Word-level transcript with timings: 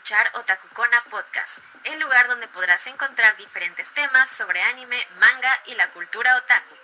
escuchar 0.00 0.26
Otakukona 0.40 0.96
Podcast, 1.10 1.58
el 1.84 2.00
lugar 2.00 2.26
donde 2.26 2.48
podrás 2.48 2.86
encontrar 2.86 3.36
diferentes 3.36 3.86
temas 3.92 4.30
sobre 4.30 4.62
anime, 4.62 4.96
manga 5.20 5.50
y 5.66 5.74
la 5.74 5.92
cultura 5.92 6.30
otaku. 6.38 6.74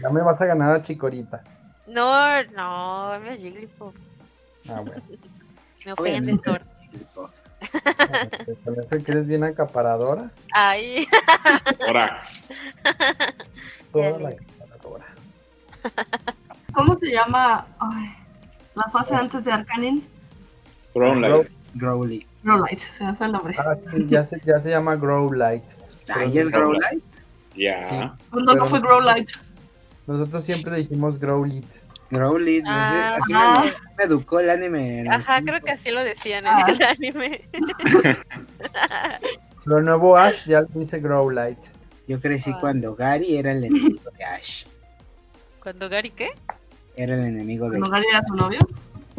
Ya 0.00 0.08
me 0.08 0.22
vas 0.22 0.40
a 0.40 0.46
ganar 0.46 0.74
a 0.74 0.80
Chicorita. 0.80 1.42
No, 1.86 2.42
no, 2.44 3.20
me 3.20 3.36
Jigglypuff. 3.36 3.94
Ah, 4.70 4.80
bueno. 4.80 5.02
Me 5.84 5.92
ofendes, 5.92 6.40
Thor. 6.42 6.60
¿Te 8.46 8.54
parece 8.64 9.02
que 9.02 9.12
eres 9.12 9.26
bien 9.26 9.44
acaparadora? 9.44 10.30
Ay, 10.52 11.06
Ahora, 11.86 12.26
Toda 13.92 14.10
Ya 14.12 14.18
la 14.18 14.30
vi. 14.30 14.36
acaparadora. 14.36 15.06
¿Cómo 16.74 16.96
se 16.96 17.10
llama 17.10 17.66
ay, 17.78 18.16
la 18.74 18.84
fase 18.84 19.14
antes 19.14 19.44
de 19.44 19.52
Arcanin? 19.52 20.19
Brown 21.00 21.20
Light. 21.22 21.48
Growly. 21.74 22.26
Growlight, 22.42 22.78
se 22.78 23.04
me 23.04 23.14
fue 23.14 23.26
el 23.26 23.32
nombre. 23.32 23.54
Ah, 23.58 23.76
sí, 23.90 24.06
ya 24.08 24.24
se, 24.24 24.40
ya 24.44 24.60
se 24.60 24.70
llama 24.70 24.96
Grow 24.96 25.32
Light. 25.32 25.64
Ah, 26.08 26.24
¿ya 26.24 26.42
es 26.42 26.50
Growlite? 26.50 27.00
Ya. 27.56 27.80
Sí. 27.80 27.94
No, 28.32 28.54
no 28.54 28.66
fue 28.66 28.80
Growlight. 28.80 29.30
Nosotros 30.06 30.42
siempre 30.44 30.76
dijimos 30.76 31.18
Grow 31.18 31.44
Lit. 31.44 31.64
Growlite, 32.10 32.64
no 32.64 32.72
sé, 32.84 32.94
Ah, 32.96 33.14
así 33.16 33.32
ah. 33.36 33.62
me, 33.64 33.70
me 33.98 34.04
educó 34.04 34.40
el 34.40 34.50
anime. 34.50 35.04
ajá, 35.08 35.40
creo 35.42 35.60
que 35.60 35.70
así 35.70 35.90
lo 35.92 36.02
decían 36.02 36.44
en 36.46 36.52
Ah. 36.52 36.66
el 36.68 36.82
anime. 36.82 37.42
Lo 39.66 39.80
nuevo 39.82 40.16
Ash 40.16 40.46
ya 40.46 40.62
dice 40.62 40.98
Grow 41.00 41.30
Light. 41.30 41.58
Yo 42.08 42.20
crecí 42.20 42.50
Ah. 42.54 42.58
cuando 42.60 42.94
Gary 42.96 43.36
era 43.36 43.52
el 43.52 43.64
enemigo 43.64 44.10
de 44.18 44.24
Ash. 44.24 44.64
Cuando 45.62 45.88
Gary, 45.88 46.10
¿qué? 46.10 46.30
Era 46.96 47.14
el 47.14 47.26
enemigo 47.26 47.66
de 47.70 47.78
Cuando 47.78 47.90
Gary 47.90 48.06
era 48.10 48.22
su 48.22 48.34
novio. 48.34 48.58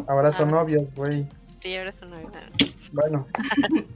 Ahora 0.08 0.32
son 0.32 0.48
Ah, 0.48 0.52
novios, 0.52 0.84
güey. 0.94 1.26
Sí, 1.62 1.76
ahora 1.76 1.90
es 1.90 2.02
una 2.02 2.16
Bueno. 2.92 3.28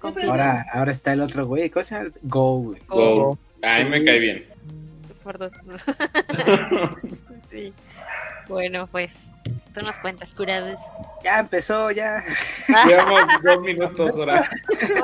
Ahora, 0.00 0.64
ahora 0.72 0.92
está 0.92 1.12
el 1.12 1.20
otro 1.20 1.44
güey. 1.44 1.70
¿Cómo 1.70 1.82
se 1.82 1.96
llama? 1.96 2.10
Go, 2.22 2.58
güey. 2.58 2.80
Go. 2.86 3.36
A 3.64 3.78
mí 3.78 3.84
me 3.86 4.04
cae 4.04 4.20
bien. 4.20 4.46
Por 5.24 5.38
dos. 5.38 5.54
sí. 7.50 7.74
Bueno, 8.46 8.86
pues, 8.86 9.32
tú 9.74 9.82
nos 9.82 9.98
cuentas, 9.98 10.32
curados. 10.34 10.78
Ya 11.24 11.40
empezó, 11.40 11.90
ya. 11.90 12.22
Llevamos 12.86 13.22
dos 13.42 13.60
minutos 13.60 14.16
ahora. 14.16 14.48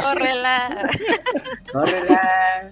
¡Córrela! 0.01 0.89
Córrela. 1.73 2.71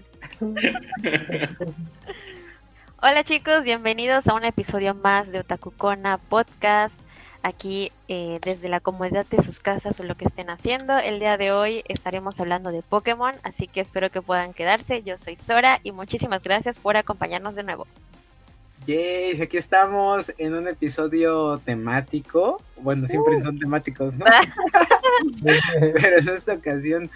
Hola 3.03 3.25
chicos, 3.25 3.65
bienvenidos 3.65 4.29
a 4.29 4.35
un 4.35 4.45
episodio 4.45 4.95
más 4.95 5.33
de 5.33 5.41
Otakukona 5.41 6.19
Podcast. 6.19 7.01
Aquí 7.45 7.91
eh, 8.07 8.39
desde 8.43 8.69
la 8.69 8.79
comodidad 8.79 9.27
de 9.27 9.43
sus 9.43 9.59
casas 9.59 9.99
o 9.99 10.05
lo 10.05 10.17
que 10.17 10.25
estén 10.25 10.49
haciendo. 10.49 10.97
El 10.99 11.19
día 11.19 11.37
de 11.37 11.51
hoy 11.51 11.83
estaremos 11.89 12.39
hablando 12.39 12.71
de 12.71 12.83
Pokémon, 12.83 13.35
así 13.43 13.67
que 13.67 13.81
espero 13.81 14.11
que 14.11 14.23
puedan 14.23 14.55
quedarse. 14.55 15.03
Yo 15.03 15.17
soy 15.17 15.37
Sora 15.37 15.81
y 15.83 15.91
muchísimas 15.91 16.45
gracias 16.45 16.79
por 16.79 16.97
acompañarnos 16.97 17.57
de 17.57 17.65
nuevo. 17.65 17.87
Yes, 18.87 19.41
aquí 19.41 19.57
estamos 19.57 20.33
en 20.39 20.55
un 20.55 20.69
episodio 20.69 21.59
temático. 21.59 22.61
Bueno, 22.77 23.07
siempre 23.09 23.41
son 23.43 23.59
temáticos, 23.59 24.17
¿no? 24.17 24.27
Pero 26.01 26.19
en 26.19 26.29
esta 26.29 26.55
ocasión 26.55 27.11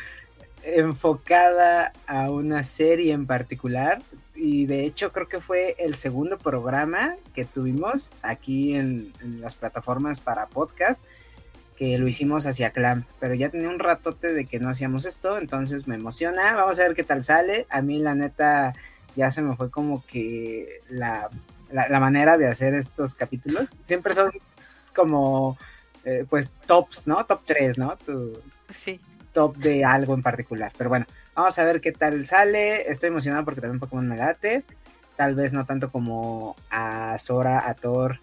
enfocada 0.66 1.92
a 2.06 2.30
una 2.30 2.64
serie 2.64 3.12
en 3.12 3.26
particular. 3.26 4.02
Y 4.34 4.66
de 4.66 4.84
hecho 4.84 5.12
creo 5.12 5.28
que 5.28 5.40
fue 5.40 5.76
el 5.78 5.94
segundo 5.94 6.36
programa 6.38 7.16
que 7.34 7.44
tuvimos 7.44 8.10
aquí 8.22 8.74
en, 8.74 9.12
las 9.40 9.54
plataformas 9.54 10.20
para 10.20 10.46
podcast. 10.46 11.02
Que 11.76 11.98
lo 11.98 12.08
hicimos 12.08 12.46
hacia 12.46 12.70
Clamp. 12.70 13.06
Pero 13.20 13.34
ya 13.34 13.48
tenía 13.48 13.68
un 13.68 13.78
ratote 13.78 14.32
de 14.32 14.46
que 14.46 14.58
no 14.58 14.68
hacíamos 14.68 15.04
esto. 15.04 15.38
Entonces 15.38 15.86
me 15.86 15.94
emociona. 15.94 16.54
Vamos 16.54 16.78
a 16.78 16.82
ver 16.82 16.94
qué 16.94 17.04
tal 17.04 17.22
sale. 17.22 17.66
A 17.70 17.82
mí 17.82 17.98
la 17.98 18.14
neta 18.14 18.74
ya 19.14 19.30
se 19.30 19.42
me 19.42 19.56
fue 19.56 19.70
como 19.70 20.04
que 20.06 20.82
la, 20.88 21.30
la, 21.70 22.00
manera 22.00 22.36
de 22.38 22.48
hacer 22.48 22.74
estos 22.74 23.14
capítulos. 23.14 23.76
Siempre 23.80 24.14
son 24.14 24.30
como 24.94 25.58
eh, 26.04 26.24
pues 26.28 26.54
tops, 26.66 27.06
¿no? 27.06 27.24
Top 27.26 27.42
3, 27.44 27.78
¿no? 27.78 27.96
Sí. 28.70 29.00
Top 29.36 29.54
de 29.58 29.84
algo 29.84 30.14
en 30.14 30.22
particular. 30.22 30.72
Pero 30.78 30.88
bueno, 30.88 31.04
vamos 31.34 31.58
a 31.58 31.64
ver 31.64 31.82
qué 31.82 31.92
tal 31.92 32.24
sale. 32.24 32.90
Estoy 32.90 33.08
emocionado 33.08 33.44
porque 33.44 33.60
también 33.60 33.78
Pokémon 33.78 34.08
me 34.08 34.16
late. 34.16 34.64
Tal 35.14 35.34
vez 35.34 35.52
no 35.52 35.66
tanto 35.66 35.92
como 35.92 36.56
a 36.70 37.18
Sora, 37.18 37.68
a 37.68 37.74
Thor 37.74 38.18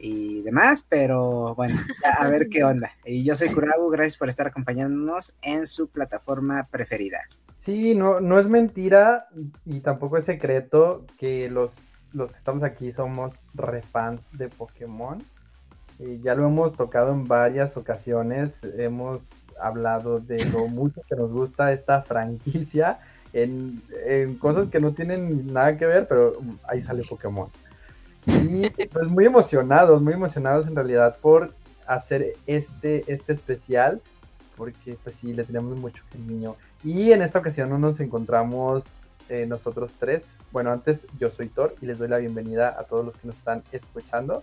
y 0.00 0.42
demás, 0.42 0.84
pero 0.88 1.54
bueno, 1.54 1.78
a 2.18 2.26
ver 2.26 2.48
qué 2.50 2.64
onda. 2.64 2.90
Y 3.04 3.22
yo 3.22 3.36
soy 3.36 3.50
Kurabu, 3.50 3.90
gracias 3.90 4.16
por 4.16 4.28
estar 4.28 4.48
acompañándonos 4.48 5.34
en 5.40 5.66
su 5.66 5.88
plataforma 5.88 6.66
preferida. 6.68 7.20
Sí, 7.54 7.94
no, 7.94 8.20
no 8.20 8.40
es 8.40 8.48
mentira 8.48 9.28
y 9.64 9.80
tampoco 9.80 10.16
es 10.16 10.24
secreto 10.24 11.04
que 11.16 11.48
los, 11.48 11.80
los 12.12 12.32
que 12.32 12.38
estamos 12.38 12.64
aquí 12.64 12.90
somos 12.90 13.44
refans 13.54 14.36
de 14.36 14.48
Pokémon. 14.48 15.22
Y 16.02 16.20
ya 16.20 16.34
lo 16.34 16.46
hemos 16.46 16.74
tocado 16.76 17.12
en 17.12 17.24
varias 17.24 17.76
ocasiones, 17.76 18.64
hemos 18.78 19.44
hablado 19.60 20.18
de 20.18 20.42
lo 20.46 20.66
mucho 20.68 21.02
que 21.08 21.14
nos 21.14 21.30
gusta 21.30 21.72
esta 21.72 22.02
franquicia 22.02 23.00
en, 23.32 23.82
en 24.06 24.36
cosas 24.36 24.68
que 24.68 24.80
no 24.80 24.92
tienen 24.92 25.52
nada 25.52 25.76
que 25.76 25.86
ver, 25.86 26.08
pero 26.08 26.38
ahí 26.66 26.80
sale 26.80 27.04
Pokémon. 27.08 27.48
Y 28.26 28.68
pues 28.86 29.08
muy 29.08 29.26
emocionados, 29.26 30.02
muy 30.02 30.14
emocionados 30.14 30.66
en 30.66 30.74
realidad 30.74 31.18
por 31.20 31.52
hacer 31.86 32.34
este, 32.46 33.04
este 33.12 33.32
especial, 33.32 34.00
porque 34.56 34.96
pues 35.02 35.16
sí, 35.16 35.32
le 35.32 35.44
tenemos 35.44 35.78
mucho 35.78 36.02
cariño. 36.10 36.56
Y 36.82 37.12
en 37.12 37.22
esta 37.22 37.38
ocasión 37.38 37.68
no 37.68 37.78
nos 37.78 38.00
encontramos 38.00 39.06
eh, 39.28 39.46
nosotros 39.46 39.96
tres. 39.98 40.34
Bueno, 40.50 40.70
antes 40.70 41.06
yo 41.18 41.30
soy 41.30 41.48
Thor 41.48 41.74
y 41.80 41.86
les 41.86 41.98
doy 41.98 42.08
la 42.08 42.18
bienvenida 42.18 42.76
a 42.78 42.84
todos 42.84 43.04
los 43.04 43.16
que 43.16 43.26
nos 43.26 43.36
están 43.36 43.62
escuchando. 43.72 44.42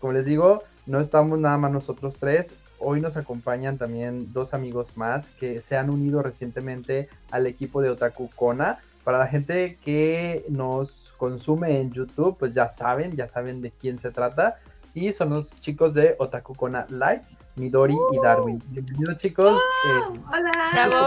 Como 0.00 0.12
les 0.12 0.26
digo, 0.26 0.62
no 0.86 1.00
estamos 1.00 1.38
nada 1.38 1.56
más 1.58 1.72
nosotros 1.72 2.18
tres. 2.18 2.54
Hoy 2.78 3.00
nos 3.00 3.16
acompañan 3.16 3.78
también 3.78 4.32
dos 4.32 4.52
amigos 4.54 4.96
más 4.96 5.30
que 5.30 5.62
se 5.62 5.76
han 5.76 5.90
unido 5.90 6.22
recientemente 6.22 7.08
al 7.30 7.46
equipo 7.46 7.80
de 7.80 7.90
Otaku 7.90 8.30
Kona. 8.36 8.78
Para 9.02 9.18
la 9.18 9.26
gente 9.26 9.78
que 9.84 10.44
nos 10.48 11.14
consume 11.16 11.80
en 11.80 11.92
YouTube, 11.92 12.36
pues 12.38 12.54
ya 12.54 12.68
saben, 12.68 13.16
ya 13.16 13.26
saben 13.28 13.62
de 13.62 13.70
quién 13.70 13.98
se 13.98 14.10
trata. 14.10 14.56
Y 14.94 15.12
son 15.12 15.30
los 15.30 15.60
chicos 15.60 15.94
de 15.94 16.16
Otaku 16.18 16.54
Kona 16.54 16.86
Live, 16.88 17.22
Midori 17.56 17.96
y 18.12 18.18
Darwin. 18.22 18.62
Bienvenidos 18.68 19.16
chicos. 19.16 19.58
Eh, 19.86 20.20
Hola. 20.32 20.50
¡Bravo! 20.72 20.98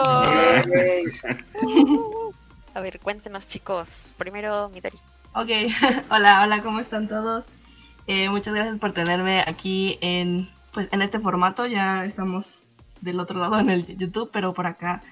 A 2.73 2.81
ver, 2.81 2.99
cuéntenos 2.99 3.47
chicos. 3.47 4.13
Primero, 4.17 4.69
Midori. 4.69 4.97
Ok, 5.33 5.49
hola, 6.09 6.41
hola, 6.43 6.63
¿cómo 6.63 6.79
están 6.79 7.07
todos? 7.07 7.45
Eh, 8.11 8.27
muchas 8.31 8.55
gracias 8.55 8.79
por 8.79 8.91
tenerme 8.91 9.43
aquí 9.45 9.99
en, 10.01 10.49
pues, 10.73 10.89
en 10.91 11.03
este 11.03 11.19
formato. 11.19 11.67
Ya 11.67 12.05
estamos 12.05 12.63
del 13.01 13.19
otro 13.19 13.39
lado 13.39 13.59
en 13.59 13.69
el 13.69 13.85
YouTube, 13.97 14.31
pero 14.33 14.51
por 14.51 14.65
acá 14.65 15.03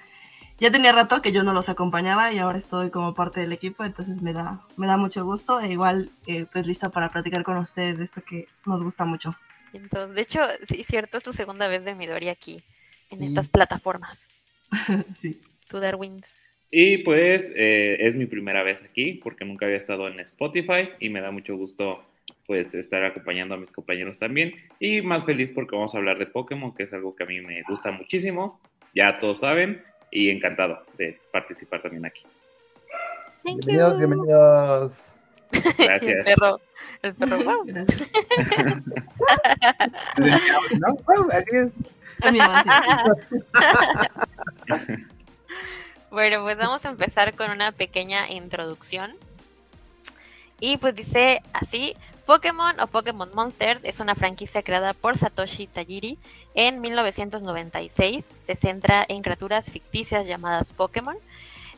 ya 0.60 0.72
tenía 0.72 0.92
rato 0.94 1.22
que 1.22 1.32
yo 1.32 1.44
no 1.44 1.54
los 1.54 1.70
acompañaba 1.70 2.34
y 2.34 2.40
ahora 2.40 2.58
estoy 2.58 2.90
como 2.90 3.14
parte 3.14 3.40
del 3.40 3.52
equipo, 3.54 3.86
entonces 3.86 4.24
me 4.24 4.34
da, 4.34 4.66
me 4.78 4.88
da 4.88 4.98
mucho 4.98 5.24
gusto 5.24 5.60
e 5.60 5.72
igual 5.72 6.10
eh, 6.26 6.48
pues 6.52 6.66
lista 6.66 6.90
para 6.90 7.10
platicar 7.10 7.44
con 7.44 7.58
ustedes 7.58 8.00
de 8.00 8.04
esto 8.04 8.24
que 8.24 8.48
nos 8.66 8.82
gusta 8.82 9.06
mucho. 9.06 9.36
Entonces, 9.74 10.16
de 10.16 10.22
hecho, 10.24 10.42
sí, 10.64 10.84
cierto, 10.84 11.18
es 11.18 11.24
tu 11.24 11.34
segunda 11.34 11.68
vez 11.68 11.86
de 11.86 11.94
Midori 11.94 12.30
aquí, 12.30 12.64
en 13.12 13.20
Sí. 13.20 13.26
estas 13.28 13.48
plataformas. 13.48 14.30
sí. 15.12 15.40
Tú, 15.68 15.80
Darwins. 15.80 16.40
Y 16.72 16.98
pues 17.04 17.54
eh, 17.56 17.98
es 18.00 18.16
mi 18.16 18.26
primera 18.26 18.64
vez 18.64 18.82
aquí 18.82 19.14
porque 19.24 19.46
nunca 19.46 19.68
había 19.68 19.78
estado 19.78 20.08
en 20.08 20.20
Spotify 20.22 20.90
y 21.00 21.10
me 21.10 21.22
da 21.22 21.30
mucho 21.30 21.56
gusto 21.56 22.04
pues 22.48 22.74
estar 22.74 23.04
acompañando 23.04 23.54
a 23.56 23.58
mis 23.58 23.70
compañeros 23.70 24.18
también 24.18 24.56
y 24.80 25.02
más 25.02 25.26
feliz 25.26 25.52
porque 25.52 25.76
vamos 25.76 25.94
a 25.94 25.98
hablar 25.98 26.18
de 26.18 26.26
Pokémon 26.26 26.74
que 26.74 26.84
es 26.84 26.94
algo 26.94 27.16
que 27.16 27.24
a 27.24 27.28
mí 27.28 27.42
me 27.42 27.62
gusta 27.64 27.92
muchísimo, 27.92 28.60
ya 28.96 29.20
todos 29.20 29.42
saben 29.42 29.84
y 30.10 30.30
encantado 30.30 30.82
de 30.98 31.20
participar 31.32 31.82
también 31.82 32.06
aquí. 32.06 32.24
Thank 33.44 33.66
bienvenidos, 33.66 33.94
you. 33.94 33.98
bienvenidos. 34.00 35.02
Y 35.52 35.58
el 35.82 35.88
Gracias. 35.88 36.26
perro, 36.26 36.62
el 37.02 37.14
perro, 37.16 37.38
wow. 37.44 37.64
Gracias. 37.66 38.10
¿No? 40.80 40.96
Wow, 40.96 41.30
así 41.32 41.56
es. 41.56 41.84
Bueno, 46.10 46.42
pues 46.42 46.58
vamos 46.58 46.86
a 46.86 46.90
empezar 46.90 47.36
con 47.36 47.52
una 47.52 47.72
pequeña 47.72 48.30
introducción. 48.30 49.14
Y 50.60 50.78
pues 50.78 50.96
dice 50.96 51.42
así, 51.54 51.96
Pokémon 52.28 52.78
o 52.82 52.88
Pokémon 52.88 53.32
Monsters 53.34 53.80
es 53.84 54.02
una 54.02 54.14
franquicia 54.14 54.62
creada 54.62 54.94
por 54.94 55.18
Satoshi 55.18 55.66
Tajiri 55.66 56.20
en 56.56 56.82
1996. 56.82 58.30
Se 58.36 58.56
centra 58.58 59.06
en 59.08 59.22
criaturas 59.22 59.72
ficticias 59.72 60.28
llamadas 60.28 60.74
Pokémon. 60.74 61.16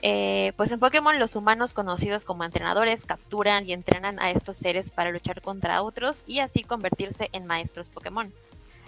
Eh, 0.01 0.54
pues 0.57 0.72
en 0.72 0.80
Pokémon 0.80 1.19
los 1.19 1.36
humanos 1.36 1.75
conocidos 1.75 2.25
como 2.25 2.44
entrenadores 2.44 3.06
capturan 3.06 3.69
y 3.69 3.74
entrenan 3.74 4.19
a 4.19 4.31
estos 4.31 4.57
seres 4.57 4.90
para 4.90 5.12
luchar 5.12 5.44
contra 5.44 5.84
otros 5.84 6.24
y 6.25 6.40
así 6.40 6.63
convertirse 6.63 7.30
en 7.31 7.45
maestros 7.45 7.90
Pokémon. 7.90 8.34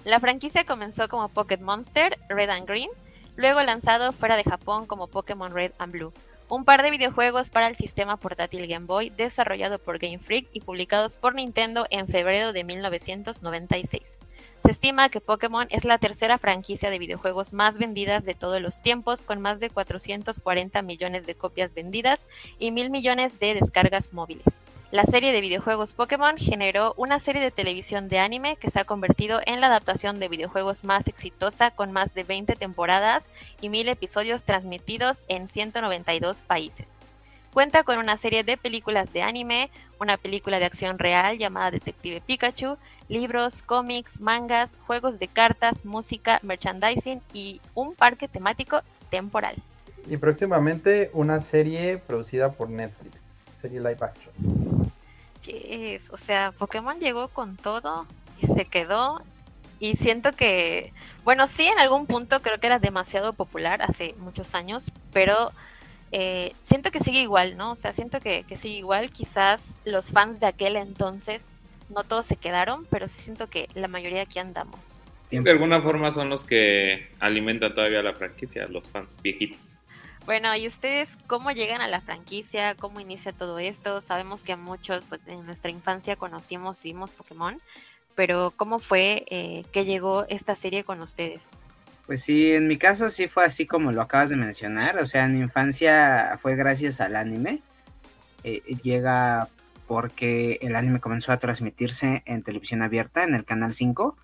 La 0.04 0.20
franquicia 0.20 0.66
comenzó 0.66 1.10
como 1.10 1.30
Pocket 1.30 1.60
Monster 1.60 2.18
Red 2.28 2.50
and 2.50 2.68
Green, 2.68 2.90
luego 3.36 3.62
lanzado 3.62 4.14
fuera 4.14 4.36
de 4.36 4.46
Japón 4.46 4.88
como 4.88 5.06
Pokémon 5.06 5.54
Red 5.54 5.74
and 5.78 5.92
Blue 5.92 6.12
un 6.52 6.66
par 6.66 6.84
de 6.84 6.92
videojuegos 6.92 7.50
para 7.50 7.68
el 7.68 7.78
sistema 7.78 8.18
portátil 8.18 8.68
Game 8.68 8.86
Boy 8.86 9.10
desarrollado 9.10 9.80
por 9.80 10.00
Game 10.00 10.20
Freak 10.20 10.50
y 10.52 10.60
publicados 10.60 11.16
por 11.16 11.34
Nintendo 11.34 11.88
en 11.92 12.10
febrero 12.10 12.52
de 12.52 12.66
1996. 12.66 14.20
Se 14.62 14.72
estima 14.72 15.08
que 15.08 15.22
Pokémon 15.22 15.68
es 15.70 15.86
la 15.86 15.98
tercera 15.98 16.38
franquicia 16.38 16.90
de 16.90 17.00
videojuegos 17.00 17.54
más 17.54 17.78
vendidas 17.78 18.26
de 18.26 18.36
todos 18.36 18.62
los 18.62 18.82
tiempos, 18.82 19.24
con 19.24 19.40
más 19.40 19.62
de 19.62 19.70
440 19.70 20.82
millones 20.82 21.26
de 21.26 21.36
copias 21.36 21.74
vendidas 21.74 22.28
y 22.60 22.72
mil 22.72 22.90
millones 22.90 23.40
de 23.40 23.54
descargas 23.54 24.12
móviles. 24.12 24.66
La 24.92 25.06
serie 25.06 25.32
de 25.32 25.40
videojuegos 25.40 25.94
Pokémon 25.94 26.36
generó 26.36 26.94
una 26.98 27.22
serie 27.22 27.42
de 27.42 27.50
televisión 27.50 28.10
de 28.10 28.20
anime 28.20 28.58
que 28.58 28.70
se 28.70 28.78
ha 28.78 28.84
convertido 28.84 29.40
en 29.46 29.62
la 29.62 29.68
adaptación 29.68 30.20
de 30.20 30.28
videojuegos 30.28 30.84
más 30.84 31.08
exitosa 31.08 31.72
con 31.72 31.94
más 31.94 32.14
de 32.14 32.26
20 32.26 32.58
temporadas 32.58 33.32
y 33.62 33.70
mil 33.70 33.88
episodios 33.88 34.44
transmitidos 34.44 35.24
en 35.30 35.48
192 35.48 36.42
países. 36.42 36.98
Cuenta 37.54 37.84
con 37.84 38.00
una 38.00 38.18
serie 38.18 38.44
de 38.44 38.58
películas 38.58 39.14
de 39.14 39.22
anime, 39.22 39.70
una 39.98 40.18
película 40.18 40.60
de 40.60 40.66
acción 40.66 41.00
real 41.00 41.38
llamada 41.38 41.72
Detective 41.72 42.20
Pikachu, 42.20 42.78
libros, 43.08 43.62
cómics, 43.62 44.20
mangas, 44.20 44.78
juegos 44.88 45.20
de 45.20 45.30
cartas, 45.30 45.86
música, 45.86 46.42
merchandising 46.44 47.22
y 47.32 47.62
un 47.76 47.96
parque 47.96 48.28
temático 48.28 48.82
temporal. 49.10 49.56
Y 50.06 50.18
próximamente 50.18 51.12
una 51.14 51.40
serie 51.40 51.98
producida 51.98 52.52
por 52.52 52.70
Netflix, 52.70 53.42
serie 53.56 53.80
live 53.80 54.00
action. 54.02 54.71
Yes, 55.44 56.10
o 56.12 56.18
sea, 56.18 56.52
Pokémon 56.52 57.00
llegó 57.00 57.28
con 57.30 57.58
todo 57.58 58.06
y 58.42 58.48
se 58.48 58.66
quedó. 58.66 59.22
Y 59.80 59.96
siento 59.98 60.34
que, 60.34 60.94
bueno, 61.24 61.48
sí, 61.48 61.66
en 61.66 61.80
algún 61.80 62.06
punto 62.06 62.42
creo 62.42 62.60
que 62.60 62.68
era 62.68 62.78
demasiado 62.78 63.34
popular 63.34 63.82
hace 63.82 64.14
muchos 64.20 64.54
años, 64.54 64.92
pero 65.12 65.52
eh, 66.12 66.54
siento 66.60 66.92
que 66.92 67.00
sigue 67.00 67.20
igual, 67.20 67.58
¿no? 67.58 67.72
O 67.72 67.76
sea, 67.76 67.92
siento 67.92 68.20
que, 68.20 68.44
que 68.44 68.58
sigue 68.58 68.76
igual. 68.76 69.10
Quizás 69.12 69.80
los 69.84 70.12
fans 70.12 70.40
de 70.40 70.46
aquel 70.46 70.76
entonces, 70.76 71.58
no 71.90 72.04
todos 72.04 72.28
se 72.28 72.36
quedaron, 72.36 72.86
pero 72.86 73.08
sí 73.08 73.22
siento 73.22 73.50
que 73.50 73.70
la 73.74 73.88
mayoría 73.88 74.22
aquí 74.22 74.38
andamos. 74.38 74.96
De 75.32 75.50
alguna 75.50 75.82
forma 75.82 76.12
son 76.12 76.30
los 76.30 76.44
que 76.44 77.08
alimentan 77.20 77.74
todavía 77.74 78.04
la 78.04 78.14
franquicia, 78.14 78.68
los 78.68 78.90
fans 78.90 79.16
viejitos. 79.24 79.71
Bueno, 80.26 80.56
¿y 80.56 80.68
ustedes 80.68 81.18
cómo 81.28 81.52
llegan 81.52 81.82
a 81.82 81.88
la 81.88 82.00
franquicia? 82.00 82.76
¿Cómo 82.76 83.00
inicia 83.00 83.34
todo 83.34 83.58
esto? 83.58 84.02
Sabemos 84.02 84.44
que 84.44 84.56
muchos, 84.56 85.04
pues 85.06 85.22
en 85.28 85.46
nuestra 85.46 85.72
infancia 85.72 86.16
conocimos 86.16 86.84
vimos 86.84 87.12
Pokémon, 87.12 87.60
pero 88.16 88.54
¿cómo 88.56 88.78
fue 88.80 89.26
eh, 89.30 89.66
que 89.72 89.84
llegó 89.84 90.26
esta 90.30 90.56
serie 90.56 90.84
con 90.84 91.02
ustedes? 91.02 91.50
Pues 92.06 92.24
sí, 92.24 92.52
en 92.52 92.68
mi 92.68 92.78
caso 92.78 93.10
sí 93.10 93.28
fue 93.28 93.46
así 93.46 93.66
como 93.66 93.92
lo 93.92 94.02
acabas 94.02 94.30
de 94.30 94.36
mencionar, 94.36 94.98
o 95.00 95.08
sea, 95.08 95.26
en 95.26 95.34
mi 95.34 95.40
infancia 95.40 96.38
fue 96.42 96.56
gracias 96.56 97.02
al 97.02 97.16
anime. 97.16 97.62
Eh, 98.44 98.62
llega 98.84 99.48
porque 99.88 100.60
el 100.62 100.76
anime 100.76 101.00
comenzó 101.00 101.32
a 101.32 101.38
transmitirse 101.38 102.22
en 102.26 102.44
televisión 102.44 102.82
abierta 102.82 103.24
en 103.24 103.34
el 103.34 103.44
canal 103.44 103.74
5 103.74 104.16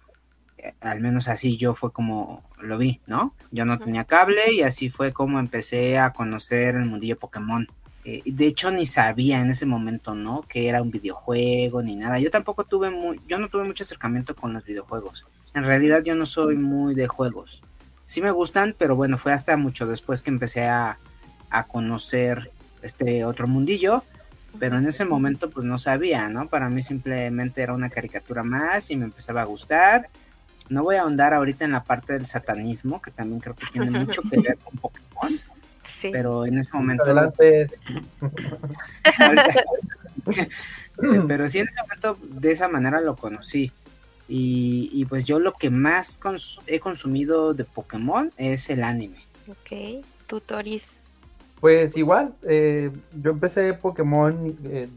al 0.82 1.02
menos 1.02 1.28
así 1.28 1.58
yo 1.58 1.74
fue 1.74 1.92
como 1.92 2.44
lo 2.62 2.78
vi, 2.78 3.02
¿no? 3.08 3.34
Yo 3.52 3.66
no 3.66 3.80
tenía 3.80 4.06
cable 4.06 4.52
y 4.52 4.62
así 4.62 4.90
fue 4.90 5.14
como 5.14 5.40
empecé 5.40 5.98
a 5.98 6.14
conocer 6.14 6.76
el 6.76 6.86
mundillo 6.86 7.18
Pokémon. 7.18 7.68
Eh, 8.06 8.22
de 8.26 8.48
hecho 8.48 8.72
ni 8.72 8.86
sabía 8.86 9.42
en 9.42 9.50
ese 9.50 9.66
momento, 9.66 10.16
¿no? 10.16 10.42
Que 10.48 10.70
era 10.70 10.82
un 10.82 10.92
videojuego 10.92 11.82
ni 11.82 11.96
nada. 11.96 12.20
Yo 12.20 12.32
tampoco 12.32 12.64
tuve 12.64 12.90
muy, 12.90 13.20
yo 13.28 13.38
no 13.38 13.50
tuve 13.50 13.64
mucho 13.64 13.84
acercamiento 13.84 14.36
con 14.36 14.54
los 14.54 14.64
videojuegos. 14.64 15.26
En 15.54 15.64
realidad 15.64 16.04
yo 16.04 16.16
no 16.16 16.26
soy 16.26 16.56
muy 16.56 16.96
de 16.96 17.08
juegos. 17.08 17.64
Sí 18.06 18.22
me 18.22 18.32
gustan, 18.32 18.76
pero 18.78 18.96
bueno, 18.96 19.18
fue 19.18 19.34
hasta 19.34 19.58
mucho 19.58 19.86
después 19.86 20.22
que 20.22 20.30
empecé 20.30 20.66
a, 20.68 21.00
a 21.50 21.68
conocer 21.68 22.52
este 22.82 23.26
otro 23.26 23.48
mundillo 23.48 24.04
pero 24.60 24.78
en 24.78 24.88
ese 24.88 25.06
momento 25.06 25.50
pues 25.50 25.66
no 25.66 25.78
sabía, 25.78 26.30
¿no? 26.30 26.48
Para 26.48 26.70
mí 26.70 26.82
simplemente 26.82 27.62
era 27.62 27.74
una 27.74 27.90
caricatura 27.90 28.44
más 28.44 28.92
y 28.92 28.96
me 28.96 29.06
empezaba 29.06 29.42
a 29.42 29.46
gustar 29.46 30.10
no 30.70 30.84
voy 30.84 30.96
a 30.96 31.02
ahondar 31.02 31.34
ahorita 31.34 31.66
en 31.66 31.72
la 31.72 31.84
parte 31.84 32.14
del 32.14 32.26
satanismo, 32.26 33.02
que 33.02 33.12
también 33.12 33.40
creo 33.40 33.56
que 33.56 33.66
tiene 33.68 33.92
mucho 33.92 34.22
que 34.22 34.40
ver 34.40 34.58
con 34.58 34.78
Pokémon. 34.80 35.40
Sí. 35.84 36.10
Pero 36.12 36.46
en 36.46 36.58
ese 36.60 36.72
momento. 36.74 37.04
Adelante. 37.04 37.68
pero 41.28 41.48
sí, 41.48 41.60
en 41.60 41.68
ese 41.68 41.82
momento 41.82 42.18
de 42.22 42.52
esa 42.52 42.68
manera 42.68 43.00
lo 43.02 43.16
conocí. 43.16 43.72
Y, 44.30 45.06
pues 45.06 45.24
yo 45.24 45.40
lo 45.40 45.54
que 45.54 45.70
más 45.70 46.20
he 46.66 46.80
consumido 46.80 47.54
de 47.54 47.64
Pokémon 47.64 48.34
es 48.36 48.70
el 48.70 48.84
anime. 48.84 49.24
Ok, 49.48 50.04
tutoris. 50.28 51.02
Pues 51.62 51.96
igual, 51.96 52.36
eh, 52.44 52.92
yo 53.14 53.32
empecé 53.32 53.74
Pokémon 53.74 54.58
eh, 54.66 54.90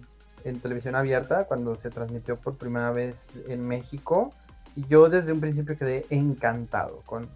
en 0.44 0.60
televisión 0.60 0.94
abierta 0.94 1.44
cuando 1.44 1.76
se 1.76 1.90
transmitió 1.90 2.36
por 2.36 2.56
primera 2.56 2.90
vez 2.90 3.40
en 3.48 3.66
México. 3.66 4.34
Yo 4.76 5.08
desde 5.08 5.32
un 5.32 5.40
principio 5.40 5.76
quedé 5.76 6.06
encantado 6.10 7.02
con, 7.06 7.28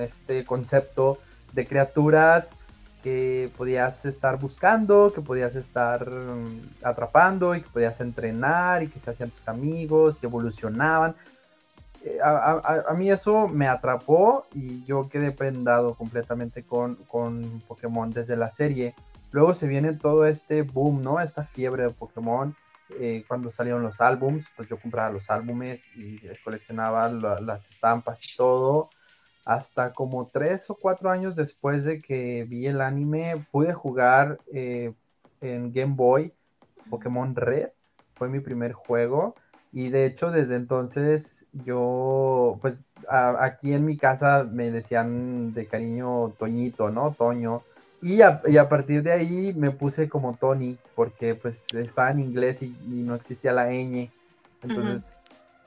este 0.00 0.44
concepto 0.44 1.18
de 1.52 1.66
criaturas 1.66 2.56
que 3.02 3.50
podías 3.56 4.04
estar 4.04 4.38
buscando, 4.38 5.12
que 5.14 5.22
podías 5.22 5.56
estar 5.56 6.08
mm, 6.10 6.60
atrapando 6.82 7.54
y 7.54 7.62
que 7.62 7.70
podías 7.70 8.00
entrenar 8.00 8.82
y 8.82 8.88
que 8.88 8.98
se 8.98 9.10
hacían 9.10 9.30
tus 9.30 9.48
amigos 9.48 10.22
y 10.22 10.26
evolucionaban. 10.26 11.14
Eh, 12.04 12.18
a, 12.22 12.92
mí 12.96 13.10
eso 13.10 13.48
me 13.48 13.68
atrapó 13.68 14.46
y 14.54 14.84
yo 14.84 15.08
quedé 15.08 15.32
prendado 15.32 15.94
completamente 15.94 16.62
con, 16.62 16.96
con 17.06 17.62
Pokémon 17.66 18.10
desde 18.10 18.36
la 18.36 18.50
serie. 18.50 18.94
Luego 19.32 19.54
se 19.54 19.66
viene 19.66 19.92
todo 19.92 20.26
este 20.26 20.62
boom, 20.62 21.02
¿no? 21.02 21.20
Esta 21.20 21.44
fiebre 21.44 21.84
de 21.84 21.90
Pokémon 21.90 22.54
eh, 22.98 23.24
cuando 23.28 23.50
salieron 23.50 23.82
los 23.82 24.00
álbums, 24.00 24.48
pues 24.56 24.68
yo 24.68 24.78
compraba 24.78 25.10
los 25.10 25.30
álbumes 25.30 25.90
y 25.96 26.20
coleccionaba 26.42 27.08
las 27.08 27.70
estampas 27.70 28.24
y 28.24 28.36
todo. 28.36 28.90
Hasta 29.44 29.92
como 29.92 30.28
tres 30.28 30.68
o 30.70 30.74
cuatro 30.74 31.10
años 31.10 31.36
después 31.36 31.84
de 31.84 32.00
que 32.02 32.44
vi 32.48 32.66
el 32.66 32.80
anime, 32.80 33.46
pude 33.50 33.72
jugar 33.72 34.38
eh, 34.52 34.92
en 35.40 35.72
Game 35.72 35.94
Boy 35.94 36.32
Pokémon 36.88 37.34
Red. 37.34 37.70
Fue 38.14 38.28
mi 38.28 38.40
primer 38.40 38.72
juego. 38.72 39.34
Y 39.72 39.90
de 39.90 40.04
hecho, 40.04 40.30
desde 40.30 40.56
entonces 40.56 41.46
yo, 41.52 42.58
pues 42.60 42.84
aquí 43.08 43.72
en 43.72 43.84
mi 43.84 43.96
casa 43.96 44.44
me 44.44 44.70
decían 44.70 45.54
de 45.54 45.66
cariño 45.66 46.30
Toñito, 46.38 46.90
¿no? 46.90 47.14
Toño. 47.16 47.62
Y 48.02 48.22
a, 48.22 48.40
y 48.46 48.56
a, 48.56 48.68
partir 48.68 49.02
de 49.02 49.12
ahí 49.12 49.52
me 49.54 49.70
puse 49.70 50.08
como 50.08 50.34
Tony, 50.34 50.78
porque 50.94 51.34
pues 51.34 51.66
estaba 51.74 52.10
en 52.10 52.20
inglés 52.20 52.62
y, 52.62 52.74
no 52.86 53.14
existía 53.14 53.52
la 53.52 53.68
ñ. 53.70 54.10
Entonces 54.62 55.18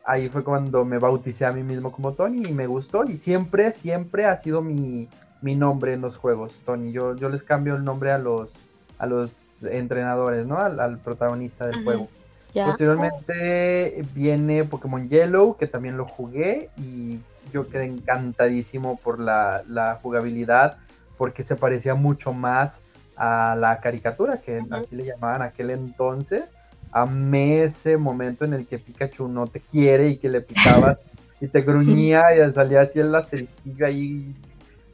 ahí 0.06 0.30
fue 0.30 0.44
cuando 0.44 0.84
me 0.86 0.98
bauticé 0.98 1.46
a 1.46 1.52
mí 1.52 1.64
mismo 1.64 1.92
como 1.92 2.14
Tony 2.14 2.44
y 2.48 2.54
me 2.54 2.68
gustó. 2.68 3.04
Y 3.06 3.18
siempre, 3.18 3.72
siempre 3.72 4.26
ha 4.26 4.36
sido 4.36 4.62
mi, 4.62 5.10
mi 5.42 5.56
nombre 5.56 5.94
en 5.94 6.02
los 6.02 6.18
juegos, 6.18 6.62
Tony. 6.66 6.92
Yo, 6.92 7.16
yo 7.16 7.30
les 7.30 7.44
cambio 7.44 7.76
el 7.76 7.84
nombre 7.84 8.12
a 8.12 8.18
los, 8.18 8.70
a 8.98 9.06
los 9.06 9.64
entrenadores, 9.66 10.46
¿no? 10.46 10.58
Al, 10.58 10.98
protagonista 11.00 11.68
del 11.68 11.84
juego. 11.84 12.10
Posteriormente 12.54 14.06
viene 14.14 14.64
Pokémon 14.64 15.10
Yellow, 15.10 15.58
que 15.58 15.66
también 15.66 15.98
lo 15.98 16.06
jugué 16.06 16.70
y 16.78 17.20
yo 17.52 17.68
quedé 17.68 17.86
encantadísimo 17.86 19.00
por 19.04 19.20
la, 19.20 19.64
la 19.68 20.00
jugabilidad 20.02 20.78
porque 21.18 21.44
se 21.44 21.56
parecía 21.56 21.96
mucho 21.96 22.34
más 22.34 22.82
a 23.16 23.56
la 23.58 23.80
caricatura, 23.80 24.38
que 24.38 24.64
así 24.72 24.96
le 24.96 25.06
llamaban 25.06 25.42
aquel 25.42 25.70
entonces. 25.70 26.54
Amé 26.92 27.64
ese 27.64 27.98
momento 27.98 28.46
en 28.46 28.54
el 28.54 28.68
que 28.68 28.80
Pikachu 28.80 29.28
no 29.28 29.48
te 29.48 29.60
quiere 29.60 30.10
y 30.10 30.18
que 30.18 30.30
le 30.30 30.42
picabas 30.42 30.98
y 31.42 31.48
te 31.48 31.62
gruñía 31.62 32.36
y 32.36 32.54
salía 32.54 32.82
así 32.82 33.00
el 33.00 33.14
asterisquillo 33.14 33.86
ahí 33.86 34.34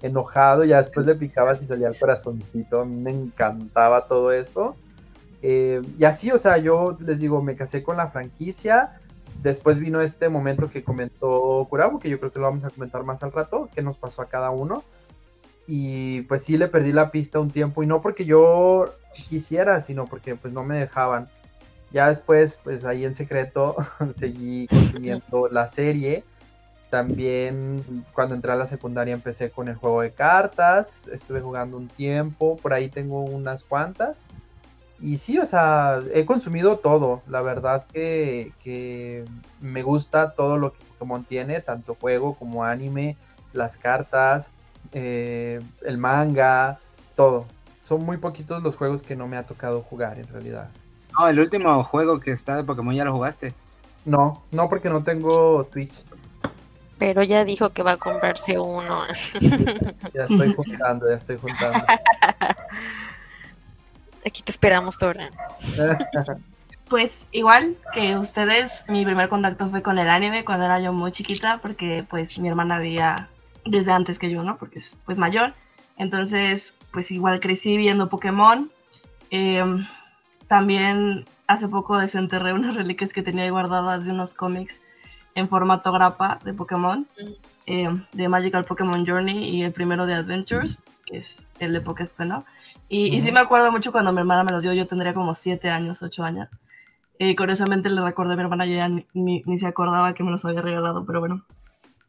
enojado, 0.01 0.63
y 0.63 0.69
después 0.69 1.05
le 1.05 1.15
picabas 1.15 1.61
y 1.61 1.65
salía 1.65 1.89
el 1.89 1.97
corazoncito. 1.99 2.81
A 2.81 2.85
mí 2.85 2.95
me 3.01 3.11
encantaba 3.11 4.07
todo 4.07 4.31
eso. 4.31 4.75
Eh, 5.41 5.81
y 5.97 6.03
así, 6.05 6.31
o 6.31 6.38
sea, 6.38 6.57
yo 6.57 6.97
les 6.99 7.19
digo, 7.19 7.41
me 7.41 7.55
casé 7.55 7.83
con 7.83 7.97
la 7.97 8.07
franquicia. 8.07 8.99
Después 9.41 9.79
vino 9.79 10.01
este 10.01 10.27
momento 10.29 10.69
que 10.69 10.83
comentó 10.83 11.65
Kurabo, 11.69 11.99
que 11.99 12.09
yo 12.09 12.19
creo 12.19 12.31
que 12.31 12.39
lo 12.39 12.45
vamos 12.45 12.63
a 12.63 12.69
comentar 12.69 13.03
más 13.03 13.23
al 13.23 13.31
rato, 13.31 13.69
que 13.73 13.81
nos 13.81 13.97
pasó 13.97 14.21
a 14.21 14.27
cada 14.27 14.49
uno 14.49 14.83
y 15.71 16.23
pues 16.23 16.43
sí 16.45 16.57
le 16.57 16.67
perdí 16.67 16.91
la 16.91 17.11
pista 17.11 17.39
un 17.39 17.51
tiempo 17.51 17.83
y 17.83 17.85
no 17.85 18.01
porque 18.01 18.25
yo 18.25 18.91
quisiera, 19.27 19.81
sino 19.81 20.07
porque 20.07 20.35
pues 20.35 20.51
no 20.51 20.63
me 20.63 20.79
dejaban. 20.79 21.29
Ya 21.91 22.09
después, 22.09 22.57
pues 22.63 22.85
ahí 22.85 23.05
en 23.05 23.13
secreto 23.13 23.75
seguí 24.15 24.65
consumiendo 24.67 25.47
la 25.47 25.67
serie. 25.67 26.23
También 26.89 28.03
cuando 28.13 28.33
entré 28.33 28.51
a 28.51 28.55
la 28.55 28.65
secundaria 28.65 29.13
empecé 29.13 29.51
con 29.51 29.67
el 29.67 29.75
juego 29.75 30.01
de 30.01 30.09
cartas, 30.09 31.07
estuve 31.11 31.39
jugando 31.39 31.77
un 31.77 31.88
tiempo, 31.88 32.57
por 32.57 32.73
ahí 32.73 32.89
tengo 32.89 33.21
unas 33.21 33.63
cuantas. 33.63 34.23
y 34.99 35.19
sí, 35.19 35.38
o 35.38 35.45
sea, 35.45 36.01
he 36.15 36.25
consumido 36.25 36.77
todo. 36.77 37.21
La 37.27 37.41
verdad 37.43 37.85
que, 37.93 38.53
que 38.63 39.23
me 39.61 39.83
gusta 39.83 40.33
todo 40.33 40.57
lo 40.57 40.73
que 40.73 40.83
Pokémon 40.83 41.23
tiene, 41.25 41.61
tanto 41.61 41.93
juego 41.93 42.33
como 42.33 42.63
anime, 42.63 43.17
las 43.53 43.77
cartas, 43.77 44.49
eh, 44.93 45.62
el 45.86 45.98
manga, 45.98 46.79
todo. 47.15 47.46
Son 47.84 48.03
muy 48.05 48.17
poquitos 48.17 48.62
los 48.62 48.75
juegos 48.75 49.01
que 49.01 49.15
no 49.15 49.27
me 49.27 49.38
ha 49.38 49.43
tocado 49.43 49.81
jugar 49.81 50.19
en 50.19 50.27
realidad. 50.27 50.69
No, 51.17 51.27
el 51.27 51.39
último 51.39 51.84
juego 51.84 52.19
que 52.19 52.31
está 52.31 52.55
de 52.55 52.63
Pokémon 52.63 52.93
ya 52.93 53.05
lo 53.05 53.13
jugaste. 53.13 53.53
No, 54.05 54.43
no 54.51 54.69
porque 54.69 54.89
no 54.89 55.03
tengo 55.03 55.63
Switch. 55.63 56.03
Pero 56.98 57.24
ya 57.24 57.46
dijo 57.46 57.69
que 57.69 57.81
va 57.81 57.93
a 57.93 57.98
comprarse 57.98 58.60
uno. 58.60 59.05
Ya 60.13 60.24
estoy 60.24 60.53
juntando, 60.53 61.10
ya 61.10 61.15
estoy 61.15 61.38
juntando. 61.38 61.79
Aquí 64.25 64.41
te 64.43 64.51
esperamos, 64.51 64.98
Tora. 64.98 65.29
Pues 66.89 67.27
igual 67.31 67.77
que 67.93 68.17
ustedes, 68.17 68.84
mi 68.88 69.05
primer 69.05 69.29
contacto 69.29 69.69
fue 69.69 69.84
con 69.84 70.00
el 70.00 70.10
anime 70.10 70.43
cuando 70.43 70.65
era 70.65 70.79
yo 70.79 70.91
muy 70.91 71.12
chiquita, 71.12 71.60
porque 71.62 72.03
pues 72.10 72.39
mi 72.39 72.48
hermana 72.48 72.79
veía 72.79 73.29
desde 73.69 73.91
antes 73.91 74.19
que 74.19 74.29
yo, 74.29 74.43
¿no? 74.43 74.57
Porque 74.57 74.79
es 74.79 74.97
pues 75.05 75.19
mayor. 75.19 75.53
Entonces, 75.97 76.77
pues 76.91 77.11
igual 77.11 77.39
crecí 77.39 77.77
viendo 77.77 78.09
Pokémon. 78.09 78.71
Eh, 79.31 79.63
también 80.47 81.25
hace 81.47 81.67
poco 81.67 81.97
desenterré 81.97 82.53
unas 82.53 82.75
reliquias 82.75 83.13
que 83.13 83.21
tenía 83.21 83.43
ahí 83.43 83.49
guardadas 83.49 84.05
de 84.05 84.11
unos 84.11 84.33
cómics 84.33 84.81
en 85.35 85.47
formato 85.47 85.91
grapa 85.91 86.39
de 86.43 86.53
Pokémon, 86.53 87.07
eh, 87.65 87.89
de 88.13 88.29
Magical 88.29 88.65
Pokémon 88.65 89.05
Journey 89.05 89.49
y 89.49 89.63
el 89.63 89.71
primero 89.71 90.05
de 90.05 90.15
Adventures, 90.15 90.77
que 91.05 91.17
es 91.17 91.45
el 91.59 91.73
de 91.73 91.81
Pokéspe, 91.81 92.25
¿no? 92.25 92.45
Y, 92.88 93.15
y 93.15 93.21
sí 93.21 93.31
me 93.31 93.39
acuerdo 93.39 93.71
mucho 93.71 93.91
cuando 93.91 94.11
mi 94.11 94.19
hermana 94.19 94.43
me 94.43 94.51
los 94.51 94.63
dio, 94.63 94.73
yo 94.73 94.88
tendría 94.88 95.13
como 95.13 95.33
7 95.33 95.69
años, 95.69 96.01
8 96.01 96.23
años. 96.23 96.49
Y 97.19 97.35
curiosamente 97.35 97.89
le 97.89 98.01
recordé 98.01 98.33
a 98.33 98.35
mi 98.38 98.43
hermana, 98.43 98.65
ya 98.65 98.88
ni, 98.88 99.05
ni, 99.13 99.43
ni 99.45 99.57
se 99.59 99.67
acordaba 99.67 100.13
que 100.13 100.23
me 100.23 100.31
los 100.31 100.45
había 100.45 100.61
regalado, 100.61 101.05
pero 101.05 101.19
bueno. 101.19 101.45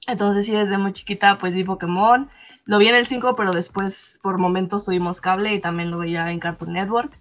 Entonces 0.06 0.46
sí, 0.46 0.52
desde 0.52 0.78
muy 0.78 0.92
chiquita 0.92 1.38
pues 1.38 1.54
vi 1.54 1.64
Pokémon. 1.64 2.28
Lo 2.64 2.78
vi 2.78 2.88
en 2.88 2.94
el 2.94 3.06
5, 3.06 3.34
pero 3.36 3.52
después 3.52 4.20
por 4.22 4.38
momentos 4.38 4.84
tuvimos 4.84 5.20
cable 5.20 5.52
y 5.52 5.60
también 5.60 5.90
lo 5.90 5.98
veía 5.98 6.30
en 6.30 6.38
Cartoon 6.38 6.72
Network. 6.72 7.12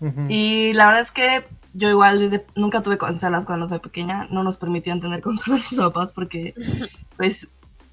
Ujú. 0.00 0.26
Y 0.28 0.72
la 0.74 0.86
verdad 0.86 1.02
es 1.02 1.10
que 1.10 1.44
yo 1.74 1.88
igual 1.88 2.18
desde, 2.18 2.44
nunca 2.54 2.82
tuve 2.82 2.98
consolas 2.98 3.44
cuando 3.44 3.68
fui 3.68 3.78
pequeña, 3.78 4.26
no 4.30 4.42
nos 4.42 4.56
permitían 4.56 5.00
tener 5.00 5.20
consolas 5.22 5.70
mis 5.70 5.78
papás 5.78 6.12
porque 6.12 6.54
pues 7.16 7.48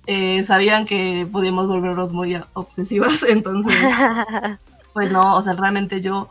eh, 0.07 0.43
sabían 0.43 0.85
que 0.85 1.27
podíamos 1.31 1.67
volvernos 1.67 2.13
muy 2.13 2.39
obsesivas, 2.53 3.23
entonces 3.27 3.77
pues 4.93 5.11
no, 5.11 5.35
o 5.35 5.41
sea, 5.41 5.53
realmente 5.53 6.01
yo 6.01 6.29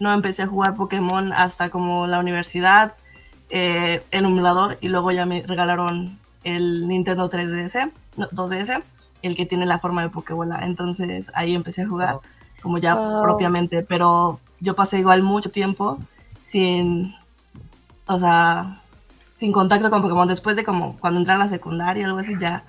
no 0.00 0.12
empecé 0.12 0.42
a 0.42 0.46
jugar 0.46 0.74
Pokémon 0.74 1.32
hasta 1.32 1.70
como 1.70 2.06
la 2.06 2.18
universidad 2.18 2.94
eh, 3.50 4.02
en 4.10 4.26
un 4.26 4.32
emulador 4.32 4.78
y 4.80 4.88
luego 4.88 5.12
ya 5.12 5.26
me 5.26 5.42
regalaron 5.42 6.18
el 6.44 6.88
Nintendo 6.88 7.28
3DS, 7.30 7.92
no, 8.16 8.28
2DS, 8.30 8.82
el 9.22 9.36
que 9.36 9.46
tiene 9.46 9.66
la 9.66 9.78
forma 9.78 10.02
de 10.02 10.08
Pokébola, 10.10 10.60
entonces 10.64 11.30
ahí 11.34 11.54
empecé 11.54 11.82
a 11.82 11.88
jugar 11.88 12.18
como 12.60 12.78
ya 12.78 12.94
Wow. 12.96 13.22
propiamente, 13.22 13.82
pero 13.82 14.40
yo 14.60 14.74
pasé 14.74 14.98
igual 14.98 15.22
mucho 15.22 15.50
tiempo 15.50 15.98
sin, 16.42 17.14
o 18.06 18.18
sea, 18.18 18.82
sin 19.36 19.52
contacto 19.52 19.90
con 19.90 20.02
Pokémon. 20.02 20.28
Después 20.28 20.56
de 20.56 20.64
como 20.64 20.98
cuando 21.00 21.18
entré 21.20 21.34
a 21.34 21.38
la 21.38 21.48
secundaria, 21.48 22.06
algo 22.06 22.18
así, 22.18 22.34
ya 22.38 22.64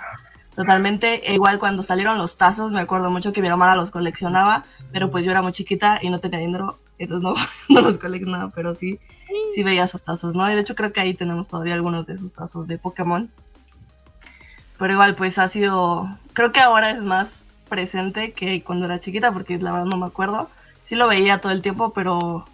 totalmente. 0.56 1.30
E 1.30 1.36
igual 1.36 1.60
cuando 1.60 1.84
salieron 1.84 2.18
los 2.18 2.38
tazos, 2.38 2.72
me 2.72 2.80
acuerdo 2.80 3.10
mucho 3.10 3.34
que 3.34 3.42
mi 3.42 3.48
hermana 3.48 3.76
los 3.76 3.92
coleccionaba, 3.92 4.66
pero 4.92 5.12
pues 5.12 5.24
yo 5.26 5.32
era 5.32 5.42
muy 5.42 5.52
chiquita 5.52 6.00
y 6.02 6.10
no 6.10 6.20
tenía 6.20 6.40
dinero, 6.40 6.80
entonces 6.98 7.24
no, 7.24 7.34
no 7.70 7.82
los 7.82 7.98
coleccionaba, 7.98 8.52
pero 8.56 8.74
sí, 8.74 9.00
sí 9.54 9.64
veía 9.64 9.84
esos 9.84 10.04
tazos, 10.04 10.36
¿no? 10.36 10.50
Y 10.52 10.56
de 10.56 10.62
hecho 10.62 10.76
creo 10.76 10.92
que 10.94 11.02
ahí 11.02 11.14
tenemos 11.14 11.48
todavía 11.48 11.74
algunos 11.76 12.06
de 12.08 12.14
esos 12.14 12.34
tazos 12.34 12.68
de 12.68 12.78
Pokémon. 12.78 13.30
Pero 14.78 14.94
igual, 14.94 15.16
pues 15.16 15.38
ha 15.40 15.48
sido, 15.48 16.10
creo 16.34 16.52
que 16.52 16.60
ahora 16.60 16.92
es 16.92 17.02
más 17.02 17.46
presente 17.70 18.34
que 18.34 18.64
cuando 18.64 18.86
era 18.86 19.00
chiquita, 19.00 19.32
porque 19.32 19.58
la 19.58 19.72
verdad 19.72 19.86
no 19.86 19.98
me 19.98 20.06
acuerdo. 20.06 20.50
Sí 20.82 20.96
lo 20.96 21.08
veía 21.08 21.40
todo 21.40 21.52
el 21.52 21.62
tiempo, 21.62 21.92
pero 21.94 22.46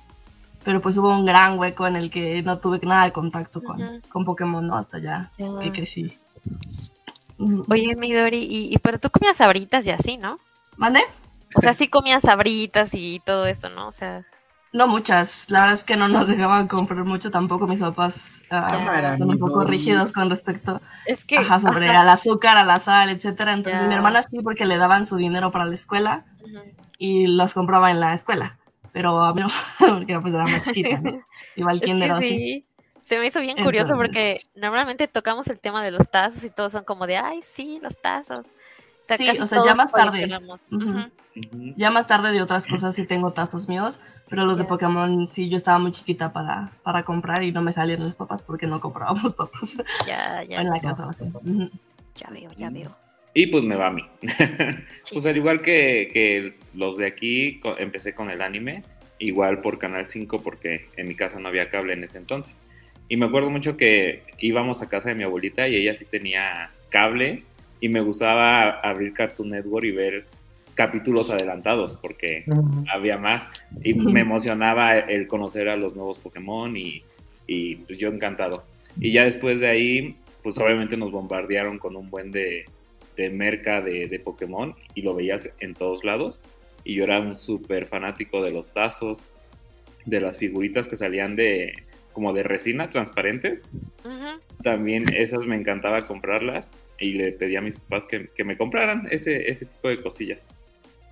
pero 0.64 0.82
pues 0.82 0.98
hubo 0.98 1.10
un 1.10 1.26
gran 1.26 1.58
hueco 1.58 1.88
en 1.88 1.96
el 1.96 2.12
que 2.12 2.44
no 2.44 2.60
tuve 2.60 2.80
nada 2.84 3.06
de 3.06 3.14
contacto 3.14 3.64
con, 3.64 4.02
con 4.10 4.26
Pokémon, 4.26 4.68
¿no? 4.68 4.76
Hasta 4.76 5.00
ya 5.00 5.32
Ya. 5.38 5.48
que 5.64 5.72
crecí. 5.72 6.18
Oye, 7.70 7.96
Midori, 7.96 8.40
y, 8.44 8.74
y 8.74 8.78
pero 8.80 9.00
tú 9.00 9.10
comías 9.10 9.38
sabritas 9.38 9.86
y 9.88 9.92
así, 9.92 10.18
¿no? 10.18 10.38
¿Mande? 10.76 11.02
O 11.56 11.62
sea, 11.62 11.74
sí 11.74 11.88
comías 11.88 12.24
sabritas 12.24 12.94
y 12.94 13.22
todo 13.26 13.48
eso, 13.48 13.70
¿no? 13.70 13.88
O 13.88 13.92
sea, 13.92 14.26
No 14.72 14.88
muchas, 14.88 15.50
la 15.50 15.62
verdad 15.62 15.74
es 15.74 15.84
que 15.84 15.98
no 15.98 16.08
nos 16.08 16.28
dejaban 16.28 16.68
comprar 16.68 17.04
mucho 17.04 17.32
tampoco 17.32 17.66
mis 17.66 17.80
papás 17.80 18.44
ah, 18.52 19.16
son 19.18 19.32
un 19.32 19.40
poco 19.40 19.64
rígidos 19.64 20.14
con 20.14 20.30
respecto 20.30 20.80
es 21.08 21.26
que 21.26 21.40
ajá, 21.40 21.60
sobre 21.60 21.90
ajá, 21.90 22.02
al 22.02 22.10
azúcar, 22.10 22.58
a 22.58 22.64
la 22.64 22.80
sal, 22.80 23.10
etcétera. 23.10 23.54
Entonces 23.54 23.88
mi 23.88 23.96
hermana 23.96 24.22
sí 24.22 24.40
porque 24.44 24.66
le 24.66 24.78
daban 24.78 25.06
su 25.06 25.16
dinero 25.16 25.52
para 25.52 25.66
la 25.66 25.74
escuela 25.74 26.26
y 27.00 27.26
los 27.28 27.54
compraba 27.54 27.90
en 27.90 28.00
la 28.00 28.14
escuela. 28.14 28.60
Pero 28.92 29.22
a 29.24 29.34
mí 29.34 29.42
no, 29.42 29.50
porque 29.80 30.20
pues 30.20 30.34
era 30.34 30.44
más 30.44 30.62
chiquita, 30.62 31.00
¿no? 31.02 31.20
Igual 31.56 31.82
que 31.82 31.94
o 31.94 32.16
así. 32.16 32.28
sí, 32.28 32.66
se 33.02 33.18
me 33.18 33.28
hizo 33.28 33.42
bien 33.42 33.58
curioso 33.58 33.94
Entonces- 33.94 33.96
porque 33.98 34.42
normalmente 34.56 35.08
tocamos 35.08 35.48
el 35.48 35.60
tema 35.60 35.82
de 35.82 35.92
los 35.92 36.10
tazos 36.12 36.44
y 36.44 36.50
todos 36.52 36.72
son 36.72 36.84
como 36.84 37.08
de, 37.08 37.18
ay, 37.18 37.42
sí, 37.44 37.80
los 37.82 38.00
tazos. 38.00 38.48
O 38.48 39.08
sea, 39.08 39.18
Sí, 39.18 39.30
o 39.40 39.48
sea, 39.48 39.64
ya 39.66 39.74
más 39.74 39.92
tarde. 39.92 40.30
Ya 41.76 41.90
más 41.90 42.06
tarde 42.06 42.32
de 42.32 42.42
otras 42.44 42.68
cosas 42.68 42.94
sí 42.94 43.06
tengo 43.06 43.34
tazos 43.34 43.68
míos, 43.68 44.00
pero 44.30 44.46
los 44.46 44.58
de. 44.58 44.64
Pokémon 44.66 45.28
sí 45.30 45.50
yo 45.50 45.58
estaba 45.58 45.80
muy 45.80 45.92
chiquita 45.92 46.32
para, 46.34 46.72
para 46.84 47.04
comprar 47.04 47.44
y 47.44 47.52
no 47.52 47.62
me 47.62 47.74
salían 47.74 48.04
los 48.04 48.16
papás 48.16 48.44
porque 48.44 48.68
no 48.68 48.80
comprábamos 48.80 49.34
papas 49.36 49.78
Ya, 50.08 50.44
ya, 50.44 50.62
en 50.62 50.68
la 50.70 50.76
no. 50.76 50.82
casa. 50.82 51.16
Ya 52.16 52.30
veo, 52.32 52.52
ya 52.58 52.70
veo. 52.70 52.96
Y 53.34 53.48
pues 53.48 53.64
me 53.64 53.76
va 53.76 53.88
a 53.88 53.92
mí. 53.92 54.04
Sí. 55.04 55.14
pues 55.14 55.26
al 55.26 55.38
igual 55.38 55.62
que, 55.62 56.10
que 56.14 56.58
los 56.74 56.98
de 56.98 57.08
aquí, 57.08 57.62
empecé 57.78 58.14
con 58.14 58.30
el 58.30 58.42
anime, 58.42 58.84
igual 59.20 59.62
por 59.62 59.78
Canal 59.80 60.08
5 60.08 60.42
porque 60.42 60.88
en 60.98 61.08
mi 61.08 61.16
casa 61.16 61.40
no 61.40 61.48
había 61.48 61.70
cable 61.70 61.94
en 61.94 62.04
ese 62.04 62.18
entonces. 62.18 62.64
Y 63.08 63.18
me 63.18 63.26
acuerdo 63.26 63.50
mucho 63.50 63.76
que 63.78 64.24
íbamos 64.40 64.82
a 64.82 64.90
casa 64.90 65.10
de 65.10 65.16
mi 65.16 65.24
abuelita 65.24 65.68
y 65.68 65.76
ella 65.76 65.96
sí 65.96 66.06
tenía 66.06 66.72
cable 66.90 67.44
y 67.82 67.90
me 67.90 68.02
gustaba 68.02 68.70
abrir 68.82 69.14
Cartoon 69.14 69.50
Network 69.50 69.86
y 69.86 69.92
ver 69.92 70.26
capítulos 70.80 71.30
adelantados 71.30 71.98
porque 72.02 72.46
había 72.90 73.18
más 73.18 73.44
y 73.84 73.94
me 73.96 74.22
emocionaba 74.22 74.98
el 74.98 75.28
conocer 75.28 75.68
a 75.68 75.76
los 75.76 75.94
nuevos 75.94 76.20
Pokémon 76.20 76.78
y, 76.78 77.04
y, 77.48 77.76
pues 77.76 78.00
yo 78.00 78.08
encantado. 78.08 78.64
Y 78.98 79.12
ya 79.12 79.26
después 79.26 79.60
de 79.60 79.68
ahí, 79.68 80.16
pues 80.42 80.58
obviamente 80.58 80.96
nos 80.96 81.12
bombardearon 81.12 81.80
con 81.80 81.98
un 81.98 82.10
buen 82.10 82.32
de, 82.32 82.64
de 83.18 83.30
merca 83.30 83.82
de, 83.82 84.08
de 84.08 84.20
Pokémon 84.20 84.74
y 84.96 85.02
lo 85.02 85.16
veías 85.16 85.50
en 85.60 85.74
todos 85.74 86.06
lados. 86.06 86.42
Y 86.86 86.96
yo 86.96 87.04
era 87.04 87.20
un 87.20 87.38
súper 87.38 87.86
fanático 87.86 88.42
de 88.42 88.52
los 88.52 88.70
tazos, 88.72 89.26
de 90.06 90.22
las 90.22 90.38
figuritas 90.38 90.88
que 90.88 90.96
salían 90.96 91.36
de 91.36 91.74
como 92.14 92.32
de 92.32 92.44
resina 92.44 92.90
transparentes. 92.90 93.66
También 94.64 95.04
esas 95.14 95.46
me 95.46 95.58
encantaba 95.58 96.08
comprarlas 96.08 96.70
y 96.98 97.12
le 97.12 97.34
pedí 97.34 97.58
a 97.58 97.62
mis 97.62 97.76
papás 97.76 98.06
que, 98.06 98.30
que 98.30 98.46
me 98.46 98.56
compraran 98.56 99.10
ese, 99.12 99.52
ese 99.52 99.66
tipo 99.66 99.90
de 99.90 100.02
cosillas. 100.02 100.48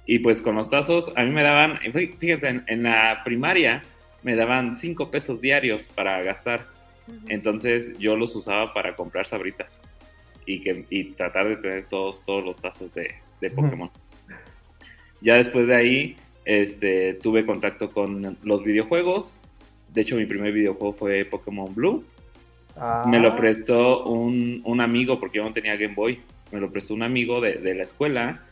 Y 0.07 0.19
pues 0.19 0.41
con 0.41 0.55
los 0.55 0.69
tazos, 0.69 1.11
a 1.17 1.23
mí 1.23 1.31
me 1.31 1.43
daban, 1.43 1.79
fíjense, 2.17 2.47
en, 2.47 2.63
en 2.67 2.83
la 2.83 3.21
primaria 3.25 3.83
me 4.23 4.35
daban 4.35 4.75
5 4.75 5.11
pesos 5.11 5.41
diarios 5.41 5.89
para 5.93 6.23
gastar. 6.23 6.65
Entonces 7.27 7.97
yo 7.99 8.15
los 8.15 8.35
usaba 8.35 8.73
para 8.73 8.95
comprar 8.95 9.27
sabritas 9.27 9.81
y, 10.45 10.61
que, 10.61 10.85
y 10.89 11.11
tratar 11.11 11.49
de 11.49 11.57
tener 11.57 11.85
todos, 11.85 12.23
todos 12.25 12.43
los 12.43 12.57
tazos 12.57 12.93
de, 12.93 13.15
de. 13.41 13.49
Pokémon. 13.51 13.91
Ya 15.21 15.35
después 15.35 15.67
de 15.67 15.75
ahí 15.75 16.15
este, 16.45 17.15
tuve 17.15 17.45
contacto 17.45 17.91
con 17.91 18.37
los 18.43 18.63
videojuegos. 18.63 19.35
De 19.93 20.01
hecho, 20.01 20.15
mi 20.15 20.25
primer 20.25 20.53
videojuego 20.53 20.93
fue 20.93 21.25
Pokémon 21.25 21.73
Blue. 21.75 22.03
Me 23.07 23.19
lo 23.19 23.29
Ah, 23.29 23.35
prestó 23.35 24.05
un, 24.05 24.61
un 24.63 24.81
amigo, 24.81 25.19
porque 25.19 25.37
yo 25.37 25.43
no 25.43 25.53
tenía 25.53 25.75
Game 25.75 25.95
Boy. 25.95 26.19
Me 26.51 26.59
lo 26.59 26.71
prestó 26.71 26.93
un 26.93 27.03
amigo 27.03 27.41
de, 27.41 27.53
de 27.55 27.73
la 27.73 27.83
escuela 27.83 28.46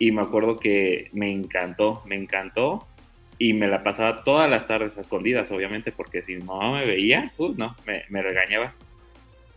y 0.00 0.10
me 0.10 0.22
acuerdo 0.22 0.58
que 0.58 1.10
me 1.12 1.30
encantó, 1.30 2.02
me 2.06 2.16
encantó. 2.16 2.88
Y 3.38 3.54
me 3.54 3.68
la 3.68 3.82
pasaba 3.82 4.22
todas 4.24 4.50
las 4.50 4.66
tardes 4.66 4.98
a 4.98 5.00
escondidas, 5.00 5.50
obviamente, 5.50 5.92
porque 5.92 6.22
si 6.22 6.36
no 6.36 6.72
me 6.72 6.84
veía, 6.84 7.32
pues 7.38 7.56
no, 7.56 7.74
me, 7.86 8.02
me 8.10 8.20
regañaba. 8.20 8.74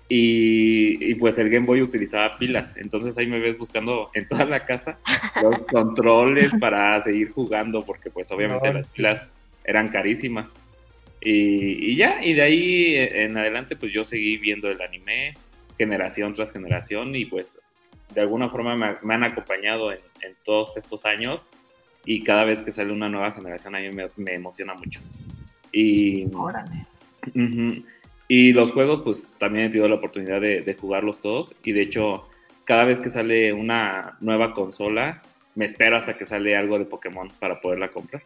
Y, 0.10 1.04
y, 1.12 1.16
pues 1.16 1.38
el 1.40 1.50
Game 1.50 1.66
Boy 1.66 1.82
utilizaba 1.82 2.38
pilas, 2.38 2.76
entonces 2.78 3.18
ahí 3.18 3.26
me 3.26 3.40
ves 3.40 3.58
buscando 3.58 4.12
en 4.14 4.28
toda 4.28 4.46
la 4.46 4.66
casa 4.66 5.00
los 5.42 5.58
controles 5.72 6.54
para 6.60 7.02
seguir 7.02 7.32
jugando, 7.32 7.84
porque 7.84 8.10
pues 8.12 8.32
obviamente 8.32 8.68
No. 8.68 8.74
las 8.76 8.88
pilas 8.88 9.28
eran 9.64 9.88
carísimas. 9.88 10.54
Y, 11.22 11.92
y 11.92 11.96
ya, 11.96 12.24
y 12.24 12.34
de 12.34 12.42
ahí 12.42 12.96
en 12.96 13.38
adelante 13.38 13.76
pues 13.78 13.92
yo 13.94 14.04
seguí 14.04 14.38
viendo 14.38 14.70
el 14.70 14.82
anime 14.82 15.34
generación 15.78 16.34
tras 16.34 16.52
generación 16.52 17.16
y 17.16 17.26
pues 17.26 17.60
de 18.14 18.22
alguna 18.22 18.50
forma 18.50 18.76
me, 18.76 18.96
me 19.02 19.14
han 19.14 19.24
acompañado 19.24 19.92
en, 19.92 20.00
en, 20.22 20.36
todos 20.44 20.78
estos 20.78 21.06
años 21.06 21.50
y 22.06 22.24
cada 22.24 22.44
vez 22.44 22.62
que 22.62 22.72
sale 22.72 22.94
una 22.94 23.10
nueva 23.10 23.32
generación 23.32 23.76
a 23.76 23.80
mí 23.80 23.90
me, 23.92 24.10
me 24.18 24.34
emociona 24.34 24.74
mucho. 24.74 25.00
Y, 25.72 26.26
Órale. 26.36 26.86
y 28.28 28.54
los 28.54 28.72
juegos, 28.72 29.02
pues 29.04 29.32
también 29.40 29.66
he 29.66 29.70
tenido 29.70 29.88
la 29.88 29.96
oportunidad 29.96 30.42
de, 30.42 30.62
de 30.62 30.74
jugarlos 30.76 31.20
todos. 31.20 31.56
Y 31.64 31.72
de 31.72 31.82
hecho, 31.82 32.28
cada 32.66 32.84
vez 32.86 33.00
que 33.00 33.10
sale 33.10 33.54
una 33.54 34.18
nueva 34.20 34.54
consola, 34.54 35.22
me 35.56 35.66
espero 35.66 35.98
hasta 35.98 36.18
que 36.18 36.26
sale 36.26 36.56
algo 36.56 36.78
de 36.78 36.86
Pokémon 36.86 37.30
para 37.40 37.62
poderla 37.62 37.90
comprar. 37.90 38.24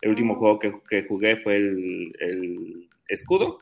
El 0.00 0.10
último 0.10 0.34
juego 0.36 0.58
que, 0.58 0.74
que 0.88 1.04
jugué 1.04 1.36
fue 1.36 1.56
el, 1.56 2.16
el 2.20 2.88
Escudo. 3.08 3.60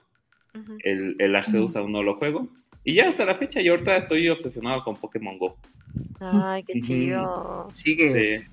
El, 0.83 1.17
el 1.19 1.37
Arceus 1.37 1.77
aún 1.77 1.93
no 1.93 2.03
lo 2.03 2.17
juego. 2.17 2.49
Y 2.85 2.95
ya 2.95 3.09
hasta 3.09 3.25
la 3.25 3.37
fecha, 3.37 3.61
yo 3.61 3.73
ahorita 3.73 3.97
estoy 3.97 4.29
obsesionado 4.29 4.83
con 4.85 4.97
Pokémon 4.97 5.39
Go. 5.39 5.57
Ay, 6.21 6.63
qué 6.65 6.81
chido. 6.81 7.69
Sigues. 7.73 8.41
Sí. 8.41 8.47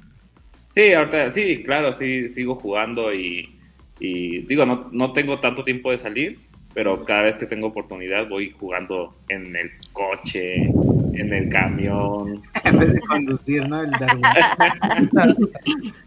Sí, 0.77 0.93
ahorita 0.93 1.31
sí, 1.31 1.63
claro, 1.63 1.91
sí, 1.91 2.29
sigo 2.29 2.53
jugando 2.53 3.11
y, 3.11 3.57
y 3.99 4.41
digo, 4.41 4.63
no, 4.63 4.89
no 4.91 5.11
tengo 5.11 5.39
tanto 5.39 5.63
tiempo 5.63 5.89
de 5.89 5.97
salir, 5.97 6.39
pero 6.75 7.03
cada 7.03 7.23
vez 7.23 7.35
que 7.35 7.47
tengo 7.47 7.65
oportunidad 7.65 8.29
voy 8.29 8.51
jugando 8.51 9.15
en 9.29 9.55
el 9.55 9.71
coche, 9.91 10.65
en 10.65 11.33
el 11.33 11.49
camión. 11.49 12.43
En 12.63 12.77
vez 12.77 12.93
de 12.93 12.99
conducir, 12.99 13.67
¿no? 13.67 13.81
El 13.81 13.89
Darwin. 13.89 14.21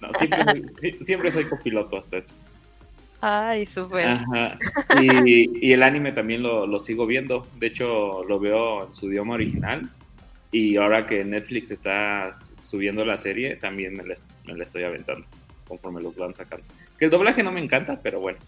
No, 0.00 0.08
siempre, 0.16 0.62
soy, 0.78 0.92
siempre 1.00 1.30
soy 1.32 1.44
copiloto 1.46 1.98
hasta 1.98 2.18
eso. 2.18 2.32
Ay, 3.20 3.66
súper. 3.66 4.18
Y, 5.00 5.66
y 5.68 5.72
el 5.72 5.82
anime 5.82 6.12
también 6.12 6.42
lo, 6.42 6.66
lo 6.66 6.80
sigo 6.80 7.06
viendo. 7.06 7.46
De 7.58 7.66
hecho, 7.68 8.24
lo 8.24 8.38
veo 8.40 8.86
en 8.86 8.94
su 8.94 9.08
idioma 9.10 9.34
original. 9.34 9.90
Y 10.52 10.76
ahora 10.76 11.06
que 11.06 11.24
Netflix 11.24 11.70
está 11.70 12.32
subiendo 12.62 13.04
la 13.04 13.18
serie, 13.18 13.56
también 13.56 13.94
me 13.94 14.04
la, 14.04 14.14
me 14.46 14.54
la 14.54 14.64
estoy 14.64 14.82
aventando 14.84 15.26
conforme 15.68 16.02
los 16.02 16.16
van 16.16 16.34
sacando. 16.34 16.64
Que 16.98 17.04
el 17.04 17.10
doblaje 17.10 17.42
no 17.42 17.52
me 17.52 17.62
encanta, 17.62 18.00
pero 18.02 18.20
bueno, 18.20 18.38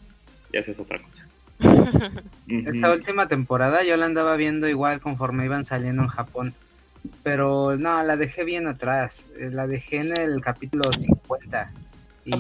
ya 0.53 0.61
esa 0.61 0.73
es 0.73 0.81
otra 0.81 0.99
cosa. 1.01 1.27
Esta 2.49 2.93
última 2.93 3.29
temporada 3.29 3.85
yo 3.85 3.97
la 3.97 4.07
andaba 4.07 4.37
viendo 4.37 4.69
igual 4.69 5.01
conforme 5.01 5.45
iban 5.45 5.65
saliendo 5.65 6.03
en 6.03 6.09
Japón. 6.09 6.55
Pero 7.23 7.77
no, 7.77 8.03
la 8.03 8.17
dejé 8.17 8.45
bien 8.45 8.67
atrás. 8.67 9.27
Eh, 9.39 9.51
La 9.53 9.67
dejé 9.67 9.99
en 9.99 10.17
el 10.17 10.41
capítulo 10.41 10.93
50. 10.93 11.73
Y 12.25 12.33
Ah, 12.33 12.37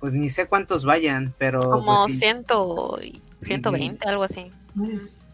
pues 0.00 0.12
ni 0.12 0.20
pues 0.20 0.34
sé 0.34 0.46
cuántos 0.46 0.84
vayan, 0.84 1.34
pero. 1.38 1.60
Como 1.60 2.04
pues, 2.04 2.12
sí. 2.14 2.18
ciento 2.20 2.98
y 3.02 3.20
120, 3.42 4.06
algo 4.08 4.24
así. 4.24 4.50
Pues, 4.76 5.24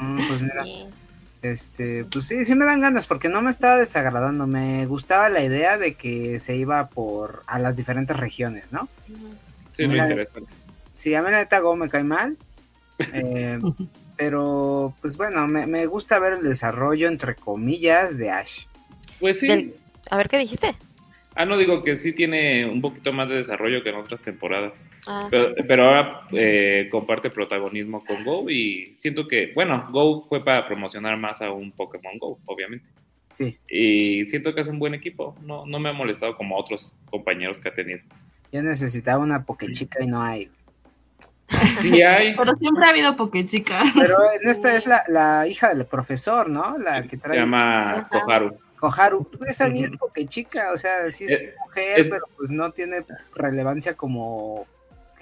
Mm, 0.00 0.28
pues 0.28 0.40
mira, 0.42 0.62
Sí. 0.64 0.86
este, 1.42 2.04
pues 2.04 2.26
sí, 2.26 2.44
sí 2.44 2.54
me 2.54 2.64
dan 2.66 2.80
ganas 2.80 3.06
porque 3.06 3.28
no 3.28 3.42
me 3.42 3.50
estaba 3.50 3.76
desagradando. 3.76 4.46
Me 4.46 4.86
gustaba 4.86 5.28
la 5.28 5.42
idea 5.42 5.76
de 5.78 5.94
que 5.94 6.38
se 6.38 6.56
iba 6.56 6.88
por 6.88 7.42
a 7.46 7.58
las 7.58 7.74
diferentes 7.76 8.16
regiones, 8.16 8.70
¿no? 8.72 8.88
Sí, 9.72 9.86
muy 9.86 9.98
interesante. 9.98 10.52
Sí, 10.94 11.14
a 11.14 11.22
mí 11.22 11.30
la 11.30 11.38
neta 11.38 11.58
Go 11.60 11.74
me 11.76 11.88
cae 11.88 12.04
mal. 12.04 12.36
eh, 13.12 13.58
pero 14.16 14.94
pues 15.00 15.16
bueno, 15.16 15.46
me, 15.48 15.66
me 15.66 15.86
gusta 15.86 16.18
ver 16.18 16.34
el 16.34 16.42
desarrollo 16.42 17.08
entre 17.08 17.34
comillas 17.36 18.18
de 18.18 18.30
Ash. 18.30 18.64
Pues 19.20 19.40
sí. 19.40 19.48
Del- 19.48 19.74
A 20.10 20.16
ver, 20.16 20.28
¿qué 20.28 20.38
dijiste? 20.38 20.74
Ah, 21.40 21.44
no 21.44 21.56
digo 21.56 21.84
que 21.84 21.96
sí 21.96 22.12
tiene 22.12 22.66
un 22.66 22.80
poquito 22.80 23.12
más 23.12 23.28
de 23.28 23.36
desarrollo 23.36 23.84
que 23.84 23.90
en 23.90 23.94
otras 23.94 24.24
temporadas. 24.24 24.84
Ah, 25.06 25.28
Pero, 25.30 25.54
pero 25.68 25.84
ahora 25.84 26.22
eh, 26.32 26.88
comparte 26.90 27.30
protagonismo 27.30 28.04
con 28.04 28.24
Go 28.24 28.50
y 28.50 28.96
siento 28.98 29.28
que, 29.28 29.52
bueno, 29.54 29.86
Go 29.92 30.26
fue 30.28 30.44
para 30.44 30.66
promocionar 30.66 31.16
más 31.16 31.40
a 31.40 31.52
un 31.52 31.70
Pokémon 31.70 32.18
Go, 32.18 32.40
obviamente. 32.44 32.84
Sí. 33.38 33.56
Y 33.68 34.26
siento 34.26 34.52
que 34.52 34.62
es 34.62 34.66
un 34.66 34.80
buen 34.80 34.94
equipo. 34.94 35.36
No, 35.42 35.64
no 35.64 35.78
me 35.78 35.90
ha 35.90 35.92
molestado 35.92 36.36
como 36.36 36.56
otros 36.56 36.96
compañeros 37.08 37.60
que 37.60 37.68
ha 37.68 37.74
tenido. 37.74 38.00
Yo 38.50 38.60
necesitaba 38.60 39.22
una 39.22 39.44
Pokechica 39.44 40.02
y 40.02 40.08
no 40.08 40.20
hay. 40.20 40.50
Sí 41.78 42.02
hay. 42.02 42.34
pero 42.36 42.56
siempre 42.58 42.84
ha 42.84 42.88
habido 42.88 43.14
Pokechica. 43.14 43.78
Pero 43.94 44.16
en 44.42 44.50
esta 44.50 44.74
es 44.74 44.88
la, 44.88 45.04
la 45.06 45.46
hija 45.46 45.72
del 45.72 45.86
profesor, 45.86 46.50
¿no? 46.50 46.76
La 46.78 47.04
que 47.04 47.10
Se 47.10 47.18
trae 47.18 47.38
llama 47.38 47.92
Ajá. 47.92 48.50
Koharu. 48.78 49.24
Koharu. 49.24 49.44
Esa 49.46 49.68
ni 49.68 49.82
es 49.82 49.90
Pokechica, 49.92 50.72
o 50.72 50.76
sea, 50.76 51.10
sí 51.10 51.24
es 51.24 51.32
Eh, 51.32 51.54
mujer, 51.64 52.00
es- 52.00 52.08
pero 52.10 52.24
pues 52.36 52.50
no 52.50 52.70
tiene 52.72 53.04
relevancia 53.34 53.94
como 53.94 54.66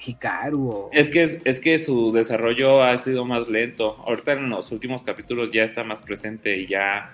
Hikaru 0.04 0.68
o... 0.70 0.90
Es 0.92 1.08
que, 1.10 1.22
es, 1.22 1.38
es 1.44 1.60
que 1.60 1.78
su 1.78 2.12
desarrollo 2.12 2.82
ha 2.82 2.96
sido 2.98 3.24
más 3.24 3.48
lento. 3.48 3.96
Ahorita 4.06 4.32
en 4.32 4.50
los 4.50 4.70
últimos 4.72 5.02
capítulos 5.04 5.50
ya 5.52 5.64
está 5.64 5.84
más 5.84 6.02
presente 6.02 6.56
y 6.56 6.66
ya 6.66 7.12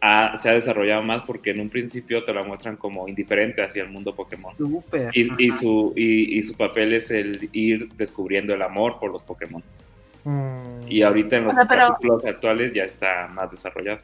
ha- 0.00 0.38
se 0.38 0.48
ha 0.48 0.52
desarrollado 0.52 1.02
más 1.02 1.22
porque 1.22 1.50
en 1.50 1.60
un 1.60 1.68
principio 1.68 2.24
te 2.24 2.32
la 2.32 2.42
muestran 2.42 2.76
como 2.76 3.06
indiferente 3.08 3.62
hacia 3.62 3.82
el 3.82 3.90
mundo 3.90 4.14
Pokémon. 4.14 4.54
Súper. 4.54 5.10
Y, 5.14 5.50
su, 5.50 5.92
y, 5.96 6.38
y 6.38 6.42
su 6.42 6.56
papel 6.56 6.94
es 6.94 7.10
el 7.10 7.48
ir 7.52 7.90
descubriendo 7.94 8.54
el 8.54 8.62
amor 8.62 8.98
por 8.98 9.10
los 9.12 9.22
Pokémon. 9.22 9.62
Mm, 10.24 10.86
Y 10.88 11.02
ahorita 11.02 11.36
en 11.36 11.44
los 11.44 11.52
O 11.52 11.56
sea, 11.56 11.66
pero- 11.68 11.88
capítulos 11.88 12.24
actuales 12.24 12.72
ya 12.72 12.84
está 12.84 13.28
más 13.28 13.50
desarrollado. 13.50 14.00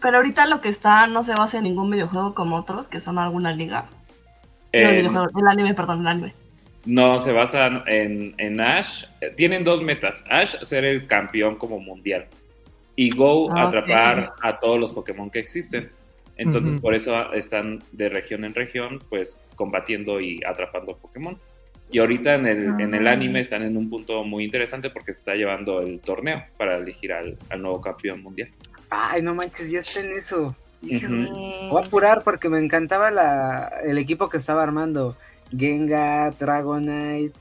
Pero 0.00 0.18
ahorita 0.18 0.46
lo 0.46 0.60
que 0.60 0.68
está 0.68 1.06
no 1.06 1.22
se 1.22 1.34
basa 1.34 1.58
en 1.58 1.64
ningún 1.64 1.90
videojuego 1.90 2.34
como 2.34 2.56
otros, 2.56 2.88
que 2.88 3.00
son 3.00 3.18
alguna 3.18 3.52
liga. 3.52 3.86
No, 3.90 4.80
el 4.80 4.84
Eh, 4.86 4.96
videojuego, 4.98 5.26
el 5.40 5.46
anime, 5.48 5.74
perdón, 5.74 6.00
el 6.00 6.06
anime. 6.08 6.34
no, 6.84 7.18
se 7.18 7.32
basan 7.32 7.82
en, 7.86 8.34
en 8.38 8.60
Ash. 8.60 9.04
Eh, 9.20 9.30
Tienen 9.36 9.64
dos 9.64 9.82
metas. 9.82 10.24
Ash 10.30 10.56
ser 10.62 10.84
el 10.84 11.06
campeón 11.06 11.56
como 11.56 11.80
mundial. 11.80 12.26
Y 12.96 13.10
Go 13.10 13.48
Ah, 13.56 13.68
atrapar 13.68 14.32
a 14.42 14.58
todos 14.58 14.78
los 14.78 14.92
Pokémon 14.92 15.30
que 15.30 15.38
existen. 15.38 15.90
Entonces 16.36 16.80
por 16.80 16.94
eso 16.94 17.32
están 17.32 17.82
de 17.92 18.08
región 18.08 18.44
en 18.44 18.54
región, 18.54 19.00
pues 19.08 19.40
combatiendo 19.56 20.20
y 20.20 20.40
atrapando 20.46 20.96
Pokémon. 20.96 21.36
Y 21.90 21.98
ahorita 21.98 22.34
en 22.34 22.46
el, 22.46 22.80
en 22.80 22.94
el 22.94 23.06
Ah. 23.08 23.12
anime 23.12 23.40
están 23.40 23.62
en 23.62 23.76
un 23.76 23.90
punto 23.90 24.22
muy 24.22 24.44
interesante 24.44 24.90
porque 24.90 25.12
se 25.12 25.18
está 25.20 25.34
llevando 25.34 25.80
el 25.80 25.98
torneo 26.00 26.44
para 26.56 26.76
elegir 26.76 27.12
al, 27.12 27.36
al 27.50 27.60
nuevo 27.62 27.80
campeón 27.80 28.22
mundial. 28.22 28.50
Ay, 28.90 29.22
no 29.22 29.34
manches, 29.34 29.70
ya 29.70 29.80
está 29.80 30.00
en 30.00 30.12
eso. 30.12 30.54
Voy 30.80 31.82
a 31.82 31.86
apurar 31.86 32.22
porque 32.22 32.48
me 32.48 32.58
encantaba 32.58 33.10
la, 33.10 33.70
el 33.84 33.98
equipo 33.98 34.28
que 34.28 34.36
estaba 34.38 34.62
armando. 34.62 35.16
Gengar, 35.56 36.36
Dragonite. 36.38 37.34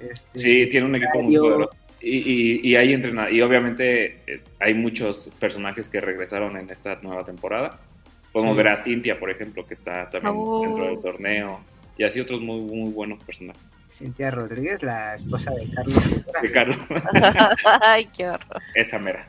Este, 0.00 0.38
Sí, 0.38 0.66
tiene 0.68 0.86
un 0.86 0.96
equipo 0.96 1.22
muy 1.22 1.36
poderoso. 1.36 1.70
Y, 2.00 2.16
y, 2.18 2.68
y 2.70 2.76
hay 2.76 2.92
entrenad- 2.92 3.30
y 3.30 3.40
obviamente 3.42 4.18
eh, 4.26 4.42
hay 4.58 4.74
muchos 4.74 5.30
personajes 5.38 5.88
que 5.88 6.00
regresaron 6.00 6.56
en 6.56 6.68
esta 6.70 6.96
nueva 7.02 7.24
temporada. 7.24 7.78
Podemos 8.32 8.54
Sí. 8.54 8.56
ver 8.58 8.68
a 8.68 8.76
Cintia, 8.82 9.18
por 9.20 9.30
ejemplo, 9.30 9.64
que 9.66 9.74
está 9.74 10.10
también 10.10 10.34
Oh, 10.36 10.62
dentro 10.62 10.84
del 10.86 10.96
sí. 10.96 11.02
torneo. 11.02 11.60
Y 11.96 12.04
así 12.04 12.18
otros 12.20 12.40
muy, 12.40 12.60
muy 12.62 12.90
buenos 12.90 13.22
personajes. 13.22 13.62
Cintia 13.90 14.30
Rodríguez, 14.30 14.82
la 14.82 15.14
esposa 15.14 15.52
de 15.52 15.68
Carlos. 15.72 16.24
De 16.42 16.50
Carlos, 16.52 16.78
Ay, 17.82 18.06
qué 18.16 18.26
horror. 18.28 18.62
esa 18.74 18.98
mera. 18.98 19.26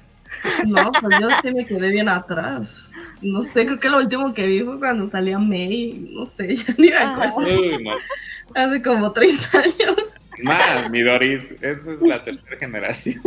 No, 0.65 0.91
pues 0.91 1.19
yo 1.19 1.30
sí 1.41 1.54
me 1.54 1.65
quedé 1.65 1.89
bien 1.89 2.10
atrás. 2.10 2.91
No 3.22 3.41
sé, 3.41 3.65
creo 3.65 3.80
que 3.80 3.89
lo 3.89 3.98
último 3.98 4.34
que 4.34 4.48
vi 4.48 4.62
fue 4.62 4.80
cuando 4.80 5.08
salía 5.08 5.39
May. 5.39 6.08
No 6.12 6.26
sé, 6.26 6.56
ya 6.56 6.74
ni 6.78 6.89
me 6.89 6.98
acuerdo. 6.98 7.62
Uy, 7.62 7.84
no. 7.84 7.91
Hace 8.56 8.82
como 8.82 9.12
30 9.12 9.58
años. 9.58 9.96
Más, 10.43 10.89
mi 10.89 11.02
Doris, 11.02 11.43
esa 11.62 11.91
es 11.93 12.02
la 12.02 12.24
tercera 12.24 12.58
generación. 12.58 13.22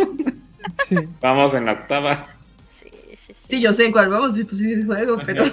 sí. 0.89 0.97
Vamos 1.21 1.55
en 1.55 1.67
la 1.67 1.73
octava. 1.73 2.27
Sí, 2.69 2.91
sí, 3.15 3.35
sí. 3.35 3.35
Sí, 3.35 3.61
yo 3.61 3.73
sé 3.73 3.87
en 3.87 3.93
cuál 3.93 4.09
vamos, 4.09 4.35
sí, 4.35 4.45
pues 4.45 4.59
sí 4.59 4.83
juego, 4.83 5.19
pero. 5.25 5.45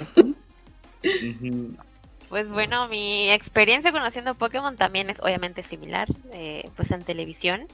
Pues 2.28 2.50
bueno, 2.50 2.88
mi 2.88 3.30
experiencia 3.30 3.92
conociendo 3.92 4.34
Pokémon 4.34 4.76
también 4.76 5.08
es 5.08 5.20
obviamente 5.20 5.62
similar, 5.62 6.08
eh, 6.32 6.68
pues 6.74 6.90
en 6.90 7.04
televisión. 7.04 7.68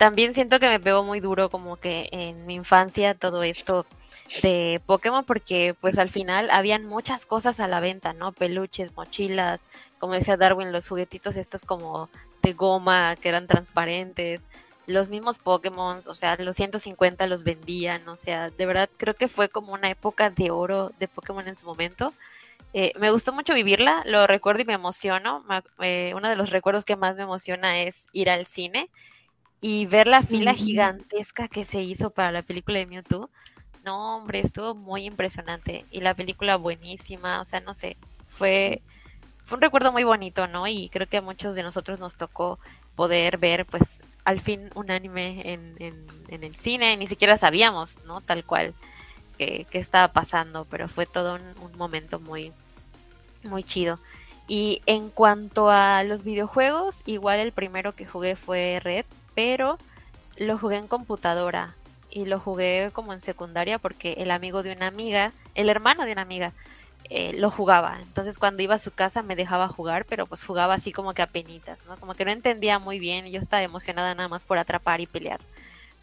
También 0.00 0.32
siento 0.32 0.58
que 0.58 0.70
me 0.70 0.80
pegó 0.80 1.04
muy 1.04 1.20
duro 1.20 1.50
como 1.50 1.76
que 1.76 2.08
en 2.10 2.46
mi 2.46 2.54
infancia 2.54 3.12
todo 3.12 3.42
esto 3.42 3.84
de 4.42 4.80
Pokémon 4.86 5.26
porque 5.26 5.74
pues 5.78 5.98
al 5.98 6.08
final 6.08 6.48
habían 6.50 6.86
muchas 6.86 7.26
cosas 7.26 7.60
a 7.60 7.68
la 7.68 7.80
venta, 7.80 8.14
¿no? 8.14 8.32
Peluches, 8.32 8.96
mochilas, 8.96 9.60
como 9.98 10.14
decía 10.14 10.38
Darwin, 10.38 10.72
los 10.72 10.88
juguetitos 10.88 11.36
estos 11.36 11.66
como 11.66 12.08
de 12.40 12.54
goma 12.54 13.14
que 13.16 13.28
eran 13.28 13.46
transparentes, 13.46 14.46
los 14.86 15.10
mismos 15.10 15.36
Pokémon, 15.36 15.98
o 16.06 16.14
sea, 16.14 16.34
los 16.36 16.56
150 16.56 17.26
los 17.26 17.44
vendían, 17.44 18.08
o 18.08 18.16
sea, 18.16 18.48
de 18.48 18.64
verdad 18.64 18.88
creo 18.96 19.12
que 19.12 19.28
fue 19.28 19.50
como 19.50 19.74
una 19.74 19.90
época 19.90 20.30
de 20.30 20.50
oro 20.50 20.92
de 20.98 21.08
Pokémon 21.08 21.46
en 21.46 21.54
su 21.54 21.66
momento. 21.66 22.14
Eh, 22.72 22.92
me 22.98 23.10
gustó 23.10 23.34
mucho 23.34 23.52
vivirla, 23.52 24.02
lo 24.06 24.26
recuerdo 24.26 24.62
y 24.62 24.64
me 24.64 24.72
emociono. 24.72 25.44
Me 25.46 25.62
eh, 25.86 26.14
uno 26.14 26.30
de 26.30 26.36
los 26.36 26.48
recuerdos 26.48 26.86
que 26.86 26.96
más 26.96 27.16
me 27.16 27.24
emociona 27.24 27.82
es 27.82 28.06
ir 28.12 28.30
al 28.30 28.46
cine 28.46 28.88
y 29.60 29.86
ver 29.86 30.06
la 30.06 30.22
fila 30.22 30.54
gigantesca 30.54 31.48
que 31.48 31.64
se 31.64 31.82
hizo 31.82 32.10
para 32.10 32.32
la 32.32 32.42
película 32.42 32.78
de 32.78 32.86
Mewtwo. 32.86 33.30
No, 33.84 34.16
hombre, 34.16 34.40
estuvo 34.40 34.74
muy 34.74 35.04
impresionante 35.04 35.84
y 35.90 36.00
la 36.00 36.14
película 36.14 36.56
buenísima, 36.56 37.40
o 37.40 37.44
sea, 37.44 37.60
no 37.60 37.72
sé, 37.74 37.96
fue, 38.28 38.82
fue 39.42 39.56
un 39.56 39.62
recuerdo 39.62 39.90
muy 39.92 40.04
bonito, 40.04 40.46
¿no? 40.46 40.66
Y 40.66 40.88
creo 40.90 41.08
que 41.08 41.18
a 41.18 41.22
muchos 41.22 41.54
de 41.54 41.62
nosotros 41.62 41.98
nos 41.98 42.16
tocó 42.16 42.58
poder 42.94 43.38
ver, 43.38 43.66
pues, 43.66 44.02
al 44.24 44.40
fin 44.40 44.70
un 44.74 44.90
anime 44.90 45.52
en, 45.52 45.76
en, 45.78 46.06
en 46.28 46.44
el 46.44 46.56
cine, 46.56 46.96
ni 46.98 47.06
siquiera 47.06 47.36
sabíamos, 47.38 48.04
¿no? 48.04 48.20
Tal 48.20 48.44
cual 48.44 48.74
que, 49.38 49.66
que 49.70 49.78
estaba 49.78 50.12
pasando, 50.12 50.66
pero 50.66 50.88
fue 50.88 51.06
todo 51.06 51.36
un, 51.36 51.42
un 51.62 51.78
momento 51.78 52.20
muy, 52.20 52.52
muy 53.44 53.64
chido. 53.64 53.98
Y 54.46 54.82
en 54.86 55.10
cuanto 55.10 55.70
a 55.70 56.02
los 56.04 56.24
videojuegos, 56.24 57.02
igual 57.06 57.38
el 57.38 57.52
primero 57.52 57.94
que 57.94 58.04
jugué 58.04 58.36
fue 58.36 58.80
Red, 58.82 59.06
pero 59.42 59.78
lo 60.36 60.58
jugué 60.58 60.76
en 60.76 60.86
computadora 60.86 61.74
y 62.10 62.26
lo 62.26 62.38
jugué 62.38 62.90
como 62.92 63.14
en 63.14 63.22
secundaria 63.22 63.78
porque 63.78 64.12
el 64.18 64.32
amigo 64.32 64.62
de 64.62 64.70
una 64.72 64.86
amiga, 64.86 65.32
el 65.54 65.70
hermano 65.70 66.04
de 66.04 66.12
una 66.12 66.20
amiga, 66.20 66.52
eh, 67.08 67.32
lo 67.32 67.50
jugaba. 67.50 68.00
Entonces 68.02 68.38
cuando 68.38 68.62
iba 68.62 68.74
a 68.74 68.78
su 68.78 68.90
casa 68.90 69.22
me 69.22 69.36
dejaba 69.36 69.66
jugar, 69.66 70.04
pero 70.04 70.26
pues 70.26 70.44
jugaba 70.44 70.74
así 70.74 70.92
como 70.92 71.14
que 71.14 71.22
a 71.22 71.26
penitas, 71.26 71.86
¿no? 71.86 71.96
Como 71.96 72.12
que 72.12 72.26
no 72.26 72.32
entendía 72.32 72.78
muy 72.78 72.98
bien 72.98 73.26
y 73.26 73.30
yo 73.30 73.40
estaba 73.40 73.62
emocionada 73.62 74.14
nada 74.14 74.28
más 74.28 74.44
por 74.44 74.58
atrapar 74.58 75.00
y 75.00 75.06
pelear. 75.06 75.40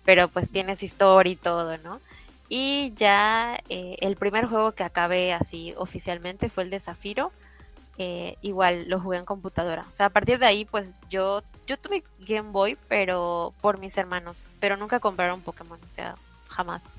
Pero 0.03 0.27
pues 0.29 0.51
tiene 0.51 0.75
su 0.75 0.85
historia 0.85 1.33
y 1.33 1.35
todo, 1.35 1.77
¿no? 1.77 2.01
Y 2.49 2.91
ya 2.95 3.59
eh, 3.69 3.97
el 3.99 4.15
primer 4.15 4.47
juego 4.47 4.71
que 4.71 4.83
acabé 4.83 5.31
así 5.31 5.75
oficialmente 5.77 6.49
fue 6.49 6.63
el 6.63 6.71
de. 6.71 6.79
Eh, 7.99 8.37
igual 8.41 8.87
lo 8.87 8.99
jugué 8.99 9.17
en 9.17 9.25
computadora. 9.25 9.85
O 9.91 9.95
sea, 9.95 10.07
a 10.07 10.09
partir 10.09 10.37
de 10.39 10.45
ahí, 10.45 10.65
pues 10.65 10.95
yo, 11.09 11.41
yo 11.65 11.77
tuve 11.77 12.03
Game 12.19 12.51
Boy, 12.51 12.77
pero 12.87 13.53
por 13.61 13.79
mis 13.79 13.97
hermanos. 13.97 14.45
Pero 14.59 14.77
nunca 14.77 14.99
compraron 14.99 15.41
Pokémon, 15.41 15.79
o 15.87 15.91
sea, 15.91 16.15
jamás. 16.47 16.93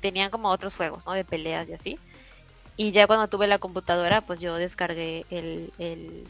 tenían 0.00 0.30
como 0.30 0.48
otros 0.48 0.76
juegos, 0.76 1.04
¿no? 1.06 1.12
De 1.12 1.24
peleas 1.24 1.68
y 1.68 1.74
así. 1.74 1.98
Y 2.76 2.92
ya 2.92 3.06
cuando 3.06 3.28
tuve 3.28 3.46
la 3.46 3.58
computadora, 3.58 4.22
pues 4.22 4.40
yo 4.40 4.56
descargué 4.56 5.26
el, 5.30 5.70
el 5.78 6.26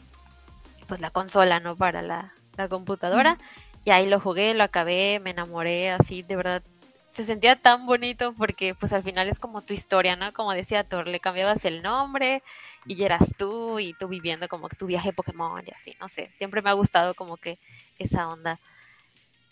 pues 0.91 0.99
la 0.99 1.09
consola, 1.09 1.61
¿no? 1.61 1.77
Para 1.77 2.01
la, 2.01 2.33
computadora. 2.69 3.37
Y 3.85 3.91
ahí 3.91 4.09
lo 4.09 4.19
jugué, 4.19 4.53
lo 4.53 4.65
acabé, 4.65 5.21
me 5.21 5.29
enamoré, 5.29 5.89
así, 5.91 6.21
de 6.21 6.35
verdad. 6.35 6.61
Se 7.07 7.23
sentía 7.23 7.55
tan 7.55 7.85
bonito 7.85 8.33
porque 8.33 8.75
pues 8.75 8.91
al 8.91 9.01
final 9.01 9.29
es 9.29 9.39
como 9.39 9.61
tu 9.61 9.71
historia, 9.73 10.17
¿no? 10.17 10.33
Como 10.33 10.51
decía 10.51 10.83
Thor, 10.83 11.07
le 11.07 11.21
cambiabas 11.21 11.63
el 11.63 11.81
nombre 11.81 12.43
y 12.85 13.03
eras 13.03 13.35
tú 13.37 13.79
y 13.79 13.93
tú 13.93 14.07
viviendo 14.07 14.47
como 14.47 14.69
tu 14.69 14.85
viaje 14.87 15.13
Pokémon 15.13 15.63
y 15.65 15.71
así, 15.71 15.95
no 15.99 16.09
sé. 16.09 16.29
Siempre 16.33 16.61
me 16.61 16.69
ha 16.69 16.73
gustado 16.73 17.13
como 17.13 17.37
que 17.37 17.59
esa 17.99 18.27
onda. 18.27 18.59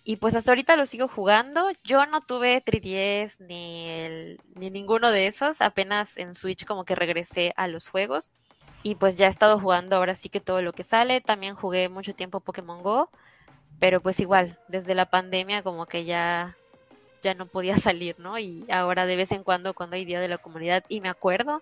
Y 0.03 0.15
pues 0.15 0.33
hasta 0.33 0.51
ahorita 0.51 0.75
lo 0.75 0.85
sigo 0.85 1.07
jugando. 1.07 1.69
Yo 1.83 2.05
no 2.07 2.21
tuve 2.21 2.63
3DS 2.63 3.39
ni, 3.41 4.37
ni 4.55 4.71
ninguno 4.71 5.11
de 5.11 5.27
esos. 5.27 5.61
Apenas 5.61 6.17
en 6.17 6.33
Switch 6.33 6.65
como 6.65 6.85
que 6.85 6.95
regresé 6.95 7.53
a 7.57 7.67
los 7.67 7.89
juegos. 7.89 8.31
Y 8.81 8.95
pues 8.95 9.17
ya 9.17 9.27
he 9.27 9.29
estado 9.29 9.59
jugando 9.59 9.97
ahora 9.97 10.15
sí 10.15 10.29
que 10.29 10.39
todo 10.39 10.61
lo 10.61 10.73
que 10.73 10.83
sale. 10.83 11.21
También 11.21 11.53
jugué 11.53 11.89
mucho 11.89 12.15
tiempo 12.15 12.39
Pokémon 12.39 12.81
Go. 12.81 13.09
Pero 13.79 14.01
pues 14.01 14.19
igual, 14.19 14.57
desde 14.67 14.95
la 14.95 15.09
pandemia 15.09 15.63
como 15.63 15.85
que 15.85 16.05
ya, 16.05 16.57
ya 17.21 17.33
no 17.35 17.45
podía 17.45 17.77
salir, 17.77 18.19
¿no? 18.19 18.39
Y 18.39 18.65
ahora 18.71 19.05
de 19.05 19.15
vez 19.15 19.31
en 19.31 19.43
cuando, 19.43 19.73
cuando 19.73 19.95
hay 19.95 20.05
Día 20.05 20.19
de 20.19 20.27
la 20.27 20.37
Comunidad 20.37 20.83
y 20.89 21.01
me 21.01 21.09
acuerdo, 21.09 21.61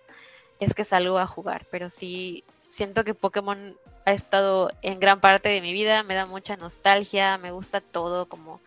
es 0.59 0.73
que 0.73 0.83
salgo 0.83 1.17
a 1.19 1.27
jugar. 1.27 1.65
Pero 1.71 1.89
sí, 1.89 2.43
siento 2.69 3.03
que 3.03 3.13
Pokémon 3.13 3.75
ha 4.05 4.13
estado 4.13 4.71
en 4.81 4.99
gran 4.99 5.19
parte 5.19 5.49
de 5.49 5.61
mi 5.61 5.73
vida, 5.73 6.03
me 6.03 6.15
da 6.15 6.25
mucha 6.25 6.55
nostalgia, 6.55 7.37
me 7.37 7.51
gusta 7.51 7.81
todo 7.81 8.27
como, 8.27 8.61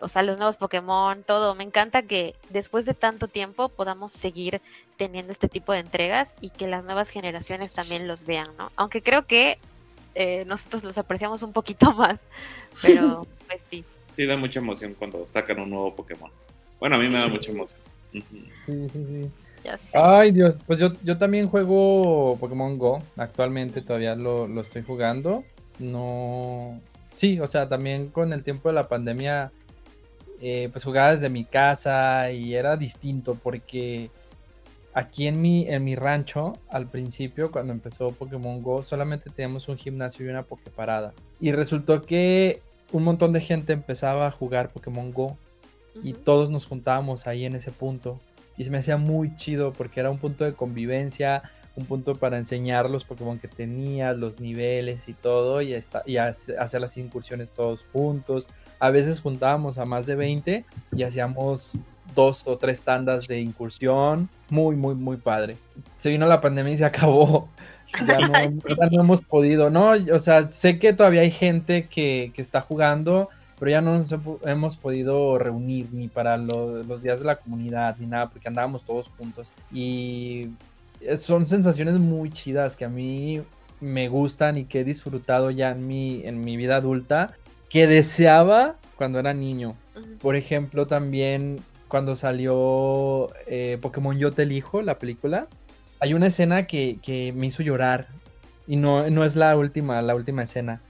o 0.00 0.08
sea, 0.08 0.22
los 0.22 0.36
nuevos 0.36 0.56
Pokémon, 0.56 1.22
todo. 1.22 1.54
Me 1.54 1.64
encanta 1.64 2.02
que 2.02 2.34
después 2.50 2.84
de 2.84 2.94
tanto 2.94 3.28
tiempo 3.28 3.68
podamos 3.70 4.12
seguir 4.12 4.60
teniendo 4.96 5.32
este 5.32 5.48
tipo 5.48 5.72
de 5.72 5.78
entregas 5.78 6.36
y 6.40 6.50
que 6.50 6.66
las 6.66 6.84
nuevas 6.84 7.08
generaciones 7.08 7.72
también 7.72 8.06
los 8.06 8.24
vean, 8.26 8.50
¿no? 8.58 8.70
Aunque 8.76 9.02
creo 9.02 9.26
que 9.26 9.58
eh, 10.14 10.44
nosotros 10.46 10.84
los 10.84 10.98
apreciamos 10.98 11.42
un 11.42 11.52
poquito 11.52 11.92
más, 11.94 12.26
pero 12.82 13.26
pues 13.46 13.62
sí. 13.62 13.84
Sí, 14.10 14.24
da 14.24 14.36
mucha 14.36 14.60
emoción 14.60 14.94
cuando 14.98 15.26
sacan 15.32 15.60
un 15.60 15.70
nuevo 15.70 15.94
Pokémon. 15.94 16.30
Bueno, 16.80 16.96
a 16.96 16.98
mí 16.98 17.08
me 17.08 17.18
da 17.18 17.28
mucha 17.28 17.50
emoción. 17.50 17.80
Sí, 18.12 18.22
sí, 18.70 19.30
Ay, 19.94 20.32
Dios, 20.32 20.56
pues 20.66 20.78
yo, 20.78 20.92
yo 21.02 21.18
también 21.18 21.48
juego 21.48 22.36
Pokémon 22.38 22.78
Go. 22.78 23.02
Actualmente 23.16 23.82
todavía 23.82 24.14
lo, 24.14 24.60
estoy 24.60 24.82
jugando. 24.82 25.44
No. 25.78 26.80
Sí, 27.14 27.40
o 27.40 27.46
sea, 27.46 27.68
también 27.68 28.08
con 28.08 28.32
el 28.32 28.42
tiempo 28.42 28.68
de 28.68 28.74
la 28.74 28.88
pandemia, 28.88 29.52
eh, 30.40 30.68
pues 30.70 30.84
jugaba 30.84 31.12
desde 31.12 31.28
mi 31.28 31.44
casa 31.44 32.30
y 32.30 32.54
era 32.54 32.76
distinto 32.76 33.38
porque 33.42 34.10
aquí 34.92 35.26
en 35.26 35.40
mi, 35.40 35.68
en 35.68 35.84
mi 35.84 35.94
rancho, 35.94 36.58
al 36.68 36.88
principio, 36.88 37.50
cuando 37.50 37.72
empezó 37.72 38.12
Pokémon 38.12 38.62
Go, 38.62 38.82
solamente 38.82 39.30
teníamos 39.30 39.68
un 39.68 39.76
gimnasio 39.76 40.26
y 40.26 40.28
una 40.28 40.42
Poképarada. 40.42 41.12
Y 41.40 41.52
resultó 41.52 42.02
que 42.02 42.60
un 42.92 43.04
montón 43.04 43.32
de 43.32 43.40
gente 43.40 43.72
empezaba 43.72 44.26
a 44.26 44.30
jugar 44.30 44.70
Pokémon 44.70 45.12
Go 45.12 45.36
y 46.02 46.12
todos 46.12 46.50
nos 46.50 46.66
juntábamos 46.66 47.26
ahí 47.26 47.44
en 47.44 47.54
ese 47.54 47.72
punto 47.72 48.20
y 48.56 48.64
se 48.64 48.70
me 48.70 48.78
hacía 48.78 48.96
muy 48.96 49.36
chido 49.36 49.72
porque 49.72 50.00
era 50.00 50.10
un 50.10 50.18
punto 50.18 50.44
de 50.44 50.54
convivencia, 50.54 51.42
un 51.76 51.84
punto 51.84 52.14
para 52.14 52.38
enseñar 52.38 52.88
los 52.88 53.04
Pokémon 53.04 53.38
que 53.38 53.48
tenías, 53.48 54.16
los 54.16 54.40
niveles 54.40 55.08
y 55.08 55.12
todo, 55.12 55.60
y, 55.60 55.74
y 56.06 56.16
hacer 56.16 56.80
las 56.80 56.96
incursiones 56.96 57.52
todos 57.52 57.84
juntos. 57.92 58.48
A 58.78 58.90
veces 58.90 59.20
juntábamos 59.20 59.78
a 59.78 59.84
más 59.84 60.06
de 60.06 60.16
20 60.16 60.64
y 60.96 61.02
hacíamos 61.02 61.78
dos 62.14 62.42
o 62.46 62.56
tres 62.56 62.82
tandas 62.82 63.26
de 63.26 63.40
incursión. 63.40 64.28
Muy, 64.48 64.76
muy, 64.76 64.94
muy 64.94 65.18
padre. 65.18 65.56
Se 65.98 66.08
vino 66.08 66.26
la 66.26 66.40
pandemia 66.40 66.72
y 66.72 66.78
se 66.78 66.84
acabó. 66.84 67.48
Ya 68.06 68.18
no, 68.18 68.32
ya 68.34 68.86
no 68.90 69.00
hemos 69.00 69.22
podido, 69.22 69.70
¿no? 69.70 69.92
O 70.12 70.18
sea, 70.18 70.50
sé 70.50 70.78
que 70.78 70.92
todavía 70.92 71.22
hay 71.22 71.30
gente 71.30 71.86
que, 71.86 72.32
que 72.34 72.42
está 72.42 72.60
jugando, 72.60 73.30
pero 73.58 73.70
ya 73.70 73.80
no 73.80 73.98
nos 73.98 74.14
hemos 74.44 74.76
podido 74.76 75.38
reunir 75.38 75.88
ni 75.92 76.08
para 76.08 76.36
los 76.36 77.02
días 77.02 77.20
de 77.20 77.26
la 77.26 77.36
comunidad 77.36 77.96
ni 77.98 78.06
nada, 78.06 78.28
porque 78.28 78.48
andábamos 78.48 78.84
todos 78.84 79.10
juntos. 79.16 79.50
Y 79.72 80.50
son 81.16 81.46
sensaciones 81.46 81.98
muy 81.98 82.30
chidas 82.30 82.76
que 82.76 82.84
a 82.84 82.88
mí 82.88 83.42
me 83.80 84.08
gustan 84.08 84.58
y 84.58 84.64
que 84.64 84.80
he 84.80 84.84
disfrutado 84.84 85.50
ya 85.50 85.70
en 85.70 85.86
mi, 85.86 86.22
en 86.24 86.40
mi 86.40 86.56
vida 86.56 86.76
adulta, 86.76 87.34
que 87.68 87.86
deseaba 87.86 88.76
cuando 88.96 89.18
era 89.18 89.32
niño. 89.34 89.74
Por 90.20 90.36
ejemplo, 90.36 90.86
también 90.86 91.60
cuando 91.88 92.16
salió 92.16 93.30
eh, 93.46 93.78
Pokémon 93.80 94.18
Yo 94.18 94.32
Te 94.32 94.42
Elijo, 94.42 94.82
la 94.82 94.98
película, 94.98 95.48
hay 96.00 96.14
una 96.14 96.26
escena 96.26 96.66
que, 96.66 96.98
que 97.02 97.32
me 97.32 97.46
hizo 97.46 97.62
llorar. 97.62 98.08
Y 98.66 98.76
no, 98.76 99.08
no 99.10 99.24
es 99.24 99.36
la 99.36 99.56
última, 99.56 100.02
la 100.02 100.14
última 100.14 100.42
escena. 100.42 100.80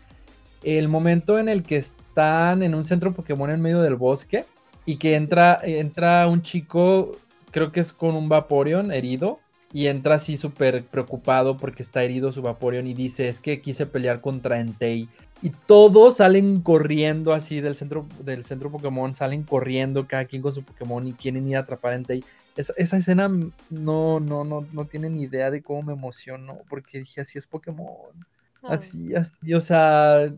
El 0.62 0.88
momento 0.88 1.38
en 1.38 1.48
el 1.48 1.62
que 1.62 1.76
están 2.16 2.62
en 2.62 2.74
un 2.74 2.86
centro 2.86 3.12
Pokémon 3.12 3.50
en 3.50 3.60
medio 3.60 3.82
del 3.82 3.94
bosque 3.94 4.46
y 4.86 4.96
que 4.96 5.16
entra, 5.16 5.60
entra 5.62 6.26
un 6.26 6.40
chico, 6.40 7.12
creo 7.50 7.72
que 7.72 7.80
es 7.80 7.92
con 7.92 8.14
un 8.14 8.30
Vaporeon 8.30 8.90
herido, 8.90 9.38
y 9.70 9.88
entra 9.88 10.14
así 10.14 10.38
súper 10.38 10.84
preocupado 10.84 11.58
porque 11.58 11.82
está 11.82 12.02
herido 12.02 12.32
su 12.32 12.40
Vaporeon 12.40 12.86
y 12.86 12.94
dice, 12.94 13.28
es 13.28 13.38
que 13.38 13.60
quise 13.60 13.84
pelear 13.84 14.22
contra 14.22 14.60
Entei. 14.60 15.10
Y 15.42 15.50
todos 15.50 16.16
salen 16.16 16.62
corriendo 16.62 17.34
así 17.34 17.60
del 17.60 17.76
centro, 17.76 18.06
del 18.24 18.46
centro 18.46 18.70
Pokémon, 18.70 19.14
salen 19.14 19.42
corriendo 19.42 20.08
cada 20.08 20.24
quien 20.24 20.40
con 20.40 20.54
su 20.54 20.62
Pokémon 20.62 21.06
y 21.06 21.12
quieren 21.12 21.46
ir 21.46 21.58
a 21.58 21.60
atrapar 21.60 21.92
a 21.92 21.96
Entei. 21.96 22.24
Esa, 22.56 22.72
esa 22.78 22.96
escena 22.96 23.28
no, 23.28 24.20
no, 24.20 24.44
no, 24.44 24.66
no 24.72 24.84
tienen 24.86 25.20
idea 25.20 25.50
de 25.50 25.60
cómo 25.60 25.82
me 25.82 25.92
emocionó, 25.92 26.60
porque 26.70 27.00
dije, 27.00 27.20
así 27.20 27.36
es 27.36 27.46
Pokémon. 27.46 28.24
Así, 28.62 29.14
así, 29.14 29.52
o 29.52 29.60
sea, 29.60 30.32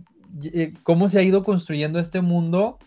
cómo 0.83 1.09
se 1.09 1.19
ha 1.19 1.23
ido 1.23 1.43
construyendo 1.43 1.99
este 1.99 2.21
mundo 2.21 2.79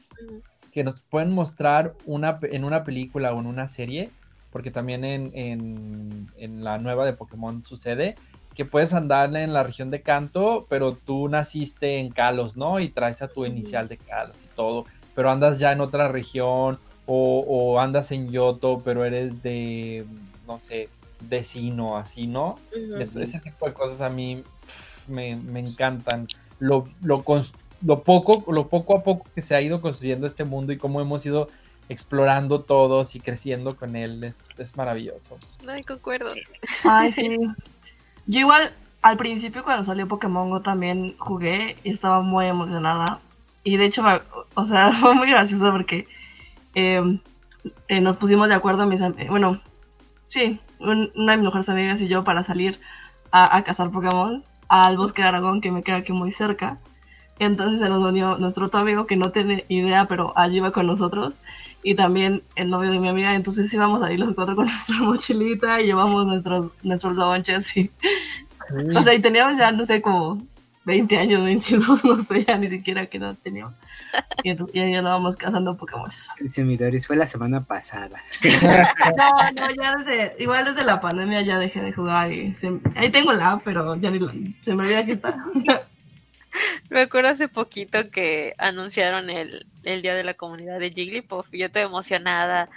que 0.72 0.84
nos 0.84 1.02
pueden 1.02 1.32
mostrar 1.32 1.94
una, 2.06 2.40
en 2.44 2.64
una 2.64 2.84
película 2.84 3.34
o 3.34 3.40
en 3.40 3.46
una 3.46 3.68
serie, 3.68 4.10
porque 4.52 4.72
también 4.72 5.04
en, 5.04 6.64
la 6.64 6.78
nueva 6.78 7.06
de 7.06 7.14
Pokémon 7.14 7.64
sucede, 7.66 8.16
que 8.56 8.66
puedes 8.66 8.94
andar 8.94 9.36
en 9.36 9.54
la 9.54 9.64
región 9.64 9.92
de 9.92 10.02
Kanto, 10.02 10.66
pero 10.70 10.94
tú 10.94 11.30
naciste 11.30 12.00
en 12.00 12.10
Kalos, 12.10 12.58
¿no? 12.58 12.80
Y 12.80 12.90
traes 12.90 13.22
a 13.22 13.28
tu 13.28 13.46
inicial 13.46 13.88
de 13.88 13.98
Kalos 13.98 14.44
y 14.44 14.56
todo, 14.56 14.86
pero 15.16 15.30
andas 15.30 15.60
ya 15.60 15.72
en 15.72 15.82
otra 15.82 16.08
región 16.08 16.80
o, 17.06 17.80
andas 17.80 18.12
en 18.12 18.30
Yoto, 18.30 18.82
pero 18.84 19.04
eres 19.04 19.44
de, 19.44 20.06
no 20.48 20.60
sé, 20.60 20.88
vecino, 21.30 21.98
así, 21.98 22.28
¿no? 22.28 22.56
ese 23.00 23.40
tipo 23.40 23.66
de 23.66 23.74
cosas 23.74 24.02
a 24.02 24.10
mí 24.10 24.44
me, 25.08 25.36
me 25.36 25.60
encantan 25.60 26.28
lo, 26.62 26.88
lo, 27.02 27.26
lo, 27.82 28.04
poco, 28.04 28.52
lo 28.52 28.68
poco 28.68 28.96
a 28.96 29.04
poco 29.04 29.26
que 29.34 29.42
se 29.42 29.56
ha 29.56 29.62
ido 29.62 29.82
construyendo 29.82 30.28
este 30.28 30.46
mundo 30.46 30.72
y 30.72 30.78
cómo 30.78 31.02
hemos 31.02 31.26
ido 31.26 31.50
explorando 31.90 32.62
todos 32.62 33.16
y 33.16 33.20
creciendo 33.20 33.76
con 33.76 33.96
él. 33.96 34.24
Es, 34.24 34.46
es 34.58 34.78
maravilloso. 34.78 35.38
No, 35.66 35.74
concuerdo. 35.86 36.34
Ay, 36.86 37.12
sí. 37.12 37.38
Yo 38.28 38.40
igual 38.40 38.72
al 39.02 39.18
principio 39.18 39.64
cuando 39.64 39.84
salió 39.84 40.08
Pokémon 40.08 40.52
Go 40.52 40.62
también 40.62 41.16
jugué 41.18 41.76
y 41.84 41.90
estaba 41.90 42.22
muy 42.22 42.46
emocionada. 42.46 43.20
Y 43.64 43.78
de 43.78 43.86
hecho, 43.86 44.04
o 44.54 44.66
sea, 44.66 44.92
fue 45.02 45.16
muy 45.16 45.30
gracioso 45.30 45.72
porque 45.72 46.08
em, 46.76 47.20
eh, 47.88 48.02
nos 48.02 48.18
pusimos 48.18 48.48
de 48.50 48.54
acuerdo, 48.54 48.86
mis 48.86 49.02
bueno, 49.30 49.60
sí, 50.28 50.60
una 50.80 51.32
de 51.32 51.38
mis 51.38 51.46
mejores 51.46 51.70
amigas 51.70 52.02
y 52.02 52.08
yo 52.08 52.24
para 52.24 52.44
salir 52.44 52.80
a, 53.32 53.58
a 53.58 53.64
cazar 53.64 53.90
Pokémon 53.90 54.40
al 54.72 54.96
bosque 54.96 55.22
de 55.22 55.28
Aragón, 55.28 55.60
que 55.60 55.70
me 55.70 55.84
queda 55.84 55.98
aquí 55.98 56.14
muy 56.14 56.32
cerca. 56.32 56.80
Entonces 57.40 57.82
se 57.82 57.90
nos 57.90 58.02
unió 58.02 58.38
nuestro 58.38 58.68
otro 58.68 58.80
amigo 58.80 59.06
que 59.06 59.18
no 59.18 59.34
tiene 59.34 59.66
idea, 59.68 60.08
pero 60.08 60.32
allí 60.38 60.58
iba 60.58 60.72
con 60.72 60.88
nosotros. 60.88 61.34
Y 61.84 61.96
también 61.96 62.42
el 62.56 62.70
novio 62.70 62.90
de 62.90 63.00
mi 63.00 63.10
amiga. 63.10 63.36
Entonces 63.36 63.74
íbamos 63.74 64.02
ahí 64.02 64.16
los 64.16 64.34
cuatro 64.34 64.56
con 64.56 64.66
nuestra 64.72 64.96
mochilita 65.00 65.82
y 65.82 65.88
llevamos 65.88 66.26
nuestros, 66.26 66.72
nuestros 66.84 67.18
lonches 67.18 67.76
y 67.76 67.92
O 68.96 69.02
sea, 69.02 69.14
y 69.14 69.20
teníamos 69.20 69.58
ya, 69.58 69.74
no 69.74 69.86
sé, 69.86 70.02
como 70.02 70.42
20 70.86 71.18
años, 71.18 71.44
22, 71.44 72.06
no 72.06 72.16
sé, 72.22 72.46
ya 72.46 72.58
ni 72.58 72.70
siquiera 72.70 73.08
qué 73.08 73.18
edad 73.18 73.36
teníamos. 73.44 73.74
Y 74.44 74.50
entonces 74.50 74.76
ya 74.76 75.00
andábamos 75.00 75.38
cazando 75.38 75.78
Pokémon. 75.78 76.10
Dice 76.40 76.64
mi 76.64 76.76
Doris, 76.76 77.06
fue 77.06 77.16
la 77.16 77.28
semana 77.28 77.64
pasada. 77.64 78.22
No, 79.18 79.52
no, 79.52 79.70
ya 79.72 79.96
desde, 79.96 80.36
igual 80.40 80.66
desde 80.66 80.84
la 80.84 81.00
pandemia 81.00 81.42
ya 81.42 81.60
dejé 81.60 81.82
de 81.82 81.94
jugar 81.94 82.32
y 82.32 82.54
se- 82.56 82.80
ahí 82.96 83.10
tengo 83.10 83.34
la 83.34 83.52
app, 83.52 83.62
pero 83.64 83.96
ya 83.98 84.10
ni 84.10 84.20
la, 84.20 84.34
se 84.62 84.74
me 84.74 84.84
olvida 84.84 85.06
quitar. 85.06 85.36
Me 86.90 87.02
acuerdo 87.02 87.30
hace 87.30 87.48
poquito 87.48 88.10
que 88.10 88.54
anunciaron 88.58 89.30
el, 89.30 89.66
el 89.84 90.02
día 90.02 90.14
de 90.14 90.26
la 90.26 90.34
comunidad 90.34 90.80
de 90.80 90.92
Jigglypuff 90.92 91.54
y 91.54 91.60
yo 91.60 91.68
estoy 91.68 91.84
emocionada, 91.84 92.70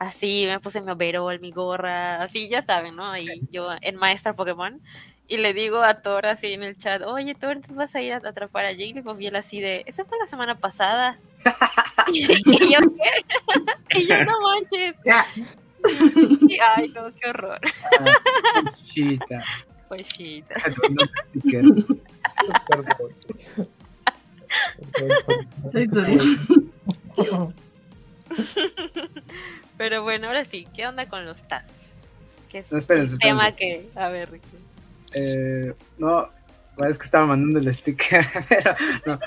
así, 0.00 0.46
me 0.48 0.58
puse 0.58 0.80
mi 0.80 0.90
overall, 0.90 1.38
mi 1.38 1.52
gorra, 1.52 2.20
así, 2.22 2.48
ya 2.48 2.62
saben, 2.62 2.96
¿no? 2.96 3.08
Ahí 3.12 3.28
yo 3.52 3.68
en 3.80 3.96
Maestra 3.96 4.34
Pokémon 4.34 4.80
y 5.30 5.36
le 5.36 5.54
digo 5.54 5.80
a 5.80 5.94
Thor 5.94 6.26
así 6.26 6.52
en 6.52 6.64
el 6.64 6.76
chat, 6.76 7.02
oye 7.02 7.36
Thor, 7.36 7.52
entonces 7.52 7.76
vas 7.76 7.94
a 7.94 8.02
ir 8.02 8.12
a 8.12 8.16
atrapar 8.16 8.66
a 8.66 8.74
Jigglypuff 8.74 9.20
y 9.20 9.28
él 9.28 9.36
así 9.36 9.60
de, 9.60 9.84
esa 9.86 10.04
fue 10.04 10.18
la 10.18 10.26
semana 10.26 10.58
pasada. 10.58 11.20
y 12.12 12.26
yo, 12.26 12.80
¿qué? 12.80 12.80
y 14.00 14.06
yo, 14.06 14.24
no 14.24 14.32
manches. 14.40 14.96
Ya. 15.04 15.24
Sí, 16.12 16.58
ay, 16.76 16.88
no, 16.88 17.14
qué 17.14 17.30
horror. 17.30 17.60
Ah, 18.00 18.72
Chita. 18.84 19.38
Pues 19.88 20.20
historia. 20.20 20.56
Pero 29.78 30.02
bueno, 30.02 30.26
ahora 30.26 30.44
sí, 30.44 30.66
¿qué 30.74 30.88
onda 30.88 31.08
con 31.08 31.24
los 31.24 31.44
tazos? 31.44 32.06
Que 32.48 32.58
es 32.58 32.72
No, 32.72 32.78
espérense, 32.78 33.14
el 33.14 33.20
tema 33.20 33.52
que, 33.52 33.88
a 33.94 34.08
ver, 34.08 34.32
Ricky. 34.32 34.59
Eh, 35.14 35.72
no, 35.98 36.28
es 36.88 36.98
que 36.98 37.04
estaba 37.04 37.26
mandando 37.26 37.58
el 37.58 37.74
sticker, 37.74 38.24
pero 38.48 38.74
no. 39.06 39.18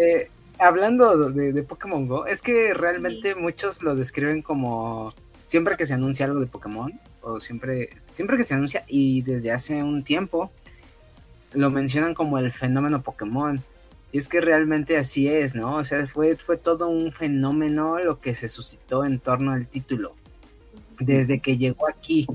Eh, 0.00 0.30
hablando 0.58 1.30
de, 1.30 1.52
de 1.52 1.62
Pokémon 1.62 2.06
Go, 2.06 2.26
es 2.26 2.42
que 2.42 2.74
realmente 2.74 3.34
muchos 3.34 3.82
lo 3.82 3.94
describen 3.94 4.42
como 4.42 5.12
siempre 5.46 5.76
que 5.76 5.86
se 5.86 5.94
anuncia 5.94 6.26
algo 6.26 6.40
de 6.40 6.46
Pokémon, 6.46 6.92
o 7.22 7.40
siempre, 7.40 7.90
siempre 8.14 8.36
que 8.36 8.44
se 8.44 8.54
anuncia, 8.54 8.84
y 8.88 9.22
desde 9.22 9.52
hace 9.52 9.82
un 9.82 10.02
tiempo, 10.02 10.50
lo 11.52 11.70
mencionan 11.70 12.14
como 12.14 12.38
el 12.38 12.52
fenómeno 12.52 13.02
Pokémon. 13.02 13.62
Y 14.12 14.18
es 14.18 14.28
que 14.28 14.40
realmente 14.40 14.96
así 14.96 15.28
es, 15.28 15.54
¿no? 15.54 15.76
O 15.76 15.84
sea, 15.84 16.06
fue, 16.06 16.36
fue 16.36 16.56
todo 16.56 16.88
un 16.88 17.10
fenómeno 17.10 17.98
lo 17.98 18.20
que 18.20 18.34
se 18.34 18.48
suscitó 18.48 19.04
en 19.04 19.18
torno 19.18 19.52
al 19.52 19.66
título. 19.66 20.14
Desde 21.00 21.40
que 21.40 21.56
llegó 21.56 21.88
aquí, 21.88 22.26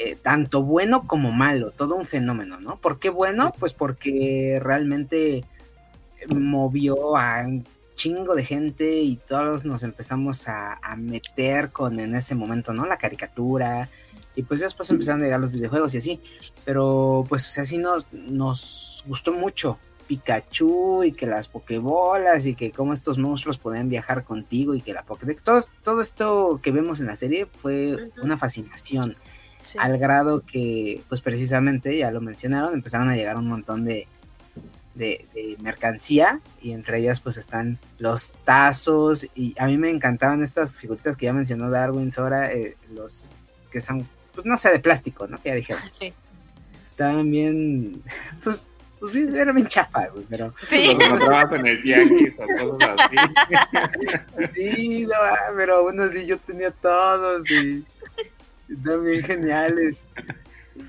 eh, 0.00 0.16
tanto 0.22 0.62
bueno 0.62 1.08
como 1.08 1.32
malo, 1.32 1.72
todo 1.72 1.96
un 1.96 2.04
fenómeno, 2.04 2.60
¿no? 2.60 2.76
¿Por 2.76 3.00
qué 3.00 3.10
bueno? 3.10 3.52
Pues 3.58 3.74
porque 3.74 4.60
realmente 4.62 5.44
movió 6.28 7.16
a 7.16 7.40
un 7.44 7.66
chingo 7.96 8.36
de 8.36 8.44
gente 8.44 9.00
y 9.00 9.16
todos 9.16 9.64
nos 9.64 9.82
empezamos 9.82 10.46
a, 10.46 10.74
a 10.74 10.94
meter 10.94 11.72
con 11.72 11.98
en 11.98 12.14
ese 12.14 12.36
momento, 12.36 12.72
¿no? 12.72 12.86
La 12.86 12.96
caricatura. 12.96 13.88
Y 14.36 14.44
pues 14.44 14.60
después 14.60 14.88
empezaron 14.90 15.20
a 15.20 15.24
llegar 15.24 15.40
los 15.40 15.50
videojuegos 15.50 15.94
y 15.94 15.98
así. 15.98 16.20
Pero 16.64 17.24
pues 17.28 17.44
o 17.48 17.50
sea, 17.50 17.64
sí 17.64 17.76
nos, 17.76 18.06
nos 18.12 19.02
gustó 19.04 19.32
mucho 19.32 19.78
Pikachu 20.06 21.02
y 21.02 21.12
que 21.12 21.26
las 21.26 21.48
Pokébolas 21.48 22.46
y 22.46 22.54
que 22.54 22.70
cómo 22.70 22.92
estos 22.92 23.18
monstruos 23.18 23.58
podían 23.58 23.88
viajar 23.88 24.22
contigo 24.22 24.76
y 24.76 24.80
que 24.80 24.92
la 24.92 25.02
Pokédex. 25.02 25.42
Todo, 25.42 25.60
todo 25.82 26.00
esto 26.00 26.60
que 26.62 26.70
vemos 26.70 27.00
en 27.00 27.06
la 27.06 27.16
serie 27.16 27.46
fue 27.46 28.12
una 28.22 28.38
fascinación 28.38 29.16
Sí. 29.64 29.76
al 29.80 29.98
grado 29.98 30.42
que, 30.50 31.02
pues 31.08 31.20
precisamente, 31.20 31.96
ya 31.98 32.10
lo 32.10 32.20
mencionaron, 32.20 32.72
empezaron 32.74 33.08
a 33.10 33.16
llegar 33.16 33.36
un 33.36 33.46
montón 33.48 33.84
de, 33.84 34.06
de, 34.94 35.26
de 35.34 35.56
mercancía 35.60 36.40
y 36.62 36.72
entre 36.72 36.98
ellas 36.98 37.20
pues 37.20 37.36
están 37.36 37.78
los 37.98 38.34
tazos 38.44 39.26
y 39.34 39.54
a 39.58 39.66
mí 39.66 39.76
me 39.76 39.90
encantaban 39.90 40.42
estas 40.42 40.78
figuritas 40.78 41.16
que 41.16 41.26
ya 41.26 41.32
mencionó 41.32 41.70
Darwin, 41.70 42.10
Sora, 42.10 42.50
eh, 42.52 42.76
los 42.92 43.34
que 43.70 43.80
son, 43.80 44.08
pues 44.34 44.46
no 44.46 44.56
sé, 44.58 44.70
de 44.70 44.78
plástico, 44.80 45.26
¿no? 45.28 45.38
Que 45.40 45.50
ya 45.50 45.54
dijeron, 45.54 45.82
Sí. 45.92 46.12
estaban 46.82 47.30
bien, 47.30 48.02
pues, 48.42 48.70
pues 48.98 49.12
bien- 49.12 49.36
era 49.36 49.52
bien 49.52 49.68
chafa, 49.68 50.08
güey, 50.08 50.24
pero 50.28 50.52
Sí. 50.68 50.94
Los 50.94 51.04
encontrabas 51.04 51.52
en 51.52 51.66
el 51.66 51.82
tianguis 51.82 52.34
o 52.38 52.68
cosas 52.78 52.96
así. 52.98 53.16
sí, 54.52 55.06
no, 55.06 55.14
pero 55.56 55.76
aún 55.76 56.00
así 56.00 56.26
yo 56.26 56.38
tenía 56.38 56.70
todos 56.70 57.48
y 57.50 57.84
también 58.84 59.22
geniales. 59.22 60.06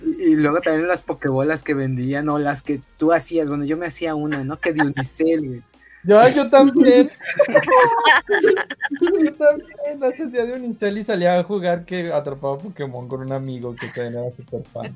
Y, 0.04 0.32
y 0.32 0.36
luego 0.36 0.62
también 0.62 0.88
las 0.88 1.04
pokebolas 1.04 1.64
que 1.64 1.74
vendían 1.74 2.30
o 2.30 2.40
las 2.40 2.62
que 2.62 2.82
tú 2.98 3.12
hacías. 3.14 3.50
Bueno, 3.50 3.66
yo 3.66 3.78
me 3.78 3.88
hacía 3.88 4.16
una, 4.16 4.44
¿no? 4.44 4.60
Que 4.60 4.74
de 4.74 4.82
unicel, 4.82 5.48
güey. 5.48 5.64
Yo, 6.04 6.28
yo 6.30 6.50
también. 6.50 7.12
yo 9.02 9.34
también. 9.34 10.04
Hace 10.04 10.24
hacía 10.24 10.46
de 10.46 10.54
un 10.54 10.64
Unicel 10.64 10.98
y 10.98 11.04
salía 11.04 11.38
a 11.38 11.44
jugar 11.44 11.84
que 11.84 12.14
atrapaba 12.14 12.58
Pokémon 12.58 13.08
con 13.08 13.22
un 13.22 13.32
amigo 13.34 13.76
que 13.76 13.88
también 13.88 14.24
era 14.24 14.36
súper 14.36 14.64
fan. 14.64 14.96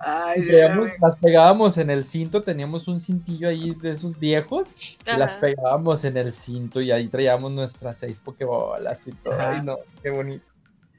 Ay, 0.00 0.42
las 1.00 1.16
pegábamos 1.16 1.78
en 1.78 1.90
el 1.90 2.04
cinto, 2.04 2.42
teníamos 2.42 2.88
un 2.88 3.00
cintillo 3.00 3.48
ahí 3.48 3.74
de 3.76 3.90
esos 3.90 4.18
viejos 4.18 4.74
y 5.06 5.16
las 5.16 5.34
pegábamos 5.34 6.04
en 6.04 6.16
el 6.16 6.32
cinto 6.32 6.80
y 6.80 6.90
ahí 6.90 7.06
traíamos 7.06 7.52
nuestras 7.52 7.98
seis 7.98 8.18
Pokébolas 8.18 9.06
y 9.06 9.12
todo. 9.12 9.34
Ajá. 9.34 9.50
Ay, 9.52 9.62
no, 9.62 9.78
qué 10.02 10.10
bonito. 10.10 10.44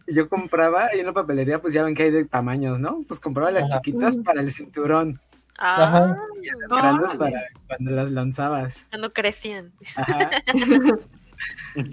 Yo 0.08 0.30
compraba 0.30 0.96
y 0.96 1.00
en 1.00 1.06
la 1.08 1.13
papelería, 1.13 1.62
pues 1.62 1.74
ya 1.74 1.84
ven 1.84 1.96
que 1.96 2.04
hay 2.04 2.12
de 2.12 2.26
tamaños, 2.26 2.80
¿no? 2.80 3.02
Pues 3.08 3.20
compraba 3.20 3.52
las 3.52 3.65
Ajá. 3.65 3.82
chiquitas 3.82 4.18
para 4.18 4.41
el 4.41 4.50
cinturón 4.52 5.20
Ah, 5.58 5.84
Ajá. 5.84 6.18
y 6.41 6.48
las 6.50 6.70
grandes 6.70 7.13
para 7.13 7.41
cuando 7.68 7.91
las 7.91 8.12
lanzabas. 8.12 8.88
cuando 8.89 9.13
crecían. 9.13 9.72
Ajá. 9.96 10.30
Ay, 11.76 11.86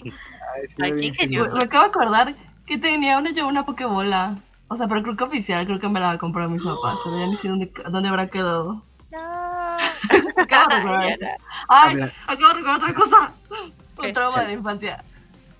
sí, 0.68 0.76
Ay, 0.80 0.90
era 0.90 0.96
qué 1.00 1.06
ingenioso. 1.06 1.56
Me, 1.56 1.64
acabo 1.64 1.84
de 1.84 1.90
acordar 1.90 2.34
que 2.66 2.78
tenía 2.78 3.18
una 3.18 3.30
yo 3.32 3.46
una 3.46 3.64
Pokébola. 3.64 4.36
O 4.68 4.76
sea, 4.76 4.88
pero 4.88 5.02
creo 5.02 5.16
que 5.16 5.24
oficial, 5.24 5.66
creo 5.66 5.78
que 5.80 5.88
me 5.88 6.00
la 6.00 6.16
compró 6.18 6.48
mis 6.48 6.62
papás, 6.62 6.96
pero 7.04 7.18
ya 7.18 7.26
ni 7.26 7.36
sé 7.36 7.48
dónde, 7.48 7.70
dónde 7.90 8.08
habrá 8.08 8.26
quedado. 8.28 8.82
No. 9.10 9.76
Acabo 10.36 10.68
de 10.70 10.76
recordar. 10.76 11.18
Ay, 11.68 11.92
Habla- 11.92 12.12
acabo 12.26 12.48
de 12.48 12.54
recordar 12.54 12.76
otra 12.76 12.94
cosa. 12.94 13.32
¿Qué? 14.00 14.06
Un 14.08 14.12
trauma 14.14 14.32
Chale. 14.32 14.46
de 14.48 14.52
la 14.54 14.58
infancia. 14.58 15.04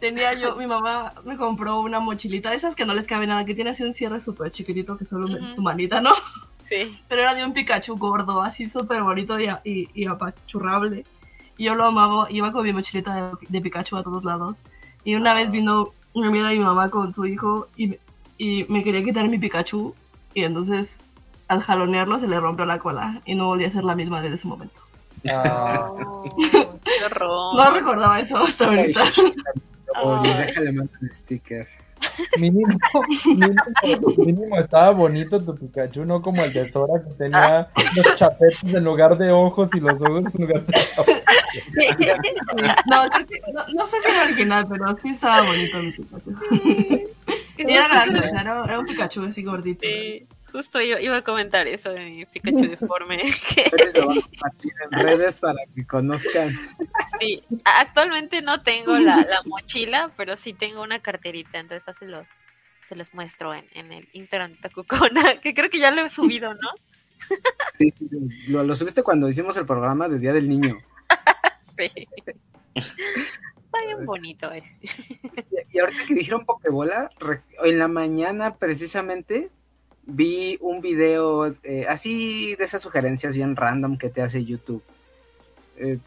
Tenía 0.02 0.32
yo, 0.34 0.56
mi 0.56 0.66
mamá 0.66 1.14
me 1.24 1.36
compró 1.36 1.78
una 1.80 2.00
mochilita 2.00 2.50
de 2.50 2.56
esas 2.56 2.74
que 2.74 2.84
no 2.84 2.92
les 2.92 3.06
cabe 3.06 3.24
nada, 3.28 3.44
que 3.44 3.54
tiene 3.54 3.70
así 3.70 3.84
un 3.84 3.92
cierre 3.92 4.20
súper 4.20 4.50
chiquitito 4.50 4.98
que 4.98 5.04
solo 5.04 5.28
metes 5.28 5.44
Ujú. 5.44 5.54
tu 5.54 5.62
manita, 5.62 6.00
¿no? 6.00 6.10
Sí. 6.60 6.98
Pero 7.08 7.22
era 7.22 7.34
de 7.36 7.44
un 7.44 7.52
Pikachu 7.52 7.96
gordo, 7.96 8.42
así 8.42 8.68
súper 8.68 9.02
bonito 9.04 9.38
y, 9.38 9.46
y, 9.62 9.88
y 9.94 10.06
apachurrable. 10.06 11.06
Y 11.56 11.66
yo 11.66 11.76
lo 11.76 11.84
amaba, 11.84 12.26
iba 12.30 12.50
con 12.50 12.64
mi 12.64 12.72
mochilita 12.72 13.14
de, 13.14 13.36
de 13.48 13.60
Pikachu 13.60 13.96
a 13.96 14.02
todos 14.02 14.24
lados. 14.24 14.56
Y 15.04 15.14
una 15.14 15.34
vez 15.34 15.52
vino 15.52 15.90
una 16.14 16.28
amiga 16.28 16.48
de 16.48 16.58
mi 16.58 16.64
mamá 16.64 16.90
con 16.90 17.14
su 17.14 17.24
hijo 17.26 17.68
y, 17.76 17.86
me- 17.86 18.00
y 18.38 18.64
me 18.68 18.82
quería 18.82 19.04
quitar 19.04 19.28
mi 19.28 19.38
Pikachu. 19.38 19.94
Y 20.34 20.42
entonces, 20.42 21.00
al 21.46 21.62
jalonearlo, 21.62 22.18
se 22.18 22.26
le 22.26 22.40
rompió 22.40 22.66
la 22.66 22.80
cola 22.80 23.22
y 23.24 23.36
no 23.36 23.46
volví 23.46 23.66
a 23.66 23.70
ser 23.70 23.84
la 23.84 23.94
misma 23.94 24.20
desde 24.20 24.34
ese 24.34 24.48
momento. 24.48 24.80
Ah, 25.28 25.92
Oh, 26.24 26.36
qué 26.84 27.04
horror. 27.04 27.54
No 27.54 27.70
recordaba 27.70 28.18
eso 28.18 28.36
hasta 28.38 28.66
ahorita. 28.66 29.02
Boris, 30.02 30.34
Ay. 30.36 30.46
déjale 30.46 30.72
mandar 30.72 30.98
el 31.02 31.14
sticker. 31.14 31.68
mínimo, 32.38 32.66
mínimo, 33.24 33.54
mínimo 34.16 34.58
estaba 34.58 34.90
bonito 34.90 35.40
tu 35.40 35.54
Pikachu, 35.54 36.04
no 36.04 36.20
como 36.20 36.42
el 36.42 36.52
de 36.52 36.68
Sora 36.68 37.02
que 37.02 37.10
tenía 37.14 37.68
los 37.96 38.16
chapetes 38.16 38.74
en 38.74 38.84
lugar 38.84 39.16
de 39.18 39.30
ojos 39.30 39.70
y 39.74 39.80
los 39.80 40.00
ojos 40.02 40.34
en 40.34 40.40
lugar 40.46 40.66
de 40.66 40.72
chapetes. 40.72 41.22
No, 42.86 43.04
no, 43.06 43.66
no 43.74 43.86
sé 43.86 44.00
si 44.00 44.10
era 44.10 44.24
original, 44.24 44.66
pero 44.68 44.96
sí 44.96 45.10
estaba 45.10 45.46
bonito 45.46 45.78
mi 45.78 45.92
Pikachu. 45.92 46.30
Y 47.58 47.72
era 47.72 47.88
grande, 47.88 48.20
o 48.20 48.22
sea, 48.22 48.40
era 48.40 48.78
un 48.78 48.86
Pikachu 48.86 49.24
así 49.24 49.42
gordito. 49.42 49.82
Sí, 49.82 50.26
justo 50.52 50.80
yo 50.80 50.98
iba 50.98 51.16
a 51.16 51.22
comentar 51.22 51.66
eso 51.66 51.90
de 51.90 52.04
mi 52.04 52.26
Pikachu 52.26 52.68
deforme. 52.68 53.18
lo 53.94 54.06
van 54.06 54.18
a 54.18 54.20
compartir 54.20 54.72
en 54.90 54.98
redes 55.06 55.40
para 55.40 55.58
que 55.74 55.86
conozcan. 55.86 56.58
sí, 57.18 57.42
actualmente 57.64 58.42
no 58.42 58.62
tengo 58.62 58.98
la, 58.98 59.16
la 59.16 59.42
mochila, 59.46 60.12
pero 60.16 60.36
sí 60.36 60.52
tengo 60.52 60.82
una 60.82 61.00
carterita, 61.00 61.58
entonces 61.58 61.88
así 61.88 62.06
los 62.06 62.42
se 62.88 62.96
los 62.96 63.14
muestro 63.14 63.54
en, 63.54 63.64
en 63.72 63.92
el 63.92 64.08
Instagram 64.12 64.52
de 64.52 64.58
Tacucona, 64.58 65.36
que 65.42 65.54
creo 65.54 65.70
que 65.70 65.78
ya 65.78 65.90
lo 65.90 66.04
he 66.04 66.08
subido, 66.08 66.52
¿no? 66.52 66.68
Sí, 67.78 67.92
sí, 67.96 68.08
lo, 68.48 68.64
lo 68.64 68.74
subiste 68.74 69.02
cuando 69.02 69.28
hicimos 69.28 69.56
el 69.56 69.64
programa 69.64 70.08
de 70.08 70.18
Día 70.18 70.32
del 70.32 70.48
Niño. 70.48 70.74
Sí. 71.60 71.90
Está 72.74 73.86
bien 73.86 74.04
bonito, 74.04 74.52
eh. 74.52 74.62
Y, 74.82 75.76
y 75.76 75.78
ahorita 75.78 76.04
que 76.06 76.14
dijeron 76.14 76.44
Pokébola, 76.44 77.08
en 77.64 77.78
la 77.78 77.88
mañana 77.88 78.56
precisamente 78.56 79.50
vi 80.04 80.58
un 80.60 80.80
video 80.80 81.54
eh, 81.62 81.86
así 81.88 82.54
de 82.56 82.64
esas 82.64 82.82
sugerencias 82.82 83.36
bien 83.36 83.56
random 83.56 83.96
que 83.96 84.08
te 84.08 84.22
hace 84.22 84.44
YouTube. 84.44 84.82
Eh, 85.76 85.98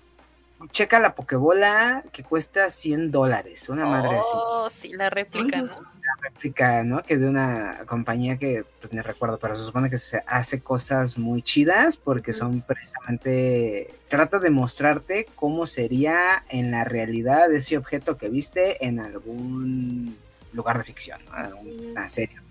checa 0.71 0.99
la 0.99 1.15
Pokébola 1.15 2.03
que 2.11 2.23
cuesta 2.23 2.69
100 2.69 3.11
dólares, 3.11 3.69
una 3.69 3.85
madre 3.85 4.17
así. 4.17 4.29
Oh, 4.33 4.69
sí, 4.69 4.93
la 4.93 5.09
réplica, 5.09 5.61
¿no? 5.61 5.67
La 5.67 6.29
réplica, 6.29 6.83
¿no? 6.83 7.03
Que 7.03 7.17
de 7.17 7.27
una 7.27 7.79
compañía 7.85 8.37
que, 8.37 8.63
pues 8.79 8.93
ni 8.93 8.99
recuerdo, 8.99 9.37
pero 9.39 9.55
se 9.55 9.63
supone 9.63 9.89
que 9.89 9.97
se 9.97 10.23
hace 10.27 10.61
cosas 10.61 11.17
muy 11.17 11.41
chidas 11.41 11.97
porque 11.97 12.33
son 12.33 12.61
precisamente, 12.61 13.93
trata 14.07 14.39
de 14.39 14.49
mostrarte 14.49 15.27
cómo 15.35 15.67
sería 15.67 16.43
en 16.49 16.71
la 16.71 16.83
realidad 16.83 17.51
ese 17.51 17.77
objeto 17.77 18.17
que 18.17 18.29
viste 18.29 18.85
en 18.85 18.99
algún 18.99 20.17
lugar 20.53 20.77
de 20.77 20.83
ficción, 20.83 21.19
¿no? 21.25 21.59
una 21.59 22.07
serie. 22.07 22.44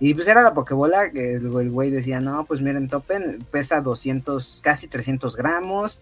Y 0.00 0.14
pues 0.14 0.26
era 0.28 0.42
la 0.42 0.54
Pokébola 0.54 1.10
que 1.10 1.34
el 1.34 1.70
güey 1.70 1.90
decía, 1.90 2.20
no, 2.20 2.46
pues 2.46 2.62
miren, 2.62 2.88
Topen 2.88 3.44
pesa 3.50 3.82
200, 3.82 4.62
casi 4.62 4.88
300 4.88 5.36
gramos, 5.36 6.00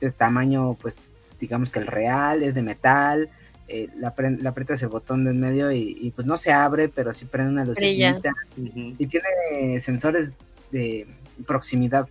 de 0.00 0.10
tamaño, 0.10 0.74
pues 0.74 0.96
digamos 1.38 1.70
que 1.70 1.78
el 1.78 1.86
real, 1.86 2.42
es 2.42 2.54
de 2.54 2.62
metal, 2.62 3.28
eh, 3.68 3.88
la, 3.98 4.14
la, 4.16 4.50
aprietas 4.50 4.82
el 4.82 4.88
botón 4.88 5.24
de 5.24 5.30
en 5.32 5.40
medio 5.40 5.70
y, 5.70 6.10
pues 6.16 6.26
no 6.26 6.38
se 6.38 6.52
abre, 6.52 6.88
pero 6.88 7.12
sí 7.12 7.26
prende 7.26 7.52
una 7.52 7.66
lucecita. 7.66 8.32
Y 8.56 9.06
tiene 9.06 9.78
sensores 9.80 10.36
de 10.70 11.06
proximidad. 11.46 12.08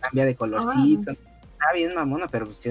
Cambia 0.00 0.24
de 0.24 0.34
colorcito. 0.34 1.10
Está 1.10 1.72
bien 1.74 1.94
mamona, 1.94 2.26
pero 2.28 2.46
pues, 2.46 2.66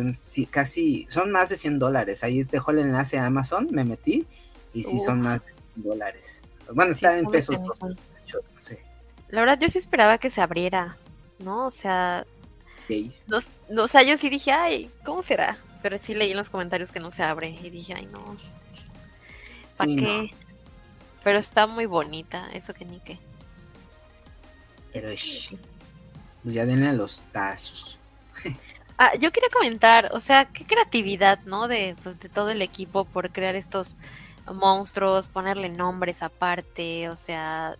casi 0.49 1.05
son 1.10 1.31
más 1.31 1.49
de 1.49 1.57
100 1.57 1.77
dólares. 1.77 2.23
Ahí 2.23 2.41
dejó 2.43 2.71
el 2.71 2.79
enlace 2.79 3.19
a 3.19 3.27
Amazon, 3.27 3.67
me 3.69 3.83
metí 3.83 4.25
y 4.73 4.83
sí 4.83 4.97
son 4.97 5.21
más 5.21 5.45
de 5.45 5.51
100 5.51 5.63
dólares. 5.83 6.41
Bueno, 6.73 6.91
está 6.91 7.17
en 7.17 7.25
pesos. 7.27 7.60
sé. 8.60 8.84
La 9.30 9.41
verdad 9.41 9.60
yo 9.60 9.69
sí 9.69 9.77
esperaba 9.77 10.17
que 10.17 10.30
se 10.30 10.41
abriera, 10.41 10.97
¿no? 11.39 11.67
O 11.67 11.71
sea, 11.71 12.25
no, 13.69 13.84
o 13.84 13.88
sea, 13.88 14.03
yo 14.03 14.17
sí 14.17 14.30
dije, 14.30 14.51
ay, 14.51 14.89
¿cómo 15.03 15.21
será? 15.21 15.58
Pero 15.82 15.97
sí 15.97 16.13
leí 16.13 16.32
en 16.32 16.38
los 16.38 16.49
comentarios 16.49 16.91
que 16.91 16.99
no 16.99 17.12
se 17.12 17.23
abre 17.23 17.49
y 17.49 17.69
dije, 17.69 17.93
ay, 17.95 18.06
no. 18.08 18.38
¿Para 19.77 19.95
qué? 19.95 20.32
Pero 21.23 21.39
está 21.39 21.67
muy 21.67 21.86
bonita, 21.86 22.49
eso 22.53 22.73
que 22.73 22.86
ni 22.86 22.99
qué. 22.99 23.19
Pero 24.93 25.10
pues 25.10 26.56
ya 26.56 26.65
denle 26.65 26.88
a 26.88 26.93
los 26.93 27.23
tazos. 27.34 27.97
ah, 28.97 29.13
yo 29.19 29.32
quería 29.32 29.49
comentar, 29.49 30.10
o 30.13 30.19
sea, 30.19 30.45
qué 30.45 30.63
creatividad, 30.63 31.39
¿no? 31.45 31.67
De, 31.67 31.95
pues, 32.03 32.19
de 32.19 32.30
todo 32.30 32.49
el 32.49 32.62
equipo 32.62 33.03
por 33.06 33.32
crear 33.32 33.56
estos 33.56 33.97
monstruos, 34.53 35.27
ponerle 35.27 35.69
nombres 35.69 36.23
aparte, 36.23 37.10
o 37.10 37.15
sea, 37.15 37.77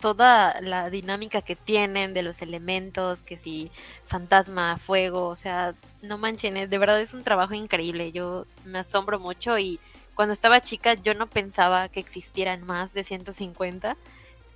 toda 0.00 0.60
la 0.60 0.90
dinámica 0.90 1.42
que 1.42 1.56
tienen 1.56 2.14
de 2.14 2.22
los 2.22 2.42
elementos, 2.42 3.22
que 3.22 3.36
si 3.36 3.70
fantasma, 4.06 4.78
fuego, 4.78 5.26
o 5.26 5.36
sea, 5.36 5.74
no 6.02 6.18
manchen, 6.18 6.68
de 6.68 6.78
verdad 6.78 7.00
es 7.00 7.14
un 7.14 7.24
trabajo 7.24 7.54
increíble, 7.54 8.12
yo 8.12 8.46
me 8.64 8.78
asombro 8.78 9.18
mucho 9.18 9.58
y 9.58 9.80
cuando 10.14 10.32
estaba 10.32 10.60
chica 10.60 10.94
yo 10.94 11.14
no 11.14 11.26
pensaba 11.26 11.88
que 11.88 12.00
existieran 12.00 12.64
más 12.64 12.94
de 12.94 13.02
150 13.02 13.96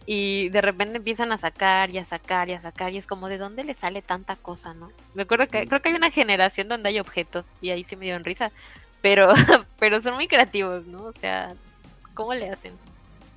y 0.07 0.49
de 0.49 0.61
repente 0.61 0.97
empiezan 0.97 1.33
a 1.33 1.39
sacar 1.39 1.91
y 1.91 1.99
a 1.99 2.05
sacar 2.05 2.49
y 2.49 2.53
a 2.53 2.61
sacar 2.61 2.93
y 2.93 2.97
es 2.99 3.07
como 3.07 3.29
de 3.29 3.39
dónde 3.39 3.65
le 3.65 3.75
sale 3.75 4.03
tanta 4.03 4.37
cosa, 4.37 4.75
¿no? 4.75 4.91
Me 5.15 5.23
acuerdo 5.23 5.47
que 5.49 5.67
creo 5.67 5.81
que 5.81 5.91
hay 5.91 5.95
una 5.95 6.11
generación 6.11 6.69
donde 6.69 6.89
hay 6.89 6.99
objetos 6.99 7.51
y 7.61 7.71
ahí 7.71 7.85
sí 7.85 7.97
me 7.97 8.07
dio 8.07 8.19
risa, 8.19 8.51
pero 9.03 9.35
pero 9.79 10.01
son 10.01 10.15
muy 10.15 10.29
creativos, 10.29 10.87
¿no? 10.87 11.03
O 11.03 11.13
sea, 11.13 11.55
¿cómo 12.15 12.33
le 12.35 12.49
hacen? 12.49 12.73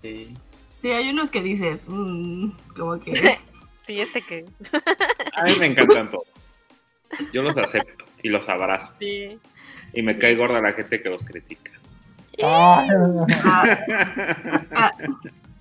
Sí. 0.02 0.38
Sí, 0.80 0.92
hay 0.92 1.10
unos 1.10 1.32
que 1.32 1.42
dices, 1.42 1.88
mm, 1.90 2.52
como 2.78 3.00
que... 3.00 3.14
sí, 3.82 4.00
este 4.00 4.22
que... 4.22 4.46
A 5.36 5.44
mí 5.46 5.54
me 5.60 5.66
encantan 5.66 6.12
todos. 6.12 6.56
Yo 7.34 7.42
los 7.42 7.58
acepto 7.58 8.06
y 8.22 8.30
los 8.30 8.48
abrazo. 8.48 8.94
Sí. 9.00 9.40
Y 9.94 10.02
me 10.04 10.20
cae 10.20 10.36
gorda 10.36 10.62
la 10.62 10.74
gente 10.74 11.02
que 11.02 11.10
los 11.10 11.24
critica. 11.24 11.72
Ah. 12.44 12.86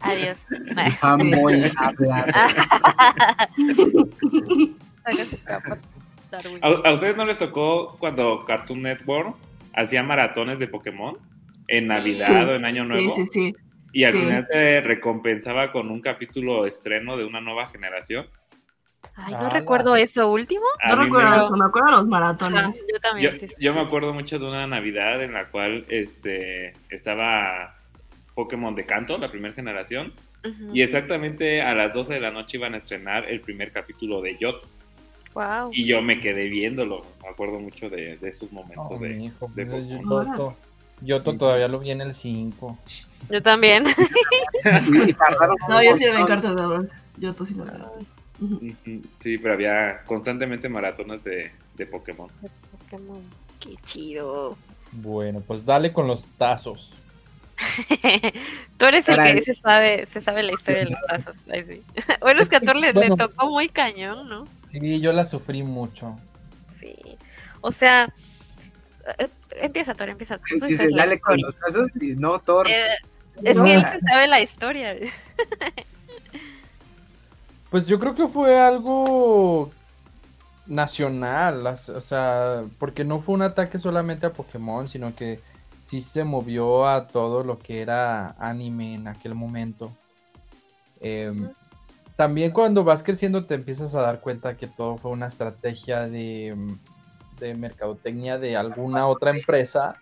Adiós. 0.00 0.48
Fanboy 0.98 1.72
¿A, 6.60 6.92
ustedes 6.92 7.16
no 7.16 7.24
les 7.24 7.38
tocó 7.38 7.96
cuando 7.98 8.44
Cartoon 8.44 8.82
Network 8.82 9.36
hacía 9.74 10.02
maratones 10.02 10.58
de 10.58 10.68
Pokémon? 10.68 11.18
¿En 11.68 11.88
Navidad 11.88 12.48
o 12.48 12.54
en 12.54 12.64
Año 12.64 12.84
Nuevo? 12.84 13.10
Sí, 13.10 13.24
sí, 13.24 13.30
sí. 13.32 13.56
Y 13.92 14.04
al 14.04 14.12
final 14.12 14.46
te 14.50 14.80
recompensaba 14.80 15.70
con 15.70 15.90
un 15.90 16.00
capítulo 16.00 16.66
estreno 16.66 17.16
de 17.16 17.24
una 17.24 17.40
nueva 17.40 17.68
generación. 17.68 18.26
Ay, 19.14 19.34
no 19.38 19.48
recuerdo 19.48 19.94
eso 19.94 20.30
último. 20.30 20.64
no 20.88 20.96
recuerdo, 20.96 21.50
me... 21.56 21.64
acuerdo 21.64 21.90
de 21.90 21.96
los 21.96 22.06
maratones. 22.06 22.84
yo 22.92 23.00
también. 23.00 23.36
Yo, 23.60 23.72
me 23.72 23.80
acuerdo 23.80 24.12
mucho 24.12 24.38
de 24.38 24.46
una 24.46 24.66
Navidad 24.66 25.22
en 25.22 25.32
la 25.32 25.48
cual 25.48 25.84
este 25.88 26.72
estaba 26.88 27.76
Pokémon 28.34 28.74
de 28.74 28.84
canto, 28.84 29.16
la 29.18 29.30
primera 29.30 29.54
generación. 29.54 30.12
Y 30.74 30.82
exactamente 30.82 31.62
a 31.62 31.74
las 31.74 31.94
12 31.94 32.14
de 32.14 32.20
la 32.20 32.30
noche 32.30 32.58
iban 32.58 32.74
a 32.74 32.76
estrenar 32.76 33.30
el 33.30 33.40
primer 33.40 33.72
capítulo 33.72 34.20
de 34.20 34.36
Yoto. 34.36 34.66
Wow. 35.34 35.70
Y 35.72 35.86
yo 35.86 36.00
me 36.00 36.20
quedé 36.20 36.48
viéndolo. 36.48 37.02
Me 37.22 37.28
acuerdo 37.28 37.58
mucho 37.58 37.90
de, 37.90 38.18
esos 38.22 38.52
momentos 38.52 38.86
oh, 38.88 38.98
de, 38.98 39.16
hijo, 39.16 39.50
de 39.54 39.66
Pokémon. 39.66 40.54
Yoto 41.00 41.36
todavía 41.36 41.68
lo 41.68 41.80
vi 41.80 41.90
en 41.90 42.00
el 42.00 42.14
5. 42.14 42.78
Yo 43.30 43.42
también. 43.42 43.84
no, 45.68 45.82
yo 45.82 45.94
sí 45.96 46.04
me 46.04 46.20
encarto 46.20 46.54
de 46.54 46.88
Yoto 47.18 47.44
sí 47.44 47.54
lo 47.54 47.64
vi. 47.64 48.74
Sí, 49.20 49.38
pero 49.38 49.54
había 49.54 50.02
constantemente 50.04 50.68
maratones 50.68 51.22
de, 51.24 51.50
de 51.74 51.86
Pokémon. 51.86 52.28
De 52.40 52.50
Pokémon. 52.70 53.22
Qué 53.60 53.74
chido. 53.84 54.56
Bueno, 54.92 55.40
pues 55.40 55.64
dale 55.64 55.92
con 55.92 56.06
los 56.06 56.26
tazos. 56.38 56.92
Tú 58.76 58.84
eres 58.84 59.08
el 59.08 59.16
que 59.20 59.42
se 59.42 59.54
sabe, 59.54 60.06
se 60.06 60.20
sabe 60.20 60.42
la 60.42 60.52
historia 60.52 60.84
de 60.84 60.90
los 60.90 61.00
tazos. 61.06 61.36
sí. 61.36 61.82
bueno, 62.20 62.40
es 62.40 62.48
que 62.48 62.56
a 62.56 62.60
Thor 62.60 62.76
le, 62.76 62.92
le, 62.92 63.10
tocó 63.16 63.48
muy 63.48 63.68
cañón, 63.68 64.28
¿no? 64.28 64.46
Sí, 64.80 65.00
yo 65.00 65.12
la 65.12 65.24
sufrí 65.24 65.62
mucho. 65.62 66.16
Sí. 66.68 66.96
O 67.60 67.70
sea, 67.70 68.12
eh, 69.18 69.28
empieza, 69.60 69.94
Thor, 69.94 70.08
empieza. 70.08 70.38
Dice, 70.66 70.88
dale 70.94 71.20
con 71.20 71.40
los 71.40 71.54
tazos 71.56 71.90
y 72.00 72.16
no, 72.16 72.40
Thor. 72.40 72.68
Eh, 72.68 72.96
es 73.42 73.58
que 73.60 73.74
él 73.74 73.84
se 73.86 74.00
sabe 74.00 74.26
la 74.26 74.40
historia. 74.40 74.96
Pues 77.70 77.88
yo 77.88 77.98
creo 77.98 78.14
que 78.14 78.28
fue 78.28 78.56
algo 78.60 79.72
nacional, 80.64 81.66
o 81.66 82.00
sea, 82.00 82.62
porque 82.78 83.02
no 83.02 83.20
fue 83.20 83.34
un 83.34 83.42
ataque 83.42 83.80
solamente 83.80 84.26
a 84.26 84.32
Pokémon, 84.32 84.88
sino 84.88 85.12
que 85.16 85.40
sí 85.80 86.00
se 86.00 86.22
movió 86.22 86.86
a 86.86 87.08
todo 87.08 87.42
lo 87.42 87.58
que 87.58 87.82
era 87.82 88.36
anime 88.38 88.94
en 88.94 89.08
aquel 89.08 89.34
momento. 89.34 89.90
Em, 91.00 91.50
también 92.16 92.52
cuando 92.52 92.84
vas 92.84 93.02
creciendo 93.02 93.46
te 93.46 93.54
empiezas 93.54 93.94
a 93.94 94.02
dar 94.02 94.20
cuenta 94.20 94.56
que 94.56 94.68
todo 94.68 94.96
fue 94.98 95.10
una 95.10 95.26
estrategia 95.26 96.06
de, 96.06 96.56
de 97.40 97.54
mercadotecnia 97.54 98.38
de 98.38 98.56
alguna 98.56 99.06
otra 99.08 99.32
empresa 99.32 99.96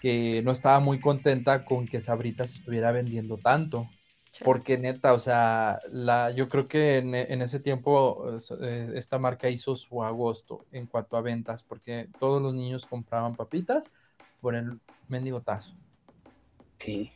que 0.00 0.42
no 0.42 0.52
estaba 0.52 0.78
muy 0.78 1.00
contenta 1.00 1.64
con 1.64 1.86
que 1.86 2.00
Sabritas 2.00 2.54
estuviera 2.54 2.92
vendiendo 2.92 3.38
tanto. 3.38 3.88
Porque 4.44 4.76
neta, 4.76 5.14
o 5.14 5.18
sea, 5.18 5.80
la, 5.90 6.30
yo 6.30 6.50
creo 6.50 6.68
que 6.68 6.98
en, 6.98 7.40
ese 7.40 7.58
tiempo 7.58 8.36
eh, 8.60 8.92
esta 8.94 9.18
marca 9.18 9.48
hizo 9.48 9.76
su 9.76 10.02
agosto 10.02 10.66
en 10.72 10.86
cuanto 10.86 11.16
a 11.16 11.22
ventas, 11.22 11.62
porque 11.62 12.08
todos 12.18 12.42
los 12.42 12.52
niños 12.52 12.84
compraban 12.84 13.34
papitas 13.34 13.90
por 14.42 14.54
el 14.54 14.78
mendigo 15.08 15.40
tazo. 15.40 15.74
Sí. 16.76 17.10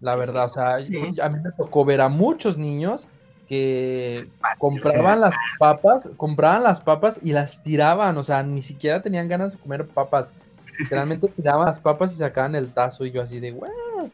La 0.00 0.16
verdad, 0.16 0.46
o 0.46 0.48
sea, 0.48 0.74
a 0.74 1.28
mí 1.28 1.38
me 1.40 1.52
tocó 1.56 1.84
ver 1.84 2.00
a 2.00 2.08
muchos 2.08 2.58
niños 2.58 3.06
que 3.54 4.28
compraban 4.58 5.20
las 5.20 5.34
papas, 5.58 6.10
compraban 6.16 6.64
las 6.64 6.80
papas 6.80 7.20
y 7.22 7.32
las 7.32 7.62
tiraban, 7.62 8.16
o 8.18 8.24
sea, 8.24 8.42
ni 8.42 8.62
siquiera 8.62 9.00
tenían 9.00 9.28
ganas 9.28 9.52
de 9.52 9.58
comer 9.58 9.86
papas. 9.86 10.34
Literalmente 10.78 11.28
tiraban 11.36 11.66
las 11.66 11.78
papas 11.78 12.12
y 12.12 12.16
sacaban 12.16 12.56
el 12.56 12.72
tazo 12.72 13.06
y 13.06 13.12
yo 13.12 13.22
así 13.22 13.38
de, 13.38 13.52
wow. 13.52 14.10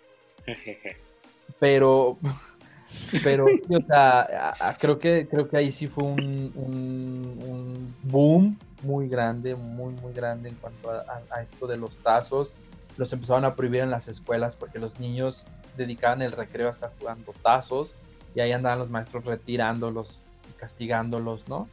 Pero, 1.59 2.19
pero, 3.23 3.47
o 3.71 3.87
sea, 3.87 4.77
creo 4.79 4.99
que, 4.99 5.27
creo 5.31 5.49
que 5.49 5.57
ahí 5.57 5.73
sí 5.73 5.87
fue 5.87 6.05
un, 6.05 6.53
un, 6.55 7.95
boom 8.03 8.59
muy 8.83 9.09
grande, 9.09 9.55
muy, 9.55 9.95
muy 9.95 10.13
grande 10.13 10.51
en 10.51 10.57
cuanto 10.57 10.91
a, 10.91 11.43
esto 11.43 11.67
de 11.67 11.79
los 11.79 11.97
tazos. 11.99 12.53
Los 12.99 13.13
empezaban 13.15 13.47
a 13.47 13.55
prohibir 13.55 13.81
en 13.81 13.91
las 13.91 14.09
escuelas 14.09 14.57
porque 14.57 14.79
los 14.79 15.01
niños 15.01 15.47
dedicaban 15.79 16.21
el 16.21 16.33
recreo 16.33 16.69
a 16.69 16.73
estar 16.73 16.93
jugando 16.99 17.33
tazos 17.43 17.95
y 18.35 18.41
ahí 18.41 18.53
andaban 18.53 18.79
los 18.79 18.91
maestros 18.91 19.25
retirándolos 19.25 20.23
y 20.49 20.53
castigándolos, 20.59 21.49
¿no? 21.49 21.69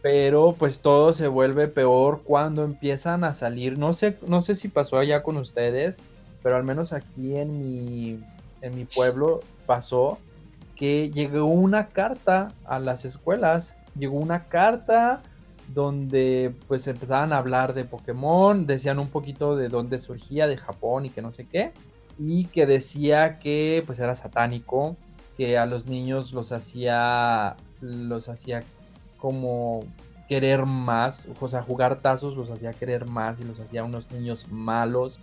Pero 0.00 0.54
pues 0.58 0.80
todo 0.80 1.12
se 1.12 1.28
vuelve 1.28 1.68
peor 1.68 2.22
cuando 2.24 2.64
empiezan 2.64 3.22
a 3.24 3.34
salir. 3.34 3.78
No 3.78 3.92
sé, 3.92 4.18
no 4.26 4.42
sé 4.42 4.54
si 4.54 4.68
pasó 4.68 4.98
allá 4.98 5.22
con 5.22 5.36
ustedes, 5.36 5.98
pero 6.42 6.56
al 6.56 6.64
menos 6.64 6.92
aquí 6.92 7.36
en 7.36 7.58
mi, 7.58 8.20
en 8.62 8.74
mi 8.74 8.84
pueblo 8.84 9.40
pasó 9.66 10.18
que 10.74 11.10
llegó 11.10 11.44
una 11.44 11.88
carta 11.88 12.52
a 12.64 12.78
las 12.78 13.04
escuelas. 13.04 13.76
Llegó 13.96 14.16
una 14.16 14.44
carta 14.44 15.22
donde 15.68 16.54
pues 16.66 16.86
empezaban 16.86 17.32
a 17.32 17.38
hablar 17.38 17.74
de 17.74 17.84
Pokémon, 17.84 18.66
decían 18.66 18.98
un 18.98 19.08
poquito 19.08 19.54
de 19.54 19.68
dónde 19.68 20.00
surgía, 20.00 20.46
de 20.46 20.56
Japón 20.56 21.06
y 21.06 21.10
que 21.10 21.22
no 21.22 21.30
sé 21.32 21.46
qué. 21.46 21.72
y 22.18 22.44
que 22.46 22.66
decía 22.66 23.38
que 23.38 23.82
pues 23.86 23.98
era 23.98 24.14
satánico, 24.14 24.96
que 25.36 25.58
a 25.58 25.66
los 25.66 25.86
niños 25.86 26.32
los 26.32 26.52
hacía 26.52 27.56
los 27.80 28.28
hacía 28.28 28.62
como 29.18 29.84
querer 30.28 30.64
más, 30.66 31.28
o 31.40 31.48
sea, 31.48 31.62
jugar 31.62 32.00
tazos 32.00 32.36
los 32.36 32.50
hacía 32.50 32.72
querer 32.72 33.06
más 33.06 33.40
y 33.40 33.44
los 33.44 33.60
hacía 33.60 33.84
unos 33.84 34.10
niños 34.10 34.46
malos, 34.50 35.20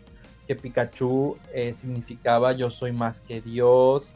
que 0.48 0.56
Pikachu 0.56 1.38
eh, 1.54 1.74
significaba 1.74 2.54
yo 2.54 2.70
soy 2.70 2.92
más 2.92 3.20
que 3.20 3.42
Dios, 3.42 4.14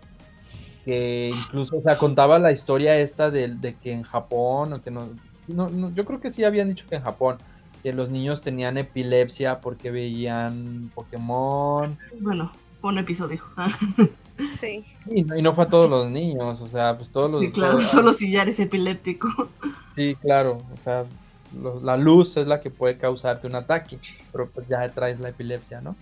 que 0.86 1.32
incluso, 1.34 1.78
o 1.78 1.82
sea, 1.82 1.98
contaba 1.98 2.38
la 2.40 2.52
historia 2.52 2.98
esta 3.00 3.32
de, 3.32 3.76
que 3.82 3.92
en 3.92 4.04
Japón, 4.04 4.74
o 4.74 4.82
que 4.82 4.92
no, 4.92 5.10
no, 5.48 5.94
yo 5.94 6.06
creo 6.06 6.20
que 6.20 6.30
sí 6.30 6.44
habían 6.44 6.70
dicho 6.70 6.86
que 6.88 6.96
en 6.96 7.02
Japón, 7.02 7.38
que 7.82 7.92
los 7.92 8.10
niños 8.10 8.42
tenían 8.42 8.78
epilepsia 8.78 9.62
porque 9.62 9.92
veían 9.92 10.92
Pokémon. 10.94 11.98
Bueno, 12.20 12.52
fue 12.80 12.92
un 12.92 13.00
episodio. 13.00 13.42
sí. 14.60 14.86
Y 15.08 15.24
no, 15.24 15.38
y 15.38 15.42
no, 15.42 15.54
fue 15.54 15.66
a 15.66 15.70
todos 15.70 15.90
los 15.90 16.10
niños, 16.10 16.62
o 16.62 16.68
sea, 16.68 16.98
pues 16.98 17.12
todos 17.12 17.32
los... 17.32 17.42
Sí, 17.42 17.52
claro, 17.52 17.80
solo 17.80 18.12
si 18.12 18.32
ya 18.32 18.44
eres 18.44 18.60
epiléptico. 18.60 19.28
Sí, 19.96 20.16
claro, 20.16 20.58
o 20.74 20.84
sea, 20.84 21.06
la 21.82 21.98
luz 21.98 22.36
es 22.38 22.48
la 22.48 22.62
que 22.62 22.70
puede 22.70 22.98
causarte 22.98 23.48
un 23.48 23.56
ataque, 23.56 24.00
pero 24.32 24.50
pues 24.50 24.68
ya 24.68 24.88
traes 24.90 25.20
la 25.20 25.30
epilepsia, 25.30 25.82
¿no? 25.82 25.96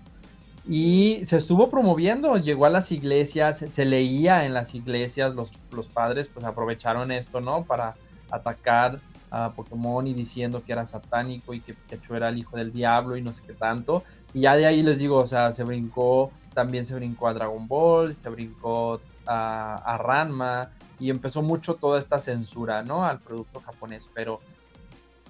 Y 0.67 1.21
se 1.25 1.37
estuvo 1.37 1.69
promoviendo, 1.69 2.37
llegó 2.37 2.65
a 2.65 2.69
las 2.69 2.91
iglesias, 2.91 3.65
se, 3.67 3.85
leía 3.85 4.45
en 4.45 4.53
las 4.53 4.75
iglesias, 4.75 5.33
los, 5.33 5.51
los, 5.71 5.87
padres 5.87 6.27
pues 6.27 6.45
aprovecharon 6.45 7.11
esto, 7.11 7.41
¿no? 7.41 7.63
Para 7.63 7.95
atacar 8.29 8.99
a 9.31 9.51
Pokémon 9.53 10.05
y 10.05 10.13
diciendo 10.13 10.61
que 10.63 10.73
era 10.73 10.85
satánico 10.85 11.53
y 11.53 11.61
que 11.61 11.73
Pikachu 11.73 12.15
era 12.15 12.29
el 12.29 12.37
hijo 12.37 12.57
del 12.57 12.71
diablo 12.71 13.17
y 13.17 13.21
no 13.21 13.33
sé 13.33 13.43
qué 13.45 13.53
tanto. 13.53 14.03
Y 14.33 14.41
ya 14.41 14.55
de 14.55 14.65
ahí 14.67 14.83
les 14.83 14.99
digo, 14.99 15.17
o 15.17 15.27
sea, 15.27 15.51
se 15.51 15.63
brincó, 15.63 16.31
también 16.53 16.85
se 16.85 16.95
brincó 16.95 17.27
a 17.27 17.33
Dragon 17.33 17.67
Ball, 17.67 18.15
se 18.15 18.29
brincó 18.29 19.01
a, 19.25 19.75
a 19.75 19.97
Ranma 19.97 20.71
y 20.99 21.09
empezó 21.09 21.41
mucho 21.41 21.75
toda 21.75 21.99
esta 21.99 22.19
censura, 22.19 22.83
¿no? 22.83 23.05
Al 23.05 23.19
producto 23.19 23.59
japonés, 23.59 24.09
pero 24.13 24.39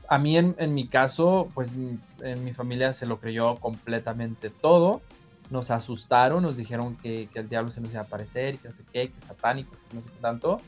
a 0.07 0.17
mí 0.17 0.37
en, 0.37 0.55
en 0.57 0.73
mi 0.73 0.87
caso, 0.87 1.49
pues 1.53 1.73
en 1.73 2.43
mi 2.43 2.53
familia 2.53 2.91
se 2.93 3.05
lo 3.05 3.19
creyó 3.19 3.55
completamente 3.55 4.49
todo 4.49 5.01
nos 5.51 5.69
asustaron, 5.69 6.41
nos 6.41 6.57
dijeron 6.57 6.95
que, 6.95 7.29
el 7.33 7.49
diablo 7.49 7.71
se 7.71 7.81
nos 7.81 7.91
iba 7.91 8.01
a 8.01 8.05
aparecer, 8.05 8.57
que 8.57 8.69
no 8.69 8.73
sé 8.73 8.83
qué, 8.91 9.11
que 9.11 9.21
satánicos, 9.27 9.77
que 9.89 9.97
no 9.97 10.01
sé 10.01 10.09
qué 10.09 10.21
tanto. 10.21 10.61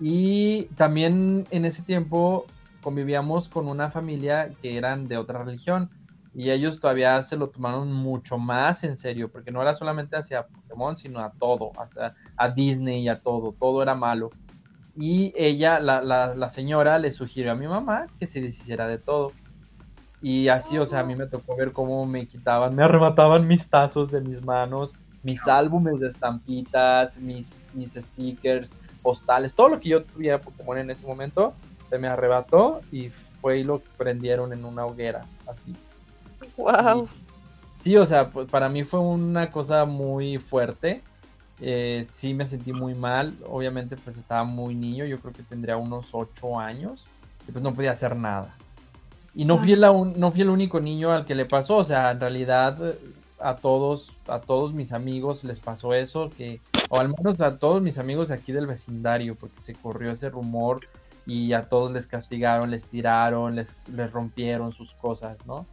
Y 0.00 0.64
también 0.76 1.46
en 1.50 1.64
ese 1.64 1.82
tiempo 1.82 2.46
convivíamos 2.82 3.48
con 3.48 3.68
una 3.68 3.90
familia 3.90 4.50
que 4.60 4.76
eran 4.76 5.06
de 5.06 5.18
otra 5.18 5.44
religión 5.44 5.90
y 6.34 6.50
ellos 6.50 6.80
todavía 6.80 7.22
se 7.22 7.36
lo 7.36 7.48
tomaron 7.48 7.92
mucho 7.92 8.38
más 8.38 8.84
en 8.84 8.96
serio, 8.96 9.30
porque 9.30 9.50
no 9.50 9.60
era 9.60 9.74
solamente 9.74 10.16
hacia 10.16 10.46
Pokémon, 10.46 10.96
sino 10.96 11.20
a 11.20 11.30
todo, 11.32 11.72
hacia, 11.76 12.14
a 12.36 12.48
Disney 12.48 13.02
y 13.02 13.08
a 13.08 13.20
todo, 13.20 13.52
todo 13.52 13.82
era 13.82 13.94
malo. 13.94 14.30
Y 14.96 15.32
ella, 15.36 15.78
la, 15.80 16.50
señora, 16.50 16.98
le 16.98 17.12
sugirió 17.12 17.52
a 17.52 17.54
mi 17.54 17.66
mamá 17.66 18.06
que 18.18 18.26
se 18.26 18.40
deshiciera 18.40 18.86
de 18.86 18.98
todo. 18.98 19.32
Y 20.22 20.48
así, 20.48 20.78
o 20.78 20.86
sea, 20.86 21.00
a 21.00 21.04
mí 21.04 21.16
me 21.16 21.26
tocó 21.26 21.56
ver 21.56 21.72
cómo 21.72 22.06
me 22.06 22.26
quitaban, 22.26 22.76
me 22.76 22.84
arrebataban 22.84 23.46
mis 23.46 23.68
tazos 23.68 24.10
de 24.10 24.20
mis 24.20 24.42
manos, 24.42 24.94
mis 25.22 25.46
álbumes 25.48 26.00
de 26.00 26.08
estampitas, 26.08 27.18
mis, 27.18 27.56
mis 27.74 27.94
stickers, 27.94 28.80
postales, 29.02 29.54
todo 29.54 29.68
lo 29.68 29.80
que 29.80 29.90
yo 29.90 30.04
tuviera 30.04 30.40
Pokémon 30.40 30.78
en 30.78 30.90
ese 30.90 31.04
momento, 31.04 31.54
se 31.90 31.98
me 31.98 32.08
arrebató 32.08 32.80
y 32.92 33.10
fue 33.40 33.58
y 33.58 33.64
lo 33.64 33.80
prendieron 33.98 34.52
en 34.52 34.64
una 34.64 34.86
hoguera, 34.86 35.26
así. 35.46 35.74
Wow. 36.56 37.08
sí, 37.84 37.96
o 37.96 38.06
sea, 38.06 38.30
pues 38.30 38.48
para 38.50 38.68
mí 38.68 38.84
fue 38.84 39.00
una 39.00 39.50
cosa 39.50 39.84
muy 39.84 40.38
fuerte. 40.38 41.02
Eh, 41.60 42.04
sí 42.08 42.34
me 42.34 42.46
sentí 42.46 42.72
muy 42.72 42.94
mal. 42.94 43.34
Obviamente, 43.48 43.96
pues 43.96 44.16
estaba 44.16 44.44
muy 44.44 44.74
niño. 44.74 45.04
Yo 45.04 45.18
creo 45.20 45.32
que 45.32 45.42
tendría 45.42 45.76
unos 45.76 46.08
ocho 46.12 46.58
años. 46.58 47.06
Y 47.48 47.52
pues 47.52 47.62
no 47.62 47.72
podía 47.72 47.92
hacer 47.92 48.16
nada. 48.16 48.54
Y 49.34 49.44
no 49.44 49.58
fui, 49.58 49.72
el, 49.72 49.80
no 49.80 50.30
fui 50.30 50.42
el 50.42 50.50
único 50.50 50.78
niño 50.78 51.10
al 51.10 51.24
que 51.24 51.34
le 51.34 51.46
pasó, 51.46 51.76
o 51.76 51.84
sea, 51.84 52.10
en 52.10 52.20
realidad 52.20 52.76
a 53.40 53.56
todos, 53.56 54.16
a 54.28 54.40
todos 54.40 54.74
mis 54.74 54.92
amigos 54.92 55.42
les 55.42 55.58
pasó 55.58 55.94
eso, 55.94 56.30
que, 56.36 56.60
o 56.90 57.00
al 57.00 57.08
menos 57.08 57.40
a 57.40 57.58
todos 57.58 57.80
mis 57.80 57.98
amigos 57.98 58.30
aquí 58.30 58.52
del 58.52 58.66
vecindario, 58.66 59.34
porque 59.34 59.60
se 59.60 59.74
corrió 59.74 60.12
ese 60.12 60.28
rumor 60.28 60.86
y 61.26 61.54
a 61.54 61.68
todos 61.68 61.90
les 61.92 62.06
castigaron, 62.06 62.70
les 62.70 62.86
tiraron, 62.86 63.56
les, 63.56 63.88
les 63.88 64.12
rompieron 64.12 64.72
sus 64.72 64.92
cosas, 64.94 65.46
¿no? 65.46 65.66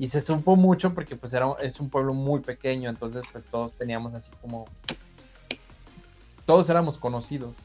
Y 0.00 0.08
se 0.08 0.22
supo 0.22 0.56
mucho 0.56 0.94
porque 0.94 1.14
pues 1.14 1.34
era, 1.34 1.46
es 1.60 1.78
un 1.78 1.90
pueblo 1.90 2.14
muy 2.14 2.40
pequeño, 2.40 2.88
entonces 2.88 3.22
pues 3.30 3.44
todos 3.44 3.74
teníamos 3.74 4.14
así 4.14 4.30
como... 4.40 4.64
Todos 6.46 6.70
éramos 6.70 6.96
conocidos. 6.96 7.58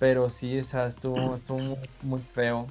Pero 0.00 0.28
sí, 0.28 0.58
o 0.58 0.64
sea, 0.64 0.88
estuvo, 0.88 1.36
estuvo 1.36 1.78
muy 2.02 2.20
feo. 2.34 2.66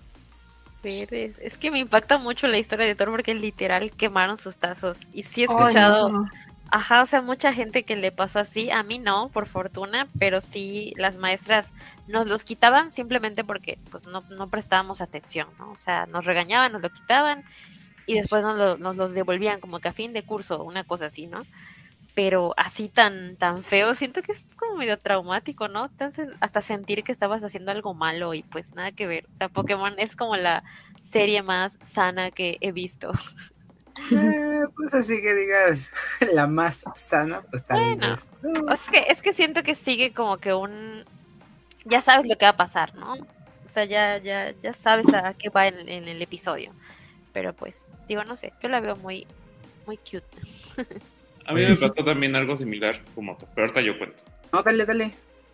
Es 0.84 1.57
que 1.57 1.72
me 1.72 1.80
impacta 1.80 2.18
mucho 2.18 2.47
la 2.47 2.57
historia 2.57 2.86
de 2.86 2.95
Thor 2.95 3.12
porque 3.12 3.34
literal 3.34 3.91
quemaron 3.91 4.38
sus 4.38 4.57
tazos. 4.57 5.07
Y 5.14 5.24
sí 5.24 5.43
he 5.43 5.45
escuchado, 5.45 6.26
ajá, 6.70 7.03
o 7.03 7.05
sea, 7.05 7.22
mucha 7.22 7.53
gente 7.53 7.84
que 7.84 7.95
le 7.95 8.12
pasó 8.12 8.39
así. 8.39 8.70
A 8.72 8.84
mí 8.84 8.99
no, 8.99 9.30
por 9.30 9.45
fortuna, 9.45 10.09
pero 10.20 10.41
sí 10.41 10.93
las 10.97 11.16
maestras 11.16 11.72
nos 12.09 12.28
los 12.28 12.43
quitaban 12.43 12.91
simplemente 12.91 13.45
porque 13.45 13.80
pues 13.89 14.05
no, 14.05 14.20
no 14.32 14.49
prestábamos 14.49 14.99
atención, 14.99 15.47
¿no? 15.57 15.72
O 15.72 15.78
sea, 15.78 16.07
nos 16.07 16.26
regañaban, 16.26 16.74
nos 16.74 16.82
lo 16.82 16.89
quitaban 16.89 17.45
y 18.06 18.16
después 18.16 18.43
nos, 18.43 18.80
nos 18.80 18.97
los 18.97 19.14
devolvían 19.14 19.60
como 19.60 19.80
que 19.80 19.89
a 19.89 19.93
fin 19.93 20.14
de 20.14 20.24
curso, 20.24 20.64
una 20.64 20.84
cosa 20.84 21.06
así, 21.08 21.28
¿no? 21.28 21.43
pero 22.14 22.54
así 22.58 22.89
tan, 22.89 23.38
tan 23.38 23.64
feo, 23.64 23.95
siento 23.95 24.22
que 24.22 24.34
es 24.34 24.45
como 24.58 24.76
medio 24.76 24.99
traumático, 24.99 25.68
¿no? 25.68 25.86
Entonces, 25.86 26.28
hasta 26.41 26.62
sentir 26.62 27.04
que 27.04 27.12
estabas 27.12 27.43
haciendo 27.43 27.72
algo 27.72 27.93
malo 27.93 28.34
y 28.34 28.43
pues 28.43 28.76
nada 28.76 28.91
que 28.91 29.08
ver. 29.08 29.26
O 29.32 29.36
sea, 29.36 29.49
Pokémon 29.49 29.93
es 29.97 30.16
como 30.16 30.36
la 30.36 30.64
serie 30.99 31.41
más 31.41 31.78
sana 31.82 32.32
que 32.32 32.58
he 32.62 32.72
visto. 32.72 33.12
Eh, 34.10 34.64
pues 34.76 34.93
así 34.93 35.22
que 35.22 35.36
digas, 35.36 35.91
la 36.34 36.47
más 36.47 36.84
sana, 36.95 37.41
pues 37.49 37.66
tal 37.66 37.78
bueno, 37.78 38.14
es 38.14 38.30
que, 38.89 38.99
es 39.10 39.22
que 39.22 39.34
siento 39.34 39.64
que 39.64 39.76
sigue 39.76 40.14
como 40.14 40.38
que 40.38 40.54
un... 40.54 41.06
Ya 41.86 42.02
sabes 42.02 42.28
lo 42.28 42.38
que 42.38 42.45
va 42.45 42.52
a 42.52 42.58
pasar, 42.58 42.95
¿no? 42.95 43.14
O 43.14 43.70
sea, 43.70 43.86
ya, 43.86 44.18
ya, 44.18 44.54
ya 44.62 44.74
sabes 44.74 45.14
a 45.14 45.34
qué 45.34 45.49
va 45.49 45.68
en, 45.68 45.88
en 45.88 46.08
el 46.08 46.22
episodio. 46.22 46.74
Pero 47.34 47.54
pues, 47.54 47.94
digo, 48.08 48.24
no 48.24 48.36
sé, 48.36 48.54
yo 48.62 48.70
la 48.70 48.80
veo 48.80 48.96
muy, 48.98 49.26
muy 49.86 49.98
cute. 49.98 50.26
A 51.46 51.54
mí 51.54 51.62
me 51.62 51.70
pasó 51.70 51.94
también 51.94 52.36
algo 52.36 52.56
similar 52.56 53.02
como 53.16 53.36
tú, 53.36 53.48
pero 53.56 53.66
ahorita 53.66 53.82
yo 53.82 53.98
cuento. 53.98 54.24
No, 54.54 54.62
dale, 54.62 54.86
dale. 54.86 55.12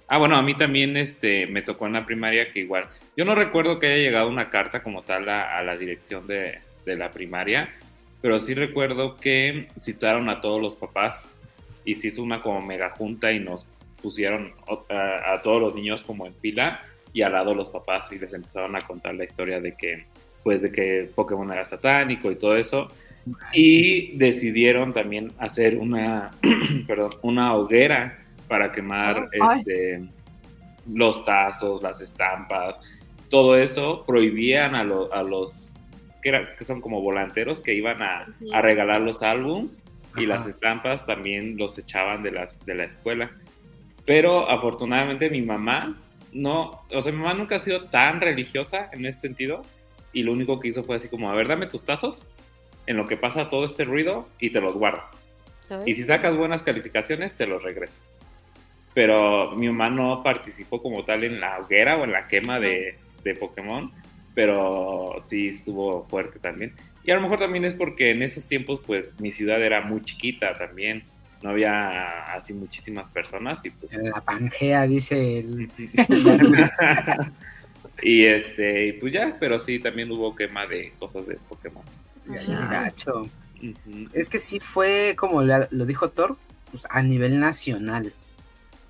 Ah, 0.07 0.17
bueno, 0.17 0.37
a 0.37 0.41
mí 0.41 0.55
también 0.55 0.95
este, 0.95 1.47
me 1.47 1.61
tocó 1.61 1.87
en 1.87 1.93
la 1.93 2.05
primaria 2.05 2.51
que 2.51 2.59
igual, 2.59 2.85
yo 3.15 3.25
no 3.25 3.35
recuerdo 3.35 3.77
que 3.79 3.87
haya 3.87 3.97
llegado 3.97 4.29
una 4.29 4.49
carta 4.49 4.81
como 4.81 5.01
tal 5.01 5.27
a, 5.27 5.61
la 5.63 5.75
dirección 5.75 6.27
de, 6.27 6.59
la 6.85 7.11
primaria, 7.11 7.69
pero 8.21 8.39
sí 8.39 8.53
recuerdo 8.53 9.17
que 9.17 9.67
citaron 9.79 10.29
a 10.29 10.39
todos 10.39 10.61
los 10.61 10.75
papás 10.75 11.27
y 11.83 11.93
se 11.95 12.07
hizo 12.07 12.23
una 12.23 12.41
como 12.41 12.61
mega 12.61 12.91
junta 12.91 13.33
y 13.33 13.39
nos 13.41 13.65
pusieron 14.01 14.53
a, 14.89 15.33
a, 15.33 15.41
todos 15.41 15.61
los 15.61 15.75
niños 15.75 16.03
como 16.03 16.25
en 16.25 16.35
fila 16.35 16.81
y 17.11 17.23
al 17.23 17.33
lado 17.33 17.53
los 17.53 17.69
papás 17.69 18.09
y 18.13 18.19
les 18.19 18.31
empezaron 18.33 18.75
a 18.77 18.81
contar 18.81 19.15
la 19.15 19.25
historia 19.25 19.59
de 19.59 19.75
que, 19.75 20.05
pues 20.47 20.61
de 20.61 20.71
que 20.71 21.11
Pokémon 21.13 21.51
era 21.51 21.65
satánico 21.65 22.31
y 22.31 22.37
todo 22.37 22.55
eso. 22.55 22.87
Y 23.51 24.15
decidieron 24.15 24.93
también 24.93 25.33
hacer 25.39 25.77
una, 25.77 26.31
perdón, 26.87 27.09
una 27.21 27.53
hoguera 27.53 28.23
para 28.47 28.71
quemar 28.71 29.27
este, 29.33 30.07
los 30.89 31.25
tazos, 31.25 31.83
las 31.83 31.99
estampas, 31.99 32.79
todo 33.29 33.57
eso. 33.57 34.05
Prohibían 34.07 34.73
a, 34.73 34.83
a 34.83 35.21
los 35.21 35.73
que, 36.23 36.31
que, 36.57 36.63
son 36.63 36.79
como 36.79 37.01
volanteros 37.01 37.59
que 37.59 37.73
iban 37.73 38.01
a, 38.01 38.33
a 38.53 38.61
regalar 38.61 39.01
los 39.01 39.21
álbums 39.23 39.83
y 40.15 40.27
las 40.27 40.47
estampas 40.47 41.05
también 41.05 41.57
los 41.57 41.77
echaban 41.77 42.23
de, 42.23 42.31
las, 42.31 42.65
de 42.65 42.73
la 42.73 42.85
escuela. 42.85 43.31
Pero 44.05 44.49
afortunadamente 44.49 45.29
mi 45.29 45.41
mamá 45.41 45.97
no, 46.31 46.83
o 46.89 47.01
sea, 47.01 47.11
mi 47.11 47.17
mamá 47.17 47.33
nunca 47.33 47.57
ha 47.57 47.59
sido 47.59 47.87
tan 47.87 48.21
religiosa 48.21 48.89
en 48.93 49.05
ese 49.05 49.19
sentido 49.19 49.63
y 50.17 50.23
lo 50.23 50.31
único 50.31 50.59
que 50.59 50.69
hizo 50.69 50.83
fue 50.83 50.95
así 50.95 51.09
como, 51.09 51.29
a 51.29 51.35
ver, 51.35 51.47
dame 51.47 51.67
tus 51.67 51.85
tazos 51.85 52.25
en 52.87 52.97
lo 52.97 53.05
que 53.05 53.17
pasa 53.17 53.49
todo 53.49 53.65
este 53.65 53.85
ruido 53.85 54.27
y 54.39 54.49
te 54.49 54.59
los 54.59 54.73
guardo. 54.73 55.03
Y 55.85 55.93
si 55.93 56.05
sacas 56.05 56.35
buenas 56.35 56.63
calificaciones, 56.63 57.35
te 57.35 57.45
los 57.45 57.61
regreso. 57.61 58.01
Pero 58.95 59.51
mi 59.51 59.67
mamá 59.67 59.91
no 59.91 60.23
participó 60.23 60.81
como 60.81 61.05
tal 61.05 61.23
en 61.23 61.39
la 61.39 61.59
hoguera 61.59 61.97
o 61.97 62.03
en 62.03 62.13
la 62.13 62.27
quema 62.27 62.59
de, 62.59 62.97
de 63.23 63.35
Pokémon, 63.35 63.91
pero 64.33 65.17
sí 65.21 65.49
estuvo 65.49 66.07
fuerte 66.07 66.39
también. 66.39 66.73
Y 67.03 67.11
a 67.11 67.15
lo 67.15 67.21
mejor 67.21 67.37
también 67.37 67.63
es 67.63 67.75
porque 67.75 68.09
en 68.09 68.23
esos 68.23 68.47
tiempos, 68.47 68.79
pues 68.87 69.13
mi 69.19 69.29
ciudad 69.29 69.61
era 69.61 69.81
muy 69.81 70.01
chiquita 70.01 70.57
también. 70.57 71.03
No 71.43 71.51
había 71.51 72.33
así 72.33 72.55
muchísimas 72.55 73.07
personas 73.09 73.63
y 73.63 73.69
pues... 73.69 73.93
La 73.93 74.21
Pangea, 74.21 74.87
dice 74.87 75.41
el... 75.41 75.69
y 78.01 78.25
este, 78.25 78.87
y 78.87 78.93
pues 78.93 79.13
ya, 79.13 79.35
pero 79.39 79.59
sí, 79.59 79.79
también 79.79 80.11
hubo 80.11 80.35
quema 80.35 80.65
de 80.65 80.93
cosas 80.99 81.27
de 81.27 81.35
Pokémon. 81.49 81.83
Es 84.13 84.29
que 84.29 84.39
sí 84.39 84.59
fue, 84.59 85.15
como 85.17 85.41
lo 85.41 85.85
dijo 85.85 86.09
Thor, 86.09 86.37
pues, 86.71 86.85
a 86.89 87.01
nivel 87.01 87.39
nacional, 87.39 88.13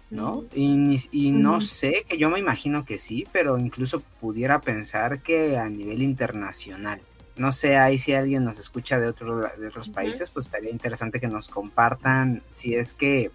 ¿no? 0.10 0.46
Y, 0.54 0.96
y 1.12 1.32
no 1.32 1.62
sé, 1.62 2.06
que 2.08 2.18
yo 2.18 2.30
me 2.30 2.40
imagino 2.40 2.86
que 2.86 2.98
sí, 2.98 3.28
pero 3.32 3.58
incluso 3.58 4.02
pudiera 4.20 4.60
pensar 4.62 5.22
que 5.22 5.58
a 5.58 5.70
nivel 5.70 6.02
internacional. 6.02 7.00
No 7.38 7.52
sé, 7.52 7.78
ahí 7.78 7.98
si 8.00 8.14
alguien 8.14 8.44
nos 8.44 8.58
escucha 8.58 9.00
de, 9.00 9.08
otro, 9.08 9.48
de 9.58 9.68
otros 9.68 9.90
países, 9.90 10.32
pues 10.32 10.48
estaría 10.48 10.72
interesante 10.72 11.20
que 11.20 11.28
nos 11.28 11.50
compartan 11.50 12.42
si 12.52 12.74
es 12.74 12.94
que, 12.96 13.30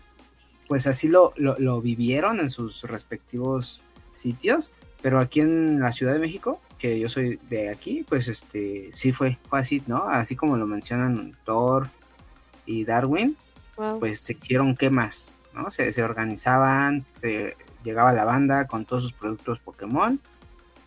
pues 0.66 0.88
así 0.88 1.08
lo, 1.08 1.32
lo, 1.36 1.56
lo 1.58 1.80
vivieron 1.80 2.40
en 2.40 2.48
sus 2.48 2.82
respectivos 2.82 3.80
sitios, 4.12 4.72
pero 5.02 5.18
aquí 5.18 5.40
en 5.40 5.80
la 5.80 5.92
Ciudad 5.92 6.12
de 6.12 6.18
México, 6.18 6.60
que 6.78 6.98
yo 6.98 7.08
soy 7.08 7.38
de 7.50 7.68
aquí, 7.68 8.04
pues 8.08 8.28
este, 8.28 8.90
sí 8.94 9.12
fue, 9.12 9.38
fue 9.48 9.60
así, 9.60 9.82
¿no? 9.86 10.04
Así 10.08 10.36
como 10.36 10.56
lo 10.56 10.66
mencionan 10.66 11.36
Thor 11.44 11.88
y 12.64 12.84
Darwin, 12.84 13.36
pues 13.98 14.20
se 14.20 14.34
hicieron 14.34 14.76
quemas, 14.76 15.34
¿no? 15.54 15.70
Se, 15.70 15.90
se 15.92 16.02
organizaban, 16.02 17.04
se 17.12 17.56
llegaba 17.84 18.12
la 18.12 18.24
banda 18.24 18.66
con 18.66 18.84
todos 18.84 19.02
sus 19.02 19.12
productos 19.12 19.58
Pokémon 19.58 20.20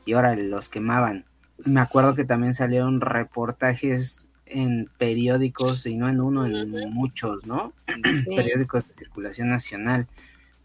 y 0.05 0.13
ahora 0.13 0.35
los 0.35 0.69
quemaban. 0.69 1.25
Me 1.65 1.79
acuerdo 1.79 2.15
que 2.15 2.25
también 2.25 2.53
salieron 2.53 3.01
reportajes 3.01 4.29
en 4.45 4.89
periódicos, 4.97 5.85
y 5.85 5.97
no 5.97 6.07
en 6.07 6.21
uno, 6.21 6.45
en 6.45 6.93
muchos, 6.93 7.45
¿no? 7.45 7.73
Sí. 8.03 8.35
Periódicos 8.35 8.87
de 8.87 8.93
circulación 8.93 9.49
nacional. 9.49 10.07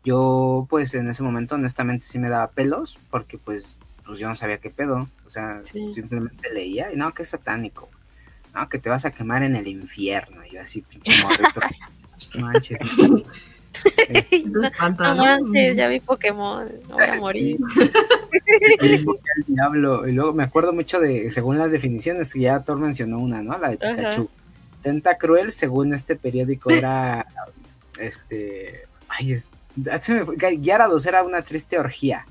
Yo, 0.04 0.66
pues, 0.70 0.94
en 0.94 1.08
ese 1.08 1.22
momento, 1.22 1.54
honestamente, 1.54 2.06
sí 2.06 2.18
me 2.18 2.28
daba 2.28 2.50
pelos, 2.50 2.98
porque, 3.10 3.38
pues, 3.38 3.78
pues 4.04 4.18
yo 4.18 4.28
no 4.28 4.34
sabía 4.34 4.58
qué 4.58 4.70
pedo. 4.70 5.08
O 5.26 5.30
sea, 5.30 5.60
sí. 5.62 5.92
simplemente 5.92 6.52
leía, 6.52 6.92
y 6.92 6.96
no, 6.96 7.12
que 7.12 7.22
es 7.22 7.28
satánico. 7.28 7.88
No, 8.54 8.68
que 8.68 8.78
te 8.78 8.88
vas 8.88 9.04
a 9.04 9.10
quemar 9.10 9.42
en 9.42 9.54
el 9.56 9.68
infierno. 9.68 10.44
Y 10.44 10.54
yo 10.54 10.62
así, 10.62 10.82
pinche 10.82 11.12
morrito. 11.22 11.60
manches. 12.38 12.80
no, 14.46 14.70
no, 14.98 15.14
manches, 15.14 15.76
ya 15.76 15.88
vi 15.88 16.00
Pokémon, 16.00 16.66
no 16.88 16.94
voy 16.94 17.04
a 17.04 17.14
morir. 17.16 17.58
Sí. 18.80 19.04
el 19.36 19.44
diablo. 19.46 20.08
Y 20.08 20.12
luego 20.12 20.32
me 20.32 20.42
acuerdo 20.42 20.72
mucho 20.72 20.98
de, 20.98 21.30
según 21.30 21.58
las 21.58 21.70
definiciones, 21.70 22.32
que 22.32 22.40
ya 22.40 22.60
Thor 22.60 22.78
mencionó 22.78 23.18
una, 23.18 23.42
¿no? 23.42 23.56
La 23.58 23.70
de 23.70 23.76
Pikachu. 23.76 24.22
Ajá. 24.22 24.82
Tentacruel, 24.82 25.52
según 25.52 25.94
este 25.94 26.16
periódico, 26.16 26.70
era 26.70 27.26
este. 28.00 28.82
Ay, 29.08 29.34
es. 29.34 29.50
Gyarados 30.60 31.06
era 31.06 31.22
una 31.22 31.42
triste 31.42 31.78
orgía. 31.78 32.26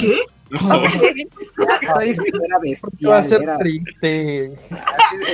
¿Qué? 0.00 0.20
No, 0.50 0.82
estoy 2.12 2.30
era 2.44 2.58
bestial. 2.60 2.92
¿Cómo 3.00 3.10
va 3.10 3.18
a 3.18 3.24
ser 3.24 3.42
era... 3.42 3.58
triste? 3.58 4.52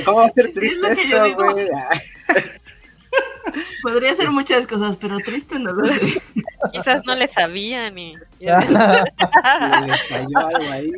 ¿Cómo 0.04 0.18
va 0.18 0.26
a 0.26 0.30
ser 0.30 0.52
triste 0.52 0.92
es 0.92 0.98
eso, 1.00 1.34
güey? 1.34 1.68
Podría 3.82 4.14
ser 4.14 4.30
muchas 4.30 4.66
cosas, 4.66 4.96
pero 4.96 5.16
triste 5.18 5.58
no 5.58 5.72
lo 5.72 5.90
sé. 5.90 6.20
Quizás 6.72 7.02
no 7.04 7.14
le 7.14 7.26
sabían 7.26 7.98
y... 7.98 8.14
les 8.40 10.02
cayó 10.08 10.38
algo 10.38 10.72
ahí. 10.72 10.92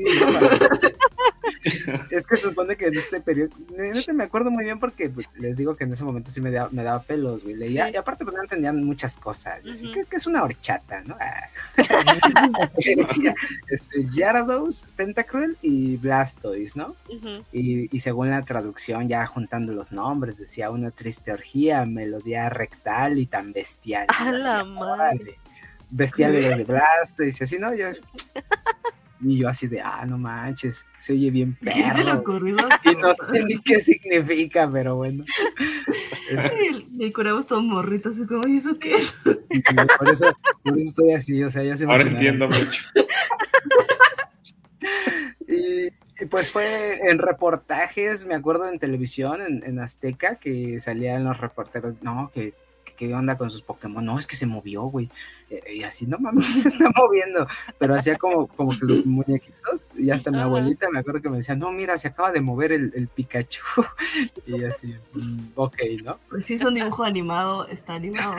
es 2.11 2.24
que 2.24 2.36
se 2.36 2.49
supone 2.49 2.76
que 2.76 2.86
en 2.86 2.99
este 2.99 3.20
periodo, 3.20 3.51
no 3.70 4.14
me 4.14 4.24
acuerdo 4.24 4.51
muy 4.51 4.64
bien 4.64 4.78
porque 4.78 5.11
pues, 5.11 5.28
les 5.38 5.57
digo 5.57 5.76
que 5.76 5.84
en 5.84 5.93
ese 5.93 6.05
momento 6.05 6.30
sí 6.30 6.41
me, 6.41 6.51
da, 6.51 6.68
me 6.70 6.82
daba 6.82 7.03
pelos, 7.03 7.43
güey. 7.43 7.55
Leía, 7.55 7.86
sí. 7.86 7.93
Y 7.95 7.97
aparte 7.97 8.24
pues 8.24 8.36
no 8.36 8.43
entendían 8.43 8.82
muchas 8.84 9.16
cosas. 9.16 9.64
Uh 9.64 9.68
-huh. 9.68 10.07
que, 10.09 10.16
es 10.16 10.26
una 10.26 10.43
horchata, 10.43 11.03
¿no? 11.03 11.16
decía, 12.76 13.34
este, 13.68 14.05
Gyarados, 14.12 14.86
Tentacruel 14.97 15.57
y 15.62 15.97
Blastoise, 15.97 16.76
¿no? 16.76 16.97
Uh 17.09 17.20
-huh. 17.20 17.45
y, 17.53 17.95
y 17.95 18.01
según 18.01 18.30
la 18.30 18.43
traducción, 18.43 19.09
ya 19.09 19.26
juntando 19.26 19.72
los 19.72 19.93
nombres, 19.93 20.38
decía 20.38 20.70
una 20.70 20.91
triste 20.91 21.32
orgía, 21.32 21.84
melodía 21.84 22.49
rectal 22.49 23.18
y 23.18 23.26
tan 23.26 23.53
bestial. 23.53 24.07
A 24.09 24.32
la 24.32 24.64
madre. 24.64 25.18
Bestial 25.18 25.50
de 25.91 26.05
los 26.49 26.59
de 26.59 26.64
Blastoise 26.64 27.41
y 27.41 27.45
así, 27.45 27.59
¿no? 27.59 27.74
Yo... 27.74 27.88
Y 29.22 29.36
yo 29.36 29.49
así 29.49 29.68
de, 29.68 29.82
ah, 29.82 30.05
no 30.07 30.16
manches, 30.16 30.86
se 30.97 31.12
oye 31.12 31.30
bien 31.30 31.55
perro. 31.62 32.22
y 32.84 32.97
no 32.97 33.14
sé 33.14 33.45
ni 33.45 33.59
qué 33.61 33.78
significa, 33.80 34.70
pero 34.70 34.97
bueno. 34.97 35.24
Sí, 35.26 36.86
me 36.93 37.12
curamos 37.12 37.47
todos 37.47 37.62
morritos, 37.62 38.16
así 38.16 38.26
como, 38.26 38.49
¿y 38.49 38.57
eso 38.57 38.78
qué? 38.78 38.99
Sí, 38.99 39.62
por, 39.99 40.09
eso, 40.09 40.26
por 40.64 40.78
eso 40.78 40.88
estoy 40.88 41.12
así, 41.12 41.43
o 41.43 41.51
sea, 41.51 41.62
ya 41.62 41.76
se 41.76 41.86
me 41.86 41.93
Ahora 41.93 42.09
entiendo 42.09 42.47
mucho. 42.47 42.82
y, 45.49 45.88
y, 46.22 46.26
pues 46.30 46.51
fue 46.51 47.11
en 47.11 47.18
reportajes, 47.18 48.24
me 48.24 48.34
acuerdo 48.34 48.68
en 48.68 48.78
televisión, 48.78 49.43
en, 49.43 49.64
en 49.64 49.80
Azteca, 49.80 50.36
que 50.36 50.80
salían 50.80 51.24
los 51.24 51.38
reporteros, 51.38 52.03
no, 52.03 52.30
que 52.32 52.55
qué 53.01 53.15
onda 53.15 53.39
con 53.39 53.51
sus 53.51 53.63
Pokémon. 53.63 54.05
No, 54.05 54.19
es 54.19 54.27
que 54.27 54.37
se 54.37 54.45
movió, 54.45 54.83
güey. 54.83 55.09
Y 55.73 55.85
así, 55.85 56.07
no 56.07 56.19
mames, 56.19 56.47
se 56.63 56.69
está 56.69 56.91
moviendo. 56.95 57.47
Pero 57.79 57.95
hacía 57.95 58.19
como, 58.19 58.47
como 58.47 58.79
que 58.79 58.85
los 58.85 59.07
muñequitos, 59.07 59.93
y 59.97 60.11
hasta 60.11 60.31
mi 60.31 60.39
abuelita 60.39 60.87
me 60.93 60.99
acuerdo 60.99 61.23
que 61.23 61.31
me 61.31 61.39
decía, 61.39 61.55
no, 61.55 61.73
mira, 61.73 61.97
se 61.97 62.09
acaba 62.09 62.31
de 62.31 62.43
mover 62.43 62.73
el, 62.73 62.93
el 62.95 63.09
Pikachu. 63.09 63.63
y 64.47 64.65
así, 64.65 64.95
mm, 65.15 65.53
ok, 65.55 65.77
¿no? 66.05 66.19
Pues 66.29 66.45
sí, 66.45 66.55
es 66.55 66.63
un 66.63 66.75
dibujo 66.75 67.03
animado, 67.03 67.67
está 67.69 67.95
animado. 67.95 68.37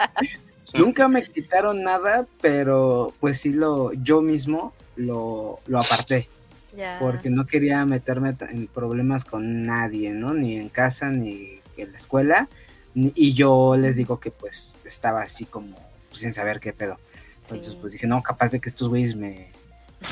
Nunca 0.72 1.06
me 1.06 1.22
quitaron 1.22 1.82
nada, 1.82 2.26
pero 2.40 3.12
pues 3.20 3.38
sí 3.38 3.52
lo, 3.52 3.92
yo 3.92 4.22
mismo 4.22 4.72
lo, 4.96 5.60
lo 5.66 5.78
aparté. 5.78 6.30
Yeah. 6.74 6.98
Porque 7.00 7.28
no 7.28 7.44
quería 7.46 7.84
meterme 7.84 8.34
en 8.50 8.66
problemas 8.66 9.26
con 9.26 9.62
nadie, 9.62 10.14
¿no? 10.14 10.32
Ni 10.32 10.56
en 10.56 10.70
casa, 10.70 11.10
ni 11.10 11.60
en 11.76 11.90
la 11.90 11.96
escuela 11.96 12.48
y 12.94 13.32
yo 13.34 13.76
les 13.76 13.96
digo 13.96 14.20
que 14.20 14.30
pues 14.30 14.78
estaba 14.84 15.22
así 15.22 15.44
como 15.44 15.76
pues, 16.08 16.20
sin 16.20 16.32
saber 16.32 16.60
qué 16.60 16.72
pedo. 16.72 16.98
Entonces 17.42 17.72
sí. 17.72 17.78
pues 17.80 17.92
dije, 17.92 18.06
no, 18.06 18.22
capaz 18.22 18.52
de 18.52 18.60
que 18.60 18.68
estos 18.68 18.88
güeyes 18.88 19.16
me, 19.16 19.50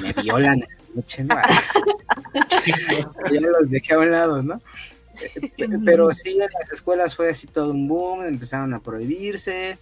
me 0.02 0.12
violan 0.22 0.54
en 0.54 0.60
la 0.60 0.94
noche, 0.94 1.24
¿no? 1.24 1.36
ya 3.32 3.40
los 3.40 3.70
dejé 3.70 3.94
a 3.94 3.98
un 3.98 4.10
lado, 4.10 4.42
¿no? 4.42 4.60
Pero 5.84 6.12
sí, 6.12 6.32
en 6.32 6.50
las 6.58 6.72
escuelas 6.72 7.14
fue 7.14 7.30
así 7.30 7.46
todo 7.46 7.70
un 7.70 7.86
boom, 7.86 8.24
empezaron 8.24 8.74
a 8.74 8.80
prohibirse. 8.80 9.78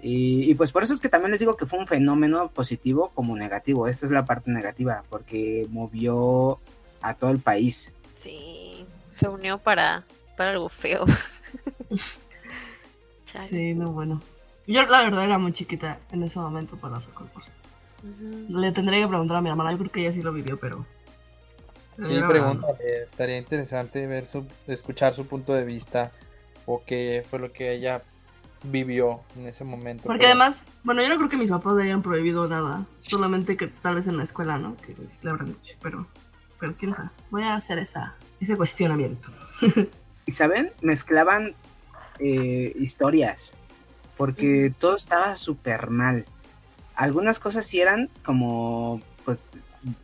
Y, 0.00 0.50
y, 0.50 0.54
pues 0.54 0.70
por 0.70 0.82
eso 0.82 0.92
es 0.92 1.00
que 1.00 1.08
también 1.08 1.30
les 1.30 1.40
digo 1.40 1.56
que 1.56 1.64
fue 1.64 1.78
un 1.78 1.86
fenómeno 1.86 2.50
positivo 2.50 3.10
como 3.14 3.36
negativo. 3.36 3.88
Esta 3.88 4.04
es 4.04 4.12
la 4.12 4.26
parte 4.26 4.50
negativa, 4.50 5.02
porque 5.08 5.66
movió 5.70 6.60
a 7.00 7.14
todo 7.14 7.30
el 7.30 7.38
país. 7.38 7.90
Sí, 8.14 8.86
se 9.04 9.28
unió 9.28 9.58
para, 9.58 10.04
para 10.36 10.50
algo 10.50 10.68
feo. 10.68 11.04
sí, 13.24 13.74
no, 13.74 13.92
bueno. 13.92 14.20
Yo 14.66 14.84
la 14.86 15.02
verdad 15.02 15.24
era 15.24 15.38
muy 15.38 15.52
chiquita 15.52 15.98
en 16.10 16.22
ese 16.22 16.38
momento 16.38 16.76
para 16.76 16.98
recuerdos. 16.98 17.50
Uh 18.02 18.06
-huh. 18.06 18.60
Le 18.60 18.72
tendré 18.72 19.00
que 19.00 19.08
preguntar 19.08 19.36
a 19.36 19.40
mi 19.40 19.50
hermana, 19.50 19.72
yo 19.72 19.78
creo 19.78 19.90
que 19.90 20.00
ella 20.00 20.12
sí 20.12 20.22
lo 20.22 20.32
vivió, 20.32 20.58
pero... 20.58 20.86
Sí, 21.96 22.20
pregúntale, 22.26 23.04
estaría 23.04 23.38
interesante 23.38 24.04
ver 24.06 24.26
su, 24.26 24.44
escuchar 24.66 25.14
su 25.14 25.26
punto 25.28 25.52
de 25.52 25.64
vista 25.64 26.10
o 26.66 26.82
qué 26.84 27.24
fue 27.30 27.38
lo 27.38 27.52
que 27.52 27.72
ella 27.72 28.02
vivió 28.64 29.20
en 29.36 29.46
ese 29.46 29.62
momento. 29.62 30.04
Porque 30.04 30.20
pero... 30.20 30.30
además, 30.30 30.66
bueno, 30.82 31.02
yo 31.02 31.08
no 31.08 31.16
creo 31.18 31.28
que 31.28 31.36
mis 31.36 31.50
papás 31.50 31.76
le 31.76 31.84
hayan 31.84 32.02
prohibido 32.02 32.48
nada, 32.48 32.84
solamente 33.02 33.56
que 33.56 33.68
tal 33.68 33.94
vez 33.94 34.08
en 34.08 34.16
la 34.16 34.24
escuela, 34.24 34.58
¿no? 34.58 34.76
Que 34.78 34.96
le 35.22 35.30
habrán 35.30 35.48
dicho, 35.48 35.76
pero, 35.82 36.06
pero 36.58 36.74
quién 36.74 36.94
sabe, 36.94 37.10
voy 37.30 37.44
a 37.44 37.54
hacer 37.54 37.78
esa, 37.78 38.16
ese 38.40 38.56
cuestionamiento. 38.56 39.28
y 40.26 40.32
saben, 40.32 40.72
mezclaban 40.80 41.54
eh, 42.18 42.72
historias, 42.78 43.54
porque 44.16 44.72
todo 44.78 44.96
estaba 44.96 45.36
súper 45.36 45.90
mal. 45.90 46.24
Algunas 46.94 47.38
cosas 47.38 47.66
sí 47.66 47.80
eran 47.80 48.08
como, 48.24 49.02
pues, 49.24 49.50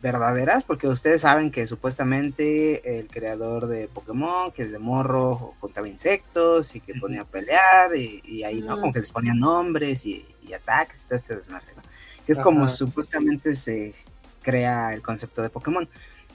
verdaderas, 0.01 0.63
porque 0.63 0.87
ustedes 0.87 1.21
saben 1.21 1.49
que 1.49 1.65
supuestamente 1.65 2.99
el 2.99 3.07
creador 3.07 3.67
de 3.67 3.87
Pokémon, 3.87 4.51
que 4.51 4.63
es 4.63 4.71
de 4.71 4.77
morro, 4.77 5.55
contaba 5.59 5.87
insectos 5.87 6.75
y 6.75 6.81
que 6.81 6.93
ponía 6.95 7.21
a 7.21 7.25
pelear, 7.25 7.95
y, 7.95 8.21
y 8.23 8.43
ahí, 8.43 8.61
¿no? 8.61 8.79
Como 8.79 8.93
que 8.93 8.99
les 8.99 9.11
ponían 9.11 9.39
nombres 9.39 10.05
y, 10.05 10.25
y 10.43 10.53
ataques 10.53 11.01
y 11.01 11.05
todo 11.05 11.15
este 11.15 11.35
desmadre, 11.35 11.73
¿no? 11.75 11.81
Que 12.25 12.31
es 12.33 12.39
Ajá. 12.39 12.43
como 12.43 12.67
supuestamente 12.67 13.55
se 13.55 13.95
crea 14.43 14.93
el 14.93 15.01
concepto 15.01 15.41
de 15.41 15.49
Pokémon. 15.49 15.89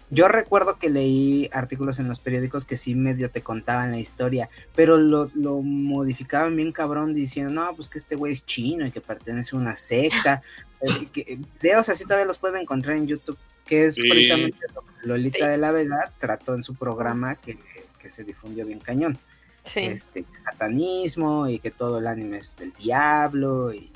Yo 0.08 0.28
recuerdo 0.28 0.78
que 0.78 0.88
leí 0.88 1.50
artículos 1.52 1.98
en 1.98 2.06
los 2.06 2.20
periódicos 2.20 2.64
que 2.64 2.76
sí 2.76 2.94
medio 2.94 3.30
te 3.30 3.42
contaban 3.42 3.90
la 3.90 3.98
historia, 3.98 4.48
pero 4.74 4.96
lo, 4.96 5.30
lo 5.34 5.60
modificaban 5.62 6.54
bien 6.54 6.70
cabrón 6.70 7.12
diciendo, 7.12 7.52
no, 7.52 7.74
pues 7.74 7.88
que 7.88 7.98
este 7.98 8.14
güey 8.14 8.32
es 8.32 8.46
chino 8.46 8.86
y 8.86 8.92
que 8.92 9.00
pertenece 9.00 9.56
a 9.56 9.58
una 9.58 9.76
secta. 9.76 10.42
Eh, 10.82 11.38
videos 11.62 11.88
así 11.88 12.04
todavía 12.04 12.26
los 12.26 12.36
pueden 12.36 12.60
encontrar 12.60 12.98
en 12.98 13.06
YouTube, 13.06 13.38
que 13.64 13.86
es 13.86 13.94
sí. 13.94 14.06
precisamente 14.10 14.58
lo 14.74 14.82
que 14.82 15.06
Lolita 15.06 15.46
sí. 15.46 15.50
de 15.50 15.56
la 15.56 15.72
Vega 15.72 16.12
trató 16.18 16.54
en 16.54 16.62
su 16.62 16.74
programa 16.74 17.36
que, 17.36 17.58
que 17.98 18.10
se 18.10 18.24
difundió 18.24 18.66
bien 18.66 18.80
cañón. 18.80 19.16
Sí. 19.64 19.80
Este, 19.80 20.26
satanismo 20.34 21.48
y 21.48 21.60
que 21.60 21.70
todo 21.70 21.98
el 21.98 22.06
anime 22.06 22.36
es 22.36 22.56
del 22.56 22.74
diablo. 22.74 23.72
Y, 23.72 23.90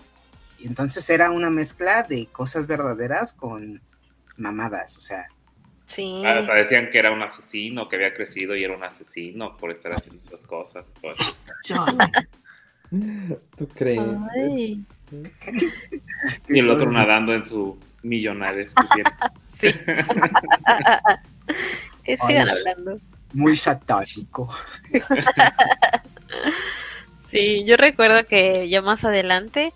y 0.58 0.66
entonces 0.66 1.08
era 1.11 1.30
una 1.30 1.50
mezcla 1.50 2.02
de 2.02 2.26
cosas 2.28 2.66
verdaderas 2.66 3.34
con 3.34 3.82
mamadas, 4.38 4.96
o 4.96 5.02
sea, 5.02 5.28
Sí. 5.91 6.22
Hasta 6.24 6.55
decían 6.55 6.88
que 6.88 7.01
era 7.01 7.11
un 7.11 7.20
asesino, 7.20 7.88
que 7.88 7.97
había 7.97 8.14
crecido 8.14 8.55
y 8.55 8.62
era 8.62 8.76
un 8.76 8.84
asesino 8.84 9.57
por 9.57 9.72
estar 9.72 9.93
haciendo 9.93 10.22
esas 10.22 10.41
cosas. 10.43 10.84
¿Tú 13.59 13.68
crees? 13.74 14.01
Ay, 14.36 14.84
Y 16.49 16.61
el 16.61 16.70
otro 16.70 16.93
nadando 16.93 17.34
en 17.34 17.45
su 17.45 17.76
millonades. 18.05 18.72
sí. 19.43 19.72
que 22.05 22.16
sigan 22.18 22.49
Ay, 22.49 22.55
hablando. 22.57 23.01
Muy 23.32 23.57
satánico. 23.57 24.49
Sí, 27.16 27.64
yo 27.64 27.76
recuerdo 27.76 28.26
que 28.26 28.68
ya 28.68 28.82
más 28.82 29.05
adelante, 29.05 29.72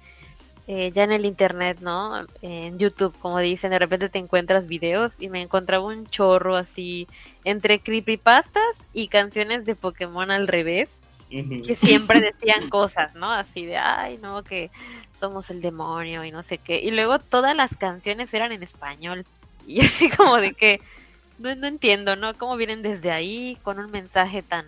eh, 0.67 0.91
ya 0.95 1.05
en 1.05 1.13
el 1.13 1.27
internet, 1.27 1.79
¿no? 1.81 2.27
En 2.41 2.79
YouTube, 2.79 3.15
como 3.19 3.39
dicen, 3.39 3.71
de 3.71 3.79
repente 3.79 4.09
te 4.09 4.19
encuentras 4.19 4.67
videos 4.67 5.17
y 5.21 5.29
me 5.29 5.43
encontraba 5.43 5.85
un 5.85 6.07
chorro 6.07 6.57
así 6.57 7.07
entre 7.45 7.81
creepypastas 7.81 8.89
y 8.95 9.09
canciones 9.09 9.67
de 9.67 9.77
Pokémon 9.77 10.31
al 10.31 10.49
revés, 10.49 11.03
que 11.29 11.75
siempre 11.75 12.21
decían 12.21 12.71
cosas, 12.71 13.15
¿no? 13.15 13.31
Así 13.31 13.67
de, 13.67 13.77
ay, 13.77 14.19
no, 14.23 14.45
que 14.45 14.71
somos 15.13 15.51
el 15.51 15.61
demonio 15.61 16.25
y 16.25 16.31
no 16.31 16.43
sé 16.43 16.59
qué. 16.59 16.81
Y 16.81 16.93
luego 16.93 17.19
todas 17.19 17.57
las 17.57 17.77
canciones 17.77 18.33
eran 18.35 18.53
en 18.53 18.63
español. 18.63 19.25
Y 19.67 19.81
así 19.81 20.11
como 20.11 20.37
de 20.37 20.53
que, 20.53 20.83
no, 21.39 21.55
no 21.55 21.67
entiendo, 21.67 22.17
¿no? 22.17 22.35
Cómo 22.35 22.55
vienen 22.59 22.83
desde 22.83 23.11
ahí 23.11 23.57
con 23.63 23.79
un 23.79 23.91
mensaje 23.91 24.43
tan 24.43 24.67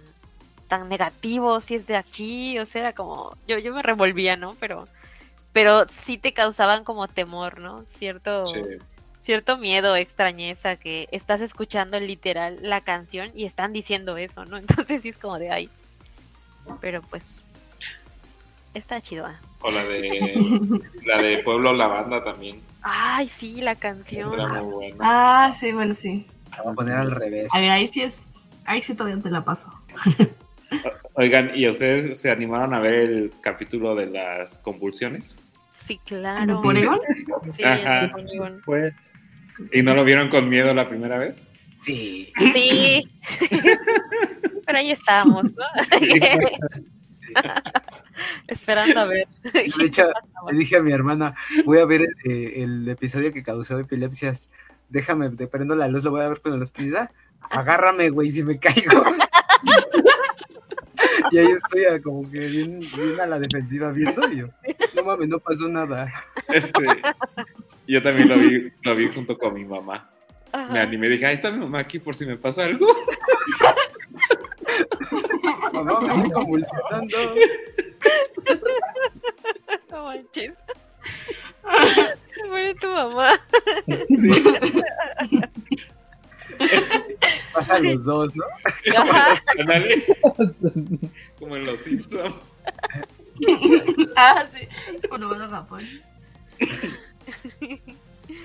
tan 0.68 0.88
negativo 0.88 1.60
si 1.60 1.74
es 1.74 1.86
de 1.86 1.96
aquí, 1.96 2.58
o 2.58 2.66
sea, 2.66 2.80
era 2.82 2.92
como, 2.92 3.36
yo, 3.46 3.58
yo 3.58 3.74
me 3.74 3.82
revolvía, 3.82 4.36
¿no? 4.36 4.56
Pero, 4.58 4.86
pero 5.56 5.86
sí 5.88 6.18
te 6.18 6.34
causaban 6.34 6.84
como 6.84 7.08
temor, 7.08 7.60
¿no? 7.60 7.82
Cierto, 7.86 8.44
Sí. 8.44 8.60
cierto 9.18 9.56
miedo, 9.56 9.96
extrañeza, 9.96 10.76
que 10.76 11.08
estás 11.12 11.40
escuchando 11.40 11.98
literal 11.98 12.58
la 12.60 12.82
canción 12.82 13.30
y 13.34 13.46
están 13.46 13.72
diciendo 13.72 14.18
eso, 14.18 14.44
¿no? 14.44 14.58
Entonces 14.88 15.00
sí 15.00 15.08
es 15.08 15.16
como 15.16 15.38
de 15.38 15.50
ahí. 15.50 15.70
Pero 16.82 17.00
pues, 17.00 17.42
está 18.74 19.00
chido. 19.00 19.24
¿ah? 19.24 19.40
O 19.62 19.70
la 19.70 19.82
de, 19.84 20.80
la 21.06 21.22
de 21.22 21.38
Pueblo 21.38 21.72
Lavanda 21.72 22.22
también. 22.22 22.60
Ay, 22.82 23.26
sí, 23.26 23.62
la 23.62 23.70
Era 23.70 23.80
canción. 23.80 24.36
muy 24.36 24.74
buena. 24.74 24.96
Ah, 25.00 25.52
sí, 25.54 25.72
bueno, 25.72 25.94
sí. 25.94 26.26
La 26.54 26.64
voy 26.64 26.72
a 26.72 26.74
poner 26.74 26.96
al 26.96 27.10
revés. 27.12 27.48
A 27.54 27.60
ver, 27.60 27.70
ahí 27.70 27.86
sí 27.86 28.02
es. 28.02 28.46
Ahí 28.66 28.82
sí 28.82 28.94
todavía 28.94 29.22
te 29.22 29.30
la 29.30 29.42
paso. 29.42 29.72
Oigan, 31.14 31.52
¿y 31.56 31.66
ustedes 31.66 32.20
se 32.20 32.30
animaron 32.30 32.74
a 32.74 32.80
ver 32.80 32.92
el 32.94 33.32
capítulo 33.40 33.94
de 33.94 34.04
las 34.04 34.58
convulsiones? 34.58 35.38
Sí, 35.76 36.00
claro. 36.04 36.62
¿Porygon? 36.62 36.98
Sí, 37.52 37.62
Ajá. 37.62 38.04
el 38.04 38.10
Porygon. 38.10 38.62
Pues, 38.64 38.94
¿Y 39.72 39.82
no 39.82 39.94
lo 39.94 40.04
vieron 40.04 40.30
con 40.30 40.48
miedo 40.48 40.72
la 40.72 40.88
primera 40.88 41.18
vez? 41.18 41.36
Sí. 41.80 42.32
Sí. 42.52 43.02
Pero 44.66 44.78
ahí 44.78 44.90
estábamos, 44.90 45.54
¿no? 45.54 45.64
sí. 45.98 47.32
Esperando 48.48 49.00
a 49.00 49.04
ver. 49.04 49.28
De 49.52 49.84
hecho, 49.84 50.08
le 50.50 50.58
dije 50.58 50.76
a 50.76 50.82
mi 50.82 50.92
hermana, 50.92 51.34
voy 51.66 51.78
a 51.78 51.84
ver 51.84 52.08
eh, 52.24 52.54
el 52.56 52.88
episodio 52.88 53.32
que 53.32 53.42
causó 53.42 53.78
epilepsias. 53.78 54.48
Déjame, 54.88 55.28
te 55.30 55.46
prendo 55.46 55.76
la 55.76 55.88
luz, 55.88 56.04
lo 56.04 56.10
voy 56.10 56.22
a 56.22 56.28
ver 56.28 56.40
con 56.40 56.52
la 56.52 56.62
oscuridad. 56.62 57.10
Agárrame, 57.50 58.08
güey, 58.08 58.30
si 58.30 58.42
me 58.42 58.58
caigo. 58.58 59.04
y 61.30 61.38
ahí 61.38 61.46
estoy 61.46 61.84
ah, 61.84 62.00
como 62.02 62.30
que 62.30 62.46
bien, 62.46 62.80
bien 62.80 63.20
a 63.20 63.26
la 63.26 63.38
defensiva 63.38 63.90
viendo 63.90 64.28
y 64.30 64.38
yo, 64.38 64.48
no 64.94 65.04
mames, 65.04 65.28
no 65.28 65.38
pasó 65.38 65.68
nada. 65.68 66.12
Este, 66.52 66.84
yo 67.86 68.02
también 68.02 68.28
lo 68.28 68.38
vi, 68.38 68.72
lo 68.82 68.96
vi 68.96 69.12
junto 69.12 69.36
con 69.38 69.54
mi 69.54 69.64
mamá. 69.64 70.10
Ajá. 70.52 70.72
Me 70.72 70.80
animé 70.80 71.06
y 71.08 71.10
dije, 71.10 71.26
ahí 71.26 71.34
está 71.34 71.50
mi 71.50 71.58
mamá 71.58 71.80
aquí 71.80 71.98
por 71.98 72.16
si 72.16 72.24
me 72.26 72.36
pasa 72.36 72.64
algo. 72.64 72.86
Mamá, 75.72 76.00
me 76.00 76.16
estoy 76.16 76.30
convulsionando. 76.30 77.34
No 79.90 80.04
manches. 80.04 80.54
Muere 82.48 82.74
tu 82.74 82.88
mamá. 82.88 83.32
Pasan 87.52 87.84
los 87.84 88.04
dos, 88.04 88.36
¿no? 88.36 88.44
Como 91.38 91.56
en 91.56 91.64
los 91.64 91.80
Simpsons. 91.80 92.34
Ah, 94.16 94.44
sí. 94.50 94.66
Cuando 95.08 95.28
van 95.28 95.42
a 95.42 95.48
Japón. 95.48 95.84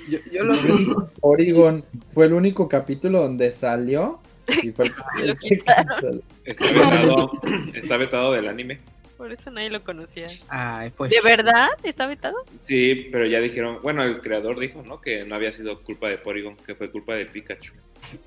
Yo, 0.09 0.19
yo 0.31 0.43
lo 0.43 0.53
vi. 0.53 0.93
Oregon 1.21 1.85
fue 2.13 2.25
el 2.25 2.33
único 2.33 2.67
capítulo 2.67 3.21
donde 3.21 3.51
salió. 3.51 4.19
Y 4.61 4.71
fue 4.71 4.85
el-. 5.23 5.37
Está 6.45 6.65
vetado, 6.73 7.31
está 7.73 7.97
vetado 7.97 8.31
del 8.33 8.47
anime. 8.47 8.79
Por 9.21 9.31
eso 9.31 9.51
nadie 9.51 9.69
lo 9.69 9.83
conocía. 9.83 10.29
Ay, 10.49 10.89
pues. 10.97 11.11
¿De 11.11 11.17
verdad? 11.23 11.67
¿Está 11.83 12.07
vetado? 12.07 12.35
Sí, 12.61 13.07
pero 13.11 13.27
ya 13.27 13.39
dijeron, 13.39 13.77
bueno, 13.83 14.01
el 14.03 14.19
creador 14.19 14.59
dijo, 14.59 14.81
¿no? 14.81 14.99
Que 14.99 15.23
no 15.25 15.35
había 15.35 15.51
sido 15.51 15.83
culpa 15.83 16.07
de 16.09 16.17
Porygon, 16.17 16.55
que 16.57 16.73
fue 16.73 16.89
culpa 16.89 17.13
de 17.13 17.27
Pikachu. 17.27 17.71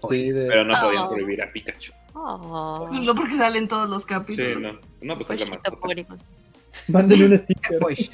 Sí, 0.09 0.30
de- 0.30 0.47
Pero 0.47 0.62
no 0.64 0.80
podían 0.80 1.03
Oh. 1.03 1.11
prohibir 1.11 1.42
a 1.42 1.51
Pikachu. 1.51 1.92
Oh. 2.14 2.86
Pues 2.88 3.01
no 3.03 3.12
porque 3.16 3.34
salen 3.34 3.66
todos 3.66 3.90
los 3.90 4.03
Sí, 4.03 4.09
capítulos. 4.09 4.61
no. 4.62 4.78
No, 5.01 5.16
pues 5.18 5.30
es 5.42 5.51
la. 5.51 5.57
Porygon. 5.72 6.20
Mándenle 6.86 7.26
un 7.26 7.38
sticker. 7.38 7.80
Sí. 7.97 8.11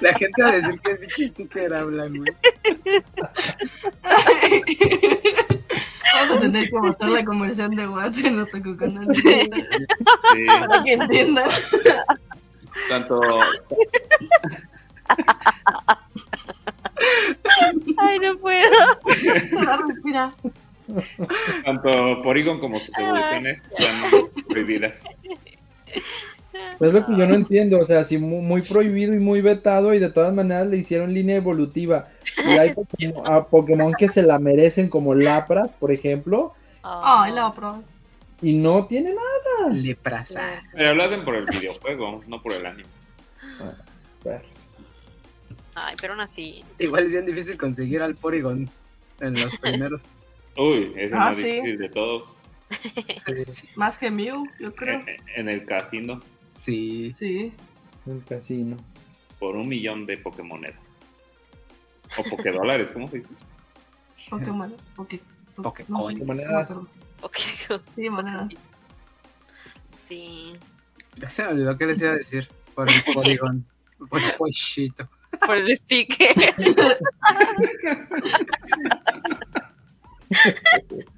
La 0.00 0.14
gente 0.14 0.42
va 0.42 0.48
a 0.50 0.52
decir 0.52 0.80
que 0.80 0.90
es 0.92 1.00
bicho 1.00 1.22
sticker 1.26 1.74
hablan, 1.74 2.14
güey. 2.16 2.32
Vamos 6.20 6.36
a 6.36 6.40
tener 6.40 6.70
que 6.70 6.78
botar 6.78 7.08
la 7.08 7.24
conversión 7.24 7.74
de 7.76 7.88
WhatsApp 7.88 8.26
en 8.26 8.36
nuestro 8.36 8.76
canal. 8.76 9.08
Sí, 9.14 9.50
Para 10.46 10.82
que 10.84 10.92
entiendan. 10.94 11.48
tanto, 12.88 13.20
Ay, 17.98 18.18
no 18.18 18.38
puedo. 18.38 18.70
Respira. 19.86 20.32
tanto 21.64 22.22
Porygon 22.22 22.60
como 22.60 22.78
sus 22.78 22.96
evoluciones 22.98 23.62
están 23.78 24.28
prohibidas. 24.48 25.02
Es 26.80 26.94
lo 26.94 27.04
que 27.04 27.16
yo 27.16 27.26
no 27.26 27.34
entiendo, 27.34 27.78
o 27.80 27.84
sea, 27.84 28.04
si 28.04 28.18
mu- 28.18 28.40
muy, 28.40 28.62
prohibido 28.62 29.12
y 29.14 29.18
muy 29.18 29.40
vetado 29.40 29.92
y 29.94 29.98
de 29.98 30.10
todas 30.10 30.32
maneras 30.32 30.66
le 30.68 30.76
hicieron 30.76 31.12
línea 31.12 31.36
evolutiva. 31.36 32.08
Y 32.46 32.50
hay 32.58 32.72
Pokémon, 32.74 33.26
a 33.26 33.44
Pokémon 33.44 33.92
que 33.98 34.08
se 34.08 34.22
la 34.22 34.38
merecen 34.38 34.88
como 34.88 35.14
Lapras, 35.14 35.70
por 35.78 35.90
ejemplo, 35.92 36.54
Ay, 36.82 37.32
la 37.32 37.52
pros. 37.52 37.78
y 38.42 38.54
no 38.54 38.86
tiene 38.86 39.10
nada. 39.14 39.72
Leprasa. 39.74 40.62
Pero 40.72 40.94
lo 40.94 41.02
hacen 41.04 41.24
por 41.24 41.34
el 41.34 41.46
videojuego, 41.46 42.20
no 42.28 42.40
por 42.40 42.52
el 42.52 42.64
anime. 42.66 42.88
Perros. 44.22 44.68
Ay, 45.74 45.94
pero 46.00 46.12
aún 46.14 46.20
así. 46.22 46.64
Igual 46.78 47.04
es 47.04 47.10
bien 47.12 47.26
difícil 47.26 47.56
conseguir 47.56 48.02
al 48.02 48.14
Porygon 48.16 48.68
en 49.20 49.34
los 49.34 49.56
primeros. 49.60 50.08
Uy, 50.56 50.92
es 50.96 51.12
el 51.12 51.18
Ah, 51.18 51.26
más 51.26 51.36
sí. 51.36 51.44
difícil 51.44 51.78
de 51.78 51.88
todos. 51.88 52.34
Sí. 53.34 53.68
Más 53.76 53.96
que 53.96 54.10
Mew, 54.10 54.44
yo 54.60 54.74
creo. 54.74 55.00
En, 55.00 55.16
en 55.36 55.48
el 55.48 55.64
casino, 55.64 56.20
Sí. 56.58 57.12
Sí. 57.12 57.52
Un 58.04 58.20
casino. 58.20 58.76
por 59.38 59.54
un 59.54 59.68
millón 59.68 60.04
de 60.06 60.18
Pokémonedas. 60.18 60.80
O 62.18 62.24
Pokédólares, 62.24 62.90
¿cómo 62.90 63.06
se 63.08 63.18
dice? 63.18 63.32
Pokémon. 64.28 64.74
Poké. 64.96 65.20
Pokécoin. 65.54 66.26
Monedas. 66.26 66.72
Ok. 67.20 67.36
Sí, 67.94 68.10
monedas. 68.10 68.48
Sí. 69.92 70.54
Ya 71.16 71.30
se 71.30 71.44
me 71.44 71.50
olvidó 71.50 71.78
qué 71.78 71.86
les 71.86 72.00
iba 72.00 72.10
a 72.10 72.16
decir. 72.16 72.48
Por 72.74 72.90
el 72.90 73.02
Porygon. 73.14 73.64
Por 74.10 74.20
el 74.20 74.32
pochito. 74.32 75.08
Por 75.46 75.58
el 75.58 75.76
sticker. 75.76 76.34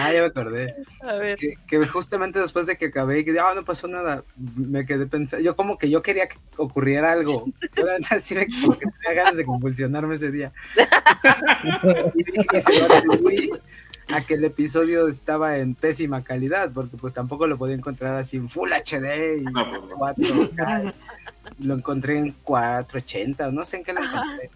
Ah, 0.00 0.12
ya 0.12 0.20
me 0.20 0.26
acordé. 0.26 0.76
A 1.00 1.14
ver. 1.16 1.36
Que, 1.36 1.54
que 1.66 1.84
justamente 1.88 2.38
después 2.38 2.68
de 2.68 2.76
que 2.76 2.86
acabé, 2.86 3.24
que 3.24 3.36
ah, 3.40 3.52
no 3.56 3.64
pasó 3.64 3.88
nada, 3.88 4.22
me 4.54 4.86
quedé 4.86 5.06
pensando. 5.06 5.44
Yo, 5.44 5.56
como 5.56 5.76
que 5.76 5.90
yo 5.90 6.02
quería 6.02 6.28
que 6.28 6.36
ocurriera 6.56 7.10
algo. 7.10 7.46
Yo, 7.74 7.84
la 7.84 7.98
neta, 7.98 8.20
sí 8.20 8.36
me 8.36 8.46
como 8.46 8.78
que 8.78 8.86
tenía 8.86 9.24
ganas 9.24 9.36
de 9.36 9.44
convulsionarme 9.44 10.14
ese 10.14 10.30
día. 10.30 10.52
y, 12.14 12.22
dije, 12.22 12.46
y 12.52 12.60
se 12.60 12.78
lo 12.78 12.94
atribuí 12.94 13.50
a 14.08 14.20
que 14.20 14.34
el 14.34 14.44
episodio 14.44 15.08
estaba 15.08 15.56
en 15.58 15.74
pésima 15.74 16.22
calidad, 16.22 16.70
porque 16.72 16.96
pues 16.96 17.12
tampoco 17.12 17.48
lo 17.48 17.58
podía 17.58 17.74
encontrar 17.74 18.14
así 18.14 18.36
en 18.36 18.48
Full 18.48 18.70
HD 18.72 19.38
y 19.38 19.44
No, 19.44 19.64
no. 19.64 19.96
4K. 19.96 20.94
Lo 21.58 21.74
encontré 21.74 22.18
en 22.18 22.32
480, 22.44 23.50
no 23.50 23.64
sé 23.64 23.78
en 23.78 23.84
qué 23.84 23.92
lo 23.92 24.04
encontré. 24.04 24.50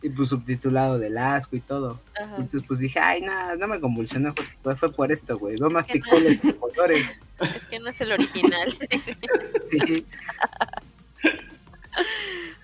Y 0.00 0.10
pues 0.10 0.28
subtitulado 0.28 0.98
del 0.98 1.18
asco 1.18 1.56
y 1.56 1.60
todo. 1.60 2.00
Ajá. 2.14 2.30
Entonces 2.36 2.62
pues 2.66 2.78
dije, 2.80 3.00
ay, 3.00 3.20
nada, 3.20 3.56
no 3.56 3.66
me 3.66 3.80
convulsioné, 3.80 4.32
pues, 4.62 4.78
fue 4.78 4.92
por 4.92 5.10
esto, 5.10 5.36
güey. 5.38 5.56
Veo 5.58 5.70
más 5.70 5.86
píxeles 5.92 6.38
que 6.38 6.54
colores. 6.54 7.20
Es 7.56 7.66
que 7.66 7.78
no 7.80 7.88
es 7.90 8.00
el 8.00 8.12
original. 8.12 8.68
Sí, 9.70 10.06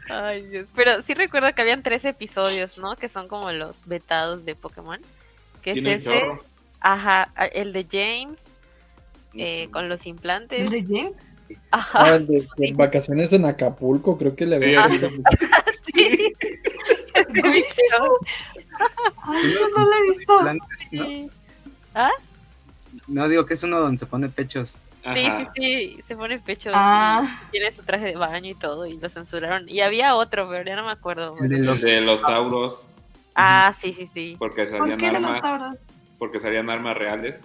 Ay, 0.08 0.46
Dios. 0.46 0.66
Pero 0.74 1.02
sí 1.02 1.14
recuerdo 1.14 1.52
que 1.54 1.62
habían 1.62 1.82
tres 1.82 2.04
episodios, 2.04 2.78
¿no? 2.78 2.94
Que 2.96 3.08
son 3.08 3.26
como 3.26 3.50
los 3.52 3.86
vetados 3.86 4.44
de 4.44 4.54
Pokémon. 4.54 5.00
Que 5.62 5.72
es 5.72 5.84
ese. 5.84 6.20
chorro. 6.20 6.44
Ajá, 6.80 7.32
el 7.52 7.72
de 7.72 7.86
James. 7.90 8.48
eh, 9.34 9.68
con 9.72 9.88
los 9.88 10.02
¿El 10.02 10.08
implantes. 10.08 10.70
de 10.70 10.82
James? 10.82 11.14
Ajá, 11.70 11.98
Ah, 12.04 12.14
el 12.16 12.26
de, 12.26 12.40
sí. 12.56 12.72
vacaciones 12.74 13.32
en 13.32 13.46
Acapulco, 13.46 14.16
creo 14.18 14.36
que 14.36 14.46
le 14.46 14.58
Sí, 14.60 14.64
había 14.76 14.88
sí. 14.88 16.32
sí. 17.40 17.42
¿No 17.42 17.52
viste 17.52 17.82
eso? 17.92 18.18
Ay, 19.22 19.50
eso 19.50 19.68
no 19.76 19.84
lo 19.84 19.92
he 19.92 20.02
visto. 20.02 20.38
Plantas, 20.40 20.92
¿no? 20.92 21.04
Sí. 21.06 21.26
No 23.08 23.28
digo 23.28 23.44
que 23.46 23.54
es 23.54 23.62
uno 23.62 23.80
donde 23.80 23.98
se 23.98 24.06
pone 24.06 24.28
pechos. 24.28 24.78
Sí, 25.12 25.26
Ajá. 25.26 25.44
sí, 25.44 25.50
sí, 25.54 26.02
se 26.02 26.16
pone 26.16 26.38
pechos 26.38 26.72
Ah. 26.74 27.26
y 27.48 27.50
tiene 27.50 27.70
su 27.72 27.82
traje 27.82 28.06
de 28.06 28.16
baño 28.16 28.50
y 28.50 28.54
todo 28.54 28.86
y 28.86 28.96
lo 28.96 29.08
censuraron. 29.10 29.68
Y 29.68 29.80
había 29.80 30.14
otro, 30.14 30.48
pero 30.48 30.64
ya 30.64 30.76
no 30.76 30.84
me 30.86 30.92
acuerdo. 30.92 31.34
El 31.40 31.48
de 31.50 31.56
El 31.58 31.66
los- 31.66 31.80
de 31.82 32.00
los 32.00 32.22
tauros, 32.22 32.86
Ah, 33.34 33.74
sí, 33.78 33.92
sí, 33.92 34.08
sí. 34.14 34.36
porque 34.38 34.64
¿Por 34.64 34.78
salían 34.78 34.98
qué 34.98 35.10
no 35.18 35.28
armas, 35.28 35.76
porque 36.18 36.40
salían 36.40 36.70
armas 36.70 36.96
reales 36.96 37.44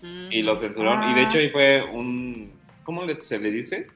Mm. 0.00 0.32
y 0.32 0.42
los 0.42 0.60
censuraron. 0.60 1.10
Y 1.10 1.14
de 1.14 1.20
Ah. 1.20 1.28
hecho 1.28 1.38
ahí 1.38 1.50
fue 1.50 1.84
un, 1.92 2.52
¿cómo 2.84 3.04
le- 3.04 3.20
se 3.20 3.38
le 3.38 3.50
dice? 3.50 3.88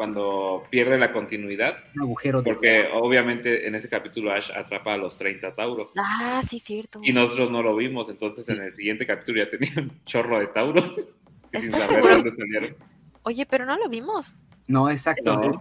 Cuando 0.00 0.64
pierde 0.70 0.96
la 0.98 1.12
continuidad, 1.12 1.76
Un 1.94 2.00
agujero 2.04 2.40
de 2.40 2.50
porque 2.54 2.88
obviamente 2.94 3.66
en 3.68 3.74
ese 3.74 3.90
capítulo 3.90 4.32
Ash 4.32 4.50
atrapa 4.50 4.94
a 4.94 4.96
los 4.96 5.18
30 5.18 5.54
tauros. 5.54 5.92
Ah, 5.98 6.40
sí, 6.42 6.58
cierto. 6.58 7.00
Y 7.04 7.12
nosotros 7.12 7.50
no 7.50 7.62
lo 7.62 7.76
vimos, 7.76 8.08
entonces 8.08 8.48
en 8.48 8.62
el 8.62 8.72
siguiente 8.72 9.06
capítulo 9.06 9.44
ya 9.44 9.50
tenía 9.50 9.70
un 9.76 9.92
chorro 10.06 10.40
de 10.40 10.46
tauros. 10.46 10.94
sin 10.94 11.04
¿Estás 11.52 11.82
saber 11.82 11.96
seguro? 11.96 12.14
dónde 12.14 12.30
salieron. 12.30 12.76
Oye, 13.24 13.44
pero 13.44 13.66
no 13.66 13.76
lo 13.76 13.90
vimos. 13.90 14.32
No, 14.68 14.88
exacto. 14.88 15.34
No. 15.34 15.42
es- 15.42 15.54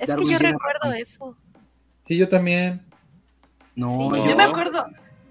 Es 0.00 0.08
Darwin 0.08 0.26
que 0.26 0.32
yo 0.32 0.38
recuerdo 0.40 0.80
razón. 0.82 0.94
eso. 0.96 1.36
Sí, 2.08 2.16
yo 2.16 2.28
también. 2.28 2.82
No, 3.76 3.90
Sí. 3.90 4.08
yo- 4.10 4.26
Yo 4.26 4.36
me 4.36 4.42
acuerdo, 4.42 4.86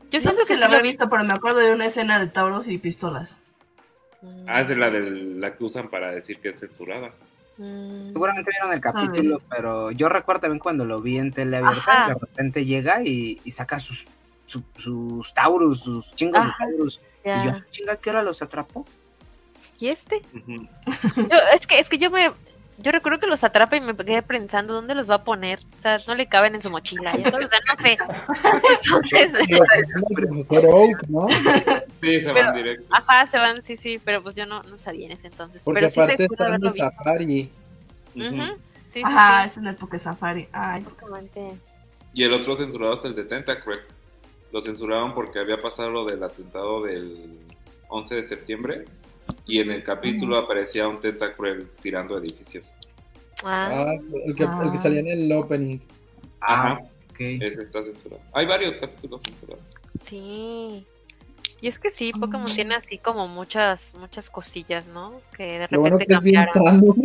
Yo 0.10 0.20
no 0.20 0.22
siento 0.22 0.32
sé 0.32 0.42
si 0.44 0.48
que 0.54 0.54
lo 0.54 0.60
sí 0.68 0.72
había 0.72 0.82
visto, 0.84 1.10
pero 1.10 1.26
me 1.26 1.34
acuerdo 1.34 1.60
de 1.60 1.74
una 1.74 1.88
escena 1.88 2.18
de 2.18 2.28
tauros 2.28 2.70
y 2.70 2.78
pistolas. 2.78 3.42
Mm, 4.22 4.46
Ah, 4.48 4.62
es 4.62 4.70
de 4.70 4.78
la, 4.78 4.90
de 4.90 5.02
la 5.02 5.54
que 5.58 5.64
usan 5.66 5.90
para 5.90 6.12
decir 6.12 6.40
que 6.40 6.48
es 6.52 6.62
censurada. 6.62 7.12
Mm. 7.58 8.14
seguramente 8.14 8.52
vieron 8.52 8.74
el 8.74 8.82
capítulo, 8.82 9.42
pero 9.50 9.92
yo 9.92 10.10
recuerdo 10.10 10.42
también 10.42 10.60
cuando 10.60 10.86
lo 10.86 11.02
vi 11.02 11.18
en 11.18 11.32
tele 11.32 11.58
abierta, 11.58 12.04
Ajá. 12.04 12.08
de 12.10 12.20
repente 12.20 12.66
llega 12.66 13.02
y, 13.04 13.40
y 13.44 13.52
saca 13.52 13.80
sus, 13.80 14.06
su- 14.46 14.64
sus 14.78 15.34
taurus, 15.34 15.82
sus 15.82 16.14
chingos 16.16 16.40
Ajá. 16.44 16.56
de 16.66 16.72
taurus. 16.72 17.00
Y 17.24 17.30
yo, 17.30 17.34
Ya. 17.46 17.66
chinga, 17.72 17.96
¿qué 17.98 18.10
hora 18.10 18.22
los 18.24 18.42
atrapó? 18.42 18.86
¿Y 19.80 19.88
este? 19.88 20.22
Yo- 20.48 21.38
es 21.54 21.68
que 21.68 21.80
es 21.80 21.90
que 21.90 21.98
yo 21.98 22.10
me 22.12 22.32
yo 22.78 22.92
recuerdo 22.92 23.20
que 23.20 23.28
los 23.28 23.44
atrapa 23.44 23.76
y 23.78 23.82
me 23.82 23.96
quedé 23.96 24.22
pensando 24.22 24.74
dónde 24.74 24.96
los 24.96 25.10
va 25.10 25.16
a 25.16 25.24
poner. 25.24 25.60
O 25.76 25.78
sea, 25.78 26.00
no 26.08 26.16
le 26.16 26.28
caben 26.28 26.56
en 26.56 26.62
su 26.62 26.70
mochila. 26.70 27.16
Ya, 27.18 27.28
o 27.30 27.48
sea, 27.48 27.60
no 27.70 27.76
sé. 27.82 27.98
Entonces, 28.84 29.32
¿no? 31.10 31.28
Sí, 31.30 32.20
se 32.20 32.34
Pero- 32.34 32.48
van 32.48 32.56
directo. 32.56 32.86
ajá, 32.90 33.26
se 33.28 33.38
van, 33.38 33.62
sí, 33.62 33.78
sí, 33.78 34.00
pero 34.04 34.22
pues 34.24 34.36
yo 34.36 34.46
no, 34.46 34.62
no 34.64 34.78
sabía 34.78 35.06
en 35.06 35.14
ese 35.14 35.28
entonces. 35.28 35.64
Porque 35.64 35.80
pero 35.82 35.90
sí 35.90 36.00
aparte 36.02 36.26
están 36.26 36.60
visto. 36.62 36.78
safari. 36.78 37.52
Ujú. 38.16 38.28
Ujú, 38.28 38.44
Sí, 38.90 39.00
sí, 39.00 39.02
Ajá, 39.06 39.44
sí. 39.44 39.50
es 39.50 39.58
en 39.58 39.64
la 39.64 39.72
época 39.72 39.98
Safari. 39.98 40.48
Ay, 40.52 40.82
Exactamente. 40.82 41.54
Y 42.14 42.24
el 42.24 42.34
otro 42.34 42.56
censurado 42.56 42.94
es 42.94 43.04
el 43.06 43.16
de 43.16 43.24
Tentacruel. 43.24 43.80
Lo 44.52 44.62
censuraron 44.62 45.16
porque 45.16 45.40
había 45.40 45.60
pasado 45.60 45.90
lo 45.90 46.06
del 46.06 46.22
atentado 46.24 46.84
del 46.84 47.40
11 47.90 48.16
de 48.16 48.24
septiembre. 48.24 48.86
Y 49.46 49.60
en 49.60 49.72
el 49.72 49.84
capítulo 49.84 50.38
aparecía 50.38 50.88
un 50.88 51.00
Tentacruel 51.00 51.68
tirando 51.82 52.18
edificios. 52.18 52.74
Ah, 53.44 53.70
Ah, 53.72 53.94
el 54.26 54.36
que, 54.36 54.44
el 54.44 54.72
que 54.72 54.78
salía 54.78 55.02
en 55.02 55.08
el 55.10 55.32
opening. 55.34 55.80
Ajá, 56.40 56.80
Ok. 57.12 57.20
ese 57.20 57.64
está 57.64 57.84
censurado. 57.84 58.22
Hay 58.34 58.46
varios 58.46 58.76
capítulos 58.76 59.22
censurados. 59.26 59.64
sí. 59.96 60.86
Y 61.62 61.68
es 61.70 61.80
que 61.80 61.92
sí, 61.92 62.12
Pokémon 62.12 62.54
tiene 62.54 62.76
así 62.76 62.98
como 62.98 63.26
muchas, 63.30 63.96
muchas 63.96 64.30
cosillas, 64.30 64.86
¿no? 64.88 65.22
Que 65.38 65.60
de 65.60 65.68
Lo 65.70 65.80
bueno 65.80 65.98
repente 65.98 66.20
bien 66.22 66.44
cambiaron. 66.46 66.82
sano. 66.82 66.96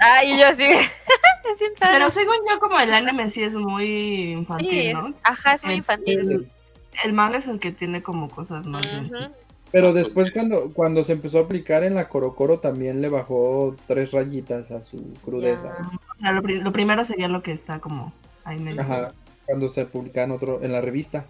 Ah, 0.00 0.24
y 0.24 0.36
yo 0.36 0.46
así. 0.48 0.64
es 1.52 1.58
bien 1.60 1.76
sano. 1.78 1.92
Pero 1.92 2.10
según 2.10 2.34
yo, 2.50 2.58
como 2.58 2.80
el 2.80 2.92
anime 2.92 3.28
sí 3.28 3.44
es 3.44 3.54
muy 3.54 4.32
infantil, 4.32 4.68
Sí, 4.70 4.92
¿no? 4.92 5.14
ajá, 5.22 5.54
es 5.54 5.62
muy 5.62 5.74
El- 5.74 5.78
infantil. 5.78 6.18
El, 6.18 6.50
el 7.04 7.12
manga 7.12 7.38
es 7.38 7.46
el 7.46 7.60
que 7.60 7.70
tiene 7.70 8.02
como 8.02 8.28
cosas 8.28 8.66
más 8.66 8.84
sí. 8.84 9.16
Pero 9.76 9.92
después 9.92 10.32
tontes. 10.32 10.48
cuando, 10.48 10.74
cuando 10.74 11.04
se 11.04 11.12
empezó 11.12 11.38
a 11.38 11.42
aplicar 11.42 11.84
en 11.84 11.94
la 11.94 12.08
Coro 12.08 12.34
Coro 12.34 12.60
también 12.60 13.02
le 13.02 13.08
bajó 13.08 13.76
tres 13.86 14.12
rayitas 14.12 14.70
a 14.70 14.82
su 14.82 15.04
crudeza. 15.24 15.76
Ya. 15.78 15.90
O 16.16 16.18
sea, 16.20 16.32
lo, 16.32 16.42
pri- 16.42 16.60
lo 16.60 16.72
primero 16.72 17.04
sería 17.04 17.28
lo 17.28 17.42
que 17.42 17.52
está 17.52 17.78
como 17.78 18.12
ahí 18.44 18.58
medio. 18.58 18.80
Ajá. 18.80 19.12
Cuando 19.44 19.68
se 19.68 19.84
publica 19.84 20.24
en 20.24 20.30
otro, 20.30 20.62
en 20.62 20.72
la 20.72 20.80
revista. 20.80 21.24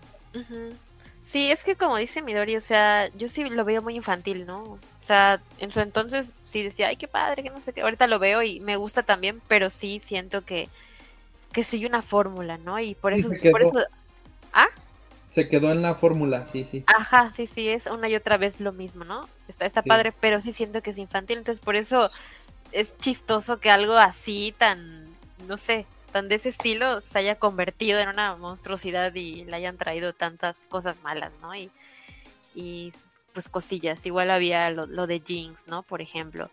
Sí, 1.23 1.51
es 1.51 1.65
que 1.65 1.75
como 1.75 1.97
dice 1.97 2.23
Midori, 2.23 2.57
o 2.57 2.61
sea, 2.61 3.11
yo 3.17 3.29
sí 3.29 3.43
lo 3.49 3.65
veo 3.65 3.83
muy 3.83 3.97
infantil, 3.97 4.47
¿no? 4.47 4.63
O 4.63 4.79
sea, 5.01 5.41
en 5.59 5.73
su 5.73 5.81
entonces 5.81 6.33
sí 6.45 6.63
decía, 6.63 6.87
ay, 6.89 6.97
qué 6.97 7.09
padre, 7.09 7.43
que 7.43 7.51
no 7.51 7.61
sé 7.61 7.73
qué. 7.73 7.81
Ahorita 7.83 8.07
lo 8.07 8.21
veo 8.21 8.43
y 8.43 8.61
me 8.61 8.77
gusta 8.77 9.03
también, 9.03 9.43
pero 9.49 9.71
sí 9.71 9.99
siento 9.99 10.45
que, 10.45 10.69
que 11.53 11.65
sigue 11.65 11.89
una 11.89 12.01
fórmula, 12.03 12.59
¿no? 12.59 12.79
Y 12.79 12.95
por 12.95 13.13
eso, 13.13 13.29
por 13.51 13.63
eso, 13.63 13.73
Se 15.37 15.49
quedó 15.49 15.71
en 15.71 15.83
la 15.83 15.95
fórmula, 15.95 16.47
sí, 16.49 16.65
sí. 16.65 16.85
ajá, 16.87 17.33
sí, 17.33 17.47
sí, 17.47 17.69
es 17.69 17.87
una 17.87 18.09
y 18.09 18.15
otra 18.17 18.37
vez 18.39 18.61
lo 18.61 18.73
mismo, 18.73 19.05
¿no? 19.05 19.29
Está, 19.49 19.67
está 19.67 19.83
Sí. 19.83 19.89
padre, 19.89 20.13
pero 20.13 20.41
sí 20.41 20.53
siento 20.53 20.83
que 20.83 20.91
es 20.91 20.99
infantil, 20.99 21.39
entonces 21.39 21.65
por 21.65 21.77
eso 21.77 22.11
es 22.73 22.97
chistoso 22.99 23.59
que 23.61 23.71
algo 23.71 23.95
así 23.95 24.55
tan, 24.59 25.07
no 25.49 25.57
sé, 25.57 25.87
tan 26.13 26.29
de 26.29 26.37
ese 26.37 26.51
estilo 26.51 27.01
se 27.01 27.19
haya 27.19 27.37
convertido 27.39 28.01
en 28.01 28.09
una 28.09 28.37
monstruosidad 28.37 29.15
y 29.15 29.45
le 29.45 29.57
hayan 29.57 29.77
traído 29.79 30.13
tantas 30.15 30.67
cosas 30.67 31.03
malas, 31.03 31.33
¿no? 31.43 31.55
Y, 31.55 31.71
y 32.55 32.93
pues 33.33 33.49
cosillas, 33.49 34.07
igual 34.07 34.31
había 34.31 34.71
lo, 34.71 34.87
lo 34.87 35.07
de 35.07 35.21
Jinx, 35.25 35.69
¿no? 35.69 35.83
Por 35.83 36.03
ejemplo, 36.03 36.51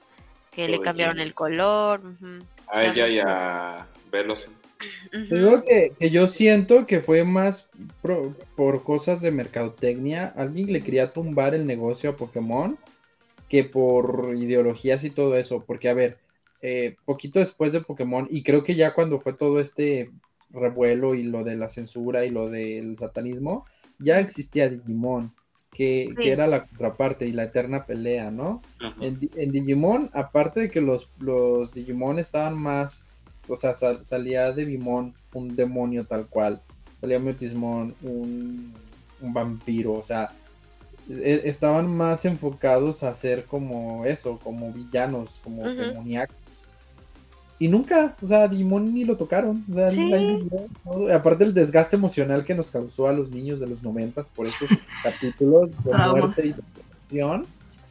que 0.51 0.67
Lo 0.67 0.71
le 0.73 0.81
cambiaron 0.81 1.17
Jinx. 1.17 1.27
el 1.27 1.33
color. 1.33 2.01
ujú. 2.05 2.45
A 2.67 2.79
O 2.79 2.79
sea, 2.79 2.91
ella 2.91 3.07
y 3.07 3.19
a 3.19 3.87
Velos. 4.11 4.47
Que, 5.63 5.91
que 5.99 6.09
yo 6.09 6.27
siento 6.27 6.85
que 6.85 7.01
fue 7.01 7.23
más 7.23 7.69
pro- 8.01 8.35
por 8.55 8.83
cosas 8.83 9.21
de 9.21 9.31
mercadotecnia. 9.31 10.33
Alguien 10.35 10.71
le 10.71 10.83
quería 10.83 11.13
tumbar 11.13 11.53
el 11.55 11.65
negocio 11.65 12.09
a 12.11 12.15
Pokémon 12.15 12.77
que 13.49 13.63
por 13.63 14.33
ideologías 14.37 15.03
y 15.03 15.09
todo 15.11 15.37
eso. 15.37 15.63
Porque, 15.65 15.89
a 15.89 15.93
ver, 15.93 16.17
eh, 16.61 16.95
poquito 17.05 17.39
después 17.39 17.73
de 17.73 17.81
Pokémon, 17.81 18.27
y 18.31 18.43
creo 18.43 18.63
que 18.63 18.75
ya 18.75 18.93
cuando 18.93 19.19
fue 19.19 19.33
todo 19.33 19.59
este 19.59 20.09
revuelo 20.51 21.15
y 21.15 21.23
lo 21.23 21.43
de 21.43 21.55
la 21.55 21.69
censura 21.69 22.25
y 22.25 22.29
lo 22.29 22.49
del 22.49 22.97
satanismo, 22.97 23.65
ya 23.99 24.19
existía 24.19 24.69
Digimon, 24.69 25.31
que, 25.73 26.09
Sí. 26.15 26.21
que 26.21 26.31
era 26.31 26.47
la 26.47 26.65
contraparte 26.67 27.25
y 27.27 27.31
la 27.31 27.43
eterna 27.45 27.85
pelea, 27.85 28.31
¿no? 28.31 28.61
Ajá. 28.79 29.05
En, 29.05 29.19
en 29.35 29.51
Digimon, 29.51 30.09
aparte 30.13 30.61
de 30.61 30.69
que 30.69 30.81
los, 30.81 31.09
los 31.19 31.73
Digimon 31.73 32.19
estaban 32.19 32.57
más, 32.57 32.91
o 33.49 33.55
sea, 33.55 33.73
sal- 33.73 34.03
salía 34.03 34.51
de 34.51 34.65
Digimon 34.65 35.13
un 35.33 35.55
demonio 35.55 36.05
tal 36.05 36.27
cual, 36.27 36.61
salía 37.01 37.19
Mutismon, 37.19 37.95
un, 38.01 38.73
un 39.21 39.33
vampiro, 39.33 39.93
o 39.93 40.03
sea, 40.03 40.29
e- 41.09 41.41
estaban 41.45 41.87
más 41.87 42.25
enfocados 42.25 43.03
a 43.03 43.13
ser 43.15 43.45
como 43.45 44.05
eso, 44.05 44.39
como 44.43 44.71
villanos, 44.71 45.39
como 45.43 45.63
demoníacos. 45.63 46.37
Y 47.59 47.67
nunca, 47.69 48.15
o 48.21 48.27
sea, 48.27 48.47
Digimon 48.47 48.93
ni 48.93 49.05
lo 49.05 49.15
tocaron. 49.15 49.63
O 49.71 49.75
sea, 49.75 49.87
Sí. 49.87 50.05
vivió, 50.05 50.67
¿no? 50.83 51.13
Aparte 51.15 51.43
el 51.45 51.53
desgaste 51.53 51.95
emocional 51.95 52.43
que 52.43 52.55
nos 52.55 52.69
causó 52.69 53.07
a 53.07 53.13
los 53.13 53.29
niños 53.29 53.59
de 53.61 53.67
los 53.67 53.81
noventas 53.83 54.27
por 54.29 54.47
esos 54.47 54.69
capítulos 55.03 55.69
de 55.83 55.91
Traumas. 55.91 56.11
muerte 56.11 56.41
y 56.41 56.47
destrucción. 56.47 57.45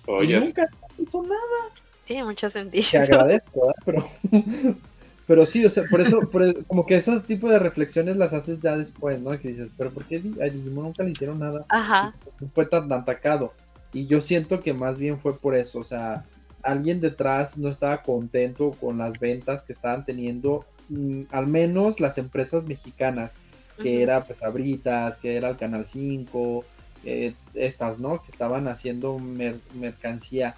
Y 0.06 0.10
Oye, 0.10 0.40
nunca 0.40 0.66
hizo 0.98 1.22
nada. 1.22 1.72
Tiene 2.04 2.24
mucho 2.24 2.50
sentido. 2.50 2.84
Te 2.90 2.98
agradezco, 2.98 3.72
¿verdad? 3.86 4.08
Pero, 4.30 4.76
pero 5.32 5.46
sí, 5.46 5.64
o 5.64 5.70
sea, 5.70 5.84
por 5.84 6.02
eso, 6.02 6.28
por 6.28 6.42
eso- 6.42 6.62
como 6.66 6.84
que 6.84 6.94
esos 6.94 7.22
tipos 7.22 7.50
de 7.50 7.58
reflexiones 7.58 8.18
las 8.18 8.34
haces 8.34 8.60
ya 8.60 8.76
después, 8.76 9.18
¿no? 9.18 9.30
Que 9.40 9.48
dices, 9.48 9.70
pero 9.78 9.90
¿por 9.90 10.04
qué 10.04 10.16
a 10.16 10.44
Digimon 10.44 10.84
nunca 10.84 11.02
le 11.04 11.12
hicieron 11.12 11.38
nada? 11.38 11.64
Ajá. 11.70 12.14
Fue 12.54 12.66
tan 12.66 12.92
atacado. 12.92 13.54
Y 13.94 14.06
yo 14.06 14.20
siento 14.20 14.60
que 14.60 14.74
más 14.74 14.98
bien 14.98 15.18
fue 15.18 15.38
por 15.38 15.54
eso, 15.54 15.78
o 15.78 15.84
sea, 15.84 16.26
alguien 16.62 17.00
detrás 17.00 17.56
no 17.56 17.70
estaba 17.70 18.02
contento 18.02 18.72
con 18.78 18.98
las 18.98 19.18
ventas 19.18 19.62
que 19.62 19.72
estaban 19.72 20.04
teniendo, 20.04 20.66
mm, 20.90 21.22
al 21.30 21.46
menos 21.46 21.98
las 21.98 22.18
empresas 22.18 22.66
mexicanas, 22.66 23.38
que 23.82 24.02
era 24.02 24.20
pues 24.26 24.42
Abritas, 24.42 25.16
que 25.16 25.34
era 25.38 25.48
el 25.48 25.56
Canal 25.56 25.86
5, 25.86 26.62
eh, 27.04 27.32
estas, 27.54 27.98
¿no? 27.98 28.22
Que 28.22 28.32
estaban 28.32 28.68
haciendo 28.68 29.18
mer- 29.18 29.60
mercancía 29.80 30.56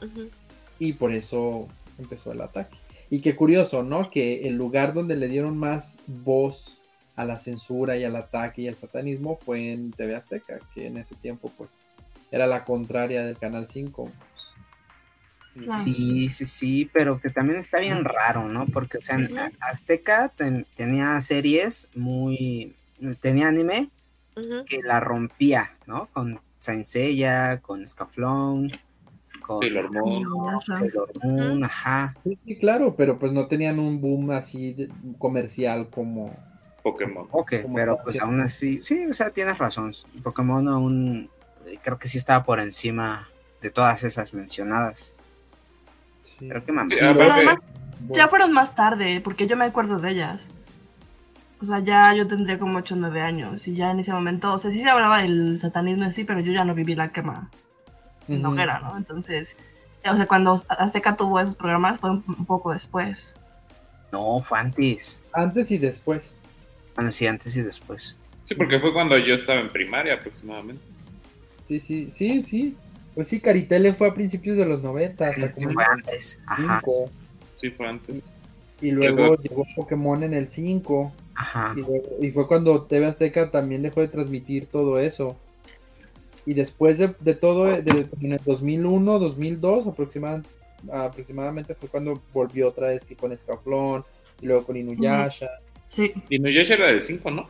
Ujú. 0.00 0.28
y 0.78 0.92
por 0.92 1.10
eso 1.12 1.66
empezó 1.98 2.30
el 2.30 2.40
ataque. 2.42 2.76
Y 3.10 3.20
qué 3.20 3.36
curioso, 3.36 3.82
¿no? 3.82 4.10
Que 4.10 4.48
el 4.48 4.56
lugar 4.56 4.92
donde 4.92 5.16
le 5.16 5.28
dieron 5.28 5.56
más 5.56 6.00
voz 6.06 6.76
a 7.14 7.24
la 7.24 7.38
censura 7.38 7.96
y 7.96 8.04
al 8.04 8.16
ataque 8.16 8.62
y 8.62 8.68
al 8.68 8.74
satanismo 8.74 9.38
fue 9.44 9.72
en 9.72 9.90
TV 9.92 10.14
Azteca, 10.16 10.58
que 10.74 10.86
en 10.86 10.98
ese 10.98 11.14
tiempo 11.14 11.50
pues 11.56 11.80
era 12.30 12.46
la 12.46 12.64
contraria 12.64 13.24
del 13.24 13.38
Canal 13.38 13.68
5. 13.68 14.10
Sí, 15.82 16.28
sí, 16.30 16.44
sí, 16.44 16.90
pero 16.92 17.18
que 17.18 17.30
también 17.30 17.58
está 17.58 17.78
bien 17.78 18.04
raro, 18.04 18.46
¿no? 18.48 18.66
Porque, 18.66 18.98
o 18.98 19.02
sea. 19.02 19.16
Azteca 19.60 20.30
ten- 20.36 20.66
tenía 20.76 21.18
series 21.22 21.88
muy... 21.94 22.74
tenía 23.20 23.48
anime 23.48 23.88
que 24.66 24.80
la 24.82 25.00
rompía, 25.00 25.70
¿no? 25.86 26.08
Con 26.12 26.40
Saint 26.58 26.84
Seiya, 26.84 27.60
con 27.62 27.86
Scaflón, 27.86 28.70
con 29.46 29.58
Sailor 29.58 29.92
Moon. 29.92 30.12
Inuyasha. 30.22 30.74
Sailor 30.74 31.10
Moon, 31.22 31.64
ajá. 31.64 32.14
Sí, 32.24 32.38
sí, 32.44 32.56
claro, 32.58 32.94
pero 32.96 33.18
pues 33.18 33.32
no 33.32 33.46
tenían 33.46 33.78
un 33.78 34.00
boom 34.00 34.30
así 34.32 34.72
de- 34.72 34.90
comercial 35.18 35.88
como... 35.88 36.34
Pokémon. 36.82 37.26
Ok, 37.32 37.62
Como 37.62 37.74
pero 37.74 37.98
pues 38.04 38.20
aún 38.20 38.40
así, 38.40 38.80
sí, 38.82 39.06
o 39.06 39.12
sea, 39.12 39.30
tienes 39.30 39.58
razón. 39.58 39.92
Pokémon 40.22 40.68
aún 40.68 41.28
eh, 41.66 41.78
creo 41.82 41.98
que 41.98 42.06
sí 42.06 42.16
estaba 42.18 42.44
por 42.44 42.60
encima 42.60 43.28
de 43.60 43.70
todas 43.70 44.04
esas 44.04 44.32
mencionadas. 44.34 45.12
Sí. 46.22 46.46
Pero 46.48 46.64
qué 46.64 46.70
mamá. 46.72 46.88
Sí, 46.90 46.96
Pero 47.00 47.32
además 47.32 47.56
Bueno, 48.00 48.14
ya 48.14 48.28
fueron 48.28 48.52
más 48.52 48.74
tarde, 48.76 49.20
porque 49.20 49.48
yo 49.48 49.56
me 49.56 49.64
acuerdo 49.64 49.98
de 49.98 50.10
ellas. 50.10 50.46
O 51.60 51.64
sea, 51.64 51.80
ya 51.80 52.14
yo 52.14 52.28
tendría 52.28 52.58
como 52.58 52.78
8 52.78 52.94
o 52.94 52.98
9 52.98 53.20
años 53.20 53.66
y 53.66 53.74
ya 53.74 53.90
en 53.90 53.98
ese 54.00 54.12
momento, 54.12 54.52
o 54.52 54.58
sea, 54.58 54.70
sí 54.70 54.80
se 54.80 54.88
hablaba 54.90 55.22
del 55.22 55.58
satanismo 55.58 56.04
en 56.04 56.12
sí, 56.12 56.22
pero 56.24 56.38
yo 56.40 56.52
ya 56.52 56.64
no 56.64 56.74
viví 56.74 56.94
la 56.94 57.08
quema 57.12 57.50
en 58.28 58.44
hoguera, 58.44 58.80
¿no? 58.80 58.96
Entonces, 58.96 59.56
o 60.10 60.16
sea, 60.16 60.26
cuando 60.26 60.60
Azteca 60.68 61.16
tuvo 61.16 61.40
esos 61.40 61.54
programas 61.56 62.00
fue 62.00 62.10
un, 62.10 62.22
poco 62.46 62.72
después. 62.72 63.34
No, 64.12 64.40
fue 64.40 64.58
antes. 64.58 65.18
Antes 65.32 65.70
y 65.70 65.78
después. 65.78 66.32
Bueno, 66.94 67.10
sí, 67.10 67.26
antes 67.26 67.56
y 67.56 67.62
después. 67.62 68.16
Sí, 68.44 68.54
porque 68.54 68.78
fue 68.78 68.92
cuando 68.92 69.18
yo 69.18 69.34
estaba 69.34 69.60
en 69.60 69.70
primaria 69.70 70.14
aproximadamente. 70.14 70.82
Sí, 71.68 71.80
sí, 71.80 72.10
sí, 72.14 72.42
sí. 72.44 72.76
Pues 73.14 73.28
sí, 73.28 73.40
Caritele 73.40 73.94
fue 73.94 74.08
a 74.08 74.14
principios 74.14 74.56
de 74.56 74.66
los 74.66 74.82
90, 74.82 75.34
Sí, 75.34 75.64
fue 75.72 75.84
antes. 75.84 76.38
Ajá, 76.46 76.82
Sí, 77.56 77.70
fue 77.70 77.88
antes. 77.88 78.28
y 78.82 78.90
luego 78.90 79.36
llegó 79.36 79.66
Pokémon 79.74 80.22
en 80.22 80.34
el 80.34 80.46
5, 80.48 81.12
ajá. 81.34 81.72
y, 81.74 81.80
luego- 81.80 82.02
y 82.20 82.30
fue 82.30 82.46
cuando 82.46 82.82
TV 82.82 83.06
Azteca 83.06 83.50
también 83.50 83.82
dejó 83.82 84.02
de 84.02 84.08
transmitir 84.08 84.66
todo 84.66 85.00
eso. 85.00 85.36
Y 86.46 86.54
después 86.54 86.98
de, 86.98 87.14
de 87.20 87.34
todo, 87.34 87.64
de, 87.64 88.08
en 88.20 88.32
el 88.32 88.40
2001, 88.44 89.18
2002 89.18 89.86
aproxima- 89.86 90.44
aproximadamente 90.92 91.74
fue 91.74 91.88
cuando 91.88 92.22
volvió 92.32 92.68
otra 92.68 92.88
vez 92.88 93.04
que 93.04 93.16
con 93.16 93.32
Escaflón, 93.32 94.04
y 94.40 94.46
luego 94.46 94.64
con 94.64 94.76
Inuyasha. 94.76 95.48
Sí, 95.88 96.12
Y 96.28 96.38
Nuyasha 96.38 96.74
era 96.74 96.86
del 96.88 97.02
5, 97.02 97.30
¿no? 97.30 97.48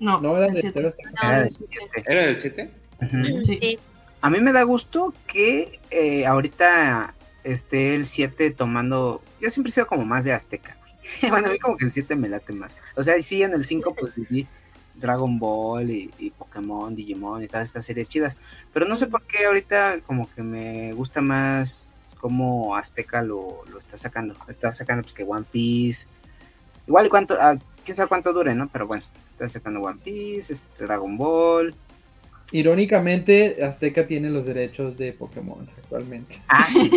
no, 0.00 0.20
No, 0.20 0.36
era 0.36 0.46
del 0.48 0.56
sí, 0.62 0.68
sí. 0.68 0.72
siete. 0.72 2.02
¿Era 2.06 2.22
del 2.26 2.36
7? 2.38 2.70
Ujú. 3.02 3.42
Sí. 3.42 3.58
Sí, 3.60 3.78
A 4.20 4.30
mí 4.30 4.40
me 4.40 4.52
da 4.52 4.62
gusto 4.62 5.12
que 5.26 5.80
eh, 5.90 6.26
ahorita 6.26 7.14
esté 7.42 7.94
el 7.94 8.04
7 8.04 8.50
tomando. 8.50 9.22
Yo 9.40 9.50
siempre 9.50 9.70
he 9.70 9.72
sido 9.72 9.86
como 9.86 10.04
más 10.04 10.24
de 10.24 10.32
Azteca. 10.32 10.76
bueno, 11.28 11.48
a 11.48 11.50
mí 11.50 11.58
como 11.58 11.76
que 11.76 11.84
el 11.84 11.90
7 11.92 12.14
me 12.16 12.28
late 12.28 12.52
más. 12.52 12.76
O 12.96 13.02
sea, 13.02 13.20
sí, 13.22 13.42
en 13.42 13.52
el 13.52 13.64
5 13.64 13.94
pues 13.98 14.14
viví 14.14 14.46
Dragon 15.04 15.38
Ball 15.38 15.90
y, 15.90 16.10
y 16.18 16.30
Pokémon, 16.30 16.94
Digimon 16.96 17.42
y 17.42 17.46
todas 17.46 17.68
estas 17.68 17.84
series 17.84 18.08
chidas. 18.08 18.38
Pero 18.72 18.86
no 18.86 18.96
sé 18.96 19.06
por 19.06 19.22
qué 19.24 19.44
ahorita 19.44 20.00
como 20.06 20.28
que 20.34 20.42
me 20.42 20.92
gusta 20.94 21.20
más 21.20 22.16
cómo 22.18 22.74
Azteca 22.74 23.20
lo, 23.22 23.62
lo 23.70 23.78
está 23.78 23.98
sacando. 23.98 24.34
Está 24.48 24.72
sacando 24.72 25.02
pues 25.02 25.12
que 25.14 25.24
One 25.24 25.44
Piece. 25.50 26.06
Igual 26.86 27.06
y 27.06 27.08
cuánto, 27.10 27.34
ah, 27.38 27.54
quién 27.84 27.94
sabe 27.94 28.08
cuánto 28.08 28.32
dure, 28.32 28.54
¿no? 28.54 28.68
Pero 28.72 28.86
bueno, 28.86 29.04
está 29.22 29.46
sacando 29.48 29.80
One 29.82 30.00
Piece, 30.02 30.52
este, 30.54 30.84
Dragon 30.84 31.16
Ball. 31.18 31.74
Irónicamente, 32.52 33.62
Azteca 33.64 34.06
tiene 34.06 34.30
los 34.30 34.46
derechos 34.46 34.96
de 34.96 35.12
Pokémon 35.12 35.68
actualmente. 35.78 36.40
Ah, 36.48 36.66
sí. 36.70 36.88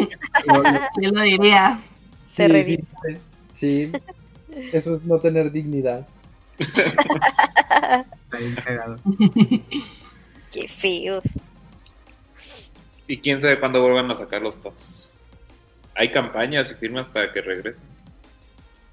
Lo- 0.48 0.62
lo- 0.64 0.80
¿Quién 0.96 1.14
lo 1.16 1.22
diría? 1.22 1.80
se 2.34 2.48
Sí, 2.56 2.78
Sí, 3.54 3.92
eso 4.72 4.96
es 4.96 5.06
no 5.08 5.20
tener 5.20 5.52
dignidad. 5.52 6.08
Está 7.70 8.38
bien 8.40 8.56
cagado. 8.56 8.98
Qué 10.52 10.68
feos. 10.68 11.24
Y 13.08 13.18
quién 13.20 13.42
sabe 13.42 13.60
cuándo 13.60 13.82
vuelvan 13.82 14.10
a 14.12 14.16
sacar 14.16 14.42
los 14.42 14.60
tazos. 14.60 15.14
Hay 15.96 16.12
campañas 16.12 16.72
y 16.72 16.76
firmas 16.76 17.08
para 17.08 17.32
que 17.32 17.42
regresen. 17.42 17.86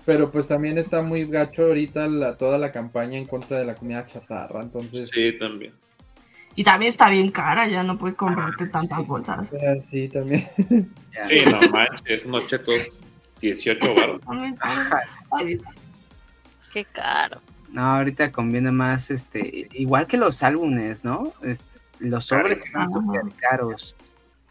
Pero 0.06 0.30
pues 0.30 0.48
también 0.48 0.76
está 0.78 1.02
muy 1.02 1.26
gacho 1.26 1.62
ahorita 1.64 2.06
la- 2.06 2.36
toda 2.36 2.58
la 2.58 2.70
campaña 2.72 3.16
en 3.18 3.26
contra 3.26 3.58
de 3.58 3.64
la 3.64 3.74
comida 3.74 4.06
chatarra, 4.06 4.62
entonces 4.62 5.08
Sí, 5.12 5.32
también. 5.38 5.72
Y 6.56 6.62
también 6.62 6.90
está 6.90 7.08
bien 7.08 7.30
cara, 7.32 7.66
ya 7.68 7.82
no 7.82 7.98
puedes 7.98 8.14
comprarte 8.14 8.66
tantas 8.66 8.98
sí. 8.98 9.04
bolsas. 9.04 9.52
ah, 9.54 9.74
sí 9.90 10.08
también. 10.08 10.48
Sí, 11.18 11.40
no 11.50 11.68
manches, 11.70 12.24
unos 12.26 12.46
chetos 12.46 13.00
18 13.40 13.94
baros. 13.94 14.20
Qué 16.72 16.84
caro. 16.84 17.40
No, 17.74 17.82
ahorita 17.96 18.30
conviene 18.30 18.70
más, 18.70 19.10
este, 19.10 19.68
igual 19.72 20.06
que 20.06 20.16
los 20.16 20.42
álbumes, 20.44 21.04
¿no? 21.04 21.32
Este, 21.42 21.66
los 21.98 22.24
sobres 22.26 22.62
están 22.64 22.82
Ajá. 22.82 22.86
súper 22.92 23.22
caros. 23.36 23.96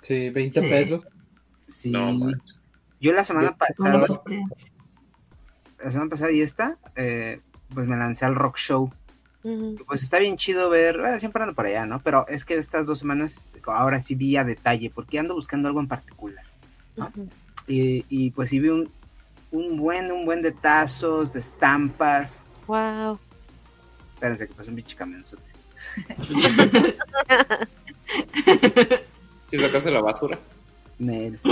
Sí, 0.02 0.30
20 0.30 0.60
Sí. 0.60 0.68
pesos. 0.68 1.08
Sí. 1.68 1.90
No. 1.92 2.32
Yo 3.00 3.14
la 3.14 3.24
semana 3.24 3.52
Yo- 3.52 3.58
pasada, 3.58 4.00
la 5.84 5.92
semana 5.92 6.10
pasada 6.10 6.32
y 6.32 6.42
esta, 6.42 6.78
eh, 6.98 7.40
pues 7.74 7.88
me 7.88 7.96
lancé 7.98 8.26
al 8.26 8.36
rock 8.36 8.58
show. 8.58 8.92
Pues 9.88 10.04
está 10.04 10.20
bien 10.20 10.38
chido 10.38 10.70
ver, 10.70 11.00
bueno, 11.00 11.20
siempre 11.20 11.44
ando 11.44 11.54
por 11.56 11.66
allá, 11.66 11.86
¿no? 11.86 12.02
Pero 12.02 12.26
es 12.30 12.46
que 12.46 12.56
estas 12.58 12.86
dos 12.88 13.00
semanas, 13.00 13.50
ahora 13.68 14.00
sí 14.00 14.16
vi 14.16 14.38
a 14.38 14.46
detalle, 14.46 14.90
porque 14.90 15.20
ando 15.20 15.34
buscando 15.34 15.68
algo 15.68 15.82
en 15.82 15.88
particular. 15.90 16.46
Y, 17.68 18.06
y 18.10 18.32
pues 18.32 18.50
sí 18.50 18.60
vi 18.60 18.70
un, 18.70 18.90
un 19.52 19.76
buen, 19.78 20.12
un 20.14 20.26
buen 20.26 20.42
de 20.42 20.52
tazos, 20.54 21.34
de 21.34 21.40
estampas. 21.40 22.42
Wow. 22.68 23.20
Espérense 24.16 24.48
que 24.48 24.54
pasó 24.54 24.70
un 24.70 24.76
pinche 24.76 24.96
camionzote. 24.96 25.44
Si 29.46 29.60
sacaste 29.60 29.92
la 29.92 30.02
basura. 30.02 30.40
Nel. 31.00 31.40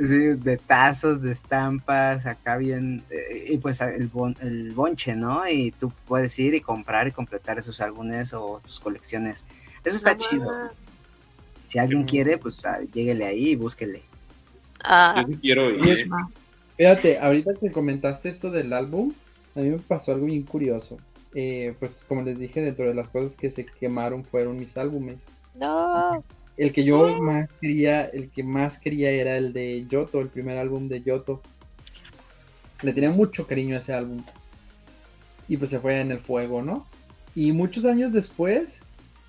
Sí, 0.00 0.16
de 0.36 0.56
tazos, 0.56 1.22
de 1.22 1.30
estampas, 1.30 2.26
acá 2.26 2.56
bien, 2.56 3.04
eh, 3.10 3.46
y 3.50 3.58
pues 3.58 3.80
el, 3.80 4.08
bon- 4.08 4.36
el 4.40 4.72
bonche, 4.72 5.14
¿no? 5.14 5.48
Y 5.48 5.70
tú 5.70 5.92
puedes 6.08 6.36
ir 6.40 6.54
y 6.54 6.60
comprar 6.60 7.06
y 7.06 7.12
completar 7.12 7.56
esos 7.56 7.80
álbumes 7.80 8.32
o 8.32 8.60
tus 8.64 8.80
colecciones. 8.80 9.46
Eso 9.84 9.94
está 9.94 10.16
chido. 10.16 10.50
Si 11.68 11.78
alguien 11.78 12.02
quiere, 12.02 12.38
pues 12.38 12.64
ah, 12.66 12.80
lléguele 12.92 13.24
ahí 13.24 13.50
y 13.50 13.54
búsquele. 13.54 14.02
Ah, 14.82 15.22
Yo 15.24 15.32
sí 15.32 15.38
quiero 15.40 15.70
ir. 15.70 16.08
Fíjate, 16.76 17.18
ahorita 17.18 17.54
que 17.54 17.70
comentaste 17.70 18.28
esto 18.28 18.50
del 18.50 18.72
álbum, 18.72 19.12
a 19.54 19.60
mí 19.60 19.70
me 19.70 19.78
pasó 19.78 20.12
algo 20.12 20.26
bien 20.26 20.42
curioso. 20.42 20.98
Eh, 21.34 21.74
pues 21.78 22.04
como 22.06 22.22
les 22.22 22.38
dije, 22.38 22.60
dentro 22.60 22.86
de 22.86 22.94
las 22.94 23.08
cosas 23.08 23.36
que 23.36 23.50
se 23.50 23.64
quemaron 23.64 24.24
fueron 24.24 24.58
mis 24.58 24.76
álbumes. 24.76 25.18
no. 25.58 26.22
El 26.56 26.72
que 26.72 26.84
yo 26.84 27.20
más 27.20 27.50
quería, 27.60 28.06
el 28.06 28.30
que 28.30 28.42
más 28.42 28.78
quería 28.78 29.10
era 29.10 29.36
el 29.36 29.52
de 29.52 29.84
Yoto, 29.90 30.22
el 30.22 30.28
primer 30.28 30.56
álbum 30.56 30.88
de 30.88 31.02
Yoto. 31.02 31.42
Le 32.80 32.94
tenía 32.94 33.10
mucho 33.10 33.46
cariño 33.46 33.76
a 33.76 33.80
ese 33.80 33.92
álbum. 33.92 34.22
Y 35.48 35.58
pues 35.58 35.68
se 35.68 35.80
fue 35.80 36.00
en 36.00 36.12
el 36.12 36.18
fuego, 36.18 36.62
¿no? 36.62 36.86
Y 37.34 37.52
muchos 37.52 37.84
años 37.84 38.10
después, 38.10 38.80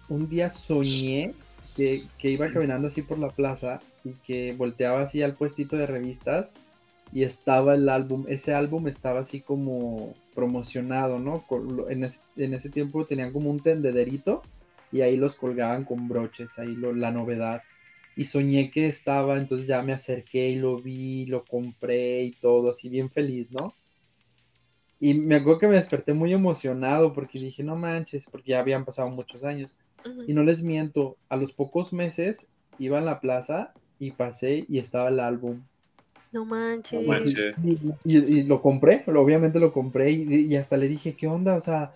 un 0.08 0.30
día 0.30 0.50
soñé 0.50 1.34
que, 1.76 2.06
que 2.18 2.30
iba 2.30 2.50
caminando 2.50 2.88
así 2.88 3.02
por 3.02 3.20
la 3.20 3.28
plaza 3.28 3.80
y 4.06 4.12
que 4.26 4.54
volteaba 4.58 5.02
así 5.02 5.22
al 5.22 5.34
puestito 5.34 5.76
de 5.76 5.86
revistas 5.86 6.50
y 7.12 7.24
estaba 7.24 7.76
el 7.76 7.89
álbum, 7.89 8.26
ese 8.28 8.53
álbum 8.53 8.88
estaba 8.88 9.22
así 9.22 9.43
como 9.43 10.20
promocionado, 10.34 11.20
¿no? 11.20 11.45
En, 11.89 12.03
es- 12.03 12.24
en 12.36 12.53
ese 12.53 12.70
tiempo 12.72 13.05
tenían 13.05 13.34
como 13.34 13.49
un 13.51 13.62
tendederito 13.64 14.47
y 14.91 15.01
ahí 15.01 15.18
los 15.18 15.36
colgaban 15.38 15.86
con 15.86 16.08
broches, 16.08 16.58
ahí 16.60 16.76
lo- 16.76 16.93
la 16.93 17.12
novedad. 17.12 17.64
Y 18.16 18.26
soñé 18.26 18.72
que 18.72 18.88
estaba, 18.88 19.38
entonces 19.38 19.68
ya 19.68 19.82
me 19.84 19.93
acerqué 19.93 20.49
y 20.49 20.55
lo 20.55 20.82
vi, 20.82 21.26
lo 21.28 21.45
compré 21.45 22.24
y 22.24 22.36
todo, 22.38 22.72
así 22.72 22.89
bien 22.89 23.12
feliz, 23.12 23.51
¿no? 23.51 23.78
Y 24.99 25.16
me 25.16 25.36
acuerdo 25.36 25.60
que 25.60 25.68
me 25.68 25.76
desperté 25.78 26.14
muy 26.14 26.34
emocionado 26.34 27.12
porque 27.14 27.39
dije, 27.39 27.64
no 27.64 27.76
manches, 27.76 28.28
porque 28.28 28.51
ya 28.51 28.60
habían 28.60 28.86
pasado 28.86 29.10
muchos 29.10 29.43
años. 29.43 29.80
Y 30.26 30.34
no 30.34 30.43
les 30.43 30.62
miento, 30.64 31.18
a 31.30 31.36
los 31.38 31.53
pocos 31.53 31.93
meses 31.93 32.47
iba 32.78 32.99
a 32.99 33.01
la 33.01 33.20
plaza 33.20 33.76
y 33.97 34.12
pasé 34.12 34.66
y 34.68 34.78
estaba 34.80 35.10
el 35.10 35.20
álbum. 35.20 35.66
No 36.32 36.45
manches. 36.45 37.01
No 37.01 37.07
manches. 37.07 37.55
Y, 37.63 37.71
y- 38.03 38.17
y 38.39 38.43
lo 38.43 38.61
compré, 38.61 39.03
obviamente 39.07 39.59
lo 39.59 39.71
compré 39.73 40.11
y, 40.11 40.45
y 40.45 40.55
hasta 40.55 40.78
le 40.78 40.88
dije, 40.88 41.15
¿qué 41.15 41.28
onda? 41.28 41.55
O 41.55 41.61
sea, 41.61 41.91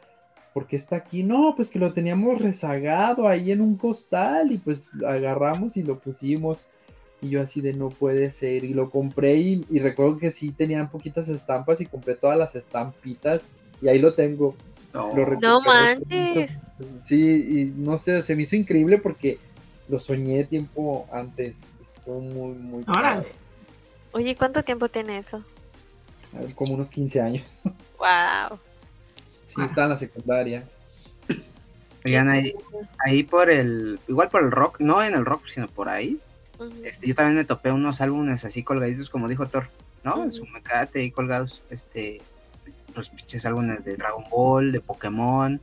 ¿por 0.53 0.67
qué 0.67 0.75
está 0.75 0.95
aquí? 0.97 1.23
No, 1.23 1.53
pues 1.55 1.69
que 1.69 1.79
lo 1.79 1.93
teníamos 1.93 2.41
rezagado 2.41 3.27
ahí 3.27 3.51
en 3.51 3.61
un 3.61 3.75
costal 3.75 4.51
y 4.51 4.57
pues 4.57 4.89
lo 4.93 5.07
agarramos 5.09 5.77
y 5.77 5.83
lo 5.83 5.99
pusimos. 5.99 6.65
Y 7.21 7.29
yo 7.29 7.41
así 7.41 7.61
de 7.61 7.73
no 7.73 7.89
puede 7.89 8.31
ser. 8.31 8.63
Y 8.63 8.73
lo 8.73 8.89
compré 8.89 9.35
y, 9.35 9.65
y 9.69 9.79
recuerdo 9.79 10.17
que 10.17 10.31
sí 10.31 10.51
tenían 10.51 10.89
poquitas 10.89 11.29
estampas 11.29 11.79
y 11.79 11.85
compré 11.85 12.15
todas 12.15 12.37
las 12.37 12.55
estampitas 12.55 13.47
y 13.81 13.87
ahí 13.89 13.99
lo 13.99 14.13
tengo. 14.13 14.55
No, 14.93 15.15
Lo 15.15 15.25
recuerdo. 15.25 15.59
No 15.59 15.61
manches. 15.61 16.59
Sí, 17.05 17.21
y 17.21 17.65
no 17.65 17.97
sé, 17.97 18.21
se 18.23 18.35
me 18.35 18.41
hizo 18.41 18.55
increíble 18.55 18.97
porque 18.97 19.37
lo 19.87 19.99
soñé 19.99 20.43
tiempo 20.45 21.07
antes. 21.13 21.55
Fue 22.03 22.19
muy, 22.19 22.55
muy 22.55 22.83
Órale. 22.87 23.21
padre. 23.21 23.40
Oye, 24.13 24.35
¿cuánto 24.35 24.63
tiempo 24.63 24.89
tiene 24.89 25.17
eso? 25.17 25.43
Como 26.55 26.73
unos 26.73 26.89
15 26.89 27.21
años. 27.21 27.61
Wow. 28.01 28.57
Sí, 29.45 29.61
estaba 29.61 29.83
en 29.83 29.89
la 29.91 29.97
secundaria. 29.97 30.63
Oigan, 32.03 32.29
ahí, 32.29 32.55
ahí 33.05 33.21
por 33.21 33.51
el, 33.51 33.99
igual 34.07 34.29
por 34.29 34.43
el 34.43 34.49
rock, 34.49 34.79
no 34.79 35.03
en 35.03 35.13
el 35.13 35.23
rock, 35.23 35.45
sino 35.45 35.67
por 35.67 35.87
ahí. 35.87 36.19
Este, 36.83 37.07
yo 37.07 37.13
también 37.13 37.35
me 37.35 37.45
topé 37.45 37.71
unos 37.71 38.01
álbumes 38.01 38.43
así 38.43 38.63
colgaditos, 38.63 39.11
como 39.11 39.27
dijo 39.27 39.45
Thor, 39.45 39.69
¿no? 40.03 40.23
En 40.23 40.31
su 40.31 40.47
mecate 40.47 41.01
ahí 41.01 41.11
colgados, 41.11 41.63
este, 41.69 42.23
los 42.95 43.09
pinches 43.09 43.45
álbumes 43.45 43.85
de 43.85 43.97
Dragon 43.97 44.23
Ball, 44.31 44.71
de 44.71 44.79
Pokémon. 44.79 45.61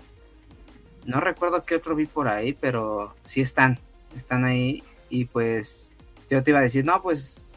No 1.05 1.21
recuerdo 1.21 1.65
qué 1.65 1.75
otro 1.75 1.97
vi 1.97 2.07
por 2.07 2.29
ahí, 2.29 2.53
pero 2.53 3.17
sí 3.25 3.41
están, 3.41 3.81
están 4.15 4.45
ahí. 4.45 4.85
Y 5.11 5.25
pues 5.25 5.93
yo 6.31 6.43
te 6.45 6.53
iba 6.53 6.61
a 6.61 6.63
decir, 6.63 6.85
no, 6.85 7.03
pues 7.03 7.53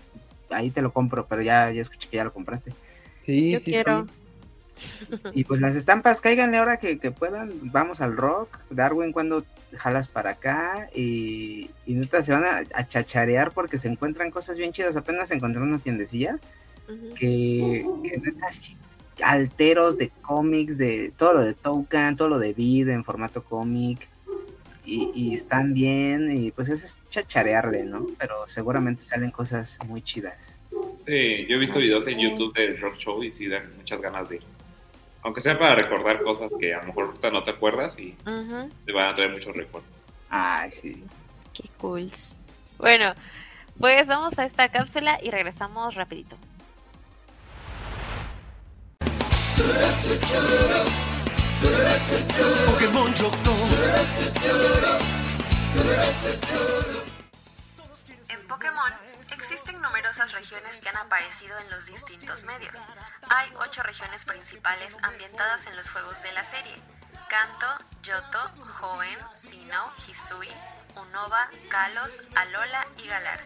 ahí 0.52 0.70
te 0.70 0.82
lo 0.82 0.92
compro, 0.92 1.26
pero 1.28 1.42
ya, 1.42 1.72
ya 1.72 1.82
escuché 1.82 2.10
que 2.10 2.18
ya 2.18 2.24
lo 2.24 2.34
compraste. 2.34 2.74
Sí, 3.26 3.52
Yo 3.52 3.60
sí, 3.60 3.72
quiero. 3.72 4.06
sí. 4.06 4.12
Y 5.34 5.44
pues 5.44 5.62
las 5.62 5.76
estampas, 5.76 6.22
cáiganle 6.22 6.58
ahora 6.58 6.78
que, 6.78 6.98
que 6.98 7.12
puedan. 7.12 7.52
Vamos 7.72 8.02
al 8.02 8.18
rock. 8.18 8.58
Darwin, 8.70 9.12
cuando 9.12 9.46
jalas 9.78 10.08
para 10.08 10.32
acá. 10.32 10.90
Y, 10.96 11.70
y 11.86 11.94
neta, 11.94 12.22
se 12.24 12.34
van 12.34 12.44
a, 12.44 12.64
a 12.74 12.88
chacharear 12.88 13.52
porque 13.52 13.78
se 13.78 13.88
encuentran 13.88 14.32
cosas 14.32 14.58
bien 14.58 14.72
chidas. 14.72 14.98
Apenas 14.98 15.32
encontré 15.32 15.62
una 15.62 15.78
tiendecilla 15.80 16.40
Ujú. 16.90 17.14
que, 17.16 17.86
que 18.04 18.18
neta, 18.18 18.52
sí, 18.52 18.76
alteros 19.24 19.98
de 19.98 20.10
cómics, 20.22 20.78
de 20.78 21.14
todo 21.16 21.34
lo 21.34 21.42
de 21.42 21.54
Toucan, 21.54 22.16
todo 22.18 22.30
lo 22.30 22.40
de 22.40 22.54
Vid 22.54 22.90
en 22.90 23.04
formato 23.04 23.44
cómic. 23.44 24.08
Y, 24.84 25.12
y 25.14 25.34
están 25.36 25.74
bien. 25.74 26.32
Y 26.32 26.52
pues 26.52 26.70
eso 26.70 26.86
es 26.86 27.02
chacharearle, 27.10 27.84
¿no? 27.84 28.08
Pero 28.18 28.48
seguramente 28.48 29.04
salen 29.04 29.32
cosas 29.32 29.80
muy 29.88 30.02
chidas. 30.02 30.58
Sí, 31.06 31.46
yo 31.48 31.56
he 31.56 31.60
visto 31.60 31.80
videos 31.80 32.08
en 32.08 32.20
YouTube 32.20 32.54
del 32.54 32.80
rock 32.80 32.98
show 32.98 33.24
y 33.24 33.32
sí 33.32 33.48
dan 33.48 33.76
muchas 33.76 34.02
ganas 34.02 34.30
de 34.30 34.38
ir. 34.38 34.44
Aunque 35.24 35.42
sea 35.42 35.58
para 35.58 35.76
recordar 35.76 36.24
cosas 36.24 36.52
que 36.60 36.74
a 36.74 36.80
lo 36.82 36.88
mejor 36.88 37.06
ahorita 37.06 37.30
no 37.32 37.44
te 37.44 37.52
acuerdas 37.52 37.98
y 38.00 38.16
te 38.86 38.92
van 38.92 39.10
a 39.10 39.14
traer 39.14 39.32
muchos 39.32 39.56
recuerdos. 39.56 39.92
Ay, 40.30 40.72
sí. 40.72 41.04
Qué 41.54 41.64
cool. 41.78 42.10
Bueno, 42.78 43.14
pues 43.80 44.08
vamos 44.08 44.40
a 44.40 44.46
esta 44.46 44.70
cápsula 44.70 45.20
y 45.22 45.30
regresamos 45.30 45.96
rapidito. 45.96 46.38
Pokémon 51.62 53.14
Yoto. 53.14 53.54
En 58.30 58.48
Pokémon 58.48 58.92
existen 59.32 59.80
numerosas 59.82 60.32
regiones 60.32 60.78
que 60.78 60.90
han 60.90 60.98
aparecido 60.98 61.58
en 61.60 61.70
los 61.70 61.86
distintos 61.86 62.44
medios. 62.46 62.76
Hay 63.30 63.54
ocho 63.60 63.84
regiones 63.84 64.26
principales 64.26 64.98
ambientadas 65.04 65.68
en 65.68 65.76
los 65.76 65.88
juegos 65.90 66.24
de 66.24 66.32
la 66.32 66.44
serie. 66.44 66.76
Kanto, 67.30 67.86
Yoto, 68.02 68.52
Hoenn, 68.82 69.20
Sinnoh, 69.36 69.94
Hisui, 70.08 70.50
Unova, 70.96 71.48
Kalos, 71.70 72.22
Alola 72.36 72.88
y 72.98 73.08
Galar. 73.08 73.40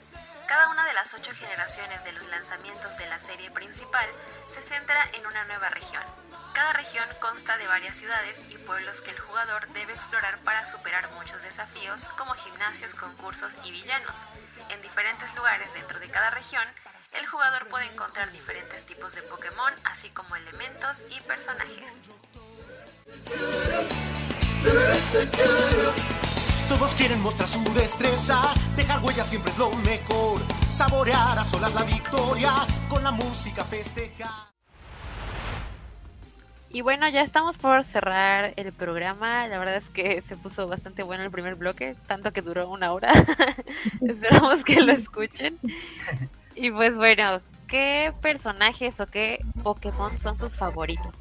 Cada 0.48 0.70
una 0.70 0.86
de 0.86 0.94
las 0.94 1.14
ocho 1.14 1.32
generaciones 1.32 2.04
de 2.04 2.12
los 2.12 2.28
lanzamientos 2.28 2.98
de 2.98 3.08
la 3.08 3.18
serie 3.18 3.50
principal 3.50 4.08
se 4.48 4.62
centra 4.62 5.10
en 5.14 5.26
una 5.26 5.44
nueva 5.46 5.70
región. 5.70 6.04
Cada 6.54 6.74
región 6.74 7.08
consta 7.20 7.58
de 7.58 7.68
varias 7.68 7.96
ciudades 7.96 8.44
y 8.50 8.58
pueblos 8.58 9.02
que 9.02 9.12
el 9.12 9.20
jugador 9.20 9.68
debe 9.74 9.94
explorar 9.94 10.38
para 10.40 10.66
superar 10.66 11.12
muchos 11.12 11.42
desafíos 11.42 12.06
como 12.18 12.34
gimnasios, 12.36 12.94
concursos 12.94 13.58
y 13.64 13.72
villanos. 13.72 14.24
En 14.70 14.82
diferentes 14.82 15.34
lugares 15.36 15.74
dentro 15.74 16.00
de 16.00 16.10
cada 16.10 16.30
región, 16.30 16.64
el 17.20 17.26
jugador 17.28 17.68
puede 17.68 17.86
encontrar 17.86 18.32
diferentes 18.32 18.86
tipos 18.86 19.16
de 19.16 19.24
Pokémon, 19.24 19.74
así 19.84 20.10
como 20.12 20.36
elementos 20.36 21.02
y 21.10 21.20
personajes. 21.22 22.02
Todos 26.70 26.96
quieren 26.96 27.22
mostrar 27.22 27.48
su 27.48 27.64
destreza, 27.76 28.42
dejar 28.76 29.04
huella 29.04 29.24
siempre 29.24 29.52
es 29.52 29.58
lo 29.60 29.70
mejor. 29.78 30.42
Saborear 30.70 31.38
a 31.38 31.44
solas 31.44 31.74
la 31.76 31.84
victoria, 31.84 32.52
con 32.90 33.04
la 33.04 33.12
música 33.12 33.64
festejar. 33.64 34.56
Y 36.70 36.82
bueno, 36.82 37.08
ya 37.08 37.22
estamos 37.22 37.58
por 37.58 37.84
cerrar 37.84 38.54
el 38.58 38.74
programa. 38.74 39.48
La 39.48 39.60
verdad 39.60 39.76
es 39.76 39.90
que 39.92 40.22
se 40.24 40.36
puso 40.36 40.68
bastante 40.68 41.04
bueno 41.04 41.24
el 41.24 41.32
primer 41.32 41.56
bloque, 41.56 41.96
tanto 42.08 42.34
que 42.34 42.42
duró 42.42 42.68
una 42.68 42.92
hora. 42.92 43.14
Esperamos 44.02 44.64
que 44.64 44.82
lo 44.82 44.92
escuchen. 44.92 45.60
Y 46.56 46.72
pues 46.72 46.98
bueno, 46.98 47.42
¿qué 47.68 48.12
personajes 48.22 49.00
o 49.00 49.06
qué 49.06 49.40
Pokémon 49.64 50.18
son 50.18 50.36
sus 50.36 50.56
favoritos? 50.56 51.20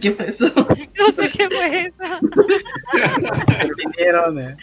¿Qué 0.00 0.10
fue 0.12 0.28
eso? 0.28 0.46
No 0.98 1.12
sé 1.12 1.28
qué 1.28 1.48
fue 1.48 1.80
eso. 1.86 1.98
Vinieron, 3.76 4.38
eh. 4.40 4.56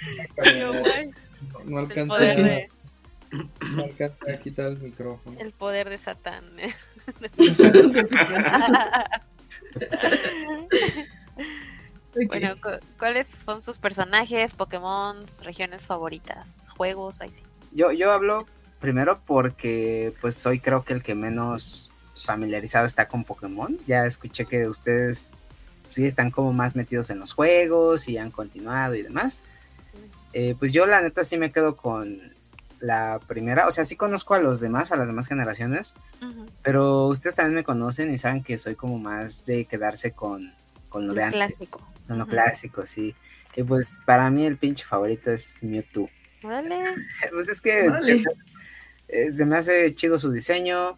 No 1.65 1.77
alcanza, 1.79 2.15
poder 2.15 2.43
de, 2.43 2.69
no 3.75 3.83
alcanza 3.83 4.31
a 4.31 4.37
quitar 4.39 4.67
el 4.67 4.79
micrófono. 4.79 5.39
el 5.39 5.51
poder 5.53 5.89
de 5.89 5.97
Satán. 5.97 6.43
Bueno, 12.27 12.55
cu- 12.61 12.85
¿cuáles 12.99 13.27
son 13.27 13.61
sus 13.61 13.79
personajes, 13.79 14.53
Pokémon, 14.53 15.23
regiones 15.43 15.87
favoritas, 15.87 16.69
juegos? 16.77 17.21
Ahí 17.21 17.29
sí. 17.31 17.41
Yo, 17.71 17.91
yo 17.91 18.11
hablo 18.13 18.45
primero 18.79 19.19
porque 19.25 20.13
pues 20.21 20.35
soy 20.35 20.59
creo 20.59 20.83
que 20.83 20.93
el 20.93 21.01
que 21.01 21.15
menos 21.15 21.89
familiarizado 22.25 22.85
está 22.85 23.07
con 23.07 23.23
Pokémon. 23.23 23.77
Ya 23.87 24.05
escuché 24.05 24.45
que 24.45 24.67
ustedes 24.67 25.55
sí 25.89 26.05
están 26.05 26.31
como 26.31 26.53
más 26.53 26.75
metidos 26.75 27.09
en 27.09 27.19
los 27.19 27.33
juegos 27.33 28.07
y 28.07 28.17
han 28.17 28.31
continuado 28.31 28.95
y 28.95 29.03
demás. 29.03 29.39
Eh, 30.33 30.55
pues 30.57 30.73
yo 30.73 30.85
la 30.85 31.01
neta 31.01 31.23
sí 31.23 31.37
me 31.37 31.51
quedo 31.51 31.77
con 31.77 32.33
la 32.79 33.19
primera, 33.27 33.65
o 33.67 33.71
sea, 33.71 33.85
sí 33.85 33.95
conozco 33.95 34.33
a 34.33 34.39
los 34.39 34.59
demás, 34.59 34.91
a 34.91 34.97
las 34.97 35.07
demás 35.07 35.27
generaciones, 35.27 35.93
pero 36.63 37.07
ustedes 37.07 37.33
también 37.33 37.55
me 37.55 37.63
conocen 37.63 38.13
y 38.13 38.17
saben 38.17 38.43
que 38.43 38.57
soy 38.57 38.75
como 38.75 38.99
más 38.99 39.45
de 39.45 39.63
quedarse 39.65 40.11
con, 40.11 40.53
con 40.89 41.07
lo 41.07 41.13
de 41.13 41.23
antes, 41.23 41.37
Clásico. 41.37 41.87
con 42.07 42.17
lo 42.17 42.27
clásico, 42.27 42.85
sí. 42.85 43.15
Y 43.55 43.63
pues 43.63 43.99
para 44.05 44.29
mí 44.31 44.45
el 44.45 44.57
pinche 44.57 44.83
favorito 44.83 45.31
es 45.31 45.63
Mewtwo. 45.63 46.09
Órale. 46.43 46.83
Pues 47.31 47.47
es 47.47 47.61
que 47.61 47.89
se, 48.03 48.23
eh, 49.07 49.31
se 49.31 49.45
me 49.45 49.57
hace 49.57 49.93
chido 49.95 50.17
su 50.17 50.31
diseño. 50.31 50.97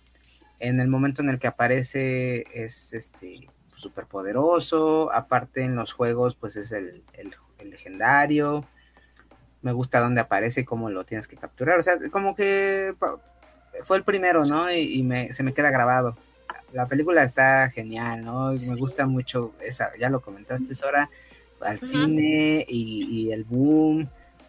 En 0.59 0.79
el 0.79 0.87
momento 0.87 1.21
en 1.21 1.29
el 1.29 1.39
que 1.39 1.47
aparece 1.47 2.45
es 2.53 2.93
este 2.93 3.49
súper 3.75 4.05
poderoso. 4.05 5.11
Aparte 5.13 5.63
en 5.63 5.75
los 5.75 5.93
juegos, 5.93 6.35
pues 6.35 6.55
es 6.55 6.71
el, 6.71 7.03
el- 7.13 7.35
el 7.59 7.69
legendario. 7.69 8.65
Me 9.61 9.71
gusta 9.71 9.99
dónde 9.99 10.21
aparece 10.21 10.63
cómo 10.65 10.89
lo 10.89 11.03
tienes 11.05 11.27
que 11.27 11.35
capturar. 11.37 11.79
O 11.79 11.83
sea, 11.83 11.95
como 12.11 12.35
que 12.35 12.93
fue 13.83 13.97
el 13.97 14.03
primero, 14.03 14.45
¿no? 14.45 14.71
Y, 14.71 14.99
y 14.99 15.03
me, 15.03 15.33
se 15.33 15.43
me 15.43 15.53
queda 15.53 15.71
grabado. 15.71 16.15
La 16.71 16.85
película 16.85 17.23
está 17.23 17.69
genial, 17.69 18.23
¿no? 18.23 18.51
Me 18.51 18.75
gusta 18.77 19.05
mucho 19.07 19.53
esa, 19.61 19.91
ya 19.99 20.09
lo 20.09 20.21
comentaste, 20.21 20.75
Sora, 20.75 21.09
al 21.61 21.79
cine 21.79 22.65
y, 22.67 23.05
y 23.09 23.31
el 23.31 23.43
boom 23.43 24.07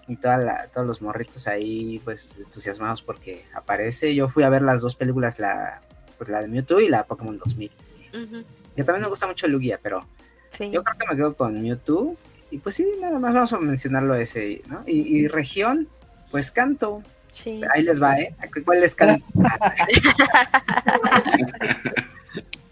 y 0.08 0.16
toda 0.16 0.36
la- 0.38 0.68
todos 0.68 0.86
los 0.86 1.02
morritos 1.02 1.46
ahí 1.48 2.00
pues 2.04 2.38
entusiasmados 2.38 3.00
porque 3.02 3.44
aparece. 3.54 4.14
Yo 4.14 4.28
fui 4.28 4.42
a 4.44 4.48
ver 4.50 4.62
las 4.62 4.80
dos 4.82 4.96
películas, 4.96 5.38
la 5.38 5.80
pues 6.18 6.28
la 6.30 6.42
de 6.42 6.48
Mewtwo 6.48 6.80
y 6.80 6.88
la 6.88 7.04
Pokémon 7.04 7.38
2000. 7.38 7.70
Ujú. 8.14 8.44
Que 8.74 8.84
también 8.84 9.02
me 9.02 9.08
gusta 9.08 9.26
mucho 9.26 9.46
Lugia, 9.48 9.78
pero 9.82 10.04
Sí. 10.50 10.70
yo 10.70 10.82
creo 10.84 10.98
que 10.98 11.06
me 11.08 11.16
quedo 11.16 11.34
con 11.36 11.62
Mewtwo. 11.62 12.16
Y 12.50 12.58
pues 12.58 12.76
sí, 12.76 12.86
nada 13.00 13.18
más 13.18 13.34
vamos 13.34 13.52
a 13.52 13.58
mencionarlo 13.58 14.14
ese, 14.14 14.62
¿no? 14.68 14.82
Y, 14.86 15.00
y 15.18 15.28
región, 15.28 15.88
pues 16.30 16.50
canto. 16.50 17.02
sí. 17.32 17.60
Ahí 17.74 17.82
les 17.82 18.00
va, 18.02 18.18
¿eh? 18.18 18.34
¿Cuál 18.64 18.82
es 18.84 18.94
canto? 18.94 19.24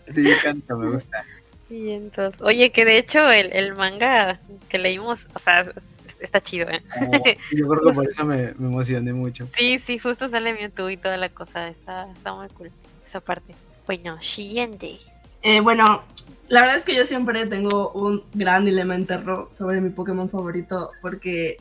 sí, 0.09 0.25
canto, 0.43 0.77
me 0.79 0.91
gusta. 0.91 1.25
Y 1.71 1.91
entonces, 1.91 2.41
oye, 2.43 2.71
que 2.71 2.85
de 2.85 2.99
hecho 2.99 3.31
el, 3.31 3.53
el 3.53 3.75
manga 3.75 4.39
que 4.69 4.79
leímos, 4.79 5.27
o 5.35 5.39
sea, 5.39 5.63
es- 5.63 5.71
es- 6.07 6.21
está 6.21 6.41
chido, 6.41 6.69
¿eh? 6.71 6.83
Oh, 7.01 7.57
yo 7.57 7.69
creo 7.69 7.83
que 7.83 7.93
por 7.95 8.07
eso 8.09 8.25
me, 8.25 8.53
me 8.59 8.69
emocioné 8.69 9.13
mucho. 9.13 9.47
Sí, 9.47 9.79
sí, 9.79 9.99
justo 9.99 10.29
sale 10.29 10.53
Mewtwo 10.55 10.91
y 10.91 10.97
toda 10.97 11.17
la 11.17 11.31
cosa, 11.31 11.69
está, 11.69 12.11
está 12.13 12.35
muy 12.35 12.49
cool 12.51 12.71
esa 13.05 13.21
parte. 13.21 13.55
Bueno, 13.87 14.21
siguiente. 14.23 14.99
Eh, 15.43 15.61
bueno, 15.61 16.03
la 16.49 16.61
verdad 16.63 16.77
es 16.77 16.85
que 16.85 16.95
yo 16.95 17.05
siempre 17.05 17.45
tengo 17.47 17.91
un 17.93 18.23
gran 18.35 18.65
dilema 18.65 18.95
interno 18.97 19.49
sobre 19.51 19.81
mi 19.81 19.91
Pokémon 19.91 20.31
favorito 20.31 20.91
porque, 21.03 21.59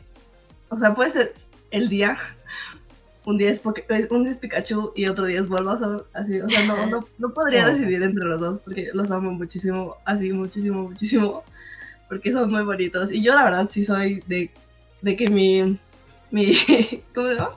o 0.70 0.76
sea, 0.76 0.94
puede 0.94 1.10
ser 1.10 1.34
el 1.70 1.88
día, 1.90 2.16
un 3.26 3.36
día 3.38 3.50
es, 3.50 3.62
Poké- 3.62 3.84
un 4.10 4.22
día 4.24 4.32
es 4.32 4.38
Pikachu 4.38 4.92
y 4.96 5.06
otro 5.06 5.26
día 5.26 5.40
es 5.40 5.48
Bulbasaur, 5.48 6.08
así, 6.14 6.40
o 6.40 6.48
sea, 6.48 6.64
no, 6.64 6.86
no, 6.86 7.06
no 7.18 7.34
podría 7.34 7.64
Oh. 7.66 7.70
decidir 7.70 8.02
entre 8.02 8.24
los 8.24 8.40
dos 8.40 8.58
porque 8.64 8.90
los 8.94 9.10
amo 9.10 9.32
muchísimo, 9.32 9.96
así, 10.06 10.32
muchísimo, 10.32 10.82
muchísimo, 10.88 11.42
porque 12.08 12.32
son 12.32 12.50
muy 12.50 12.62
bonitos. 12.64 13.10
Y 13.12 13.22
yo 13.22 13.34
la 13.34 13.44
verdad 13.44 13.68
sí 13.70 13.84
soy 13.84 14.22
de, 14.26 14.50
de 15.02 15.16
que 15.16 15.28
mi, 15.28 15.78
mi, 16.34 16.52
¿cómo 17.14 17.28
se 17.28 17.34
llama? 17.36 17.50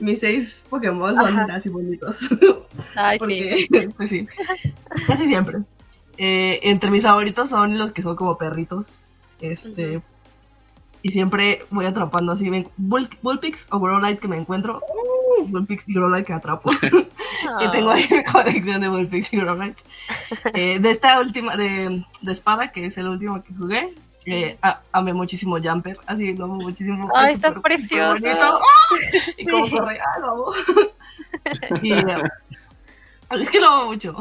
Mis 0.00 0.20
seis 0.20 0.66
Pokémon 0.70 1.14
son 1.14 1.38
Ajá. 1.38 1.54
así 1.54 1.68
bonitos. 1.68 2.28
Ay, 2.96 3.18
sí. 3.18 3.18
Porque, 3.18 3.88
pues 3.96 4.08
sí, 4.08 4.26
casi 5.06 5.26
siempre. 5.26 5.58
Eh, 6.16 6.60
entre 6.62 6.90
mis 6.90 7.02
favoritos 7.02 7.50
son 7.50 7.76
los 7.78 7.92
que 7.92 8.00
son 8.02 8.16
como 8.16 8.38
perritos. 8.38 9.12
Este. 9.40 10.00
y 11.02 11.08
siempre 11.10 11.64
voy 11.70 11.84
atrapando 11.84 12.32
así. 12.32 12.48
Bull, 12.76 13.08
Bullpix 13.22 13.66
o 13.70 13.80
Growlite 13.80 14.18
que 14.18 14.28
me 14.28 14.38
encuentro. 14.38 14.80
Bullpix 15.46 15.88
y 15.88 15.94
Growlite 15.94 16.24
que 16.24 16.32
atrapo. 16.32 16.70
y 16.72 17.70
tengo 17.72 17.90
ahí 17.90 18.06
colección 18.32 18.80
de 18.80 18.88
Bullpix 18.88 19.32
y 19.32 19.36
Growlite. 19.36 19.82
Eh, 20.54 20.78
de 20.78 20.90
esta 20.90 21.20
última, 21.20 21.56
de, 21.56 22.04
de 22.22 22.32
espada, 22.32 22.70
que 22.72 22.86
es 22.86 22.96
el 22.98 23.08
último 23.08 23.42
que 23.42 23.52
jugué, 23.52 23.92
eh, 24.26 24.58
a- 24.62 24.80
amé 24.92 25.12
muchísimo 25.12 25.58
Jumper, 25.62 25.98
así 26.06 26.34
lo 26.34 26.44
amo 26.44 26.54
muchísimo. 26.56 27.08
Ay, 27.14 27.30
es 27.30 27.36
está 27.36 27.52
precioso. 27.60 28.24
¡Ah! 28.40 28.58
Y 29.38 29.44
Sí. 29.44 29.50
como 29.50 29.70
corre, 29.70 29.98
ah, 30.00 30.18
lo 30.20 30.30
amo. 30.30 30.52
y, 31.82 31.92
eh, 31.92 32.22
es 33.30 33.50
que 33.50 33.60
lo 33.60 33.68
amo 33.68 33.86
mucho. 33.86 34.16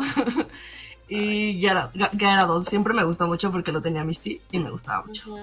y 1.09 1.59
Gyarados, 1.59 2.65
siempre 2.65 2.93
me 2.93 3.03
gustó 3.03 3.27
mucho 3.27 3.51
porque 3.51 3.71
lo 3.71 3.81
tenía 3.81 4.03
Misty 4.03 4.41
y 4.51 4.59
me 4.59 4.71
gustaba 4.71 5.05
mucho. 5.05 5.35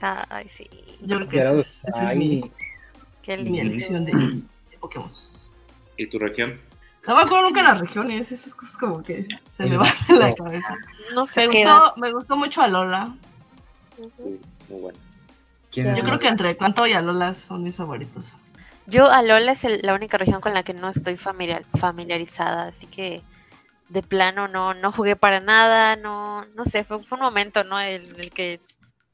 Ay, 0.00 0.48
sí. 0.48 0.68
Yo 1.02 1.16
creo 1.16 1.28
que 1.28 1.36
Gyarados, 1.38 1.84
es, 1.84 1.84
es 1.84 2.16
mi, 2.16 2.50
Qué 3.22 3.36
mi 3.36 3.44
lindo. 3.44 3.60
elección 3.62 4.04
de, 4.04 4.12
de 4.12 4.78
Pokémon. 4.78 5.10
¿Y 5.96 6.06
tu 6.06 6.18
región? 6.18 6.58
No 7.06 7.16
me 7.16 7.22
acuerdo 7.22 7.46
nunca 7.46 7.62
las 7.62 7.80
regiones, 7.80 8.30
esas 8.30 8.54
cosas 8.54 8.76
como 8.76 9.02
que 9.02 9.26
se 9.48 9.66
me 9.66 9.76
van 9.76 9.88
en 10.08 10.18
la 10.18 10.34
cabeza. 10.34 10.74
No 11.14 11.22
Me 11.22 11.26
sé 11.26 11.48
qué 11.48 11.62
edad. 11.62 11.80
gustó, 11.80 12.00
me 12.00 12.12
gustó 12.12 12.36
mucho 12.36 12.62
a 12.62 12.68
Lola. 12.68 13.14
Muy, 14.18 14.40
muy 14.68 14.80
bueno. 14.80 14.98
¿Quién 15.70 15.94
Yo 15.94 16.02
creo 16.02 16.18
que 16.18 16.28
entre 16.28 16.56
Canto 16.56 16.86
y 16.86 16.92
a 16.92 17.00
Lola 17.02 17.34
son 17.34 17.62
mis 17.62 17.76
favoritos. 17.76 18.34
Yo, 18.86 19.08
Alola 19.10 19.52
es 19.52 19.64
el- 19.64 19.80
la 19.82 19.94
única 19.94 20.18
región 20.18 20.40
con 20.40 20.52
la 20.54 20.62
que 20.64 20.74
no 20.74 20.88
estoy 20.88 21.16
familiar, 21.16 21.64
familiarizada, 21.78 22.66
así 22.68 22.86
que 22.86 23.22
de 23.88 24.02
plano 24.02 24.48
no, 24.48 24.74
no 24.74 24.90
jugué 24.92 25.14
para 25.16 25.40
nada, 25.40 25.96
no, 25.96 26.44
no 26.56 26.64
sé, 26.64 26.82
fue, 26.84 27.02
fue 27.04 27.16
un 27.18 27.24
momento, 27.24 27.62
¿no? 27.64 27.80
En 27.80 28.02
el 28.18 28.30
que 28.30 28.60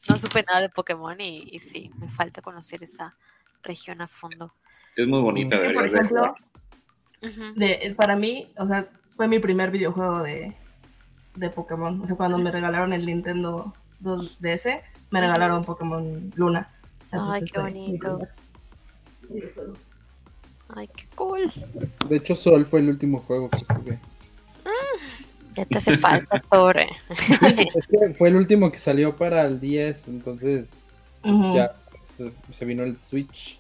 no 0.09 0.19
supe 0.19 0.45
nada 0.49 0.61
de 0.61 0.69
Pokémon 0.71 1.21
y, 1.21 1.49
y 1.51 1.61
sí, 1.61 1.91
me 1.99 2.09
falta 2.09 2.41
conocer 2.41 2.83
esa 2.83 3.15
región 3.63 4.01
a 4.01 4.07
fondo. 4.07 4.53
Es 4.97 5.07
muy 5.07 5.21
bonita, 5.21 5.57
Es 5.57 5.69
que, 5.69 5.75
por 5.75 5.83
de 5.83 5.89
ejemplo, 5.89 6.19
jugar. 6.21 6.35
Ujú. 7.23 7.55
de, 7.55 7.95
para 7.99 8.17
mí, 8.17 8.51
o 8.57 8.67
sea, 8.67 8.89
fue 9.11 9.29
mi 9.29 9.39
primer 9.41 9.71
videojuego 9.71 10.23
de, 10.23 10.55
de 11.35 11.51
Pokémon. 11.51 12.01
O 12.01 12.07
sea, 12.07 12.17
cuando 12.17 12.39
me 12.39 12.51
regalaron 12.51 12.93
el 12.95 13.05
Nintendo 13.05 13.75
2DS, 14.03 14.83
me 15.11 15.21
regalaron 15.21 15.65
Pokémon 15.65 16.33
Luna. 16.37 16.69
Ay, 17.11 17.43
qué 17.53 17.61
bonito. 17.61 18.19
Ay, 20.75 20.89
qué 20.95 21.07
cool. 21.15 21.53
De 22.09 22.17
hecho, 22.17 22.35
Sol 22.35 22.67
fue 22.67 22.81
el 22.81 22.89
último 22.89 23.19
juego 23.21 23.49
que 23.49 23.65
jugué. 23.75 23.99
Ya 25.53 25.65
te 25.65 25.79
hace 25.79 25.97
falta, 25.97 26.39
Torre. 26.51 26.89
Es 27.09 27.87
que 27.87 28.15
fue 28.15 28.29
el 28.29 28.37
último 28.37 28.71
que 28.71 28.79
salió 28.79 29.17
para 29.17 29.45
el 29.47 29.59
10, 29.59 30.09
entonces 30.09 30.77
ya 31.25 31.75
se, 32.03 32.33
se 32.51 32.65
vino 32.65 32.83
el 32.83 32.99
Switch 32.99 33.59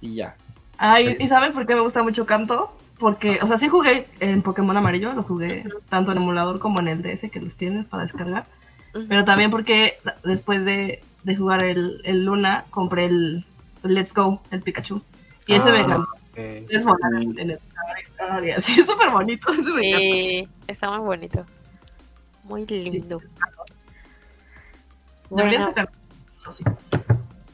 y 0.00 0.16
ya. 0.16 0.36
Ay, 0.78 1.16
¿y 1.18 1.28
saben 1.28 1.52
por 1.52 1.66
qué 1.66 1.74
me 1.74 1.80
gusta 1.80 2.02
mucho 2.02 2.26
Canto? 2.26 2.72
Porque, 2.98 3.38
o 3.42 3.46
sea, 3.46 3.58
sí 3.58 3.68
jugué 3.68 4.08
en 4.20 4.42
Pokémon 4.42 4.76
Amarillo, 4.76 5.12
lo 5.12 5.22
jugué 5.22 5.64
tanto 5.88 6.12
en 6.12 6.18
emulador 6.18 6.58
como 6.58 6.80
en 6.80 6.88
el 6.88 7.02
DS 7.02 7.30
que 7.30 7.40
los 7.40 7.56
tienes 7.56 7.86
para 7.86 8.02
descargar. 8.02 8.46
Pero 9.08 9.24
también 9.24 9.50
porque 9.50 9.98
después 10.24 10.64
de, 10.64 11.02
de 11.22 11.36
jugar 11.36 11.62
el, 11.64 12.00
el 12.04 12.24
Luna, 12.24 12.64
compré 12.70 13.06
el, 13.06 13.44
el 13.84 13.94
Let's 13.94 14.14
Go, 14.14 14.42
el 14.50 14.62
Pikachu. 14.62 15.02
Y 15.46 15.54
ese 15.54 15.70
me 15.70 15.78
Ah, 15.78 15.82
encantó. 15.82 16.02
ok. 16.30 16.38
Es 16.70 16.84
volar 16.84 17.12
en 17.22 17.50
el 17.50 17.58
es 18.56 18.64
súper 18.64 19.10
bonito. 19.10 19.50
ese 19.52 19.62
me. 19.72 19.82
Sí, 19.82 20.48
está 20.66 20.90
muy 20.90 21.00
bonito. 21.00 21.44
Muy 22.44 22.64
lindo. 22.66 23.20
Deberían 25.30 25.60
Bueno, 25.62 25.66
sacar, 25.66 25.90
eso 26.38 26.52
sí, 26.52 26.64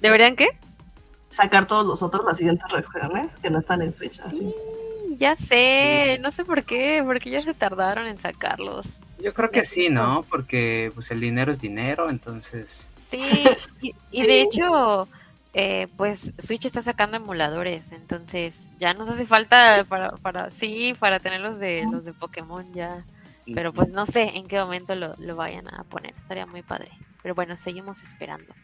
¿Deberían 0.00 0.36
qué? 0.36 0.48
sacar 1.30 1.66
todos 1.66 1.86
los 1.86 2.02
otros, 2.02 2.24
las 2.26 2.36
siguientes 2.36 2.70
regiones 2.70 3.38
que 3.38 3.48
no 3.48 3.58
están 3.58 3.80
en 3.80 3.92
Switch. 3.94 4.20
Así. 4.20 4.42
Mm, 4.44 5.16
Ya 5.16 5.34
sé, 5.34 6.18
no 6.20 6.30
sé 6.30 6.44
por 6.44 6.64
qué, 6.64 7.02
porque 7.06 7.30
ya 7.30 7.40
se 7.40 7.54
tardaron 7.54 8.06
en 8.06 8.18
sacarlos. 8.18 9.00
Yo 9.22 9.32
creo 9.32 9.50
que 9.50 9.62
sí, 9.62 9.88
¿no? 9.88 10.24
Porque 10.28 10.90
pues 10.94 11.10
el 11.10 11.20
dinero 11.20 11.52
es 11.52 11.60
dinero, 11.60 12.10
entonces... 12.10 12.88
Sí, 12.94 13.20
y, 13.80 13.94
y 14.10 14.26
de 14.26 14.42
hecho, 14.42 15.08
eh, 15.54 15.88
pues 15.96 16.32
Switch 16.38 16.64
está 16.64 16.80
sacando 16.80 17.18
emuladores, 17.18 17.92
entonces 17.92 18.68
ya 18.78 18.94
nos 18.94 19.10
hace 19.10 19.26
falta 19.26 19.84
para, 19.88 20.12
para 20.12 20.50
sí, 20.50 20.94
para 20.98 21.20
tener 21.20 21.40
los 21.40 21.58
de 21.58 21.84
los 21.90 22.04
de 22.04 22.14
Pokémon 22.14 22.72
ya. 22.72 23.04
Pero 23.54 23.72
pues 23.72 23.92
no 23.92 24.06
sé 24.06 24.36
en 24.36 24.46
qué 24.46 24.58
momento 24.58 24.94
lo, 24.94 25.14
lo 25.18 25.36
vayan 25.36 25.66
a 25.74 25.84
poner, 25.84 26.14
estaría 26.16 26.46
muy 26.46 26.62
padre. 26.62 26.90
Pero 27.22 27.34
bueno, 27.34 27.56
seguimos 27.56 28.02
esperando. 28.02 28.54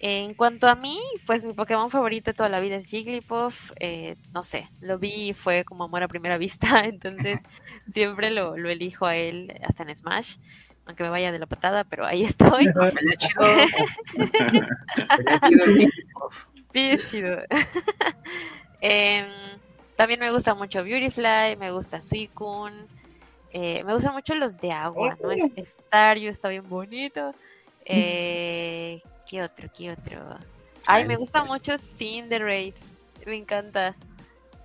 En 0.00 0.34
cuanto 0.34 0.68
a 0.68 0.76
mí, 0.76 0.96
pues 1.26 1.42
mi 1.42 1.54
Pokémon 1.54 1.90
favorito 1.90 2.30
de 2.30 2.34
toda 2.34 2.48
la 2.48 2.60
vida 2.60 2.76
es 2.76 2.86
Jigglypuff. 2.86 3.72
eh, 3.80 4.14
no 4.32 4.42
sé, 4.44 4.68
lo 4.80 4.98
vi 4.98 5.30
y 5.30 5.34
fue 5.34 5.64
como 5.64 5.84
amor 5.84 6.02
a 6.04 6.08
primera 6.08 6.38
vista, 6.38 6.84
entonces 6.84 7.40
siempre 7.86 8.30
lo, 8.30 8.56
lo 8.56 8.70
elijo 8.70 9.06
a 9.06 9.16
él 9.16 9.52
hasta 9.66 9.82
en 9.82 9.94
Smash, 9.96 10.36
aunque 10.86 11.02
me 11.02 11.10
vaya 11.10 11.32
de 11.32 11.38
la 11.40 11.46
patada, 11.46 11.82
pero 11.84 12.06
ahí 12.06 12.22
estoy. 12.58 12.66
Sí, 16.72 16.90
es 16.90 17.04
chido. 17.04 17.38
Em, 18.80 19.26
también 19.96 20.20
me 20.20 20.30
gusta 20.30 20.54
mucho 20.54 20.84
Beautyfly, 20.84 21.56
me 21.58 21.72
gusta 21.72 22.00
Suicune. 22.00 22.86
eh, 23.52 23.82
me 23.84 23.94
gustan 23.94 24.12
mucho 24.12 24.34
los 24.34 24.60
de 24.60 24.70
agua, 24.70 25.16
¿no? 25.20 25.32
Es- 25.56 25.72
Staryu 25.80 26.28
está 26.30 26.48
bien 26.50 26.68
bonito. 26.68 27.32
Eh, 27.84 29.00
¿Qué 29.28 29.42
otro? 29.42 29.68
¿Qué 29.76 29.92
otro? 29.92 30.20
Ay, 30.86 31.04
me 31.04 31.16
gusta 31.16 31.44
mucho 31.44 31.76
Cinderace. 31.78 32.86
Me 33.26 33.36
encanta. 33.36 33.94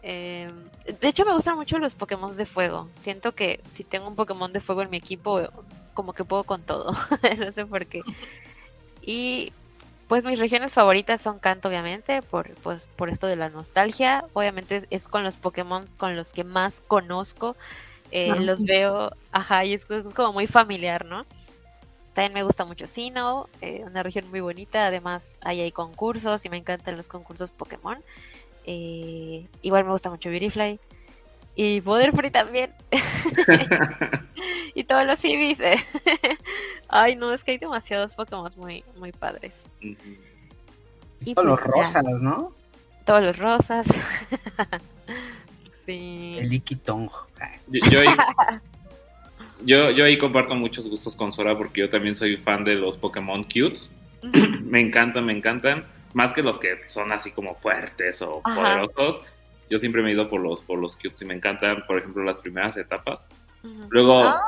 Em, 0.02 0.54
de 1.02 1.08
hecho, 1.10 1.26
me 1.26 1.34
gustan 1.34 1.58
mucho 1.58 1.80
los 1.80 1.96
Pokémon 1.96 2.36
de 2.36 2.46
fuego. 2.46 2.90
Siento 2.96 3.36
que 3.36 3.62
si 3.72 3.84
tengo 3.84 4.08
un 4.08 4.16
Pokémon 4.16 4.54
de 4.54 4.62
fuego 4.62 4.82
en 4.82 4.90
mi 4.90 4.98
equipo, 4.98 5.42
como 5.94 6.14
que 6.14 6.24
puedo 6.24 6.46
con 6.46 6.62
todo. 6.62 6.94
no 7.38 7.52
sé 7.52 7.66
por 7.66 7.86
qué. 7.88 8.02
Y 9.02 9.52
pues 10.08 10.24
mis 10.24 10.40
regiones 10.40 10.72
favoritas 10.72 11.20
son 11.20 11.40
Kanto, 11.40 11.68
obviamente, 11.68 12.22
por, 12.22 12.54
pues, 12.56 12.88
por 12.96 13.10
esto 13.10 13.28
de 13.28 13.36
la 13.36 13.50
nostalgia. 13.50 14.24
Obviamente 14.32 14.88
es 14.92 15.10
con 15.10 15.24
los 15.24 15.36
Pokémon 15.36 15.86
con 15.98 16.16
los 16.16 16.32
que 16.32 16.46
más 16.46 16.82
conozco. 16.88 17.58
Eh. 18.12 18.34
Los 18.40 18.64
veo, 18.64 19.12
ajá, 19.34 19.66
y 19.66 19.74
es, 19.74 19.90
es 19.90 20.14
como 20.14 20.32
muy 20.32 20.48
familiar, 20.48 21.04
¿no? 21.04 21.26
También 22.14 22.34
me 22.34 22.44
gusta 22.44 22.64
mucho 22.66 22.86
Sinnoh, 22.86 23.48
eh, 23.62 23.84
una 23.86 24.04
región 24.04 24.30
muy 24.30 24.40
bonita. 24.40 24.86
Además, 24.88 25.40
ahí 25.42 25.62
hay 25.62 25.72
concursos 25.72 26.46
y 26.46 26.50
me 26.50 26.58
encantan 26.58 26.96
los 26.96 27.08
concursos 27.08 27.50
Pokémon. 27.52 28.04
Eh, 28.66 29.48
igual 29.62 29.84
me 29.86 29.92
gusta 29.92 30.10
mucho 30.10 30.30
Beautyfly. 30.30 30.80
Y 31.56 31.80
Butterfree 31.82 32.32
también. 32.32 32.72
y 34.76 34.84
todos 34.84 35.06
los 35.06 35.24
Eevees. 35.26 35.60
eh. 35.60 35.78
Ay, 36.88 37.16
no, 37.16 37.34
es 37.34 37.44
que 37.44 37.52
hay 37.52 37.58
demasiados 37.58 38.14
Pokémon 38.16 38.52
muy, 38.58 38.84
muy 38.98 39.12
padres. 39.12 39.68
Y 41.26 41.34
Todos 41.34 41.48
los 41.48 41.60
pues 41.62 41.74
ya, 41.94 42.02
rosas, 42.02 42.22
¿no? 42.22 42.54
todos 43.06 43.22
los 43.24 43.38
rosas. 43.38 43.86
sí. 45.86 46.38
El 46.40 46.54
Ikitong. 46.54 47.10
Yo, 47.68 47.80
yo 47.90 48.02
yo, 49.66 49.92
yo 49.92 50.06
ahí 50.06 50.18
comparto 50.18 50.56
muchos 50.56 50.88
gustos 50.88 51.16
con 51.16 51.32
Sora 51.32 51.58
porque 51.58 51.82
yo 51.82 51.90
también 51.90 52.16
soy 52.16 52.38
fan 52.38 52.64
de 52.64 52.76
los 52.76 52.98
Pokémon 52.98 53.44
Cutes. 53.44 53.92
me 54.64 54.80
encantan, 54.82 55.26
me 55.26 55.34
encantan. 55.34 55.84
Más 56.14 56.32
que 56.34 56.44
los 56.44 56.60
que 56.60 56.78
son 56.88 57.12
así 57.12 57.32
como 57.32 57.56
fuertes 57.56 58.22
o 58.22 58.42
Ajá. 58.44 58.56
poderosos. 58.56 59.22
Yo 59.70 59.80
siempre 59.80 60.04
me 60.04 60.10
he 60.10 60.14
ido 60.14 60.30
por 60.30 60.42
los, 60.42 60.62
por 60.62 60.78
los 60.80 60.96
cutes 60.98 61.22
y 61.22 61.26
me 61.26 61.34
encantan, 61.34 61.84
por 61.88 61.98
ejemplo, 61.98 62.24
las 62.24 62.38
primeras 62.38 62.78
etapas. 62.78 63.28
Luego, 63.90 64.24
Ah, 64.26 64.44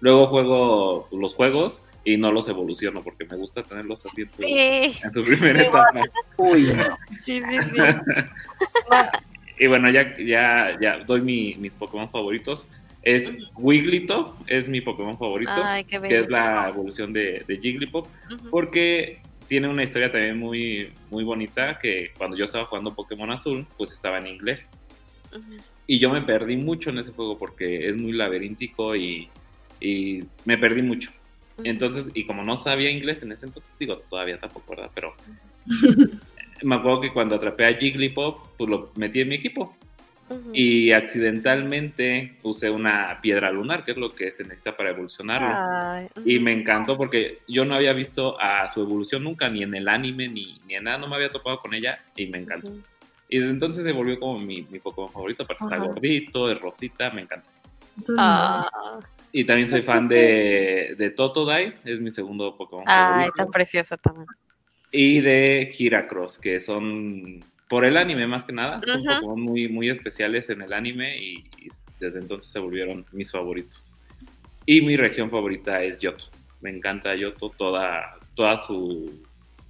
luego 0.00 0.26
juego 0.26 1.08
los 1.12 1.34
juegos 1.34 1.80
y 2.04 2.16
no 2.16 2.32
los 2.32 2.48
evoluciono 2.48 3.02
porque 3.02 3.24
me 3.26 3.36
gusta 3.36 3.62
tenerlos 3.62 4.04
así 4.06 4.22
en 4.22 4.26
tu, 4.28 4.42
sí, 4.42 4.98
en 5.04 5.12
tu 5.12 5.22
primera 5.22 5.60
etapa. 5.62 6.02
Uy, 6.38 6.62
no. 6.74 6.96
sí, 7.24 7.42
sí, 7.42 7.58
sí. 7.72 7.78
Y 9.60 9.66
bueno, 9.66 9.90
ya, 9.90 10.16
ya, 10.18 10.78
ya 10.80 10.98
doy 10.98 11.20
mi- 11.20 11.54
mis 11.56 11.72
Pokémon 11.72 12.08
favoritos. 12.10 12.66
Es 13.02 13.32
Wigglytuff, 13.56 14.32
es 14.46 14.68
mi 14.68 14.80
Pokémon 14.80 15.16
favorito, 15.16 15.52
Ay, 15.54 15.84
qué 15.84 16.00
que 16.00 16.18
es 16.18 16.28
la 16.28 16.68
evolución 16.68 17.12
de, 17.12 17.44
de 17.46 17.58
Jigglypuff, 17.58 18.08
porque 18.50 19.20
tiene 19.48 19.68
una 19.68 19.82
historia 19.82 20.10
también 20.10 20.38
muy, 20.38 20.92
muy 21.10 21.24
bonita, 21.24 21.78
que 21.78 22.12
cuando 22.18 22.36
yo 22.36 22.44
estaba 22.44 22.66
jugando 22.66 22.94
Pokémon 22.94 23.30
Azul, 23.30 23.66
pues 23.76 23.92
estaba 23.92 24.18
en 24.18 24.26
inglés. 24.26 24.66
Y 25.86 25.98
yo 25.98 26.10
me 26.10 26.22
perdí 26.22 26.56
mucho 26.56 26.90
en 26.90 26.98
ese 26.98 27.12
juego 27.12 27.38
porque 27.38 27.88
es 27.88 27.96
muy 27.96 28.12
laberíntico 28.12 28.94
y, 28.94 29.28
y 29.80 30.22
me 30.44 30.58
perdí 30.58 30.82
mucho. 30.82 31.10
Entonces, 31.64 32.10
y 32.14 32.24
como 32.24 32.44
no 32.44 32.56
sabía 32.56 32.90
inglés 32.90 33.22
en 33.22 33.32
ese 33.32 33.46
entonces, 33.46 33.70
digo, 33.78 33.96
todavía 34.10 34.38
tampoco, 34.38 34.70
¿verdad? 34.70 34.90
Pero 34.94 35.14
me 36.62 36.74
acuerdo 36.74 37.00
que 37.00 37.12
cuando 37.12 37.36
atrapé 37.36 37.66
a 37.66 37.74
Jigglypuff, 37.74 38.36
pues 38.56 38.70
lo 38.70 38.92
metí 38.96 39.20
en 39.20 39.28
mi 39.28 39.36
equipo. 39.36 39.74
Y 40.52 40.92
accidentalmente 40.92 42.38
usé 42.42 42.70
una 42.70 43.20
piedra 43.20 43.50
lunar, 43.50 43.84
que 43.84 43.92
es 43.92 43.96
lo 43.98 44.14
que 44.14 44.30
se 44.30 44.44
necesita 44.44 44.76
para 44.76 44.90
evolucionarlo. 44.90 45.62
Ay, 45.70 46.08
Y 46.24 46.38
me 46.38 46.52
encantó 46.52 46.96
porque 46.96 47.42
yo 47.48 47.64
no 47.64 47.74
había 47.74 47.92
visto 47.92 48.40
a 48.40 48.68
su 48.72 48.82
evolución 48.82 49.24
nunca, 49.24 49.48
ni 49.48 49.62
en 49.62 49.74
el 49.74 49.88
anime, 49.88 50.28
ni, 50.28 50.60
ni 50.66 50.74
en 50.74 50.84
nada, 50.84 50.98
no 50.98 51.08
me 51.08 51.16
había 51.16 51.30
topado 51.30 51.60
con 51.60 51.74
ella 51.74 51.98
y 52.16 52.26
me 52.26 52.38
encantó. 52.38 52.72
Y 53.28 53.38
desde 53.38 53.50
entonces 53.52 53.84
se 53.84 53.92
volvió 53.92 54.18
como 54.18 54.38
mi, 54.38 54.62
mi 54.70 54.78
Pokémon 54.80 55.10
favorito, 55.12 55.42
aparte 55.44 55.64
está 55.64 55.76
gordito, 55.78 56.50
es 56.50 56.60
rosita, 56.60 57.10
me 57.10 57.22
encanta. 57.22 57.50
Ah, 58.16 58.62
Y 59.32 59.44
también 59.44 59.68
soy 59.70 59.82
fan 59.82 60.08
de, 60.08 60.94
de 60.98 61.10
Totodile, 61.10 61.78
es 61.84 62.00
mi 62.00 62.10
segundo 62.12 62.56
Pokémon 62.56 62.84
ay, 62.86 63.30
favorito. 63.30 63.32
tan 63.36 63.50
precioso 63.50 63.96
también. 63.98 64.26
Y 64.90 65.20
de 65.20 65.74
Heracross, 65.78 66.38
que 66.38 66.60
son 66.60 67.40
por 67.68 67.84
el 67.84 67.96
anime 67.96 68.26
más 68.26 68.44
que 68.44 68.52
nada, 68.52 68.80
son. 68.84 69.02
Pokémon 69.04 69.40
muy, 69.40 69.68
muy 69.68 69.90
especiales 69.90 70.48
en 70.50 70.62
el 70.62 70.72
anime 70.72 71.18
y, 71.18 71.32
y 71.58 71.68
desde 72.00 72.18
entonces 72.20 72.50
se 72.50 72.58
volvieron 72.58 73.04
mis 73.12 73.30
favoritos. 73.30 73.92
Y 74.66 74.80
mi 74.82 74.96
región 74.96 75.30
favorita 75.30 75.82
es 75.82 76.00
Yoto. 76.00 76.24
Me 76.60 76.70
encanta 76.70 77.14
Yoto, 77.14 77.50
toda, 77.56 78.16
toda 78.34 78.56
su 78.58 79.22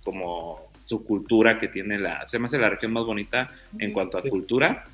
como 0.04 0.68
su 0.86 1.04
cultura 1.04 1.60
que 1.60 1.68
tiene 1.68 1.98
la, 1.98 2.26
se 2.28 2.38
me 2.38 2.46
hace 2.46 2.56
la 2.58 2.70
región 2.70 2.92
más 2.92 3.04
bonita 3.04 3.46
en 3.78 3.92
cuanto 3.92 4.16
a 4.18 4.22
Sí. 4.22 4.30
cultura. 4.30 4.84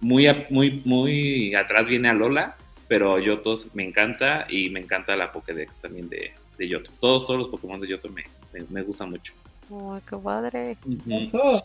Muy, 0.00 0.26
a- 0.26 0.46
muy, 0.50 0.82
muy 0.84 1.54
atrás 1.54 1.86
viene 1.86 2.08
Alola, 2.08 2.56
pero 2.88 3.18
Yoto 3.18 3.56
me 3.74 3.84
encanta 3.84 4.46
y 4.48 4.70
me 4.70 4.80
encanta 4.80 5.14
la 5.16 5.30
Pokédex 5.32 5.78
también 5.78 6.08
de, 6.08 6.32
de 6.58 6.68
Yoto. 6.68 6.90
Todos, 7.00 7.26
todos 7.26 7.40
los 7.40 7.48
Pokémon 7.48 7.80
de 7.80 7.88
Yoto 7.88 8.08
me, 8.08 8.24
me, 8.52 8.64
me 8.70 8.82
gustan 8.82 9.10
mucho. 9.10 9.32
Ay, 9.70 10.00
qué 10.08 10.16
padre. 10.16 10.76
Ujú. 10.86 11.12
Eso. 11.12 11.64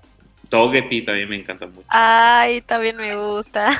Togepi 0.51 1.03
también 1.05 1.29
me 1.29 1.37
encanta 1.37 1.65
mucho. 1.65 1.85
Ay, 1.87 2.61
también 2.61 2.97
me 2.97 3.15
gusta. 3.15 3.71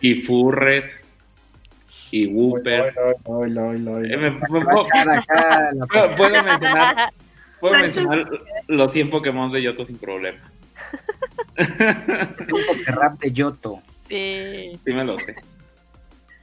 Y 0.00 0.16
Furret. 0.22 0.84
Y 2.10 2.26
Wooper. 2.26 2.88
Eh, 2.88 3.14
puedo, 3.24 3.40
mencionar, 6.44 7.12
puedo 7.60 7.80
mencionar 7.80 8.28
los 8.66 8.92
100 8.92 9.10
Pokémon 9.10 9.50
de 9.50 9.62
Yoto 9.62 9.84
sin 9.84 9.96
problema. 9.96 10.38
un 11.58 12.66
Pokérap 12.66 13.18
de 13.20 13.32
Yoto. 13.32 13.80
Sí. 14.08 14.72
Sí 14.84 14.92
me 14.92 15.04
lo 15.04 15.16
sé. 15.18 15.36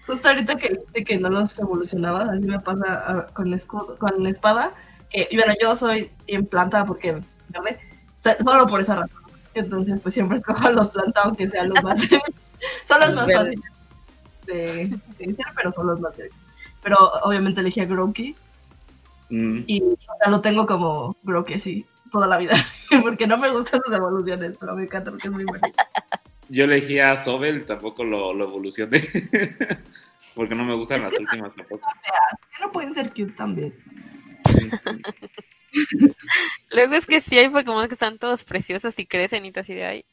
Justo 0.08 0.30
ahorita 0.30 0.56
que 0.56 0.80
que 1.04 1.18
no 1.20 1.30
los 1.30 1.60
evolucionabas, 1.60 2.30
así 2.30 2.48
me 2.48 2.60
pasa 2.62 3.04
ah, 3.06 3.28
con, 3.34 3.54
escudo, 3.54 3.98
con 3.98 4.24
la 4.24 4.30
espada. 4.30 4.72
Que, 5.10 5.28
y 5.30 5.36
bueno, 5.36 5.54
yo 5.62 5.76
soy 5.76 6.10
en 6.28 6.46
planta 6.46 6.86
porque 6.86 7.20
verde, 7.50 7.78
so- 8.14 8.36
solo 8.44 8.66
por 8.68 8.80
esa 8.82 8.96
razón. 8.96 9.20
Entonces, 9.54 10.00
pues 10.02 10.14
siempre 10.14 10.38
escojo 10.38 10.70
los 10.72 10.90
planta, 10.90 11.22
aunque 11.24 11.48
sean 11.48 11.70
los 11.70 11.84
más. 11.84 12.00
son 12.86 13.00
los 13.00 13.14
más 13.14 13.32
fáciles 13.32 13.62
de, 14.46 14.88
de 15.18 15.32
hacer, 15.32 15.46
pero 15.56 15.72
son 15.74 15.88
los 15.88 16.00
más 16.00 16.16
verdes. 16.16 16.42
Pero 16.82 16.98
obviamente 17.24 17.62
elegí 17.62 17.82
a 17.82 17.86
Groki 17.86 18.36
Mm, 19.30 19.60
y 19.68 19.82
o 19.84 20.16
sea, 20.22 20.32
lo 20.32 20.42
tengo 20.42 20.66
como 20.66 21.16
Groki 21.24 21.54
así 21.54 21.86
toda 22.12 22.28
la 22.28 22.38
vida. 22.38 22.56
porque 23.04 23.28
no 23.28 23.38
me 23.38 23.50
gustan 23.50 23.82
las 23.88 23.98
evoluciones, 23.98 24.56
pero 24.60 24.76
me 24.76 24.84
encanta 24.84 25.12
porque 25.12 25.28
es 25.28 25.34
muy 25.34 25.46
bonito. 25.46 25.68
Yo 26.50 26.64
elegí 26.64 27.00
a 27.00 27.16
Sobel, 27.16 27.66
tampoco 27.66 28.04
lo, 28.04 28.34
lo 28.34 28.48
evolucioné. 28.48 29.08
Porque 30.36 30.54
no 30.54 30.66
me 30.66 30.76
gustan 30.76 31.02
las 31.02 31.18
últimas 31.18 31.56
tampoco. 31.56 31.88
Que 32.52 32.64
no 32.64 32.72
pueden 32.72 32.94
ser 32.94 33.10
cute 33.10 33.32
también. 33.38 33.74
Luego 36.72 36.94
es 36.96 37.06
que 37.06 37.22
sí 37.22 37.38
hay 37.38 37.50
Pokémon 37.50 37.88
que 37.88 37.94
están 37.94 38.18
todos 38.18 38.44
preciosos 38.44 38.98
y 39.00 39.06
crecen 39.06 39.46
y 39.46 39.52
todo 39.52 39.62
así 39.62 39.74
de 39.74 39.86
ahí. 39.86 40.06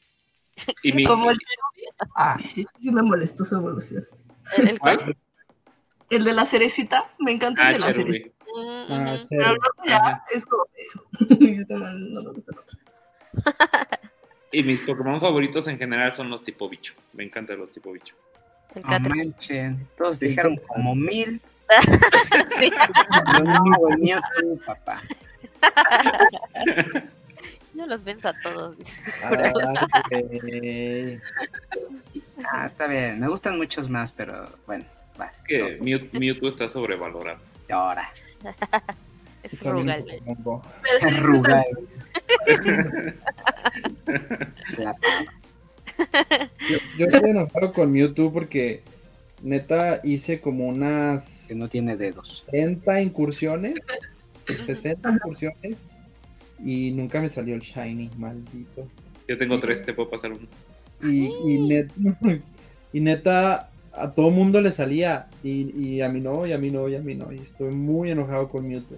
Y 0.83 0.91
mi, 0.93 1.03
Como 1.05 1.29
el 1.31 1.37
Ay, 2.15 2.41
sí, 2.43 2.65
sí 2.77 2.91
me 2.91 3.01
molestó 3.03 3.45
su 3.45 3.55
evolución. 3.55 4.07
¿El, 4.57 4.69
el 4.69 4.79
cuál? 4.79 5.15
El 6.09 6.23
de 6.23 6.33
la 6.33 6.45
cerecita, 6.45 7.05
me 7.19 7.31
encanta 7.31 7.61
el 7.61 7.67
Ah, 7.67 7.71
de 7.73 7.79
la 7.79 7.93
cerecita. 7.93 8.29
Cherubi. 8.29 8.33
Mm, 8.55 8.91
Ah. 8.93 9.25
Pero 9.29 9.45
el 9.45 9.51
otro 9.57 9.83
ya 9.85 10.23
es 10.33 10.45
como 10.45 10.63
eso. 10.77 11.03
Yo 11.29 11.77
no 11.77 12.21
me 12.21 12.31
gusta 12.31 12.51
el 12.51 12.57
otro. 12.59 12.77
Y 14.49 14.63
mis 14.63 14.79
Pokémon 14.79 15.19
favoritos 15.19 15.67
en 15.67 15.77
general 15.77 16.13
son 16.13 16.29
los 16.29 16.41
tipo 16.41 16.69
bicho. 16.69 16.93
Me 17.11 17.25
encantan 17.25 17.59
los 17.59 17.69
tipo 17.69 17.91
bicho. 17.91 18.15
El 18.73 18.81
No 18.83 18.87
Caterpie. 18.89 19.25
manchen. 19.25 19.87
Todos 19.97 20.19
dijeron 20.21 20.55
como 20.67 20.95
mil. 20.95 21.41
Sí. 22.57 22.71
Mío 23.99 24.19
papá. 24.65 25.01
Yo 27.73 27.85
los 27.85 28.03
venzo 28.03 28.29
a 28.29 28.33
todos. 28.41 28.75
Ah. 29.23 29.73
Ah, 32.51 32.65
está 32.65 32.87
bien. 32.87 33.19
Me 33.19 33.27
gustan 33.27 33.57
muchos 33.57 33.89
más, 33.89 34.11
pero 34.11 34.49
bueno, 34.65 34.85
vas. 35.17 35.43
Que 35.47 35.79
Mew- 35.79 36.09
Mewtwo 36.11 36.47
está 36.49 36.67
sobrevalorado. 36.69 37.39
Ahora. 37.69 38.09
Es 39.43 39.63
Rugal. 39.63 40.03
sí, 40.99 41.09
Rugal. 41.21 41.65
Es 44.67 44.79
la 44.79 44.95
Yo, 46.69 46.77
yo 46.97 47.05
estoy 47.05 47.29
enojado 47.29 47.71
con 47.71 47.91
Mewtwo 47.93 48.33
porque 48.33 48.81
neta 49.41 50.01
hice 50.03 50.41
como 50.41 50.67
unas 50.67 51.45
que 51.47 51.55
no 51.55 51.69
tiene 51.69 51.95
dedos. 51.95 52.43
60 52.51 53.01
incursiones, 53.01 53.75
60 54.65 55.09
incursiones 55.11 55.85
y 56.63 56.91
nunca 56.91 57.21
me 57.21 57.29
salió 57.29 57.55
el 57.55 57.61
shiny, 57.61 58.09
maldito. 58.17 58.87
Yo 59.27 59.37
tengo 59.37 59.59
tres, 59.59 59.85
te 59.85 59.93
puedo 59.93 60.09
pasar 60.09 60.31
uno. 60.31 60.47
Y, 61.03 61.27
y, 61.27 61.59
net- 61.59 61.91
y 62.93 62.99
neta 62.99 63.69
a 63.93 64.11
todo 64.11 64.29
mundo 64.29 64.61
le 64.61 64.71
salía 64.71 65.27
y, 65.43 65.71
y 65.79 66.01
a 66.01 66.09
mí 66.09 66.19
no, 66.21 66.45
y 66.45 66.53
a 66.53 66.57
mí 66.57 66.69
no, 66.71 66.87
y 66.87 66.95
a 66.95 66.99
mí 66.99 67.15
no. 67.15 67.31
Y 67.31 67.39
estoy 67.39 67.73
muy 67.73 68.11
enojado 68.11 68.47
con 68.47 68.67
Mewtwo. 68.67 68.97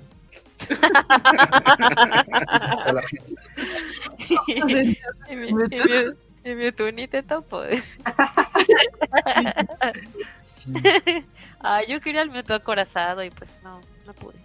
Y 6.46 6.56
Mewtwo 6.56 6.92
ni 6.92 7.08
te 7.08 7.24
topo. 7.24 7.62
Ah, 11.62 11.82
yo 11.88 12.00
quería 12.00 12.22
el 12.22 12.32
Mewtwo 12.32 12.56
acorazado 12.56 13.24
y 13.24 13.30
pues 13.32 13.60
no, 13.64 13.82
no 14.06 14.14
pude. 14.14 14.36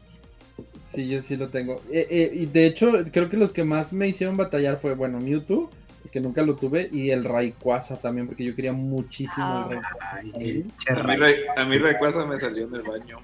Sí, 0.94 1.08
yo 1.08 1.22
sí 1.22 1.36
lo 1.36 1.48
tengo. 1.48 1.80
Eh, 1.90 2.06
eh, 2.10 2.30
y 2.34 2.46
de 2.46 2.66
hecho, 2.66 2.92
creo 3.12 3.28
que 3.28 3.36
los 3.36 3.52
que 3.52 3.64
más 3.64 3.92
me 3.92 4.08
hicieron 4.08 4.36
batallar 4.36 4.78
fue, 4.78 4.94
bueno, 4.94 5.18
Mewtwo, 5.20 5.70
que 6.12 6.20
nunca 6.20 6.42
lo 6.42 6.54
tuve, 6.54 6.88
y 6.92 7.10
el 7.10 7.24
Rayquaza 7.24 7.96
también, 8.00 8.26
porque 8.28 8.44
yo 8.44 8.54
quería 8.54 8.72
muchísimo 8.72 9.34
Ah. 9.46 9.68
el 9.70 9.76
Rayquaza. 9.76 10.16
Ay, 10.16 10.32
el 10.34 10.62
pinche 10.62 10.92
A 10.92 11.02
mí, 11.02 11.34
a 11.56 11.64
mí 11.64 11.78
Rayquaza 11.78 12.24
me 12.26 12.36
salió 12.38 12.66
en 12.68 12.74
el 12.74 12.82
baño. 12.82 13.18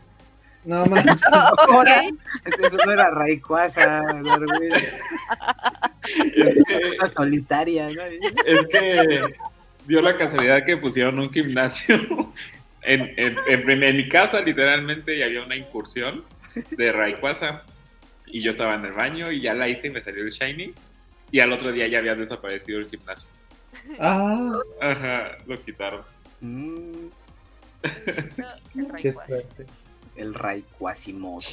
No 0.65 0.85
más. 0.87 1.05
Eso 2.63 2.77
no 2.85 2.93
era 2.93 3.11
Rayquaza, 3.11 4.03
Darwin. 4.25 4.73
Es 6.35 6.65
que, 6.65 6.91
Una 6.99 7.07
solitaria, 7.07 7.89
¿no? 7.89 8.03
es 8.03 8.67
que 8.67 9.21
dio 9.87 10.01
la 10.01 10.17
casualidad 10.17 10.65
que 10.65 10.77
pusieron 10.77 11.19
un 11.19 11.31
gimnasio 11.31 11.97
en, 12.83 13.03
en, 13.17 13.37
en- 13.49 13.83
en 13.83 13.97
mi 13.97 14.09
casa, 14.09 14.41
literalmente, 14.41 15.17
y 15.17 15.23
había 15.23 15.43
una 15.45 15.57
incursión 15.57 16.25
de 16.71 16.93
Rayquaza. 16.93 17.63
Y 18.27 18.43
yo 18.43 18.51
estaba 18.51 18.77
en 18.77 18.85
el 18.85 18.93
baño 18.93 19.33
y 19.33 19.41
ya 19.41 19.55
la 19.55 19.69
hice 19.69 19.89
y 19.89 19.91
me 19.91 20.01
salió 20.01 20.23
el 20.23 20.31
Shiny. 20.31 20.73
Y 21.33 21.41
al 21.41 21.53
otro 21.53 21.73
día 21.73 21.89
ya 21.89 21.99
había 21.99 22.15
desaparecido 22.15 22.79
el 22.79 22.89
gimnasio. 22.89 23.29
Ah, 23.99 24.59
Ajá, 24.81 25.39
lo 25.47 25.57
quitaron. 25.61 26.03
Mm, 26.41 27.07
El 27.83 27.93
qué 28.73 28.83
Rayquaza. 29.13 29.27
suerte. 29.27 29.67
el 30.17 30.35
Rayquazimodo. 30.35 31.47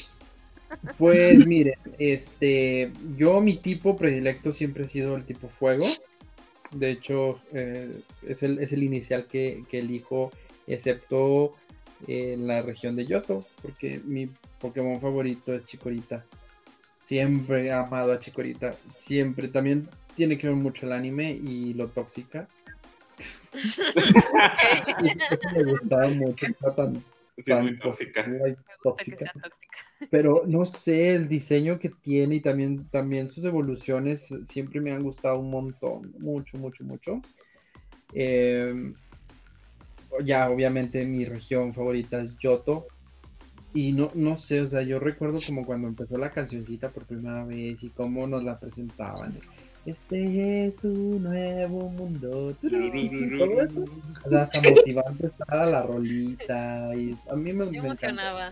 Pues 0.97 1.47
miren, 1.47 1.75
este, 1.97 2.91
yo 3.15 3.39
mi 3.39 3.55
tipo 3.55 3.95
predilecto 3.95 4.51
siempre 4.51 4.83
ha 4.83 4.87
sido 4.87 5.15
el 5.15 5.23
tipo 5.23 5.47
fuego. 5.47 5.85
De 6.71 6.91
hecho, 6.91 7.39
eh, 7.53 8.01
es, 8.27 8.43
el, 8.43 8.59
es 8.59 8.73
el 8.73 8.83
inicial 8.83 9.27
que, 9.27 9.63
que 9.69 9.79
elijo, 9.79 10.31
excepto 10.67 11.55
en 12.07 12.45
la 12.47 12.61
región 12.61 12.95
de 12.97 13.05
Yoto, 13.05 13.47
porque 13.61 14.01
mi 14.03 14.29
Pokémon 14.59 14.99
favorito 15.01 15.53
es 15.53 15.65
Chikorita. 15.65 16.25
Siempre 17.05 17.65
he 17.67 17.71
amado 17.71 18.11
a 18.11 18.19
Chikorita. 18.19 18.73
Siempre. 18.97 19.47
También 19.47 19.87
tiene 20.15 20.37
que 20.37 20.47
ver 20.47 20.55
mucho 20.55 20.85
el 20.85 20.91
anime 20.93 21.31
y 21.31 21.73
lo 21.73 21.87
tóxica. 21.89 22.47
me 25.55 25.63
gustaba 25.63 26.07
mucho. 26.09 26.45
Está 26.45 26.75
tan, 26.75 27.03
Sí, 27.39 27.53
muy 27.53 27.77
tan 27.77 27.79
tóxica. 27.79 28.23
positiva 28.25 28.49
y 28.49 28.51
Me 28.51 28.55
gusta 28.55 28.73
que 28.73 28.83
tóxica. 28.83 29.17
sea 29.17 29.41
tóxica. 29.41 29.77
Pero 30.09 30.43
no 30.47 30.65
sé, 30.65 31.15
el 31.15 31.27
diseño 31.27 31.77
que 31.79 31.89
tiene 31.89 32.35
y 32.35 32.41
también, 32.41 32.85
también 32.89 33.29
sus 33.29 33.43
evoluciones 33.45 34.27
siempre 34.43 34.81
me 34.81 34.91
han 34.91 35.03
gustado 35.03 35.39
un 35.39 35.51
montón, 35.51 36.13
mucho, 36.19 36.57
mucho, 36.57 36.83
mucho. 36.83 37.21
Eh, 38.13 38.93
ya, 40.23 40.49
obviamente 40.49 41.05
mi 41.05 41.25
región 41.25 41.73
favorita 41.75 42.21
es 42.21 42.35
Yoto. 42.39 42.87
Y 43.73 43.91
no, 43.91 44.09
no 44.15 44.35
sé, 44.35 44.61
o 44.61 44.67
sea, 44.67 44.81
yo 44.81 44.99
recuerdo 44.99 45.39
como 45.45 45.65
cuando 45.65 45.87
empezó 45.87 46.17
la 46.17 46.31
cancioncita 46.31 46.89
por 46.89 47.05
primera 47.05 47.43
vez 47.45 47.83
y 47.83 47.89
cómo 47.89 48.25
nos 48.25 48.43
la 48.43 48.59
presentaban. 48.59 49.37
Este 49.85 50.65
es 50.67 50.83
un 50.83 51.23
nuevo 51.23 51.89
mundo. 51.89 52.55
Todo 52.61 53.61
eso. 53.61 53.85
O 54.25 54.29
sea, 54.29 54.41
hasta 54.41 54.61
motivante 54.61 55.27
estaba 55.27 55.65
la 55.65 55.83
rolita. 55.83 56.93
Y 56.95 57.15
a 57.29 57.35
mí 57.35 57.53
me, 57.53 57.65
Me 57.65 57.71
me 57.71 57.77
emocionaba. 57.77 58.51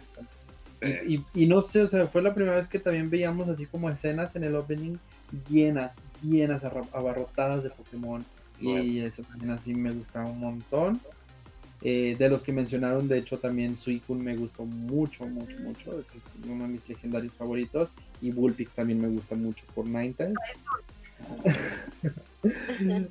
Y, 0.82 1.16
y- 1.16 1.26
y 1.34 1.46
no 1.48 1.62
sé, 1.62 1.82
o 1.82 1.88
sea, 1.88 2.06
fue 2.06 2.22
la 2.22 2.34
primera 2.34 2.56
vez 2.58 2.68
que 2.68 2.80
también 2.80 3.10
veíamos 3.10 3.50
así 3.50 3.66
como 3.66 3.90
escenas 3.90 4.36
en 4.36 4.44
el 4.44 4.56
opening 4.56 4.98
llenas, 5.50 5.96
llenas, 6.22 6.64
abarrotadas 6.64 7.64
de 7.64 7.70
Pokémon. 7.72 8.24
Y 8.62 8.66
Bueno. 8.72 9.06
eso 9.06 9.24
también 9.24 9.52
así 9.52 9.74
me 9.74 9.92
gustaba 9.92 10.30
un 10.30 10.40
montón. 10.40 11.02
Eh, 11.88 12.16
de 12.18 12.30
los 12.30 12.42
que 12.42 12.52
mencionaron, 12.52 13.08
de 13.08 13.20
hecho, 13.20 13.38
también 13.38 13.78
Suicune 13.78 14.24
me 14.24 14.36
gustó 14.36 14.66
mucho, 14.66 15.28
mucho, 15.28 15.56
mucho. 15.60 16.00
Es 16.00 16.06
uno 16.50 16.64
de 16.64 16.70
mis 16.72 16.90
legendarios 16.90 17.36
favoritos. 17.36 17.92
Y 18.22 18.32
Bullpix 18.32 18.74
también 18.74 19.00
me 19.00 19.08
gusta 19.08 19.36
mucho 19.36 19.64
por 19.76 19.86
Ninetales. 19.86 20.34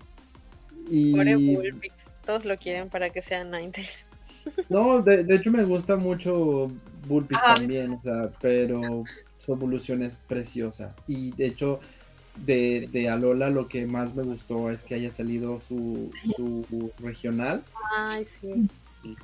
y 0.91 1.13
Pobre 1.13 1.37
Bullpix, 1.37 2.13
todos 2.27 2.45
lo 2.45 2.57
quieren 2.59 2.89
para 2.89 3.11
que 3.11 3.23
sean 3.23 3.53
90s. 3.53 4.07
no, 4.69 5.01
de, 5.03 5.23
de 5.23 5.37
hecho 5.37 5.53
me 5.53 5.63
gusta 5.63 5.95
mucho 5.95 6.67
Bullpix 7.07 7.41
Ah. 7.45 7.55
también, 7.55 7.93
o 7.93 8.03
sea, 8.03 8.33
pero 8.41 9.05
su 9.39 9.53
evolución 9.53 10.03
es 10.03 10.17
preciosa. 10.17 10.97
Y 11.07 11.31
de 11.31 11.47
hecho, 11.47 11.79
de, 12.37 12.89
de 12.93 13.09
Alola 13.09 13.51
lo 13.51 13.69
que 13.69 13.87
más 13.87 14.15
me 14.15 14.23
gustó 14.23 14.71
es 14.71 14.83
que 14.83 14.95
haya 14.95 15.11
salido 15.11 15.59
su, 15.59 16.11
su 16.37 16.91
regional. 16.99 17.63
Ay, 17.97 18.25
sí. 18.25 18.69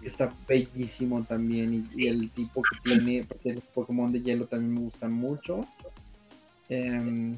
está 0.02 0.32
bellísimo 0.48 1.24
también 1.24 1.74
y, 1.74 2.02
y 2.02 2.08
el 2.08 2.30
tipo 2.30 2.62
que 2.62 2.76
tiene, 2.82 3.24
porque 3.24 3.54
los 3.54 3.64
Pokémon 3.64 4.12
de 4.12 4.22
hielo 4.22 4.46
también 4.46 4.74
me 4.74 4.80
gustan 4.80 5.12
mucho. 5.12 5.66
Em, 6.68 7.36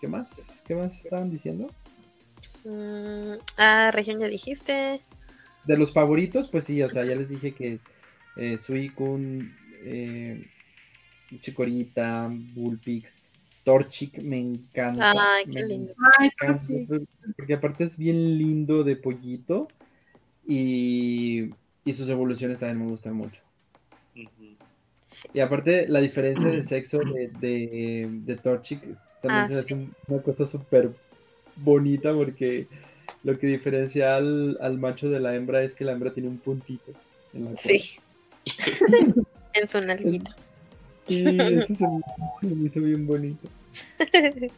¿Qué 0.00 0.08
más? 0.08 0.62
¿Qué 0.66 0.74
más 0.74 0.92
estaban 1.04 1.30
diciendo? 1.30 1.68
Mm, 2.64 3.34
ah, 3.58 3.90
región 3.92 4.20
ya 4.20 4.26
dijiste. 4.26 5.00
De 5.64 5.76
los 5.76 5.92
favoritos, 5.92 6.48
pues 6.48 6.64
sí, 6.64 6.82
o 6.82 6.88
sea, 6.88 7.04
ya 7.04 7.14
les 7.14 7.28
dije 7.28 7.52
que 7.52 7.78
eh, 8.36 8.58
Suicune, 8.58 9.54
eh, 9.84 10.44
Chikorita, 11.40 12.28
Bullpix, 12.28 13.16
Torchic 13.64 14.18
me 14.18 14.38
encanta. 14.38 15.12
Ay, 15.12 15.44
qué 15.44 15.62
me 15.62 15.68
lindo. 15.68 15.94
Ay. 16.18 16.30
Porque 17.36 17.54
aparte 17.54 17.84
es 17.84 17.96
bien 17.96 18.38
lindo 18.38 18.82
de 18.84 18.96
pollito 18.96 19.68
y, 20.46 21.50
y 21.84 21.92
sus 21.92 22.08
evoluciones 22.08 22.58
también 22.58 22.84
me 22.84 22.90
gustan 22.90 23.14
mucho. 23.14 23.40
Y 25.34 25.40
aparte, 25.40 25.86
la 25.88 26.00
diferencia 26.00 26.48
de 26.48 26.62
sexo 26.62 26.98
de, 26.98 27.30
de, 27.40 28.08
de 28.10 28.36
Torchic 28.36 28.80
también 29.20 29.44
Ah, 29.44 29.48
se 29.48 29.58
hace 29.58 29.86
una 30.08 30.22
cosa 30.22 30.46
súper 30.46 30.90
bonita 31.56 32.12
porque 32.12 32.66
lo 33.22 33.38
que 33.38 33.46
diferencia 33.46 34.16
al, 34.16 34.58
al 34.60 34.78
macho 34.78 35.08
de 35.08 35.20
la 35.20 35.34
hembra 35.34 35.62
es 35.62 35.74
que 35.74 35.84
la 35.84 35.92
hembra 35.92 36.12
tiene 36.12 36.28
un 36.28 36.38
puntito 36.38 36.92
en 37.34 37.44
la. 37.44 37.56
Sí. 37.56 38.00
en 39.54 39.68
su 39.68 39.80
nalguita. 39.80 40.34
Y 41.08 41.38
eso 41.58 41.74
se 41.74 41.86
me, 41.86 42.66
hizo 42.66 42.80
bien 42.80 43.06
bonito. 43.06 43.48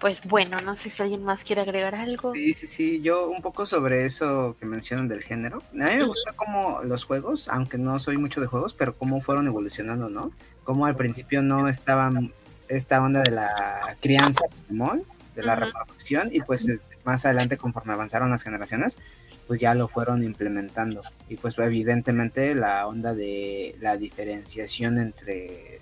Pues 0.00 0.22
bueno, 0.24 0.60
no 0.60 0.76
sé 0.76 0.90
si 0.90 1.02
alguien 1.02 1.24
más 1.24 1.42
quiere 1.42 1.62
agregar 1.62 1.94
algo. 1.94 2.34
Sí, 2.34 2.52
sí, 2.52 2.66
sí, 2.66 3.00
yo 3.00 3.30
un 3.30 3.40
poco 3.40 3.64
sobre 3.64 4.04
eso 4.04 4.56
que 4.60 4.66
mencionan 4.66 5.08
del 5.08 5.22
género. 5.22 5.62
A 5.72 5.86
mí 5.86 5.96
me 5.96 6.04
gusta 6.04 6.32
como 6.32 6.82
los 6.82 7.04
juegos, 7.04 7.48
aunque 7.48 7.78
no 7.78 7.98
soy 7.98 8.18
mucho 8.18 8.40
de 8.40 8.46
juegos, 8.46 8.74
pero 8.74 8.94
cómo 8.94 9.20
fueron 9.20 9.46
evolucionando, 9.46 10.10
¿no? 10.10 10.32
Como 10.64 10.84
al 10.84 10.96
principio 10.96 11.40
no 11.40 11.66
estaban 11.68 12.32
esta 12.68 13.02
onda 13.02 13.22
de 13.22 13.30
la 13.30 13.96
crianza 14.00 14.44
de 14.44 14.54
Pokémon, 14.54 15.02
de 15.34 15.42
la 15.42 15.54
Ujú. 15.54 15.64
reproducción, 15.64 16.28
y 16.30 16.40
pues 16.40 16.68
este, 16.68 16.98
más 17.04 17.24
adelante 17.24 17.56
conforme 17.56 17.94
avanzaron 17.94 18.30
las 18.30 18.42
generaciones, 18.42 18.98
pues 19.46 19.60
ya 19.60 19.74
lo 19.74 19.88
fueron 19.88 20.24
implementando. 20.24 21.02
Y 21.28 21.36
pues 21.36 21.56
evidentemente 21.58 22.54
la 22.54 22.86
onda 22.86 23.14
de 23.14 23.76
la 23.80 23.96
diferenciación 23.96 24.98
entre 24.98 25.80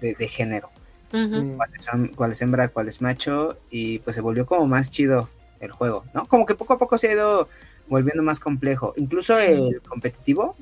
de- 0.00 0.14
de 0.14 0.28
género. 0.28 0.70
Mm, 1.12 1.56
cuál 1.56 1.70
es, 1.74 1.88
hom- 1.90 2.14
cuál 2.14 2.32
es 2.32 2.40
hembra, 2.42 2.68
cuál 2.68 2.88
es 2.88 3.02
macho, 3.02 3.58
y 3.70 3.98
pues 4.00 4.16
se 4.16 4.22
volvió 4.22 4.46
como 4.46 4.66
más 4.66 4.90
chido 4.90 5.28
el 5.60 5.70
juego, 5.70 6.04
¿no? 6.14 6.26
Como 6.26 6.46
que 6.46 6.54
poco 6.54 6.72
a 6.74 6.78
poco 6.78 6.96
se 6.96 7.08
ha 7.08 7.12
ido 7.12 7.48
volviendo 7.88 8.22
más 8.22 8.40
complejo. 8.40 8.94
Incluso 8.96 9.36
Sí. 9.36 9.44
el 9.46 9.82
competitivo 9.82 10.56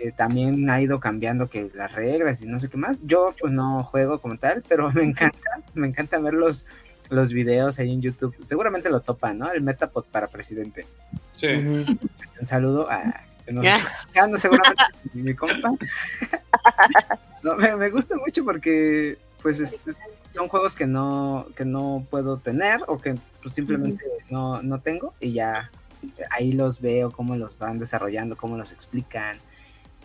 eh, 0.00 0.12
también 0.16 0.68
ha 0.70 0.80
ido 0.80 1.00
cambiando 1.00 1.48
que 1.48 1.70
las 1.74 1.92
reglas 1.92 2.40
y 2.42 2.46
no 2.46 2.60
sé 2.60 2.68
qué 2.68 2.76
más. 2.76 3.00
Yo 3.04 3.34
pues 3.40 3.52
no 3.52 3.82
juego 3.82 4.20
como 4.20 4.36
tal, 4.38 4.62
pero 4.68 4.90
me 4.92 5.02
encanta, 5.02 5.60
me 5.74 5.88
encanta 5.88 6.18
ver 6.18 6.34
los, 6.34 6.66
los 7.10 7.32
videos 7.32 7.78
ahí 7.78 7.92
en 7.92 8.02
YouTube. 8.02 8.34
Seguramente 8.40 8.90
lo 8.90 9.00
topan, 9.00 9.38
¿no? 9.38 9.50
El 9.50 9.62
Metapod 9.62 10.04
para 10.04 10.28
presidente. 10.28 10.86
Sí. 11.34 11.46
Un 11.46 11.98
saludo 12.42 12.90
a... 12.90 13.24
que 13.46 13.52
nos 13.52 13.64
Ya. 13.64 13.76
está 13.78 14.36
seguramente 14.36 14.82
mi 15.14 15.34
compa. 15.34 15.70
No, 17.42 17.54
me, 17.56 17.76
me 17.76 17.88
gusta 17.90 18.16
mucho 18.16 18.44
porque 18.44 19.16
pues 19.42 19.60
es- 19.60 19.86
es- 19.86 20.00
son 20.34 20.48
juegos 20.48 20.74
que 20.76 20.86
no, 20.86 21.46
que 21.56 21.64
no 21.64 22.04
puedo 22.10 22.38
tener 22.38 22.80
o 22.88 22.98
que 22.98 23.14
pues, 23.42 23.54
simplemente 23.54 24.04
no, 24.28 24.60
no 24.62 24.80
tengo 24.80 25.14
y 25.20 25.32
ya 25.32 25.70
ahí 26.32 26.52
los 26.52 26.80
veo, 26.80 27.10
cómo 27.10 27.36
los 27.36 27.56
van 27.58 27.78
desarrollando, 27.78 28.36
cómo 28.36 28.56
los 28.56 28.72
explican 28.72 29.38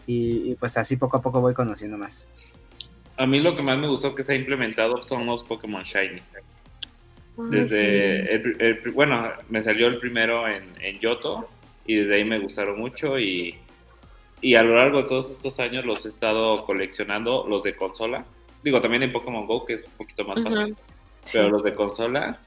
y, 0.07 0.51
y, 0.51 0.55
pues 0.55 0.77
así 0.77 0.95
poco 0.97 1.17
a 1.17 1.21
poco 1.21 1.41
voy 1.41 1.53
conociendo 1.53 1.97
más. 1.97 2.27
A 3.17 3.25
mí 3.27 3.39
lo 3.41 3.55
que 3.55 3.61
más 3.61 3.77
me 3.77 3.87
gustó 3.87 4.15
que 4.15 4.23
se 4.23 4.33
ha 4.33 4.35
implementado 4.35 5.07
son 5.07 5.25
los 5.25 5.43
Pokémon 5.43 5.83
Shiny. 5.83 6.21
Desde 7.37 8.35
el, 8.35 8.61
el- 8.61 8.91
bueno, 8.91 9.31
me 9.49 9.61
salió 9.61 9.87
el 9.87 9.97
primero 9.99 10.47
en, 10.47 10.63
en 10.81 10.99
Yoto 10.99 11.49
y 11.85 11.95
desde 11.95 12.15
ahí 12.15 12.23
me 12.25 12.39
gustaron 12.39 12.79
mucho 12.79 13.19
y, 13.19 13.55
y 14.41 14.55
a 14.55 14.63
lo 14.63 14.75
largo 14.75 15.01
de 15.01 15.07
todos 15.09 15.31
estos 15.31 15.59
años 15.59 15.85
los 15.85 16.05
he 16.05 16.09
estado 16.09 16.65
coleccionando, 16.65 17.45
los 17.47 17.63
de 17.63 17.75
consola. 17.75 18.25
Digo, 18.63 18.79
también 18.81 19.03
en 19.03 19.11
Pokémon 19.11 19.45
Go, 19.45 19.65
que 19.65 19.73
es 19.75 19.85
un 19.85 19.93
poquito 19.97 20.23
más 20.25 20.41
fácil, 20.43 20.75
sí. 21.23 21.37
pero 21.37 21.49
los 21.49 21.63
de 21.63 21.73
consola. 21.73 22.39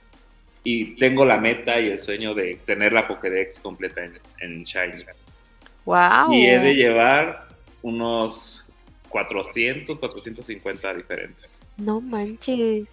Y 0.64 0.96
tengo 0.96 1.24
la 1.24 1.38
meta 1.38 1.78
y 1.80 1.88
el 1.90 2.00
sueño 2.00 2.34
de 2.34 2.56
tener 2.66 2.92
la 2.92 3.06
Pokédex 3.06 3.60
completa 3.60 4.04
en, 4.04 4.18
en 4.40 4.64
Shiny. 4.64 5.04
Wow. 5.84 6.32
Y 6.32 6.46
he 6.46 6.58
de 6.58 6.74
llevar 6.74 7.46
unos 7.82 8.64
400, 9.08 9.98
450 9.98 10.94
diferentes. 10.94 11.62
No 11.76 12.00
manches. 12.00 12.90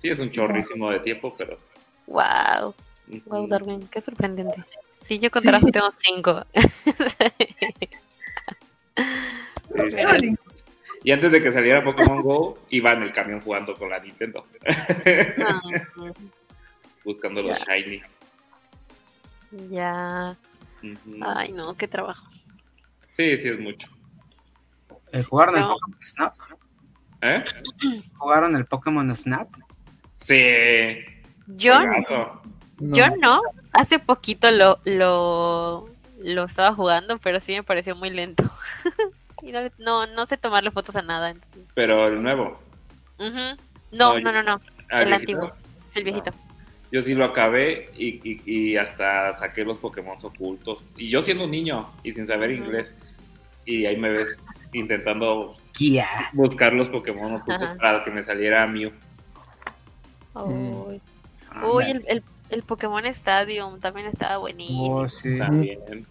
Sí, 0.00 0.08
es 0.08 0.18
un 0.20 0.30
chorrísimo 0.30 0.90
de 0.90 1.00
tiempo, 1.00 1.34
pero... 1.36 1.58
Wow. 2.06 2.74
Wow, 3.26 3.46
Darwin, 3.48 3.86
qué 3.88 4.00
sorprendente. 4.00 4.64
Sí, 5.00 5.18
yo 5.18 5.30
con 5.30 5.42
trabajo 5.42 5.66
tengo 5.70 5.90
cinco. 5.90 6.44
Sí. 10.20 10.32
Y 11.04 11.12
antes 11.12 11.32
de 11.32 11.42
que 11.42 11.50
saliera 11.50 11.82
Pokémon 11.82 12.20
Go, 12.22 12.58
iba 12.70 12.92
en 12.92 13.02
el 13.02 13.12
camión 13.12 13.40
jugando 13.40 13.74
con 13.74 13.88
la 13.88 13.98
Nintendo, 14.00 14.44
buscando 17.04 17.42
los 17.42 17.58
shinies. 17.60 18.04
ya. 19.70 20.36
Ay, 21.22 21.52
no, 21.52 21.74
qué 21.76 21.88
trabajo. 21.88 22.26
Sí, 23.12 23.36
sí, 23.38 23.48
es 23.48 23.58
mucho. 23.58 23.88
Eh, 25.12 25.22
¿Jugaron 25.22 25.56
el 25.56 25.62
No. 25.62 25.68
Pokémon 25.78 25.98
Snap? 26.04 26.34
¿Eh? 27.22 27.44
¿Jugaron 28.18 28.56
el 28.56 28.64
Pokémon 28.66 29.16
Snap? 29.16 29.48
Sí. 30.20 30.96
Yo. 31.46 31.78
No. 31.80 32.94
yo 32.94 33.16
no. 33.16 33.40
Hace 33.72 33.98
poquito 33.98 34.50
lo, 34.50 34.78
lo, 34.84 35.88
lo 36.22 36.44
estaba 36.44 36.72
jugando, 36.74 37.18
pero 37.18 37.38
sí 37.40 37.52
me 37.52 37.62
pareció 37.62 37.94
muy 37.94 38.10
lento. 38.10 38.44
y 39.42 39.52
no, 39.52 39.60
no, 39.78 40.06
no 40.06 40.26
sé 40.26 40.36
tomarle 40.36 40.70
fotos 40.70 40.96
a 40.96 41.02
nada. 41.02 41.30
entonces- 41.30 41.62
Pero 41.74 42.08
el 42.08 42.22
nuevo. 42.22 42.58
Ujú. 43.18 43.38
No, 43.92 44.18
No, 44.18 44.20
no, 44.20 44.32
no, 44.32 44.42
no. 44.42 44.60
Ah, 44.90 45.02
El 45.02 45.08
viejito. 45.08 45.14
antiguo. 45.40 45.52
Es 45.90 45.96
el 45.96 46.04
viejito. 46.04 46.30
Yo 46.92 47.02
sí 47.02 47.14
lo 47.14 47.24
acabé 47.24 47.90
y, 47.96 48.20
y- 48.28 48.42
y 48.44 48.76
hasta 48.76 49.36
saqué 49.36 49.64
los 49.64 49.78
Pokémon 49.78 50.18
ocultos. 50.22 50.88
Y 50.96 51.08
yo 51.08 51.22
siendo 51.22 51.44
un 51.44 51.52
niño 51.52 51.88
y 52.02 52.12
sin 52.12 52.26
saber 52.26 52.50
inglés. 52.50 52.94
Y 53.64 53.86
ahí 53.86 53.96
me 53.96 54.10
ves 54.10 54.38
intentando 54.72 55.54
buscar 56.32 56.72
los 56.72 56.88
Pokémon 56.88 57.34
ocultos 57.34 57.62
Ajá. 57.62 57.76
para 57.80 58.02
que 58.04 58.10
me 58.10 58.22
saliera 58.24 58.66
Mew. 58.66 58.90
Uy, 60.34 61.00
Ah, 61.50 61.66
Uy, 61.66 61.84
el, 61.84 62.04
el, 62.06 62.22
el 62.50 62.62
Pokémon 62.62 63.04
Stadium 63.06 63.80
también 63.80 64.06
estaba 64.06 64.36
buenísimo. 64.38 64.96
Oh, 64.96 65.08
sí. 65.08 65.38
También. 65.38 66.06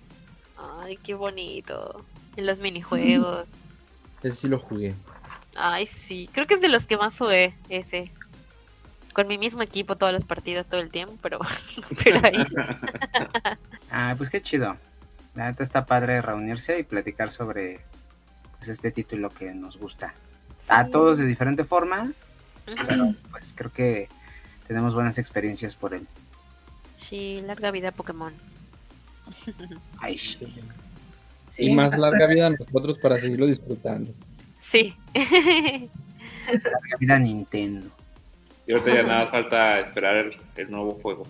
Ay, 0.58 0.98
qué 0.98 1.14
bonito. 1.14 2.04
En 2.36 2.46
los 2.46 2.60
minijuegos. 2.60 3.54
Ese 4.24 4.36
sí 4.36 4.48
lo 4.48 4.60
jugué. 4.60 4.94
Ay, 5.56 5.86
sí. 5.86 6.30
Creo 6.34 6.46
que 6.46 6.56
es 6.56 6.62
de 6.62 6.68
los 6.68 6.86
que 6.86 6.98
más 6.98 7.18
jugué 7.18 7.56
ese. 7.70 8.12
Con 9.14 9.28
mi 9.28 9.38
mismo 9.38 9.62
equipo 9.62 9.96
todas 9.96 10.14
las 10.14 10.26
partidas 10.26 10.68
todo 10.68 10.82
el 10.82 10.90
tiempo, 10.90 11.18
pero, 11.22 11.40
pero 12.04 12.20
ahí. 12.24 12.46
Ah, 13.92 14.14
pues 14.18 14.30
qué 14.30 14.42
chido. 14.42 14.78
La 15.36 15.48
neta 15.48 15.64
está 15.64 15.86
padre 15.86 16.22
reunirse 16.22 16.78
y 16.80 16.84
platicar 16.84 17.32
sobre 17.32 17.80
pues, 18.58 18.70
este 18.70 18.92
título 18.92 19.30
que 19.30 19.52
nos 19.54 19.78
gusta. 19.78 20.14
A 20.68 20.88
todos 20.88 21.18
de 21.18 21.26
diferente 21.26 21.64
forma, 21.64 22.12
Pues 23.32 23.54
creo 23.56 23.72
que 23.72 24.10
tenemos 24.68 24.94
buenas 24.94 25.18
experiencias 25.18 25.76
por 25.76 25.94
él. 25.94 26.08
Sí, 26.98 27.42
larga 27.46 27.72
vida 27.72 27.92
Pokémon. 27.92 28.34
Ay, 30.00 30.18
Sí, 30.18 31.66
y 31.66 31.74
más 31.76 31.98
larga 31.98 32.28
vida 32.28 32.48
a 32.48 32.50
nosotros 32.52 32.98
para 33.00 33.18
seguirlo 33.18 33.46
disfrutando. 33.48 34.14
Sí. 34.60 34.96
larga 35.14 36.98
vida 37.00 37.20
Nintendo. 37.20 37.88
Y 38.66 38.72
ahorita 38.74 38.94
ya 38.94 39.04
nada 39.04 39.20
más 39.22 39.30
falta 39.32 39.80
esperar 39.80 40.16
el, 40.18 40.38
el 40.56 40.72
nuevo 40.72 40.92
juego. 41.02 41.24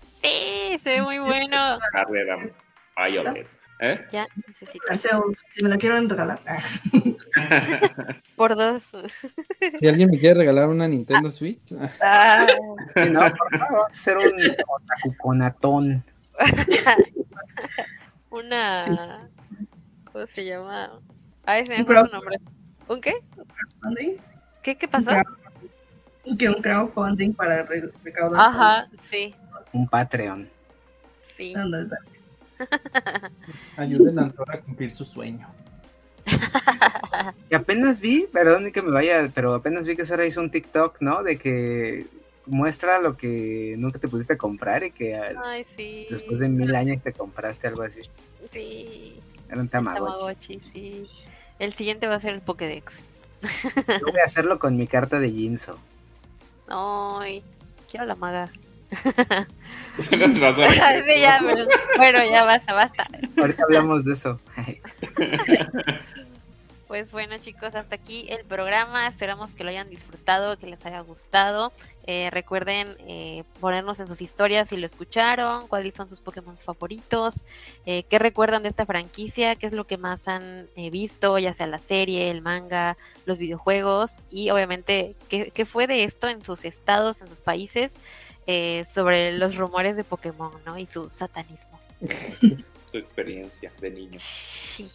sí, 0.00 0.76
se 0.78 0.90
ve 0.90 1.02
muy 1.02 1.18
bueno. 1.18 1.78
Carrera 1.92 2.36
Violet. 2.96 3.46
¿Eh? 3.80 4.04
Ya, 4.10 4.26
necesito. 4.46 4.84
Si 4.96 5.62
me 5.62 5.68
lo 5.70 5.78
quieren 5.78 6.08
regalar. 6.08 6.40
Ah, 6.46 6.58
Por 8.36 8.56
dos. 8.56 8.90
Si 9.78 9.86
alguien 9.86 10.10
me 10.10 10.18
quiere 10.18 10.34
regalar 10.40 10.68
una 10.68 10.88
Nintendo 10.88 11.30
Switch, 11.30 11.72
ah, 11.78 11.88
Ah, 12.00 12.46
no, 13.08 13.20
por 13.20 13.36
favor, 13.36 13.58
vamos 13.60 13.82
a 13.82 13.86
hacer 13.86 14.16
un 14.18 14.32
otakuconatón. 14.68 16.04
una. 18.30 18.84
Sí. 18.84 19.66
¿Cómo 20.12 20.26
se 20.26 20.44
llama? 20.44 21.00
Ay, 21.46 21.66
se 21.66 21.78
me 21.78 21.84
fue 21.84 22.00
su 22.00 22.06
nombre. 22.08 22.36
¿Un 22.88 23.00
qué? 23.00 23.14
crowdfunding. 23.80 24.16
¿Qué, 24.62 24.76
qué 24.76 24.88
pasó? 24.88 25.12
Y 26.24 26.36
que 26.36 26.48
un 26.48 26.60
crowdfunding 26.60 27.32
para 27.32 27.62
re- 27.62 27.90
recaudar. 28.04 28.40
Ajá, 28.40 28.88
sí, 28.98 29.34
Un 29.72 29.88
Patreon. 29.88 30.48
sí. 31.20 31.54
Ayuden 33.76 34.18
a 34.18 34.22
Antora 34.22 34.54
a 34.54 34.60
cumplir 34.60 34.94
su 34.94 35.04
sueño. 35.04 35.48
Y 37.50 37.54
apenas 37.54 38.00
vi, 38.00 38.26
perdón 38.32 38.70
que 38.72 38.82
me 38.82 38.90
vaya, 38.90 39.30
pero 39.34 39.54
apenas 39.54 39.86
vi 39.86 39.96
que 39.96 40.04
Sara 40.04 40.26
hizo 40.26 40.40
un 40.40 40.50
TikTok, 40.50 41.00
¿no? 41.00 41.22
De 41.22 41.38
que 41.38 42.06
muestra 42.46 42.98
lo 42.98 43.16
que 43.16 43.74
nunca 43.78 43.98
te 43.98 44.08
pudiste 44.08 44.36
comprar 44.36 44.84
y 44.84 44.90
que 44.90 45.16
ah, 45.16 45.32
Ay, 45.44 45.64
sí. 45.64 46.06
después 46.10 46.40
de 46.40 46.48
mil 46.48 46.74
años 46.74 47.02
te 47.02 47.12
compraste 47.12 47.68
algo 47.68 47.82
así. 47.82 48.02
Sí. 48.52 49.20
Era 49.48 49.60
un 49.60 49.68
Tamagotchi. 49.68 50.12
Tamagotchi, 50.12 50.60
sí. 50.60 51.06
El 51.58 51.72
siguiente 51.72 52.06
va 52.06 52.16
a 52.16 52.20
ser 52.20 52.34
el 52.34 52.40
Pokédex. 52.40 53.08
Yo 53.88 54.06
voy 54.10 54.20
a 54.20 54.24
hacerlo 54.24 54.58
con 54.58 54.76
mi 54.76 54.86
carta 54.86 55.18
de 55.20 55.30
Jinzo. 55.30 55.78
Ay, 56.68 57.42
quiero 57.90 58.06
la 58.06 58.14
maga. 58.14 58.50
A 58.90 59.46
ver. 60.52 61.04
Sí, 61.04 61.20
ya, 61.20 61.40
pero- 61.44 61.66
bueno, 61.96 62.24
ya 62.30 62.44
basta, 62.44 62.72
basta. 62.72 63.06
Ahorita 63.36 63.64
hablamos 63.64 64.04
de 64.04 64.12
eso. 64.14 64.40
Pues 66.88 67.12
bueno 67.12 67.36
chicos, 67.36 67.74
hasta 67.74 67.96
aquí 67.96 68.26
el 68.30 68.46
programa. 68.46 69.06
Esperamos 69.06 69.54
que 69.54 69.62
lo 69.62 69.68
hayan 69.68 69.90
disfrutado, 69.90 70.58
que 70.58 70.66
les 70.66 70.86
haya 70.86 71.00
gustado. 71.00 71.70
Eh, 72.06 72.30
recuerden 72.32 72.96
eh, 73.06 73.44
ponernos 73.60 74.00
en 74.00 74.08
sus 74.08 74.22
historias 74.22 74.70
si 74.70 74.78
lo 74.78 74.86
escucharon, 74.86 75.68
cuáles 75.68 75.94
son 75.94 76.08
sus 76.08 76.22
Pokémon 76.22 76.56
favoritos, 76.56 77.44
eh, 77.84 78.04
qué 78.04 78.18
recuerdan 78.18 78.62
de 78.62 78.70
esta 78.70 78.86
franquicia, 78.86 79.56
qué 79.56 79.66
es 79.66 79.74
lo 79.74 79.86
que 79.86 79.98
más 79.98 80.28
han 80.28 80.70
eh, 80.76 80.88
visto, 80.88 81.38
ya 81.38 81.52
sea 81.52 81.66
la 81.66 81.78
serie, 81.78 82.30
el 82.30 82.40
manga, 82.40 82.96
los 83.26 83.36
videojuegos 83.36 84.16
y 84.30 84.48
obviamente 84.48 85.14
qué, 85.28 85.50
qué 85.50 85.66
fue 85.66 85.86
de 85.86 86.04
esto 86.04 86.28
en 86.28 86.42
sus 86.42 86.64
estados, 86.64 87.20
en 87.20 87.28
sus 87.28 87.40
países, 87.42 87.98
eh, 88.46 88.82
sobre 88.86 89.32
los 89.32 89.56
rumores 89.56 89.98
de 89.98 90.04
Pokémon 90.04 90.52
¿no? 90.64 90.78
y 90.78 90.86
su 90.86 91.10
satanismo. 91.10 91.78
Su 92.90 92.96
experiencia 92.96 93.70
de 93.82 93.90
niño, 93.90 94.18
Sí. 94.18 94.88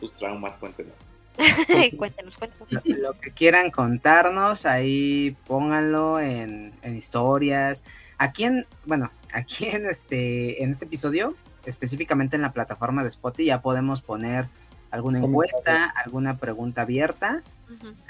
sus 0.00 0.14
traumas, 0.14 0.56
cuéntenos. 0.56 0.94
cuéntanos, 1.96 2.36
cuéntanos. 2.38 2.68
lo, 2.70 2.80
lo 2.96 3.20
que 3.20 3.30
quieran 3.32 3.70
contarnos, 3.70 4.66
ahí 4.66 5.36
pónganlo 5.46 6.20
en, 6.20 6.72
en 6.82 6.96
historias. 6.96 7.84
Aquí 8.18 8.44
en, 8.44 8.66
bueno, 8.84 9.10
aquí 9.32 9.66
en 9.66 9.86
este, 9.86 10.62
en 10.62 10.70
este 10.70 10.84
episodio, 10.86 11.34
específicamente 11.64 12.36
en 12.36 12.42
la 12.42 12.52
plataforma 12.52 13.02
de 13.02 13.08
Spotify, 13.08 13.46
ya 13.46 13.60
podemos 13.62 14.00
poner 14.02 14.46
alguna 14.90 15.18
encuesta, 15.18 15.86
alguna 16.04 16.38
pregunta 16.38 16.82
abierta. 16.82 17.42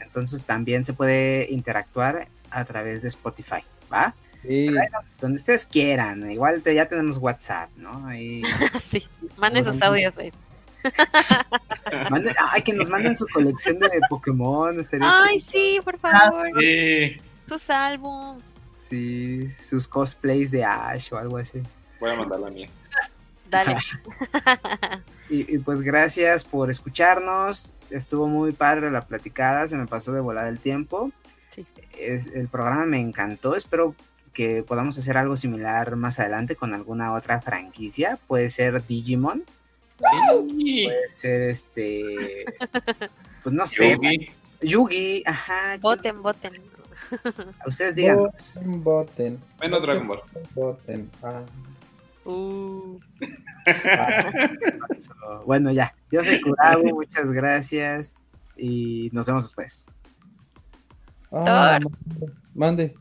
Entonces 0.01 0.45
también 0.45 0.85
se 0.85 0.93
puede 0.93 1.49
interactuar 1.51 2.29
a 2.51 2.65
través 2.65 3.03
de 3.03 3.09
Spotify, 3.09 3.65
¿va? 3.93 4.15
Sí, 4.43 4.69
Donde 5.21 5.37
ustedes 5.37 5.67
quieran. 5.67 6.31
Igual 6.31 6.63
te- 6.63 6.75
ya 6.75 6.87
tenemos 6.87 7.17
WhatsApp, 7.19 7.71
¿no? 7.77 8.07
Ahí. 8.07 8.43
sí, 8.81 9.03
manden 9.37 9.65
sus 9.65 9.81
audios. 9.83 10.19
ahí. 10.19 10.31
Manden- 12.11 12.35
ay, 12.51 12.63
que 12.63 12.73
nos 12.73 12.89
manden 12.91 13.17
su 13.17 13.27
colección 13.33 13.79
de 13.79 13.89
Pokémon. 14.09 14.79
estaría 14.79 15.15
Ay, 15.25 15.41
sí, 15.41 15.81
por 15.85 15.99
favor. 15.99 16.49
Sí. 16.61 17.17
Sus 17.43 17.71
álbums. 17.71 18.55
Sí, 18.75 19.49
sus 19.51 19.87
cosplays 19.89 20.51
de 20.51 20.65
Ash 20.65 21.13
o 21.13 21.19
algo 21.19 21.39
así. 21.39 21.63
Voy 22.01 22.11
a 22.11 22.17
mandar 22.17 22.41
la 22.41 22.51
mía. 22.51 22.69
Dale. 23.51 23.77
Y, 25.29 25.57
y 25.57 25.59
pues 25.59 25.81
gracias 25.81 26.45
por 26.45 26.71
escucharnos. 26.71 27.73
Estuvo 27.91 28.29
muy 28.29 28.53
padre 28.53 28.93
la 28.93 29.01
platicada, 29.01 29.67
se 29.67 29.77
me 29.77 29.89
pasó 29.89 30.13
de 30.13 30.21
volar 30.21 30.47
el 30.47 30.61
tiempo. 30.61 31.11
Sí. 31.51 31.67
Es, 31.99 32.29
el 32.29 32.47
programa 32.47 32.87
me 32.87 33.01
encantó, 33.01 33.57
espero 33.57 33.97
que 34.33 34.63
podamos 34.63 34.97
hacer 34.99 35.17
algo 35.19 35.37
similar 35.37 35.97
más 35.97 36.21
adelante 36.21 36.55
con 36.55 36.75
alguna 36.75 37.13
otra 37.13 37.41
franquicia. 37.41 38.21
Puede 38.29 38.49
ser 38.51 38.87
Digimon, 38.87 39.43
Sí. 39.99 40.85
puede 40.85 41.11
ser 41.11 41.43
este... 41.51 42.45
Pues 43.43 43.55
no 43.55 43.65
sé, 43.65 43.93
Yugi. 43.93 44.31
Yugi, 44.61 45.23
ajá. 45.25 45.77
Voten, 45.81 46.21
voten. 46.21 46.55
Ustedes 47.65 47.95
díganos. 47.95 48.25
voten, 48.57 48.83
voten. 48.83 49.41
Menos 49.61 49.83
Dragon 49.83 50.09
Ball. 50.09 50.21
Voten. 50.57 51.09
Ah, 51.23 51.45
Uh, 52.29 52.99
bueno, 55.47 55.71
ya. 55.71 55.95
Yo 56.11 56.25
soy 56.25 56.41
Kurabu, 56.41 56.89
muchas 56.89 57.31
gracias 57.31 58.17
y 58.57 59.11
nos 59.13 59.27
vemos 59.27 59.45
después. 59.45 59.87
ah, 61.31 61.79
mande. 62.53 62.97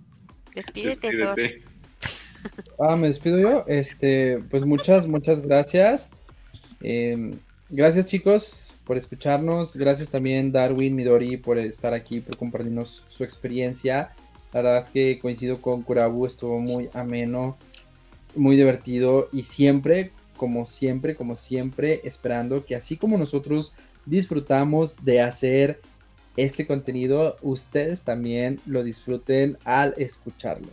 despídete, 0.53 1.09
Thor. 1.11 1.35
Despídete. 1.35 1.65
Ah, 2.77 2.95
me 2.95 3.07
despido 3.07 3.39
yo. 3.39 3.63
Este, 3.65 4.43
pues 4.51 4.63
muchas, 4.63 5.07
muchas 5.07 5.41
gracias. 5.41 6.07
Eh, 6.81 7.35
gracias 7.69 8.05
chicos 8.05 8.75
por 8.85 8.97
escucharnos. 8.97 9.75
Gracias 9.75 10.09
también 10.09 10.51
Darwin, 10.51 10.95
Midori 10.95 11.37
por 11.37 11.57
estar 11.57 11.93
aquí, 11.93 12.21
por 12.21 12.37
compartirnos 12.37 13.03
su 13.07 13.23
experiencia. 13.23 14.11
La 14.53 14.61
verdad 14.61 14.81
es 14.83 14.89
que 14.89 15.19
coincido 15.19 15.61
con 15.61 15.81
Kurabu, 15.81 16.25
estuvo 16.25 16.59
muy 16.59 16.89
ameno, 16.93 17.57
muy 18.35 18.55
divertido 18.55 19.27
y 19.33 19.43
siempre, 19.43 20.11
como 20.37 20.65
siempre, 20.65 21.15
como 21.15 21.35
siempre, 21.35 22.01
esperando 22.05 22.63
que 22.65 22.75
así 22.75 22.95
como 22.95 23.17
nosotros 23.17 23.73
disfrutamos 24.05 25.03
de 25.03 25.21
hacer 25.21 25.81
este 26.37 26.67
contenido, 26.67 27.37
ustedes 27.41 28.03
también 28.03 28.59
lo 28.65 28.83
disfruten 28.83 29.57
al 29.63 29.93
escucharlo. 29.97 30.69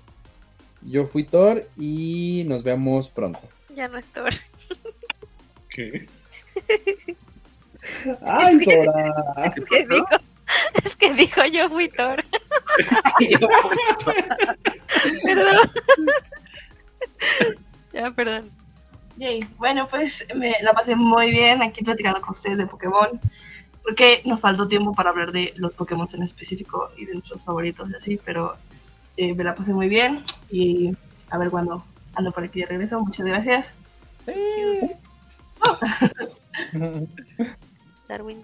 Yo 0.82 1.06
fui 1.06 1.24
Thor 1.24 1.68
y 1.76 2.44
nos 2.46 2.62
vemos 2.62 3.08
pronto. 3.08 3.40
Ya 3.74 3.88
no 3.88 3.98
es 3.98 4.10
Thor. 4.12 4.32
¿Qué? 5.72 6.06
¡Ay, 8.26 8.60
Sora! 8.64 9.54
Es 9.56 9.64
que 9.64 9.86
dijo, 9.88 10.06
es 10.84 10.96
que 10.96 11.14
dijo 11.14 11.44
yo 11.46 11.68
fui 11.68 11.88
Thor. 11.88 12.22
Perdón. 15.24 15.70
ya, 17.92 18.10
perdón. 18.12 18.50
Yay. 19.16 19.44
Bueno, 19.58 19.86
pues 19.88 20.26
me 20.34 20.54
la 20.62 20.72
pasé 20.72 20.96
muy 20.96 21.30
bien 21.30 21.62
aquí 21.62 21.84
platicando 21.84 22.20
con 22.20 22.30
ustedes 22.30 22.58
de 22.58 22.66
Pokémon. 22.66 23.20
Porque 23.82 24.22
nos 24.24 24.40
faltó 24.40 24.68
tiempo 24.68 24.92
para 24.92 25.10
hablar 25.10 25.32
de 25.32 25.52
los 25.56 25.72
Pokémon 25.74 26.06
en 26.12 26.22
específico 26.22 26.92
y 26.96 27.04
de 27.04 27.14
nuestros 27.14 27.44
favoritos 27.44 27.90
y 27.90 27.96
así, 27.96 28.20
pero 28.24 28.56
eh, 29.16 29.34
me 29.34 29.42
la 29.42 29.56
pasé 29.56 29.74
muy 29.74 29.88
bien. 29.88 30.22
Y 30.50 30.96
a 31.30 31.38
ver 31.38 31.50
cuándo 31.50 31.84
ando 32.14 32.30
por 32.30 32.44
aquí 32.44 32.60
de 32.60 32.66
regreso. 32.66 33.00
Muchas 33.00 33.26
gracias. 33.26 33.74
Darwin. 38.08 38.42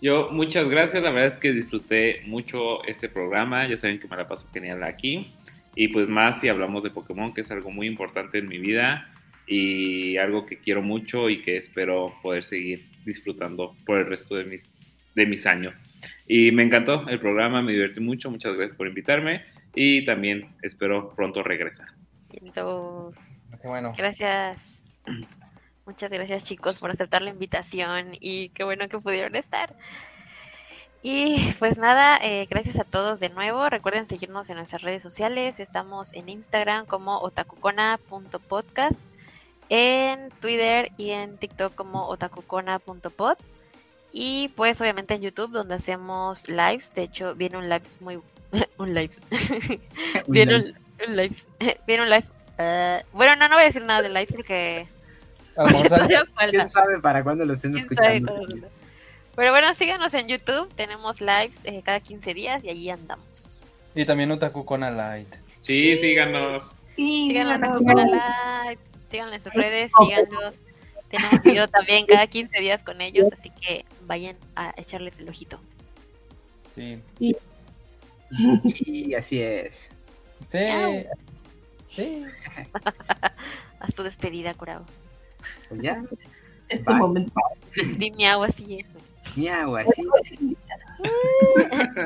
Yo, 0.00 0.28
muchas 0.30 0.68
gracias. 0.68 1.02
La 1.02 1.10
verdad 1.10 1.26
es 1.26 1.38
que 1.38 1.52
disfruté 1.52 2.22
mucho 2.26 2.84
este 2.84 3.08
programa. 3.08 3.66
Ya 3.66 3.76
saben 3.76 3.98
que 3.98 4.08
me 4.08 4.16
la 4.16 4.28
paso 4.28 4.46
genial 4.52 4.82
aquí. 4.82 5.32
Y 5.74 5.88
pues 5.88 6.08
más 6.08 6.40
si 6.40 6.48
hablamos 6.48 6.82
de 6.82 6.90
Pokémon, 6.90 7.32
que 7.34 7.42
es 7.42 7.50
algo 7.50 7.70
muy 7.70 7.86
importante 7.86 8.38
en 8.38 8.48
mi 8.48 8.58
vida 8.58 9.08
y 9.46 10.16
algo 10.16 10.46
que 10.46 10.58
quiero 10.58 10.82
mucho 10.82 11.30
y 11.30 11.42
que 11.42 11.58
espero 11.58 12.14
poder 12.22 12.44
seguir 12.44 12.88
disfrutando 13.04 13.76
por 13.84 13.98
el 13.98 14.06
resto 14.06 14.34
de 14.36 14.44
mis, 14.44 14.72
de 15.14 15.26
mis 15.26 15.46
años. 15.46 15.74
Y 16.26 16.50
me 16.50 16.62
encantó 16.62 17.06
el 17.08 17.20
programa, 17.20 17.62
me 17.62 17.72
divertí 17.72 18.00
mucho. 18.00 18.30
Muchas 18.30 18.56
gracias 18.56 18.76
por 18.76 18.86
invitarme 18.86 19.44
y 19.74 20.04
también 20.04 20.48
espero 20.62 21.14
pronto 21.14 21.42
regresar. 21.42 21.88
Entonces, 22.32 23.48
bueno. 23.62 23.92
gracias. 23.96 24.82
Muchas 25.86 26.10
gracias 26.10 26.44
chicos 26.44 26.80
por 26.80 26.90
aceptar 26.90 27.22
la 27.22 27.30
invitación 27.30 28.16
y 28.20 28.48
qué 28.48 28.64
bueno 28.64 28.88
que 28.88 28.98
pudieron 28.98 29.36
estar. 29.36 29.72
Y 31.00 31.54
pues 31.60 31.78
nada, 31.78 32.18
eh, 32.20 32.48
gracias 32.50 32.80
a 32.80 32.84
todos 32.84 33.20
de 33.20 33.28
nuevo. 33.28 33.70
Recuerden 33.70 34.04
seguirnos 34.06 34.50
en 34.50 34.56
nuestras 34.56 34.82
redes 34.82 35.04
sociales. 35.04 35.60
Estamos 35.60 36.12
en 36.14 36.28
Instagram 36.28 36.86
como 36.86 37.20
otakucona.podcast, 37.20 39.04
en 39.68 40.30
Twitter 40.40 40.90
y 40.96 41.10
en 41.10 41.38
TikTok 41.38 41.76
como 41.76 42.08
otakucona.pod. 42.08 43.36
Y 44.10 44.48
pues 44.56 44.80
obviamente 44.80 45.14
en 45.14 45.22
YouTube 45.22 45.52
donde 45.52 45.76
hacemos 45.76 46.48
lives. 46.48 46.92
De 46.94 47.04
hecho, 47.04 47.36
viene 47.36 47.58
un 47.58 47.68
live 47.68 47.84
muy... 48.00 48.20
un 48.78 48.92
live. 48.92 49.14
viene 50.26 50.56
un, 50.56 50.74
un 51.08 51.16
live. 51.16 51.36
viene 51.86 52.02
un 52.02 52.10
live. 52.10 52.26
eh, 52.58 53.04
bueno, 53.12 53.36
no, 53.36 53.48
no 53.48 53.54
voy 53.54 53.62
a 53.62 53.66
decir 53.66 53.84
nada 53.84 54.02
de 54.02 54.08
live 54.08 54.32
porque... 54.34 54.95
Vamos 55.56 55.84
a- 55.84 55.88
todavía 55.88 56.24
falta. 56.34 56.50
¿Quién 56.50 56.68
sabe 56.68 57.00
para 57.00 57.22
cuándo 57.22 57.44
lo 57.44 57.52
estén 57.52 57.72
¿Quién 57.72 57.84
sabe 57.84 58.16
escuchando? 58.18 58.68
Pero 59.34 59.50
bueno, 59.50 59.72
síganos 59.74 60.14
en 60.14 60.28
YouTube. 60.28 60.72
Tenemos 60.74 61.20
lives 61.20 61.60
eh, 61.64 61.82
cada 61.84 62.00
15 62.00 62.34
días 62.34 62.64
y 62.64 62.70
allí 62.70 62.90
andamos. 62.90 63.60
Y 63.94 64.04
también 64.04 64.30
Otaku 64.30 64.64
con 64.64 64.80
Light. 64.80 65.28
Sí, 65.60 65.96
síganos. 65.98 66.72
Sí, 66.96 67.28
Síganlo 67.28 67.54
en 67.54 67.60
síganos. 67.60 67.80
Otaku 67.82 68.14
Live, 68.68 68.78
síganlo 69.10 69.34
en 69.34 69.40
sus 69.40 69.52
redes, 69.52 69.92
síganlos. 69.98 70.56
Tenemos 71.10 71.42
video 71.42 71.68
también 71.68 72.04
cada 72.06 72.26
15 72.26 72.58
días 72.60 72.82
con 72.82 73.00
ellos, 73.00 73.28
así 73.32 73.50
que 73.50 73.84
vayan 74.06 74.36
a 74.56 74.74
echarles 74.76 75.18
el 75.18 75.28
ojito. 75.28 75.60
Sí. 76.74 77.00
Sí, 78.68 79.14
así 79.14 79.40
es. 79.40 79.92
Sí. 80.48 80.58
Sí. 81.88 82.24
Haz 83.80 83.94
tu 83.94 84.02
despedida, 84.02 84.52
Curao. 84.54 84.84
Pues 85.68 85.82
ya, 85.82 86.02
Este 86.68 86.84
Bye. 86.90 86.98
momento. 86.98 87.32
Di 87.98 88.10
miau 88.10 88.42
así 88.42 88.80
eso. 88.80 88.98
miau, 89.36 89.76
así. 89.76 90.02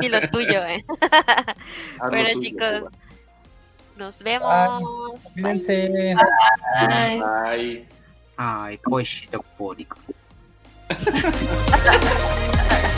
Ni 0.01 0.09
lo 0.09 0.21
tuyo, 0.31 0.65
eh. 0.65 0.85
Haz 2.01 2.11
Bueno, 2.11 2.29
tuyo, 2.35 2.41
chicos. 2.41 3.37
Nos 3.97 4.23
vemos. 4.23 5.25
Bye. 5.37 5.43
Cuídense. 5.43 6.15
Ay. 6.75 7.21
Bye. 7.21 7.89
Ay, 8.37 8.79
cochito 8.79 9.43
pólico. 9.57 9.97